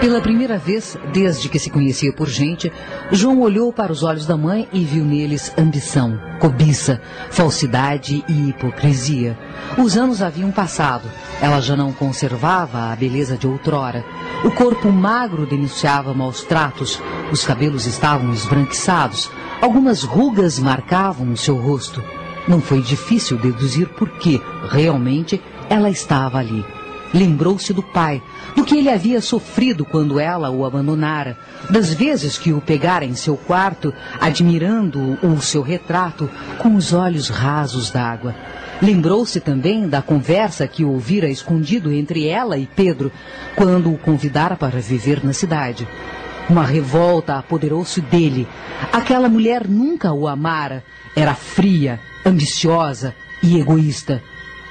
Pela 0.00 0.20
primeira 0.20 0.58
vez, 0.58 0.96
desde 1.10 1.48
que 1.48 1.58
se 1.58 1.70
conhecia 1.70 2.12
por 2.12 2.28
gente, 2.28 2.70
João 3.10 3.40
olhou 3.40 3.72
para 3.72 3.90
os 3.90 4.02
olhos 4.02 4.26
da 4.26 4.36
mãe 4.36 4.68
e 4.70 4.84
viu 4.84 5.02
neles 5.02 5.52
ambição, 5.56 6.20
cobiça, 6.38 7.00
falsidade 7.30 8.22
e 8.28 8.50
hipocrisia. 8.50 9.38
Os 9.78 9.96
anos 9.96 10.20
haviam 10.20 10.52
passado. 10.52 11.10
Ela 11.40 11.60
já 11.60 11.74
não 11.74 11.92
conservava 11.92 12.92
a 12.92 12.96
beleza 12.96 13.38
de 13.38 13.46
outrora. 13.46 14.04
O 14.44 14.50
corpo 14.50 14.92
magro 14.92 15.46
denunciava 15.46 16.12
maus 16.12 16.42
tratos. 16.42 17.00
Os 17.32 17.42
cabelos 17.44 17.86
estavam 17.86 18.32
esbranquiçados. 18.34 19.30
Algumas 19.62 20.02
rugas 20.02 20.58
marcavam 20.58 21.32
o 21.32 21.36
seu 21.36 21.56
rosto. 21.56 22.04
Não 22.46 22.60
foi 22.60 22.82
difícil 22.82 23.38
deduzir 23.38 23.88
por 23.88 24.10
que, 24.18 24.40
realmente, 24.68 25.42
ela 25.70 25.88
estava 25.88 26.38
ali. 26.38 26.75
Lembrou-se 27.14 27.72
do 27.72 27.82
pai, 27.82 28.22
do 28.54 28.64
que 28.64 28.76
ele 28.76 28.90
havia 28.90 29.20
sofrido 29.20 29.84
quando 29.84 30.18
ela 30.18 30.50
o 30.50 30.64
abandonara, 30.64 31.38
das 31.70 31.92
vezes 31.92 32.36
que 32.38 32.52
o 32.52 32.60
pegara 32.60 33.04
em 33.04 33.14
seu 33.14 33.36
quarto, 33.36 33.92
admirando 34.20 35.18
o 35.22 35.40
seu 35.40 35.62
retrato 35.62 36.28
com 36.58 36.74
os 36.74 36.92
olhos 36.92 37.28
rasos 37.28 37.90
d'água. 37.90 38.34
Lembrou-se 38.82 39.40
também 39.40 39.88
da 39.88 40.02
conversa 40.02 40.68
que 40.68 40.84
ouvira 40.84 41.28
escondido 41.28 41.90
entre 41.90 42.26
ela 42.26 42.58
e 42.58 42.66
Pedro, 42.66 43.10
quando 43.54 43.90
o 43.90 43.96
convidara 43.96 44.54
para 44.54 44.80
viver 44.80 45.24
na 45.24 45.32
cidade. 45.32 45.88
Uma 46.48 46.64
revolta 46.64 47.36
apoderou-se 47.36 48.00
dele. 48.00 48.46
Aquela 48.92 49.28
mulher 49.28 49.66
nunca 49.66 50.12
o 50.12 50.28
amara. 50.28 50.84
Era 51.16 51.34
fria, 51.34 51.98
ambiciosa 52.24 53.14
e 53.42 53.58
egoísta. 53.58 54.22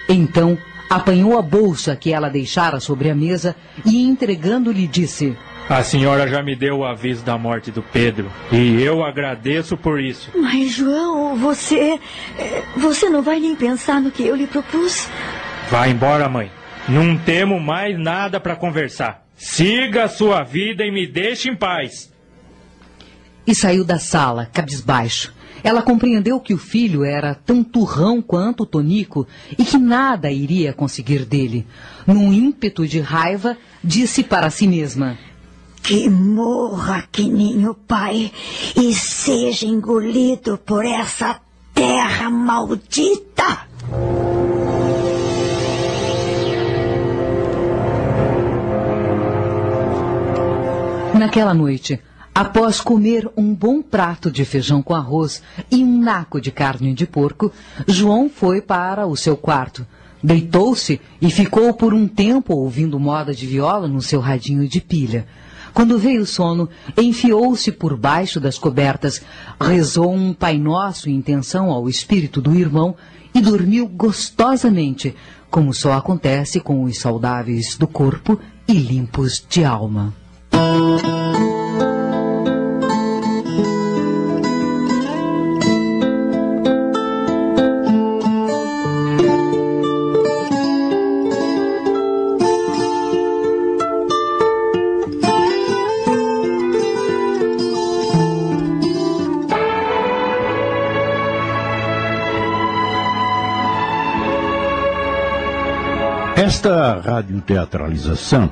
Então, 0.07 0.57
apanhou 0.89 1.37
a 1.37 1.41
bolsa 1.41 1.95
que 1.95 2.11
ela 2.13 2.29
deixara 2.29 2.79
sobre 2.79 3.09
a 3.09 3.15
mesa 3.15 3.55
e, 3.85 4.03
entregando-lhe, 4.03 4.87
disse: 4.87 5.35
A 5.69 5.81
senhora 5.83 6.27
já 6.27 6.41
me 6.43 6.55
deu 6.55 6.79
o 6.79 6.85
aviso 6.85 7.23
da 7.23 7.37
morte 7.37 7.71
do 7.71 7.81
Pedro. 7.81 8.31
E 8.51 8.81
eu 8.81 9.03
agradeço 9.03 9.75
por 9.77 9.99
isso. 9.99 10.29
Mas, 10.35 10.73
João, 10.73 11.35
você. 11.35 11.99
eh, 12.37 12.63
Você 12.77 13.09
não 13.09 13.21
vai 13.21 13.39
nem 13.39 13.55
pensar 13.55 13.99
no 14.01 14.11
que 14.11 14.23
eu 14.23 14.35
lhe 14.35 14.47
propus? 14.47 15.07
Vá 15.69 15.87
embora, 15.87 16.29
mãe. 16.29 16.51
Não 16.87 17.17
temos 17.17 17.61
mais 17.61 17.97
nada 17.97 18.39
para 18.39 18.55
conversar. 18.55 19.25
Siga 19.35 20.03
a 20.05 20.07
sua 20.09 20.43
vida 20.43 20.85
e 20.85 20.91
me 20.91 21.07
deixe 21.07 21.49
em 21.49 21.55
paz. 21.55 22.13
E 23.47 23.53
saiu 23.53 23.83
da 23.83 23.99
sala, 23.99 24.47
cabisbaixo. 24.53 25.33
Ela 25.65 25.81
compreendeu 25.81 26.39
que 26.39 26.53
o 26.53 26.59
filho 26.59 27.03
era 27.03 27.33
tão 27.33 27.63
turrão 27.63 28.21
quanto 28.21 28.61
o 28.61 28.65
Tonico 28.67 29.27
e 29.57 29.65
que 29.65 29.79
nada 29.79 30.31
iria 30.31 30.71
conseguir 30.71 31.25
dele. 31.25 31.65
Num 32.05 32.31
ímpeto 32.31 32.87
de 32.87 32.99
raiva, 32.99 33.57
disse 33.83 34.21
para 34.21 34.51
si 34.51 34.67
mesma: 34.67 35.17
Que 35.81 36.07
morra 36.07 37.07
que 37.11 37.27
nem 37.27 37.67
o 37.67 37.73
pai 37.73 38.31
e 38.75 38.93
seja 38.93 39.65
engolido 39.65 40.55
por 40.63 40.85
essa 40.85 41.41
terra 41.73 42.29
maldita. 42.29 43.65
Naquela 51.17 51.55
noite, 51.55 51.99
após 52.35 52.81
comer 52.81 53.29
um 53.37 53.55
bom 53.55 53.81
prato 53.81 54.29
de 54.29 54.43
feijão 54.43 54.83
com 54.83 54.93
arroz 54.93 55.41
e 55.71 55.81
um 55.81 56.01
naco 56.01 56.41
de 56.41 56.51
carne 56.51 56.93
de 56.93 57.07
porco, 57.07 57.49
João 57.87 58.29
foi 58.29 58.61
para 58.61 59.07
o 59.07 59.15
seu 59.15 59.37
quarto. 59.37 59.87
Deitou-se 60.21 60.99
e 61.21 61.31
ficou 61.31 61.73
por 61.73 61.93
um 61.93 62.09
tempo 62.09 62.53
ouvindo 62.53 62.99
moda 62.99 63.33
de 63.33 63.47
viola 63.47 63.87
no 63.87 64.01
seu 64.01 64.19
radinho 64.19 64.67
de 64.67 64.81
pilha. 64.81 65.25
Quando 65.73 65.97
veio 65.97 66.23
o 66.23 66.25
sono, 66.25 66.69
enfiou-se 66.97 67.71
por 67.71 67.95
baixo 67.95 68.39
das 68.39 68.57
cobertas, 68.57 69.21
rezou 69.59 70.13
um 70.13 70.33
Pai 70.33 70.57
Nosso 70.57 71.09
em 71.09 71.15
intenção 71.15 71.69
ao 71.69 71.87
espírito 71.87 72.41
do 72.41 72.55
irmão 72.55 72.95
e 73.33 73.39
dormiu 73.39 73.87
gostosamente, 73.87 75.15
como 75.49 75.73
só 75.73 75.93
acontece 75.93 76.59
com 76.59 76.83
os 76.83 76.99
saudáveis 76.99 77.77
do 77.77 77.87
corpo 77.87 78.39
e 78.67 78.73
limpos 78.73 79.45
de 79.47 79.63
alma. 79.63 80.13
Esta 106.45 107.01
radioteatralização 107.01 108.51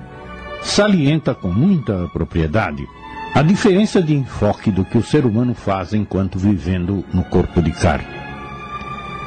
salienta 0.63 1.35
com 1.35 1.49
muita 1.49 2.09
propriedade 2.11 2.87
a 3.35 3.43
diferença 3.43 4.01
de 4.01 4.15
enfoque 4.15 4.71
do 4.71 4.83
que 4.83 4.97
o 4.97 5.03
ser 5.03 5.27
humano 5.27 5.53
faz 5.53 5.93
enquanto 5.93 6.39
vivendo 6.39 7.05
no 7.13 7.23
corpo 7.25 7.61
de 7.61 7.71
carne. 7.71 8.07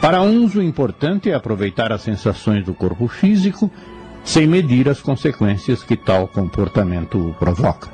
Para 0.00 0.20
uns, 0.20 0.56
o 0.56 0.60
importante 0.60 1.30
é 1.30 1.34
aproveitar 1.34 1.92
as 1.92 2.00
sensações 2.00 2.64
do 2.64 2.74
corpo 2.74 3.06
físico 3.06 3.70
sem 4.24 4.48
medir 4.48 4.88
as 4.88 5.00
consequências 5.00 5.84
que 5.84 5.96
tal 5.96 6.26
comportamento 6.26 7.36
provoca. 7.38 7.88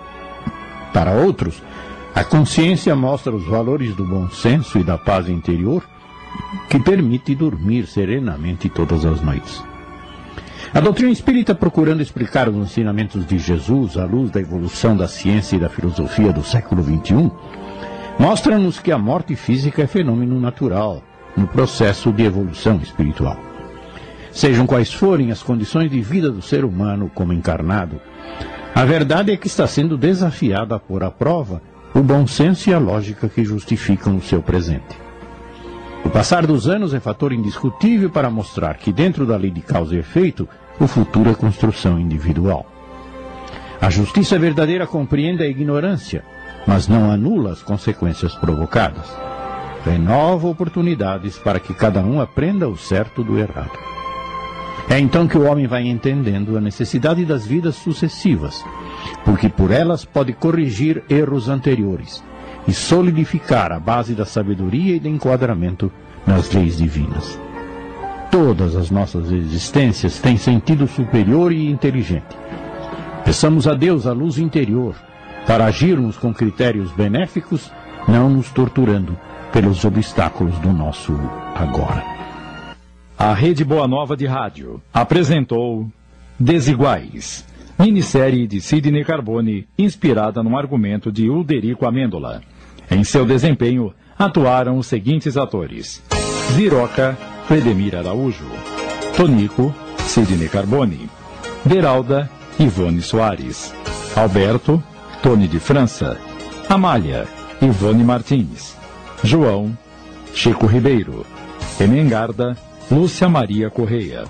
Para 0.90 1.12
outros, 1.12 1.62
a 2.15 2.24
consciência 2.24 2.97
mostra 2.97 3.36
os 3.36 3.44
valores 3.44 3.94
do 3.94 4.07
bom 4.07 4.31
senso 4.31 4.78
e 4.78 4.82
da 4.82 4.97
paz 4.97 5.28
interior 5.28 5.85
que 6.70 6.78
permite 6.78 7.35
dormir 7.35 7.86
serenamente 7.86 8.70
todas 8.70 9.05
as 9.05 9.20
noites. 9.20 9.72
A 10.74 10.81
doutrina 10.81 11.12
espírita, 11.12 11.55
procurando 11.55 12.01
explicar 12.01 12.49
os 12.49 12.57
ensinamentos 12.57 13.27
de 13.27 13.39
Jesus 13.39 13.99
à 13.99 14.07
luz 14.07 14.31
da 14.31 14.40
evolução 14.40 14.97
da 14.97 15.07
ciência 15.07 15.57
e 15.57 15.59
da 15.59 15.69
filosofia 15.69 16.32
do 16.32 16.43
século 16.43 16.82
XXI, 16.82 17.31
mostra-nos 18.19 18.81
que 18.81 18.90
a 18.90 18.97
morte 18.97 19.36
física 19.36 19.82
é 19.82 19.86
fenômeno 19.86 20.40
natural 20.40 21.03
no 21.36 21.47
processo 21.47 22.11
de 22.11 22.24
evolução 22.24 22.77
espiritual. 22.82 23.36
Sejam 24.31 24.66
quais 24.66 24.90
forem 24.90 25.31
as 25.31 25.43
condições 25.43 25.90
de 25.90 26.01
vida 26.01 26.31
do 26.31 26.40
ser 26.40 26.65
humano 26.65 27.11
como 27.15 27.35
encarnado, 27.35 28.01
a 28.74 28.86
verdade 28.86 29.31
é 29.31 29.36
que 29.36 29.49
está 29.49 29.66
sendo 29.66 29.99
desafiada 29.99 30.74
a 30.74 30.78
pôr 30.78 31.05
à 31.05 31.11
prova 31.11 31.61
o 31.94 32.01
bom 32.01 32.27
senso 32.27 32.70
e 32.70 32.73
a 32.73 32.78
lógica 32.78 33.28
que 33.28 33.44
justificam 33.44 34.16
o 34.16 34.23
seu 34.23 34.40
presente. 34.43 34.97
O 36.05 36.11
passar 36.11 36.47
dos 36.47 36.66
anos 36.66 36.94
é 36.94 36.99
fator 36.99 37.32
indiscutível 37.32 38.11
para 38.11 38.31
mostrar 38.31 38.78
que, 38.78 38.93
dentro 38.93 39.24
da 39.24 39.36
lei 39.36 39.51
de 39.51 39.61
causa 39.61 39.94
e 39.94 39.99
efeito, 39.99 40.49
o 40.81 40.86
futuro 40.86 41.31
é 41.31 41.35
construção 41.35 41.99
individual. 41.99 42.66
A 43.81 43.90
justiça 43.90 44.39
verdadeira 44.39 44.86
compreende 44.86 45.43
a 45.43 45.47
ignorância, 45.47 46.24
mas 46.66 46.86
não 46.86 47.11
anula 47.11 47.53
as 47.53 47.62
consequências 47.62 48.35
provocadas. 48.35 49.12
Renova 49.85 50.47
oportunidades 50.47 51.36
para 51.39 51.59
que 51.59 51.74
cada 51.74 52.01
um 52.01 52.20
aprenda 52.20 52.69
o 52.69 52.77
certo 52.77 53.24
do 53.24 53.39
errado. 53.39 53.77
É 54.89 54.99
então 54.99 55.27
que 55.27 55.39
o 55.39 55.44
homem 55.44 55.66
vai 55.66 55.86
entendendo 55.86 56.57
a 56.57 56.61
necessidade 56.61 57.24
das 57.24 57.47
vidas 57.47 57.77
sucessivas, 57.77 58.65
porque 59.24 59.49
por 59.49 59.70
elas 59.70 60.05
pode 60.05 60.32
corrigir 60.32 61.03
erros 61.09 61.49
anteriores 61.49 62.23
e 62.66 62.73
solidificar 62.73 63.73
a 63.73 63.81
base 63.81 64.15
da 64.15 64.24
sabedoria 64.24 64.97
e 64.97 65.01
do 65.01 65.09
enquadramento 65.09 65.90
nas 66.27 66.53
leis 66.53 66.77
divinas. 66.77 67.39
Todas 68.33 68.75
as 68.75 68.91
nossas 68.91 69.31
existências 69.31 70.19
têm 70.19 70.39
sentido 70.39 70.89
superior 70.89 71.53
e 71.53 71.71
inteligente. 71.71 72.35
Peçamos 73.27 73.69
a 73.69 73.75
Deus 73.75 74.07
a 74.07 74.13
luz 74.13 74.39
interior 74.39 74.97
para 75.47 75.67
agirmos 75.67 76.17
com 76.17 76.33
critérios 76.33 76.91
benéficos, 76.93 77.71
não 78.09 78.31
nos 78.31 78.51
torturando 78.51 79.19
pelos 79.53 79.85
obstáculos 79.85 80.59
do 80.61 80.73
nosso 80.73 81.13
agora. 81.55 82.03
A 83.19 83.35
Rede 83.35 83.67
Boa 83.67 83.87
Nova 83.87 84.17
de 84.17 84.25
Rádio 84.25 84.81
apresentou 84.95 85.87
Desiguais, 86.41 87.47
minissérie 87.79 88.47
de 88.47 88.63
Sidney 88.63 89.05
Carbone, 89.05 89.69
inspirada 89.79 90.43
num 90.43 90.57
argumento 90.57 91.13
de 91.13 91.29
Ulderico 91.29 91.85
Amêndola. 91.85 92.41
Em 92.91 93.05
seu 93.05 93.27
desempenho, 93.27 93.93
atuaram 94.19 94.79
os 94.79 94.87
seguintes 94.87 95.37
atores: 95.37 96.03
Ziroca, 96.55 97.19
Cledemir 97.53 97.95
Araújo, 97.95 98.47
Tonico, 99.15 99.74
Sidney 99.99 100.49
Carbone, 100.49 101.11
Beralda, 101.62 102.31
Ivone 102.59 103.03
Soares, 103.03 103.74
Alberto, 104.16 104.83
Tony 105.23 105.47
de 105.47 105.61
França, 105.61 106.16
Amália, 106.66 107.29
Ivone 107.61 108.03
Martins, 108.05 108.74
João, 109.23 109.77
Chico 110.33 110.65
Ribeiro, 110.65 111.27
Emengarda, 111.79 112.57
Lúcia 112.91 113.29
Maria 113.29 113.69
Correia, 113.69 114.24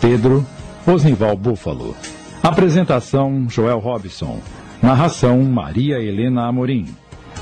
Pedro, 0.00 0.46
Osnival 0.86 1.36
Búfalo. 1.36 1.94
Apresentação 2.42 3.46
Joel 3.46 3.78
Robson. 3.78 4.40
Narração 4.82 5.42
Maria 5.42 6.00
Helena 6.00 6.46
Amorim. 6.46 6.86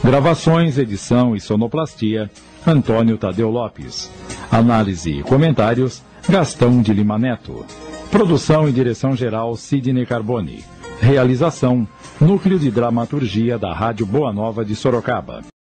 Gravações, 0.03 0.79
edição 0.79 1.37
e 1.37 1.41
sonoplastia 1.41 2.29
Antônio 2.67 3.19
Tadeu 3.19 3.51
Lopes. 3.51 4.11
Análise 4.51 5.11
e 5.11 5.23
comentários 5.23 6.03
Gastão 6.29 6.81
de 6.81 6.93
Lima 6.93 7.19
Neto. 7.19 7.67
Produção 8.11 8.69
e 8.69 8.73
direção 8.73 9.17
geral 9.17 9.57
Sidney 9.57 10.07
Carbone. 10.07 10.65
Realização 11.01 11.87
Núcleo 12.21 12.59
de 12.59 12.71
Dramaturgia 12.71 13.59
da 13.59 13.75
Rádio 13.75 14.07
Boa 14.07 14.33
Nova 14.33 14.65
de 14.65 14.77
Sorocaba. 14.77 15.52